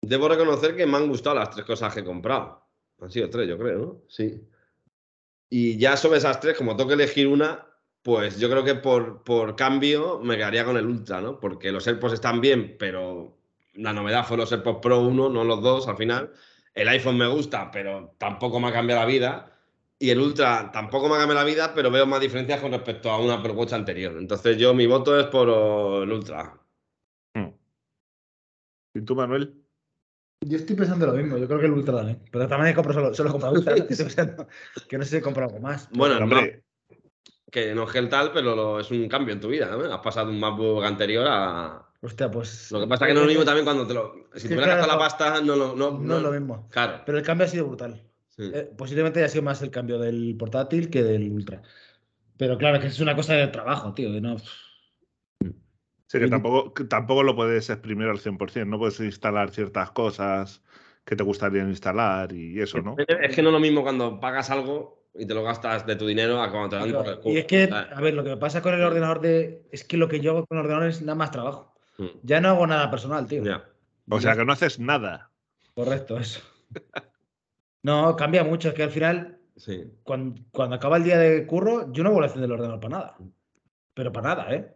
debo 0.00 0.28
reconocer 0.28 0.76
que 0.76 0.86
me 0.86 0.96
han 0.96 1.08
gustado 1.08 1.36
las 1.36 1.50
tres 1.50 1.64
cosas 1.64 1.94
que 1.94 2.00
he 2.00 2.04
comprado. 2.04 2.66
Han 3.00 3.10
sido 3.10 3.30
tres, 3.30 3.48
yo 3.48 3.58
creo, 3.58 3.78
¿no? 3.78 4.02
Sí. 4.08 4.42
Y 5.48 5.78
ya 5.78 5.96
sobre 5.96 6.18
esas 6.18 6.40
tres, 6.40 6.56
como 6.56 6.76
tengo 6.76 6.88
que 6.88 6.94
elegir 6.94 7.28
una, 7.28 7.66
pues 8.02 8.38
yo 8.38 8.50
creo 8.50 8.64
que 8.64 8.74
por, 8.74 9.22
por 9.22 9.54
cambio 9.54 10.20
me 10.20 10.36
quedaría 10.36 10.64
con 10.64 10.76
el 10.76 10.86
Ultra, 10.86 11.20
¿no? 11.20 11.38
Porque 11.38 11.70
los 11.70 11.86
AirPods 11.86 12.14
están 12.14 12.40
bien, 12.40 12.76
pero 12.78 13.36
la 13.74 13.92
novedad 13.92 14.26
fue 14.26 14.36
los 14.36 14.50
AirPods 14.50 14.80
Pro 14.80 15.00
1, 15.00 15.28
no 15.28 15.44
los 15.44 15.62
dos 15.62 15.88
al 15.88 15.96
final. 15.96 16.32
El 16.74 16.88
iPhone 16.88 17.18
me 17.18 17.26
gusta, 17.26 17.70
pero 17.70 18.14
tampoco 18.18 18.60
me 18.60 18.68
ha 18.68 18.72
cambiado 18.72 19.02
la 19.02 19.06
vida. 19.06 19.55
Y 19.98 20.10
el 20.10 20.20
Ultra 20.20 20.70
tampoco 20.72 21.08
me 21.08 21.14
ha 21.14 21.18
cambiado 21.18 21.40
la 21.40 21.50
vida, 21.50 21.72
pero 21.74 21.90
veo 21.90 22.06
más 22.06 22.20
diferencias 22.20 22.60
con 22.60 22.72
respecto 22.72 23.10
a 23.10 23.18
una 23.18 23.36
Watch 23.36 23.72
anterior. 23.72 24.14
Entonces 24.18 24.58
yo 24.58 24.74
mi 24.74 24.86
voto 24.86 25.18
es 25.18 25.26
por 25.26 25.48
el 25.48 26.12
Ultra. 26.12 26.60
Hmm. 27.34 27.48
¿Y 28.94 29.00
tú, 29.02 29.14
Manuel? 29.14 29.62
Yo 30.42 30.58
estoy 30.58 30.76
pensando 30.76 31.06
lo 31.06 31.14
mismo, 31.14 31.38
yo 31.38 31.46
creo 31.46 31.60
que 31.60 31.66
el 31.66 31.72
Ultra 31.72 31.96
también. 31.96 32.22
Pero 32.30 32.46
también 32.46 32.72
he 32.72 32.74
comprado 32.74 33.00
solo, 33.00 33.14
solo 33.14 33.28
he 33.30 33.32
comprado 33.32 33.54
Ultra, 33.54 33.74
que 34.88 34.98
no 34.98 35.04
sé 35.04 35.10
si 35.10 35.16
he 35.16 35.22
comprado 35.22 35.48
algo 35.50 35.66
más. 35.66 35.88
Bueno, 35.92 36.18
hombre, 36.18 36.62
que 37.50 37.74
no 37.74 37.88
es 37.88 37.94
el 37.94 38.10
tal, 38.10 38.32
pero 38.32 38.80
es 38.80 38.90
un 38.90 39.08
cambio 39.08 39.32
en 39.32 39.40
tu 39.40 39.48
vida. 39.48 39.66
¿no? 39.66 39.92
Has 39.92 40.00
pasado 40.00 40.30
un 40.30 40.38
MacBook 40.38 40.84
anterior 40.84 41.26
a. 41.26 41.88
Hostia, 42.02 42.30
pues. 42.30 42.70
Lo 42.70 42.80
que 42.80 42.86
pasa 42.86 43.06
es 43.06 43.08
que 43.08 43.14
no 43.14 43.20
es 43.20 43.26
lo 43.26 43.30
mismo 43.30 43.44
también 43.44 43.64
cuando 43.64 43.86
te 43.86 43.94
lo. 43.94 44.28
Si 44.34 44.46
te 44.46 44.54
hubieras 44.54 44.76
gastado 44.76 44.92
la 44.92 44.98
pasta, 44.98 45.40
no, 45.40 45.56
no, 45.56 45.74
no, 45.74 45.98
no, 45.98 46.16
es 46.16 46.22
lo 46.22 46.30
mismo. 46.32 46.68
Claro. 46.70 47.00
Pero 47.06 47.16
el 47.18 47.24
cambio 47.24 47.46
ha 47.46 47.48
sido 47.48 47.66
brutal. 47.66 48.02
Eh, 48.38 48.70
posiblemente 48.76 49.20
haya 49.20 49.28
sido 49.28 49.42
más 49.42 49.62
el 49.62 49.70
cambio 49.70 49.98
del 49.98 50.36
portátil 50.38 50.90
que 50.90 51.02
del 51.02 51.30
Ultra. 51.30 51.62
Pero 52.36 52.58
claro, 52.58 52.80
que 52.80 52.88
es 52.88 53.00
una 53.00 53.16
cosa 53.16 53.34
de 53.34 53.46
trabajo, 53.48 53.94
tío. 53.94 54.08
no... 54.20 54.36
Sí, 56.08 56.20
que 56.20 56.28
tampoco, 56.28 56.86
tampoco 56.86 57.22
lo 57.22 57.34
puedes 57.34 57.68
exprimir 57.68 58.08
al 58.08 58.18
100%. 58.18 58.66
No 58.66 58.78
puedes 58.78 59.00
instalar 59.00 59.50
ciertas 59.50 59.90
cosas 59.90 60.62
que 61.04 61.16
te 61.16 61.24
gustaría 61.24 61.62
instalar 61.62 62.32
y 62.32 62.60
eso, 62.60 62.80
¿no? 62.80 62.96
Es 62.98 63.34
que 63.34 63.42
no 63.42 63.48
es 63.48 63.52
lo 63.52 63.60
mismo 63.60 63.82
cuando 63.82 64.20
pagas 64.20 64.50
algo 64.50 65.06
y 65.14 65.26
te 65.26 65.34
lo 65.34 65.42
gastas 65.42 65.86
de 65.86 65.96
tu 65.96 66.06
dinero 66.06 66.40
a 66.42 66.50
cuando 66.50 66.68
te 66.68 66.76
dan 66.76 66.92
por 66.92 67.08
el 67.08 67.18
culo. 67.18 67.34
Y 67.34 67.38
es 67.38 67.46
que, 67.46 67.70
a 67.72 68.00
ver, 68.00 68.14
lo 68.14 68.22
que 68.22 68.30
me 68.30 68.36
pasa 68.36 68.62
con 68.62 68.74
el 68.74 68.82
ordenador 68.82 69.20
de. 69.20 69.66
Es 69.72 69.84
que 69.84 69.96
lo 69.96 70.08
que 70.08 70.20
yo 70.20 70.32
hago 70.32 70.46
con 70.46 70.58
el 70.58 70.64
ordenador 70.64 70.88
es 70.88 71.00
nada 71.00 71.14
más 71.14 71.30
trabajo. 71.30 71.74
Mm. 71.98 72.06
Ya 72.22 72.40
no 72.40 72.50
hago 72.50 72.66
nada 72.66 72.90
personal, 72.90 73.26
tío. 73.26 73.42
O 74.08 74.20
sea 74.20 74.36
que 74.36 74.44
no 74.44 74.52
haces 74.52 74.78
nada. 74.78 75.30
Correcto, 75.74 76.18
eso. 76.18 76.40
no, 77.86 78.16
cambia 78.16 78.44
mucho. 78.44 78.68
Es 78.68 78.74
que 78.74 78.82
al 78.82 78.90
final, 78.90 79.38
cuando, 80.02 80.40
cuando, 80.50 80.76
acaba 80.76 80.96
el 80.96 81.04
día 81.04 81.18
de 81.18 81.46
curro, 81.46 81.92
yo 81.92 82.02
no 82.02 82.10
vuelvo 82.10 82.26
a 82.26 82.30
hacer 82.30 82.42
el 82.42 82.52
ordenador 82.52 82.80
para 82.80 82.98
nada. 82.98 83.16
Pero 83.94 84.12
para 84.12 84.28
nada, 84.28 84.54
¿eh? 84.54 84.72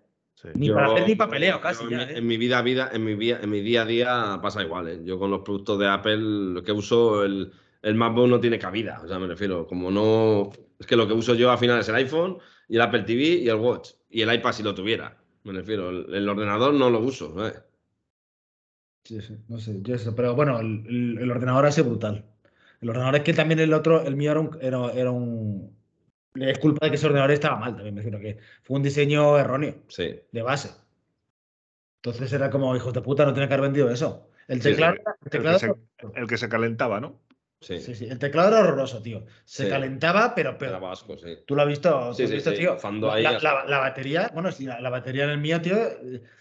Ni 0.55 0.71
para 0.71 0.87
hacer 0.87 1.07
ni 1.07 1.15
papeleo 1.15 1.61
casi. 1.61 1.85
en, 1.85 2.01
¿eh? 2.01 2.17
en, 2.17 2.27
mi 2.27 2.39
vida, 2.39 2.63
vida, 2.63 2.91
en 2.93 3.05
mi 3.05 3.15
vida, 3.15 3.41
en 3.43 3.51
mi 3.51 3.61
día 3.61 3.83
a 3.83 3.85
día 3.85 4.39
pasa 4.43 4.63
igual. 4.63 4.89
¿eh? 4.89 5.01
Yo 5.05 5.19
con 5.19 5.31
los 5.31 5.43
productos 5.43 5.79
de 5.79 5.87
Apple 5.87 6.17
lo 6.17 6.63
que 6.63 6.73
uso 6.73 7.25
el 7.25 7.53
el 7.83 7.95
MacBook 7.95 8.29
no 8.29 8.41
tiene 8.41 8.59
cabida. 8.59 9.01
O 9.03 9.09
sea, 9.09 9.19
me 9.19 9.27
refiero, 9.27 9.67
como 9.67 9.91
no. 9.91 10.51
Es 10.79 10.87
que 10.87 10.97
lo 10.97 11.07
que 11.07 11.15
uso 11.15 11.35
yo 11.35 11.51
al 11.51 11.59
final 11.59 11.81
es 11.81 11.89
el 11.89 11.95
iPhone 11.97 12.39
y 12.69 12.77
el 12.77 12.83
Apple 12.83 13.03
TV 13.03 13.23
y 13.23 13.49
el 13.49 13.57
Watch. 13.57 13.91
Y 14.09 14.23
el 14.23 14.33
iPad 14.33 14.53
si 14.53 14.63
lo 14.63 14.75
tuviera. 14.75 15.17
Me 15.45 15.53
refiero, 15.53 15.91
el, 15.91 16.29
ordenador 16.29 16.75
no 16.75 16.91
lo 16.91 17.01
uso. 17.01 17.35
Sí, 19.05 19.21
sí, 19.23 19.39
no 19.49 19.59
sé, 19.59 19.81
yo 19.83 19.95
eso. 19.95 20.15
Pero 20.15 20.35
bueno, 20.35 20.61
el, 20.61 21.31
ordenador 21.31 21.67
ha 21.67 21.73
sido 21.73 21.89
brutal. 21.89 22.27
El 22.81 22.91
ordenador 22.91 23.17
es 23.17 23.23
que 23.23 23.35
también 23.35 23.61
el 23.61 23.73
otro, 23.73 24.03
el 24.03 24.17
mío 24.17 24.31
era 24.31 24.41
un, 24.41 24.59
era, 24.61 25.11
un. 25.11 25.77
Es 26.35 26.59
culpa 26.59 26.87
de 26.87 26.91
que 26.91 26.97
ese 26.97 27.07
ordenador 27.07 27.33
estaba 27.33 27.57
mal 27.57 27.75
también, 27.75 27.95
me 27.95 28.01
refiero 28.01 28.21
que 28.21 28.39
fue 28.63 28.77
un 28.77 28.83
diseño 28.83 29.39
erróneo. 29.39 29.75
Sí. 29.89 30.21
De 30.33 30.43
base. 30.43 30.71
Entonces 32.03 32.33
era 32.33 32.49
como, 32.51 32.75
hijos 32.75 32.95
de 32.95 33.03
puta, 33.03 33.27
no 33.27 33.35
tiene 33.35 33.49
que 33.49 33.55
haber 33.55 33.67
vendido 33.67 33.91
eso. 33.91 34.31
El 34.49 34.63
teclado. 34.63 34.97
el 36.15 36.27
que 36.27 36.39
se 36.39 36.49
calentaba, 36.49 37.01
¿no? 37.01 37.21
Sí. 37.61 37.79
sí, 37.79 38.07
El 38.07 38.19
teclado 38.19 38.49
era 38.49 38.61
horroroso, 38.61 39.03
tío. 39.03 39.27
Se 39.45 39.69
calentaba, 39.69 40.35
pero. 40.35 40.57
pero 40.57 40.81
vasco, 40.81 41.19
sí. 41.19 41.41
Tú 41.47 41.55
lo 41.55 41.63
has 41.63 41.69
visto, 41.69 42.15
sí, 42.15 42.25
visto 42.25 42.55
tío. 42.55 42.79
La, 43.03 43.65
la, 43.67 43.79
batería, 43.79 44.31
bueno, 44.33 44.51
sí, 44.51 44.65
la, 44.65 44.89
batería 44.89 45.25
en 45.25 45.31
el 45.31 45.39
mío, 45.39 45.61
tío, 45.61 45.77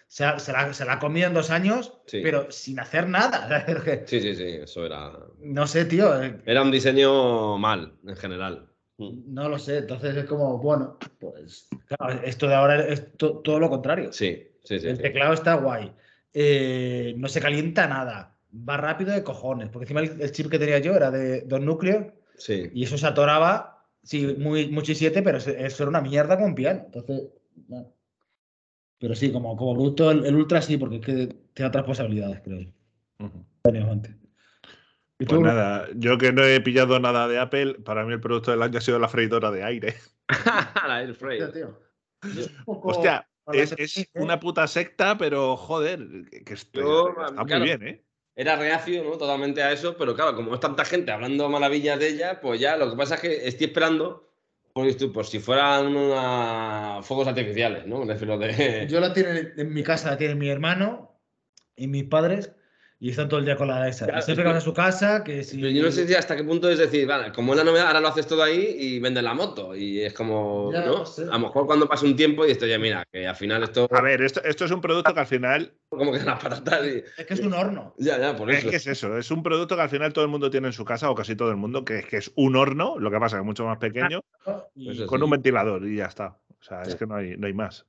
se, 0.07 0.39
se, 0.39 0.53
la, 0.53 0.73
se 0.73 0.85
la 0.85 0.93
ha 0.93 0.99
comido 0.99 1.27
en 1.27 1.33
dos 1.33 1.49
años, 1.49 1.99
pero 2.09 2.49
sin 2.51 2.79
hacer 2.79 3.09
nada. 3.09 3.65
sí, 4.05 4.21
sí, 4.21 4.33
sí, 4.33 4.47
eso 4.63 4.85
era. 4.85 5.11
No 5.39 5.67
sé, 5.67 5.83
tío. 5.85 6.23
Eh. 6.23 6.39
Era 6.45 6.61
un 6.61 6.71
diseño 6.71 7.57
mal, 7.57 7.97
en 8.07 8.15
general. 8.15 8.69
Mm. 8.97 9.33
No 9.33 9.49
lo 9.49 9.59
sé, 9.59 9.79
entonces 9.79 10.15
es 10.15 10.25
como, 10.25 10.57
bueno, 10.57 10.97
pues 11.19 11.67
claro, 11.85 12.21
esto 12.23 12.47
de 12.47 12.55
ahora 12.55 12.87
es 12.87 13.17
todo 13.17 13.59
lo 13.59 13.69
contrario. 13.69 14.13
Sí, 14.13 14.47
sí, 14.63 14.79
sí. 14.79 14.87
El 14.87 15.01
teclado 15.01 15.33
está 15.33 15.55
guay. 15.55 15.91
Eh, 16.33 17.13
no 17.17 17.27
se 17.27 17.41
calienta 17.41 17.87
nada. 17.87 18.37
Va 18.51 18.77
rápido 18.77 19.11
de 19.11 19.23
cojones. 19.23 19.69
Porque 19.69 19.85
encima 19.85 20.01
el, 20.01 20.31
chip 20.31 20.49
que 20.49 20.59
tenía 20.59 20.79
yo 20.79 20.93
era 20.93 21.11
de 21.11 21.41
dos 21.41 21.61
núcleos. 21.61 22.07
Sí. 22.37 22.69
Y 22.73 22.83
eso 22.83 22.97
se 22.97 23.07
atoraba, 23.07 23.85
sí, 24.03 24.35
muy, 24.37 24.69
mucho 24.69 24.93
i7, 24.93 25.21
pero 25.23 25.37
eso 25.37 25.83
era 25.83 25.89
una 25.89 26.01
mierda 26.01 26.37
con 26.39 26.55
piano. 26.55 26.83
Entonces, 26.85 27.29
Pero 28.99 29.15
sí, 29.15 29.31
como, 29.31 29.55
como 29.55 29.73
producto 29.73 30.11
el, 30.11 30.35
Ultra 30.35 30.61
sí, 30.61 30.77
porque 30.77 30.97
es 30.97 31.05
que 31.05 31.35
tiene 31.53 31.69
otras 31.69 31.85
posibilidades, 31.85 32.41
creo. 32.41 32.71
Pues 35.17 35.41
nada, 35.41 35.89
yo 35.95 36.17
que 36.17 36.31
no 36.31 36.43
he 36.43 36.61
pillado 36.61 36.97
nada 36.97 37.27
de 37.27 37.39
Apple, 37.39 37.75
para 37.83 38.05
mí 38.05 38.13
el 38.13 38.21
producto 38.21 38.51
del 38.51 38.61
año 38.61 38.77
ha 38.77 38.81
sido 38.81 38.99
la 38.99 39.09
freidora 39.09 39.51
de 39.51 39.63
aire. 39.63 39.95
la 40.87 41.01
Air 41.01 41.17
Hostia, 42.65 43.27
es, 43.51 43.97
¿eh? 43.97 44.09
una 44.13 44.39
puta 44.39 44.65
secta, 44.67 45.17
pero 45.17 45.57
joder, 45.57 45.99
que 46.45 46.53
está 46.53 46.81
muy 46.81 47.61
bien, 47.61 47.87
¿eh? 47.87 48.05
Era 48.39 48.55
reacio, 48.55 49.03
¿no? 49.03 49.17
Totalmente 49.17 49.61
a 49.61 49.73
eso, 49.73 49.97
pero 49.97 50.15
claro, 50.15 50.33
como 50.33 50.53
es 50.53 50.61
tanta 50.61 50.85
gente 50.85 51.11
hablando 51.11 51.49
maravillas 51.49 51.99
de 51.99 52.07
ella, 52.07 52.39
pues 52.39 52.57
ya 52.57 52.77
lo 52.77 52.89
que 52.89 52.95
pasa 52.95 53.15
es 53.15 53.21
que 53.21 53.47
estoy 53.49 53.67
esperando 53.67 54.31
por, 54.71 55.11
por 55.11 55.25
si 55.25 55.39
fueran 55.39 55.93
una... 55.93 57.01
fuegos 57.03 57.27
artificiales, 57.27 57.85
¿no? 57.85 58.05
De... 58.05 58.87
Yo 58.89 59.01
la 59.01 59.11
tengo 59.11 59.27
en 59.29 59.73
mi 59.73 59.83
casa, 59.83 60.11
la 60.11 60.17
tiene 60.17 60.35
mi 60.35 60.47
hermano 60.47 61.19
y 61.75 61.87
mis 61.87 62.05
padres, 62.05 62.53
y 63.01 63.11
están 63.11 63.29
todo 63.29 63.39
el 63.39 63.45
día 63.45 63.55
con 63.55 63.69
la 63.69 63.87
esa. 63.87 64.05
Claro, 64.05 64.21
siempre 64.21 64.49
a 64.49 64.59
su 64.59 64.73
casa, 64.73 65.23
que 65.23 65.43
si... 65.43 65.57
Pero 65.57 65.69
yo 65.69 65.83
no 65.83 65.91
sé 65.91 66.05
si 66.05 66.13
hasta 66.15 66.35
qué 66.35 66.43
punto 66.43 66.69
es 66.69 66.77
decir, 66.77 67.07
vale, 67.07 67.31
como 67.31 67.53
es 67.53 67.57
la 67.57 67.63
novedad, 67.63 67.87
ahora 67.87 68.01
lo 68.01 68.09
haces 68.09 68.27
todo 68.27 68.43
ahí 68.43 68.75
y 68.77 68.99
vendes 68.99 69.23
la 69.23 69.33
moto. 69.33 69.73
Y 69.73 70.01
es 70.01 70.13
como, 70.13 70.69
¿no? 70.73 71.03
A 71.03 71.37
lo 71.37 71.39
mejor 71.39 71.65
cuando 71.65 71.87
pasa 71.87 72.05
un 72.05 72.17
tiempo 72.17 72.45
y 72.45 72.51
esto 72.51 72.65
ya, 72.65 72.77
mira, 72.77 73.05
que 73.09 73.25
al 73.25 73.35
final 73.37 73.63
esto... 73.63 73.87
A 73.89 74.01
ver, 74.01 74.21
esto, 74.21 74.43
esto 74.43 74.65
es 74.65 74.71
un 74.71 74.81
producto 74.81 75.13
que 75.13 75.19
al 75.21 75.27
final... 75.27 75.73
Como 75.87 76.11
que 76.11 76.19
las 76.19 76.43
patatas 76.43 76.85
y... 76.85 77.03
Es 77.17 77.25
que 77.25 77.33
es 77.35 77.39
un 77.39 77.53
horno. 77.53 77.95
Ya, 77.97 78.19
ya, 78.19 78.35
por 78.35 78.51
eso. 78.51 78.67
Es 78.67 78.71
que 78.71 78.75
es 78.75 78.87
eso, 78.87 79.17
es 79.17 79.31
un 79.31 79.43
producto 79.43 79.77
que 79.77 79.81
al 79.81 79.89
final 79.89 80.11
todo 80.11 80.25
el 80.25 80.31
mundo 80.31 80.49
tiene 80.49 80.67
en 80.67 80.73
su 80.73 80.83
casa, 80.83 81.09
o 81.09 81.15
casi 81.15 81.37
todo 81.37 81.51
el 81.51 81.57
mundo, 81.57 81.85
que 81.85 81.99
es 81.99 82.05
que 82.05 82.17
es 82.17 82.33
un 82.35 82.57
horno, 82.57 82.99
lo 82.99 83.09
que 83.09 83.17
pasa 83.17 83.37
es 83.37 83.39
que 83.39 83.43
es 83.43 83.45
mucho 83.45 83.65
más 83.65 83.77
pequeño, 83.77 84.21
y 84.75 85.05
con 85.05 85.23
un 85.23 85.29
ventilador 85.29 85.85
y 85.87 85.95
ya 85.95 86.07
está. 86.07 86.37
O 86.59 86.63
sea, 86.63 86.81
es 86.81 86.95
que 86.95 87.07
no 87.07 87.15
hay, 87.15 87.37
no 87.37 87.47
hay 87.47 87.53
más. 87.53 87.85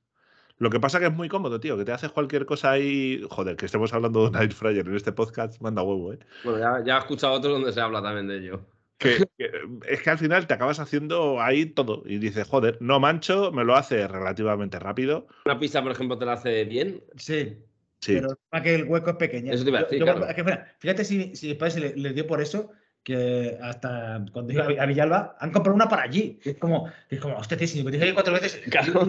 Lo 0.61 0.69
que 0.69 0.79
pasa 0.79 0.99
que 0.99 1.07
es 1.07 1.11
muy 1.11 1.27
cómodo, 1.27 1.59
tío, 1.59 1.75
que 1.75 1.85
te 1.85 1.91
haces 1.91 2.11
cualquier 2.11 2.45
cosa 2.45 2.69
ahí. 2.69 3.25
Joder, 3.31 3.55
que 3.55 3.65
estemos 3.65 3.91
hablando 3.95 4.21
de 4.21 4.29
un 4.29 4.35
air 4.35 4.53
fryer 4.53 4.87
en 4.87 4.95
este 4.95 5.11
podcast, 5.11 5.59
manda 5.59 5.81
huevo, 5.81 6.13
¿eh? 6.13 6.19
Bueno, 6.43 6.59
ya, 6.59 6.85
ya 6.85 6.97
he 6.97 6.99
escuchado 6.99 7.33
otros 7.33 7.53
donde 7.53 7.73
se 7.73 7.81
habla 7.81 7.99
también 7.99 8.27
de 8.27 8.37
ello. 8.37 8.61
es 8.99 10.01
que 10.03 10.09
al 10.11 10.19
final 10.19 10.45
te 10.45 10.53
acabas 10.53 10.79
haciendo 10.79 11.41
ahí 11.41 11.65
todo 11.65 12.03
y 12.05 12.19
dices, 12.19 12.47
joder, 12.47 12.77
no 12.79 12.99
mancho, 12.99 13.51
me 13.51 13.63
lo 13.63 13.75
hace 13.75 14.07
relativamente 14.07 14.77
rápido. 14.77 15.25
¿Una 15.45 15.57
pizza, 15.57 15.81
por 15.81 15.93
ejemplo, 15.93 16.19
te 16.19 16.27
la 16.27 16.33
hace 16.33 16.63
bien? 16.65 17.03
Sí. 17.15 17.57
Sí. 17.99 18.13
Pero 18.13 18.37
para 18.49 18.63
que 18.63 18.75
el 18.75 18.83
hueco 18.83 19.09
es 19.09 19.15
pequeño. 19.15 19.51
Eso 19.53 19.63
te 19.63 19.71
iba 19.71 19.79
a 19.79 19.83
decir. 19.85 20.59
fíjate 20.77 21.03
si, 21.03 21.35
si 21.35 21.47
después 21.47 21.75
le, 21.75 22.13
dio 22.13 22.27
por 22.27 22.39
eso 22.39 22.69
que 23.01 23.57
hasta 23.63 24.23
cuando 24.31 24.53
iba 24.53 24.65
a 24.65 24.85
Villalba 24.85 25.37
han 25.39 25.49
comprado 25.49 25.75
una 25.75 25.89
para 25.89 26.03
allí. 26.03 26.39
Es 26.43 26.57
como, 26.57 26.87
es 27.09 27.19
como, 27.19 27.37
hostia, 27.37 27.57
si 27.65 27.83
me 27.83 27.89
dije 27.89 28.13
cuatro 28.13 28.33
veces. 28.33 28.61
Claro, 28.69 29.07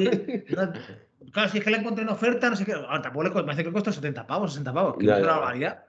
si 1.51 1.59
es 1.59 1.65
que 1.65 1.71
la 1.71 1.79
encontré 1.79 2.03
en 2.03 2.11
oferta, 2.11 2.51
no 2.51 2.57
sé 2.57 2.65
qué. 2.65 2.73
Ahora 2.73 3.03
tampoco 3.03 3.29
le, 3.29 3.43
me 3.45 3.53
hace 3.53 3.65
que 3.65 3.73
costó 3.73 3.93
70 3.93 4.27
pavos, 4.27 4.53
60 4.53 4.73
pavos, 4.73 4.97
que 4.99 5.05
es 5.07 5.11
una 5.11 5.39
barbaridad. 5.39 5.85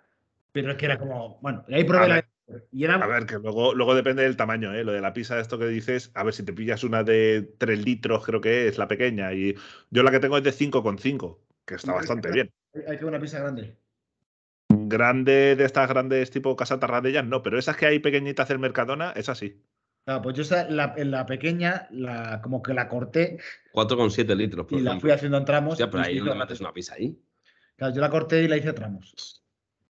Pero 0.52 0.72
es 0.72 0.78
que 0.78 0.86
era 0.86 1.00
como, 1.00 1.40
bueno, 1.42 1.66
y 1.68 1.74
ahí 1.74 1.84
probé 1.84 2.08
la. 2.08 2.26
Y 2.72 2.84
era... 2.84 2.96
A 2.96 3.08
ver, 3.08 3.26
que 3.26 3.40
luego, 3.40 3.74
luego 3.74 3.96
depende 3.96 4.24
del 4.24 4.36
tamaño, 4.36 4.74
¿eh? 4.74 4.84
Lo 4.84 4.92
de 4.92 5.02
la 5.02 5.14
pizza, 5.14 5.40
esto 5.40 5.58
que 5.58 5.68
dices, 5.68 6.12
a 6.14 6.24
ver 6.24 6.34
si 6.34 6.44
te 6.44 6.54
pillas 6.54 6.84
una 6.84 7.04
de 7.04 7.54
3 7.58 7.86
litros, 7.86 8.26
creo 8.26 8.42
que 8.42 8.68
es 8.68 8.78
la 8.78 8.88
pequeña. 8.88 9.34
Y 9.34 9.56
yo 9.90 10.04
la 10.04 10.12
que 10.12 10.20
tengo 10.20 10.38
es 10.38 10.44
de 10.44 10.52
5,5, 10.52 11.38
que 11.66 11.76
está 11.76 11.94
bastante 11.94 12.32
bien. 12.32 12.52
Hay 12.88 12.98
que 12.98 13.06
una 13.06 13.20
pizza 13.20 13.40
grande. 13.40 13.78
Grande 14.70 15.56
de 15.56 15.66
estas 15.66 15.88
grandes 15.88 16.32
tipo 16.32 16.56
Casa 16.56 16.80
Tarradellas, 16.80 17.26
no, 17.26 17.42
pero 17.42 17.58
esas 17.58 17.78
que 17.78 17.86
hay 17.86 18.00
pequeñitas 18.00 18.48
del 18.50 18.60
Mercadona, 18.60 19.12
es 19.16 19.30
así. 19.30 19.62
Claro, 20.06 20.22
pues 20.22 20.36
yo 20.36 20.66
la, 20.70 20.94
en 20.98 21.12
la 21.12 21.26
pequeña, 21.26 21.88
la, 21.92 22.42
como 22.42 22.62
que 22.62 22.74
la 22.74 22.90
corté. 22.90 23.40
4,7 23.74 24.36
litros. 24.36 24.66
Por 24.66 24.80
y 24.80 24.82
la 24.82 25.00
fui 25.00 25.12
haciendo 25.12 25.38
en 25.38 25.46
tramos. 25.46 25.78
Ya, 25.78 25.90
pero 25.90 26.04
ahí 26.04 26.20
no 26.20 26.36
metes 26.36 26.60
una 26.60 26.74
pizza 26.74 26.96
ahí. 26.96 27.18
Claro, 27.78 27.96
yo 27.96 28.02
la 28.02 28.10
corté 28.10 28.44
y 28.44 28.48
la 28.48 28.58
hice 28.58 28.70
a 28.70 28.76
tramos. 28.76 29.44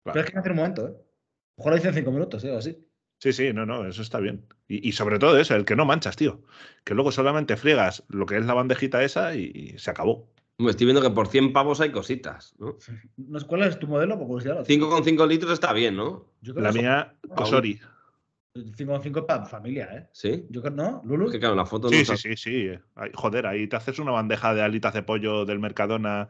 Pero 0.05 0.21
es 0.21 0.31
que 0.31 0.39
hace 0.39 0.51
un 0.51 0.57
momento, 0.57 0.89
¿eh? 0.89 0.95
Mejor 1.57 1.73
la 1.73 1.79
hice 1.79 1.89
en 1.89 1.95
5 1.95 2.11
minutos, 2.11 2.45
¿eh? 2.45 2.51
O 2.51 2.59
así. 2.59 2.87
Sí, 3.19 3.33
sí, 3.33 3.53
no, 3.53 3.65
no, 3.65 3.87
eso 3.87 4.03
está 4.03 4.19
bien. 4.19 4.45
Y, 4.67 4.93
sobre 4.93 5.19
todo 5.19 5.39
eso, 5.39 5.55
el 5.55 5.65
que 5.65 5.77
no 5.77 5.85
manchas, 5.85 6.17
tío. 6.17 6.43
Que 6.85 6.95
luego 6.95 7.13
solamente 7.13 7.57
friegas 7.57 8.03
lo 8.09 8.27
que 8.27 8.37
es 8.37 8.45
la 8.45 8.55
bandejita 8.55 9.03
esa 9.05 9.35
y, 9.37 9.79
se 9.79 9.91
acabó. 9.91 10.29
Me 10.59 10.71
estoy 10.71 10.87
viendo 10.87 11.01
que 11.01 11.11
por 11.11 11.29
100 11.29 11.53
pavos 11.53 11.81
hay 11.81 11.93
cositas, 11.93 12.55
¿no? 12.59 12.77
¿Cuál 13.47 13.63
es 13.63 13.79
tu 13.79 13.87
modelo? 13.87 14.17
5,5 14.19 15.29
litros 15.29 15.53
está 15.53 15.73
bien, 15.73 15.97
¿no? 15.97 16.33
la 16.43 16.73
mía, 16.73 17.15
Cosori. 17.35 17.81
5 18.55 19.27
para 19.27 19.47
familia, 19.47 19.89
¿eh? 19.93 20.09
Sí. 20.13 20.47
Yo 20.51 20.63
¿no? 20.71 21.01
Lulu. 21.05 21.31
que 21.31 21.39
claro, 21.39 21.55
la 21.55 21.65
foto 21.65 21.89
sí, 21.89 22.05
sí, 22.05 22.17
sí, 22.17 22.37
sí. 22.37 22.71
Joder, 23.15 23.47
ahí 23.47 23.67
te 23.67 23.77
haces 23.77 23.99
una 23.99 24.13
bandeja 24.13 24.55
de 24.55 24.63
alitas 24.63 24.93
de 24.93 25.03
pollo 25.03 25.47
del 25.47 25.59
Mercadona. 25.59 26.29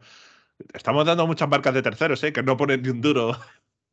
Estamos 0.73 1.05
dando 1.05 1.27
muchas 1.27 1.49
marcas 1.49 1.73
de 1.73 1.81
terceros, 1.81 2.23
¿eh? 2.23 2.31
Que 2.31 2.41
no 2.41 2.55
ponen 2.55 2.81
ni 2.81 2.89
un 2.89 3.01
duro 3.01 3.35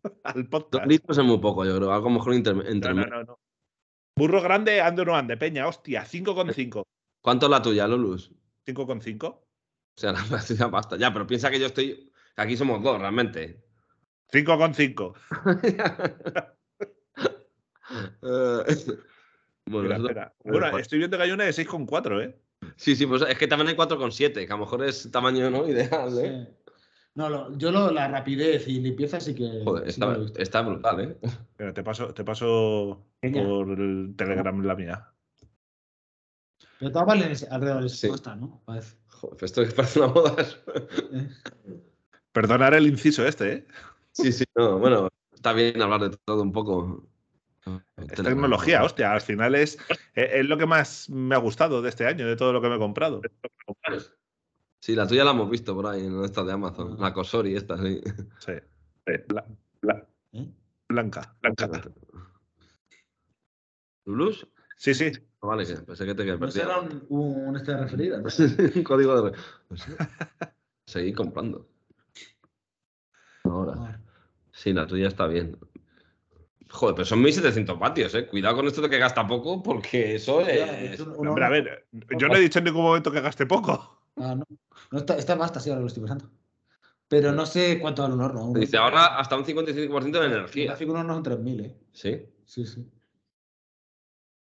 al 0.24 0.48
podcast. 0.48 0.84
Dos 0.84 0.86
litros 0.86 1.18
es 1.18 1.24
muy 1.24 1.38
poco, 1.38 1.64
yo 1.64 1.76
creo. 1.76 1.92
Algo 1.92 2.10
mejor 2.10 2.34
entre, 2.34 2.52
entre... 2.70 2.94
No, 2.94 3.06
no, 3.06 3.24
no, 3.24 3.38
Burro 4.16 4.42
grande, 4.42 4.80
ande 4.80 5.02
o 5.02 5.04
no 5.06 5.16
ande, 5.16 5.36
peña, 5.36 5.66
hostia, 5.66 6.04
5,5. 6.04 6.84
¿Cuánto 7.22 7.46
es 7.46 7.50
la 7.50 7.62
tuya, 7.62 7.88
Lulus? 7.88 8.30
5,5. 8.66 9.26
O 9.26 9.42
sea, 9.96 10.12
la 10.30 10.44
tuya 10.44 10.66
basta. 10.66 10.96
Ya, 10.96 11.12
pero 11.12 11.26
piensa 11.26 11.50
que 11.50 11.58
yo 11.58 11.66
estoy. 11.66 12.12
Aquí 12.36 12.56
somos 12.56 12.80
dos, 12.82 13.00
realmente. 13.00 13.64
5,5. 14.32 16.54
Eh, 18.22 18.62
bueno, 19.66 20.08
bueno 20.44 20.78
estoy 20.78 20.98
viendo 20.98 21.16
que 21.16 21.22
hay 21.22 21.30
una 21.32 21.44
de 21.44 21.50
6,4, 21.50 22.22
¿eh? 22.24 22.36
Sí, 22.76 22.94
sí, 22.94 23.06
pues 23.06 23.22
es 23.22 23.38
que 23.38 23.46
también 23.46 23.68
hay 23.68 23.74
4,7, 23.74 24.46
que 24.46 24.52
a 24.52 24.56
lo 24.56 24.58
mejor 24.58 24.84
es 24.84 25.10
tamaño 25.10 25.50
¿no? 25.50 25.66
ideal, 25.66 26.18
¿eh? 26.18 26.48
No, 27.14 27.56
yo 27.58 27.72
lo, 27.72 27.90
la 27.90 28.08
rapidez 28.08 28.68
y 28.68 28.80
limpieza 28.80 29.18
sí 29.18 29.34
que. 29.34 29.62
Joder, 29.64 29.88
está, 29.88 30.62
brutal, 30.62 31.00
¿eh? 31.00 31.18
Pero 31.56 31.74
te 31.74 31.82
paso, 31.82 32.14
te 32.14 32.24
paso 32.24 33.04
por 33.20 33.80
el 33.80 34.14
Telegram 34.16 34.64
la 34.64 34.76
mía. 34.76 35.12
Pero 36.78 36.92
todo 36.92 37.06
vale 37.06 37.32
alrededor 37.50 37.82
de 37.82 37.88
sí. 37.88 38.08
¿no? 38.38 38.62
Parece. 38.64 38.96
Joder, 39.08 39.44
esto 39.44 39.62
parece 39.76 40.00
una 40.00 40.08
moda. 40.08 40.36
Perdonar 42.32 42.74
el 42.74 42.86
inciso 42.86 43.26
este, 43.26 43.52
¿eh? 43.52 43.66
Sí, 44.12 44.32
sí, 44.32 44.44
no, 44.54 44.78
bueno, 44.78 45.08
está 45.34 45.52
bien 45.52 45.82
hablar 45.82 46.00
de 46.00 46.16
todo 46.24 46.42
un 46.42 46.52
poco. 46.52 47.06
Es 47.96 48.22
tecnología, 48.22 48.82
hostia, 48.82 49.12
al 49.12 49.20
final 49.20 49.54
es, 49.54 49.78
es, 50.14 50.46
lo 50.46 50.56
que 50.56 50.66
más 50.66 51.10
me 51.10 51.34
ha 51.34 51.38
gustado 51.38 51.82
de 51.82 51.90
este 51.90 52.06
año, 52.06 52.26
de 52.26 52.36
todo 52.36 52.52
lo 52.52 52.60
que 52.60 52.68
me 52.68 52.76
he 52.76 52.78
comprado. 52.78 53.20
Sí, 54.78 54.94
la 54.94 55.06
tuya 55.06 55.24
la 55.24 55.32
hemos 55.32 55.50
visto 55.50 55.74
por 55.74 55.86
ahí, 55.86 56.06
en 56.06 56.24
esta 56.24 56.42
de 56.42 56.52
Amazon, 56.52 56.98
la 56.98 57.12
Cosori 57.12 57.54
esta, 57.54 57.76
sí. 57.76 58.00
Sí, 58.38 58.52
¿Eh? 59.06 59.26
blanca, 60.88 61.36
blanca. 61.42 61.82
¿Lulus? 64.06 64.46
Sí, 64.76 64.94
sí. 64.94 65.12
Ah, 65.42 65.48
vale, 65.48 65.66
que 65.66 65.74
pensé 65.74 66.06
que 66.06 66.14
te 66.14 66.24
quedé 66.24 66.38
¿No 66.38 66.50
será 66.50 66.80
un, 66.80 67.04
un 67.08 67.56
este 67.56 67.76
referida? 67.76 68.22
un 68.74 68.82
código 68.82 69.22
de... 69.22 69.36
Seguí 70.86 71.12
comprando. 71.12 71.68
Ahora. 73.44 74.00
Sí, 74.52 74.72
la 74.72 74.86
tuya 74.86 75.08
está 75.08 75.26
bien. 75.26 75.56
Joder, 76.70 76.94
pero 76.94 77.04
son 77.04 77.20
1700 77.20 77.78
vatios, 77.78 78.14
¿eh? 78.14 78.26
Cuidado 78.26 78.56
con 78.56 78.66
esto 78.66 78.80
de 78.80 78.88
que 78.88 78.98
gasta 78.98 79.26
poco, 79.26 79.62
porque 79.62 80.14
eso 80.14 80.40
es. 80.40 81.00
Hombre, 81.00 81.44
a 81.44 81.48
ver, 81.48 81.86
yo 82.16 82.28
no 82.28 82.36
he 82.36 82.40
dicho 82.40 82.60
en 82.60 82.66
ningún 82.66 82.84
momento 82.84 83.10
que 83.10 83.20
gaste 83.20 83.44
poco. 83.44 84.02
Ah, 84.16 84.34
no. 84.36 84.44
no 84.92 84.98
está, 84.98 85.16
está 85.16 85.34
basta, 85.34 85.58
sí, 85.58 85.70
ahora 85.70 85.80
lo 85.80 85.88
estoy 85.88 86.02
pensando. 86.02 86.30
Pero 87.08 87.32
no 87.32 87.44
sé 87.44 87.80
cuánto 87.80 88.02
vale 88.02 88.14
un 88.14 88.20
horno. 88.20 88.52
Dice 88.54 88.76
ahora 88.76 89.18
hasta 89.18 89.36
un 89.36 89.44
55% 89.44 90.20
de 90.20 90.26
energía. 90.26 90.72
Hace 90.72 90.84
un 90.84 90.96
horno 90.96 91.14
son 91.14 91.24
3.000, 91.24 91.60
¿eh? 91.64 91.76
Sí. 91.92 92.22
Sí, 92.44 92.64
sí. 92.64 92.88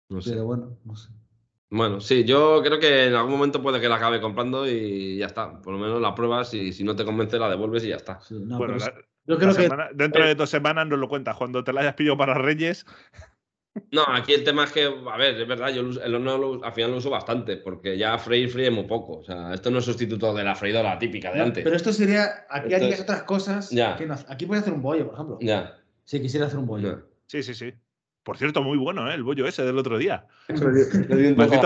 No 0.09 0.21
sé. 0.21 0.31
Pero 0.31 0.47
bueno, 0.47 0.77
no 0.85 0.97
sé. 0.97 1.11
Bueno, 1.71 2.01
sí, 2.01 2.25
yo 2.25 2.61
creo 2.65 2.81
que 2.81 3.07
en 3.07 3.15
algún 3.15 3.31
momento 3.31 3.63
puede 3.63 3.81
que 3.81 3.89
la 3.89 3.97
acabe 3.97 4.21
comprando 4.21 4.69
y 4.69 5.19
ya 5.19 5.27
está. 5.27 5.63
Por 5.63 5.75
lo 5.75 5.79
menos 5.79 6.01
la 6.01 6.13
pruebas 6.13 6.53
y 6.55 6.73
si 6.73 6.83
no 6.83 6.97
te 6.97 7.05
convence 7.05 7.39
la 7.39 7.49
devuelves 7.49 7.85
y 7.85 7.89
ya 7.91 7.97
está. 7.97 8.21
bueno, 8.31 8.77
yo 9.31 9.39
creo 9.39 9.55
que 9.55 9.69
dentro 9.95 10.27
de 10.27 10.35
dos 10.35 10.51
semanas 10.51 10.87
nos 10.89 10.99
lo 10.99 11.09
cuentas. 11.09 11.37
Cuando 11.37 11.63
te 11.63 11.73
la 11.73 11.83
hayas 11.83 11.95
pillado 11.95 12.17
para 12.17 12.35
Reyes. 12.35 12.85
No, 13.93 14.03
aquí 14.09 14.33
el 14.33 14.43
tema 14.43 14.65
es 14.65 14.73
que, 14.73 14.85
a 14.85 15.17
ver, 15.17 15.41
es 15.41 15.47
verdad, 15.47 15.69
yo 15.69 15.83
el 15.83 16.15
horno 16.17 16.61
al 16.65 16.73
final 16.73 16.91
lo 16.91 16.97
uso 16.97 17.09
bastante, 17.09 17.57
porque 17.57 17.97
ya 17.97 18.19
freír 18.19 18.51
fríe 18.51 18.71
muy 18.71 18.85
poco. 18.85 19.19
O 19.19 19.25
sea, 19.25 19.55
esto 19.55 19.71
no 19.71 19.79
es 19.79 19.85
sustituto 19.85 20.35
de 20.35 20.43
la 20.43 20.57
freidora 20.57 20.99
típica 20.99 21.31
de 21.33 21.41
antes. 21.41 21.63
Pero 21.63 21.77
esto 21.77 21.93
sería, 21.93 22.47
aquí 22.51 22.75
harías 22.75 23.01
otras 23.01 23.23
cosas. 23.23 23.71
Ya. 23.71 23.97
aquí 24.29 24.47
puedes 24.47 24.63
hacer 24.63 24.75
un 24.75 24.83
bollo, 24.83 25.07
por 25.07 25.15
ejemplo. 25.15 25.39
Ya. 25.41 25.79
Si 26.05 26.21
quisiera 26.21 26.47
hacer 26.47 26.59
un 26.59 26.67
bollo. 26.67 27.07
Sí, 27.27 27.45
sí, 27.45 27.55
sí. 27.55 27.73
Por 28.25 28.37
cierto, 28.37 28.63
muy 28.63 28.77
bueno, 28.77 29.11
¿eh? 29.11 29.15
El 29.15 29.23
bollo 29.23 29.47
ese 29.47 29.65
del 29.65 29.79
otro 29.79 29.97
día. 29.97 30.27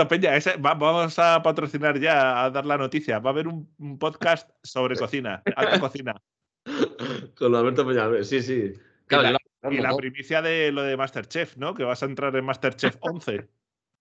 Peña, 0.07 0.31
vamos 0.59 1.19
a 1.19 1.41
patrocinar 1.43 1.99
ya, 1.99 2.45
a 2.45 2.51
dar 2.51 2.65
la 2.65 2.77
noticia. 2.77 3.19
Va 3.19 3.31
a 3.31 3.33
haber 3.33 3.47
un, 3.47 3.67
podcast 3.97 4.49
sobre 4.63 4.95
cocina, 4.95 5.41
alta 5.55 5.79
cocina. 5.79 6.21
Con 7.37 7.55
Alberto 7.55 7.85
Peña, 7.85 8.23
sí, 8.23 8.41
sí. 8.41 8.73
y, 9.09 9.77
la, 9.77 9.95
primicia 9.95 10.41
de 10.41 10.71
lo 10.71 10.83
de 10.83 10.97
Masterchef, 10.97 11.57
¿no? 11.57 11.73
Que 11.73 11.83
vas 11.83 12.01
a 12.03 12.05
entrar 12.05 12.35
en 12.35 12.45
Masterchef 12.45 12.95
11. 12.99 13.47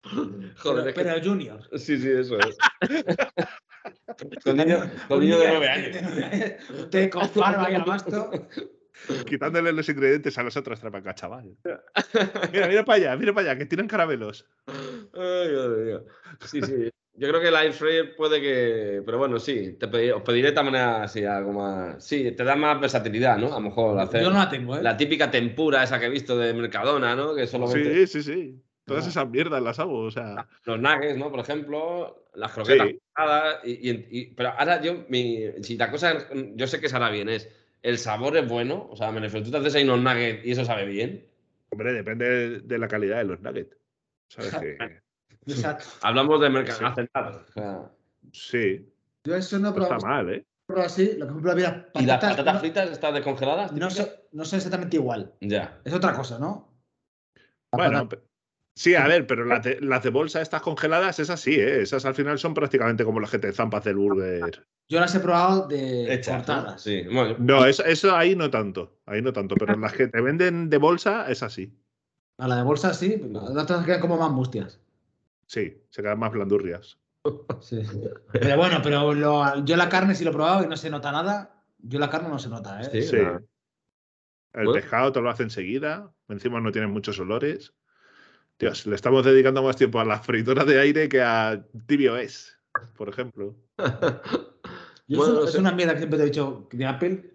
Joder, 0.57 0.93
pero, 0.93 1.23
Junior. 1.23 1.61
Sí, 1.77 1.97
sí, 1.97 2.09
eso 2.09 2.37
es. 2.39 2.57
con 4.43 4.57
niño, 4.57 4.89
con 5.07 5.19
niño 5.19 5.39
de 5.39 5.47
nueve 5.47 5.69
años. 5.69 6.89
Te 6.89 7.09
con 7.09 7.29
barba 7.35 7.71
y 7.71 7.75
abasto. 7.75 8.31
Quitándole 9.25 9.73
los 9.73 9.87
ingredientes 9.89 10.37
a 10.37 10.43
los 10.43 10.55
otros 10.55 10.79
trapaca, 10.79 11.15
chaval. 11.15 11.57
Mira, 12.51 12.67
mira 12.67 12.85
para 12.85 12.97
allá, 12.97 13.17
mira 13.17 13.33
para 13.33 13.51
allá, 13.51 13.59
que 13.59 13.65
tiran 13.65 13.87
caramelos. 13.87 14.45
Ay, 14.67 15.49
Dios 15.49 15.77
mío. 15.77 16.05
Sí, 16.45 16.61
sí. 16.61 16.91
Yo 17.23 17.29
creo 17.29 17.39
que 17.39 17.47
el 17.47 17.55
air 17.55 17.71
fryer 17.71 18.15
puede 18.17 18.41
que. 18.41 19.01
Pero 19.05 19.17
bueno, 19.17 19.39
sí, 19.39 19.77
te 19.79 20.11
os 20.11 20.21
pediré 20.23 20.47
de 20.47 20.49
esta 20.49 20.61
manera 20.61 21.03
así, 21.03 21.23
algo 21.23 21.53
más. 21.53 22.03
Sí, 22.05 22.31
te 22.31 22.43
da 22.43 22.57
más 22.57 22.81
versatilidad, 22.81 23.37
¿no? 23.37 23.47
A 23.47 23.61
lo 23.61 23.61
mejor 23.61 23.97
hacer. 23.97 24.23
Yo 24.23 24.29
no 24.29 24.39
la 24.39 24.49
tengo, 24.49 24.75
¿eh? 24.75 24.83
La 24.83 24.97
típica 24.97 25.31
tempura 25.31 25.83
esa 25.83 26.01
que 26.01 26.07
he 26.07 26.09
visto 26.09 26.37
de 26.37 26.53
Mercadona, 26.53 27.15
¿no? 27.15 27.33
Que 27.33 27.47
solo 27.47 27.67
Sí, 27.67 28.07
sí, 28.07 28.23
sí. 28.23 28.61
Todas 28.83 29.07
esas 29.07 29.29
mierdas 29.29 29.63
las 29.63 29.79
hago, 29.79 29.99
o 29.99 30.11
sea. 30.11 30.49
Los 30.65 30.81
nuggets, 30.81 31.17
¿no? 31.17 31.31
Por 31.31 31.39
ejemplo, 31.39 32.27
las 32.35 32.51
croquetas. 32.51 32.89
Y, 33.63 33.89
y, 33.89 34.33
pero 34.35 34.49
ahora 34.49 34.81
yo, 34.81 35.05
mi, 35.07 35.45
si 35.61 35.77
la 35.77 35.89
cosa, 35.89 36.27
yo 36.55 36.67
sé 36.67 36.81
que 36.81 36.89
se 36.89 36.97
hará 36.97 37.09
bien, 37.09 37.29
es 37.29 37.49
el 37.83 37.99
sabor 37.99 38.35
es 38.35 38.49
bueno. 38.49 38.89
O 38.91 38.97
sea, 38.97 39.13
me 39.13 39.21
refiero, 39.21 39.45
tú 39.45 39.51
te 39.51 39.59
haces 39.59 39.75
ahí 39.75 39.85
unos 39.85 40.01
nuggets 40.01 40.45
y 40.45 40.51
eso 40.51 40.65
sabe 40.65 40.83
bien. 40.83 41.25
Hombre, 41.69 41.93
depende 41.93 42.59
de 42.59 42.77
la 42.77 42.89
calidad 42.89 43.19
de 43.19 43.23
los 43.23 43.39
nuggets. 43.39 43.77
¿Sabes 44.27 44.53
Hablamos 46.01 46.41
de 46.41 46.49
mercado 46.49 47.07
o 47.55 47.91
Sí. 48.31 48.89
Yo 49.25 49.35
eso 49.35 49.59
no, 49.59 49.71
no 49.71 49.83
está 49.83 49.97
mal, 49.99 50.29
¿eh? 50.33 50.45
Así, 50.77 51.17
lo 51.17 51.27
que 51.27 51.33
patatas, 51.33 51.85
¿Y 51.95 52.05
las 52.05 52.19
patatas 52.23 52.59
fritas 52.59 52.89
están 52.89 53.13
descongeladas? 53.13 53.71
No, 53.73 53.87
no 54.31 54.45
son 54.45 54.57
exactamente 54.57 54.97
igual. 54.97 55.33
Ya. 55.41 55.79
Es 55.83 55.93
otra 55.93 56.13
cosa, 56.13 56.39
¿no? 56.39 56.73
bueno, 57.71 58.07
Sí, 58.75 58.95
a 58.95 59.07
ver, 59.07 59.27
pero 59.27 59.45
las 59.45 59.63
de, 60.03 60.09
bolsa 60.09 60.41
estas 60.41 60.63
congeladas, 60.63 61.19
esas 61.19 61.39
sí, 61.39 61.53
¿eh? 61.53 61.81
esas 61.81 62.05
al 62.05 62.15
final 62.15 62.39
son 62.39 62.55
prácticamente 62.55 63.05
como 63.05 63.19
las 63.19 63.29
que 63.29 63.37
te 63.37 63.53
zampas 63.53 63.83
del 63.83 63.97
burger. 63.97 64.65
Yo 64.89 64.99
las 64.99 65.13
he 65.13 65.19
probado 65.19 65.67
de 65.67 66.21
cortadas. 66.25 66.81
Sí. 66.81 67.03
no, 67.37 67.65
eso, 67.65 68.15
ahí 68.15 68.35
no 68.35 68.49
tanto, 68.49 68.97
ahí 69.05 69.21
no 69.21 69.31
tanto, 69.31 69.55
pero 69.55 69.75
las 69.75 69.93
que 69.93 70.07
te 70.07 70.21
venden 70.21 70.71
de 70.71 70.77
bolsa 70.77 71.29
es 71.29 71.43
así. 71.43 71.71
A 72.39 72.47
la 72.47 72.55
de 72.55 72.63
bolsa 72.63 72.95
sí, 72.95 73.21
las 73.29 73.43
otras 73.43 73.85
quedan 73.85 74.01
como 74.01 74.17
más 74.17 74.31
mustias. 74.31 74.79
Sí, 75.45 75.81
se 75.89 76.01
quedan 76.01 76.19
más 76.19 76.31
blandurrias. 76.31 76.97
Sí, 77.61 77.81
Pero 78.33 78.57
bueno, 78.57 78.81
pero 78.83 79.13
yo 79.63 79.75
la 79.77 79.87
carne 79.87 80.13
sí 80.13 80.25
lo 80.25 80.31
he 80.31 80.33
probado 80.33 80.65
y 80.65 80.67
no 80.67 80.75
se 80.75 80.89
nota 80.89 81.09
nada. 81.09 81.63
Yo 81.77 81.97
la 81.97 82.09
carne 82.09 82.27
no 82.27 82.37
se 82.37 82.49
nota, 82.49 82.81
¿eh? 82.81 83.01
Sí. 83.01 83.17
El 84.53 84.71
pescado 84.71 85.11
te 85.13 85.21
lo 85.21 85.29
hace 85.29 85.43
enseguida, 85.43 86.11
encima 86.27 86.59
no 86.59 86.71
tiene 86.71 86.87
muchos 86.87 87.19
olores. 87.19 87.73
Dios, 88.59 88.85
le 88.85 88.95
estamos 88.95 89.25
dedicando 89.25 89.63
más 89.63 89.75
tiempo 89.75 89.99
a 89.99 90.05
las 90.05 90.25
frituras 90.25 90.65
de 90.65 90.79
aire 90.79 91.09
que 91.09 91.21
a 91.21 91.65
TVOS, 91.87 92.57
por 92.95 93.09
ejemplo. 93.09 93.55
es 95.07 95.55
una 95.55 95.71
mierda 95.71 95.93
que 95.93 95.99
siempre 95.99 96.17
te 96.17 96.23
he 96.23 96.27
dicho 96.27 96.67
de 96.71 96.85
Apple, 96.85 97.32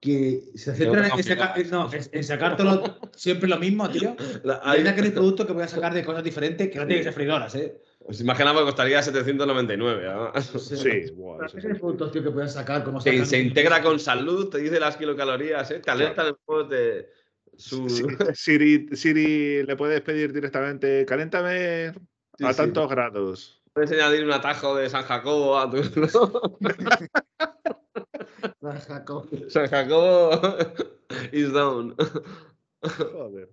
que 0.00 0.42
se 0.54 0.74
centra 0.74 1.08
en, 1.08 1.24
sacar, 1.24 1.66
no, 1.66 1.90
en, 1.92 2.24
sacártelo 2.24 2.98
siempre 3.16 3.48
lo 3.48 3.58
mismo, 3.58 3.90
tío. 3.90 4.14
hay 4.62 4.82
que 4.82 5.00
el 5.00 5.12
producto 5.14 5.46
que 5.46 5.52
voy 5.52 5.64
a 5.64 5.68
sacar 5.68 5.92
de 5.92 6.04
cosas 6.04 6.22
diferentes 6.22 6.68
que 6.68 6.78
no 6.78 6.86
tiene 6.86 7.00
que 7.00 7.04
ser 7.04 7.12
freidoras, 7.12 7.54
¿eh? 7.56 7.82
Pues 8.04 8.20
imagina 8.20 8.54
costaría 8.54 9.02
799. 9.02 10.04
¿no? 10.06 10.32
Sí, 10.40 10.76
sí 10.76 11.12
wow, 11.14 11.40
sí, 11.48 11.58
productos 11.78 12.12
tío, 12.12 12.22
que 12.22 12.30
puedes 12.30 12.52
sacar 12.52 12.84
como 12.84 13.00
se, 13.00 13.24
se 13.26 13.38
integra 13.38 13.82
con 13.82 13.98
salud, 13.98 14.48
te 14.48 14.58
dice 14.58 14.80
las 14.80 14.96
kilocalorías, 14.96 15.70
¿eh? 15.72 15.80
te 15.80 15.90
alerta 15.90 16.24
después 16.24 16.68
de 16.68 17.08
Siri, 18.34 18.88
Siri, 18.92 19.64
le 19.64 19.76
puedes 19.76 20.00
pedir 20.00 20.32
directamente, 20.32 21.04
caléntame 21.04 21.92
a 22.40 22.54
tantos 22.54 22.88
grados. 22.88 23.62
Puedes 23.72 23.90
añadir 23.92 24.24
un 24.24 24.32
atajo 24.32 24.76
de 24.76 24.88
San 24.88 25.02
Jacobo 25.02 25.58
a 25.58 25.68
tu. 25.68 25.82
San 28.72 28.80
Jacobo. 28.80 29.26
San 29.48 29.68
Jacobo 29.68 30.40
is 31.32 31.52
down. 31.52 31.94
Joder. 32.82 33.48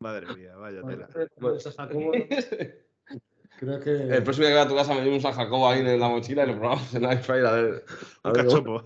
Madre 0.00 0.26
mía, 0.34 0.56
vaya 0.56 0.82
tela. 0.82 1.08
Creo 3.58 3.80
que. 3.80 3.90
El 3.90 4.22
próximo 4.22 4.46
día 4.46 4.56
que 4.56 4.60
a 4.60 4.68
tu 4.68 4.74
casa 4.74 4.94
me 4.94 5.02
llevo 5.02 5.14
un 5.14 5.20
San 5.22 5.32
Jacobo 5.32 5.68
ahí 5.68 5.80
en 5.80 6.00
la 6.00 6.08
mochila 6.08 6.44
y 6.44 6.48
lo 6.48 6.58
probamos 6.58 6.94
en 6.94 7.04
iFire. 7.04 7.46
A 7.46 7.52
ver. 7.52 7.84
un 8.24 8.32
cachopo. 8.32 8.84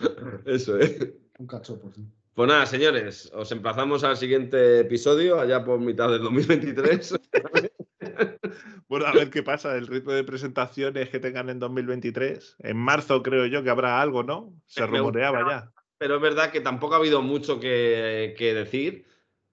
Eso, 0.44 0.78
¿eh? 0.78 1.16
Un 1.38 1.46
cachopo, 1.46 1.90
sí. 1.92 2.06
Pues 2.34 2.48
nada, 2.48 2.66
señores, 2.66 3.30
os 3.32 3.50
emplazamos 3.52 4.02
al 4.02 4.16
siguiente 4.16 4.80
episodio, 4.80 5.38
allá 5.38 5.64
por 5.64 5.78
mitad 5.78 6.10
del 6.10 6.22
2023. 6.22 7.14
bueno, 8.94 9.06
a 9.08 9.12
ver 9.12 9.28
qué 9.28 9.42
pasa, 9.42 9.76
el 9.76 9.88
ritmo 9.88 10.12
de 10.12 10.22
presentaciones 10.22 11.08
que 11.08 11.18
tengan 11.18 11.50
en 11.50 11.58
2023. 11.58 12.58
En 12.60 12.76
marzo 12.76 13.24
creo 13.24 13.46
yo 13.46 13.64
que 13.64 13.70
habrá 13.70 14.00
algo, 14.00 14.22
¿no? 14.22 14.54
Se 14.66 14.86
rumoreaba 14.86 15.40
ya. 15.50 15.72
Pero 15.98 16.14
es 16.14 16.22
verdad 16.22 16.52
que 16.52 16.60
tampoco 16.60 16.94
ha 16.94 16.98
habido 16.98 17.20
mucho 17.20 17.58
que, 17.58 18.36
decir. 18.38 19.04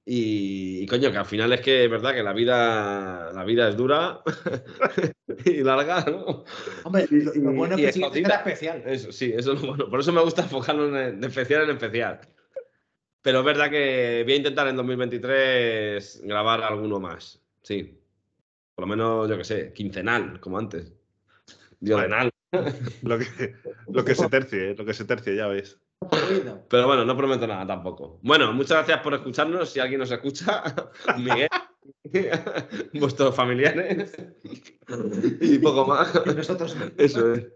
Y, 0.06 0.86
coño, 0.86 1.12
que 1.12 1.18
al 1.18 1.26
final 1.26 1.54
es 1.54 1.62
que 1.62 1.86
es 1.86 1.90
verdad 1.90 2.14
que 2.14 2.22
la 2.22 2.34
vida, 2.34 3.32
la 3.34 3.44
vida 3.44 3.68
es 3.68 3.76
dura 3.76 4.22
y 5.46 5.64
larga, 5.64 6.06
¿no? 6.06 6.44
Hombre, 6.84 7.08
lo, 7.10 7.52
bueno 7.54 7.76
es 7.78 7.82
que 7.82 7.92
sí, 7.94 8.04
especial. 8.04 8.84
Eso, 8.86 9.12
sí, 9.12 9.34
eso 9.36 9.54
es 9.54 9.62
lo 9.62 9.70
bueno. 9.70 9.90
Por 9.90 10.02
eso 10.02 10.14
me 10.14 10.22
gusta 10.22 10.44
enfocarlo 10.44 10.96
en, 11.00 11.24
especial 11.24 11.64
en 11.64 11.72
especial. 11.72 12.22
Pero 13.24 13.40
es 13.40 13.46
verdad 13.46 13.72
que 13.72 14.22
voy 14.24 14.34
a 14.34 14.38
intentar 14.38 14.68
en 14.68 14.76
2023 14.76 16.22
grabar 16.26 16.62
alguno 16.62 17.00
más. 17.00 17.42
Sí. 17.64 18.01
Por 18.76 18.84
lo 18.84 18.88
menos, 18.88 19.30
yo 19.30 19.38
qué 19.38 19.44
sé, 19.44 19.74
quincenal, 19.74 20.40
como 20.40 20.58
antes. 20.58 20.94
Diagonal. 21.80 22.30
lo, 23.04 23.18
que, 23.18 23.56
lo 23.88 24.04
que 24.04 24.16
se 24.16 24.28
tercie, 24.28 24.76
lo 24.76 24.86
que 24.86 24.94
se 24.94 25.06
tercie, 25.06 25.36
ya 25.36 25.48
ves. 25.48 25.80
Pero 26.70 26.88
bueno, 26.88 27.06
no 27.06 27.16
prometo 27.16 27.46
nada 27.48 27.66
tampoco. 27.66 28.20
Bueno, 28.24 28.52
muchas 28.54 28.78
gracias 28.78 29.02
por 29.02 29.14
escucharnos. 29.14 29.70
Si 29.70 29.80
alguien 29.80 30.00
nos 30.00 30.12
escucha, 30.12 30.64
Miguel, 31.18 31.48
vuestros 32.94 33.36
familiares 33.36 34.14
y 35.40 35.60
poco 35.60 35.86
más. 35.86 36.12
Y 36.26 36.34
nosotros. 36.34 36.76
Eso 36.98 37.34
es. 37.34 37.48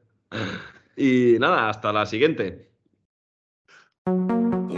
Y 0.95 1.37
nada, 1.39 1.69
hasta 1.69 1.91
la 1.91 2.05
siguiente. 2.05 2.71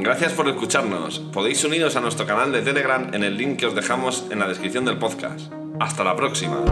Gracias 0.08 0.32
por 0.32 0.48
escucharnos. 0.48 1.20
Podéis 1.20 1.66
uniros 1.66 1.98
a 1.98 2.00
nuestro 2.00 2.26
canal 2.26 2.50
de 2.54 2.62
Telegram 2.62 3.14
en 3.14 3.26
el 3.26 3.36
link 3.36 3.60
que 3.60 3.66
os 3.66 3.76
dejamos 3.76 4.24
en 4.32 4.40
la 4.40 4.48
descripción 4.48 4.86
del 4.86 4.98
podcast. 4.98 5.52
Hasta 5.82 6.06
la 6.06 6.16
próxima. 6.16 6.64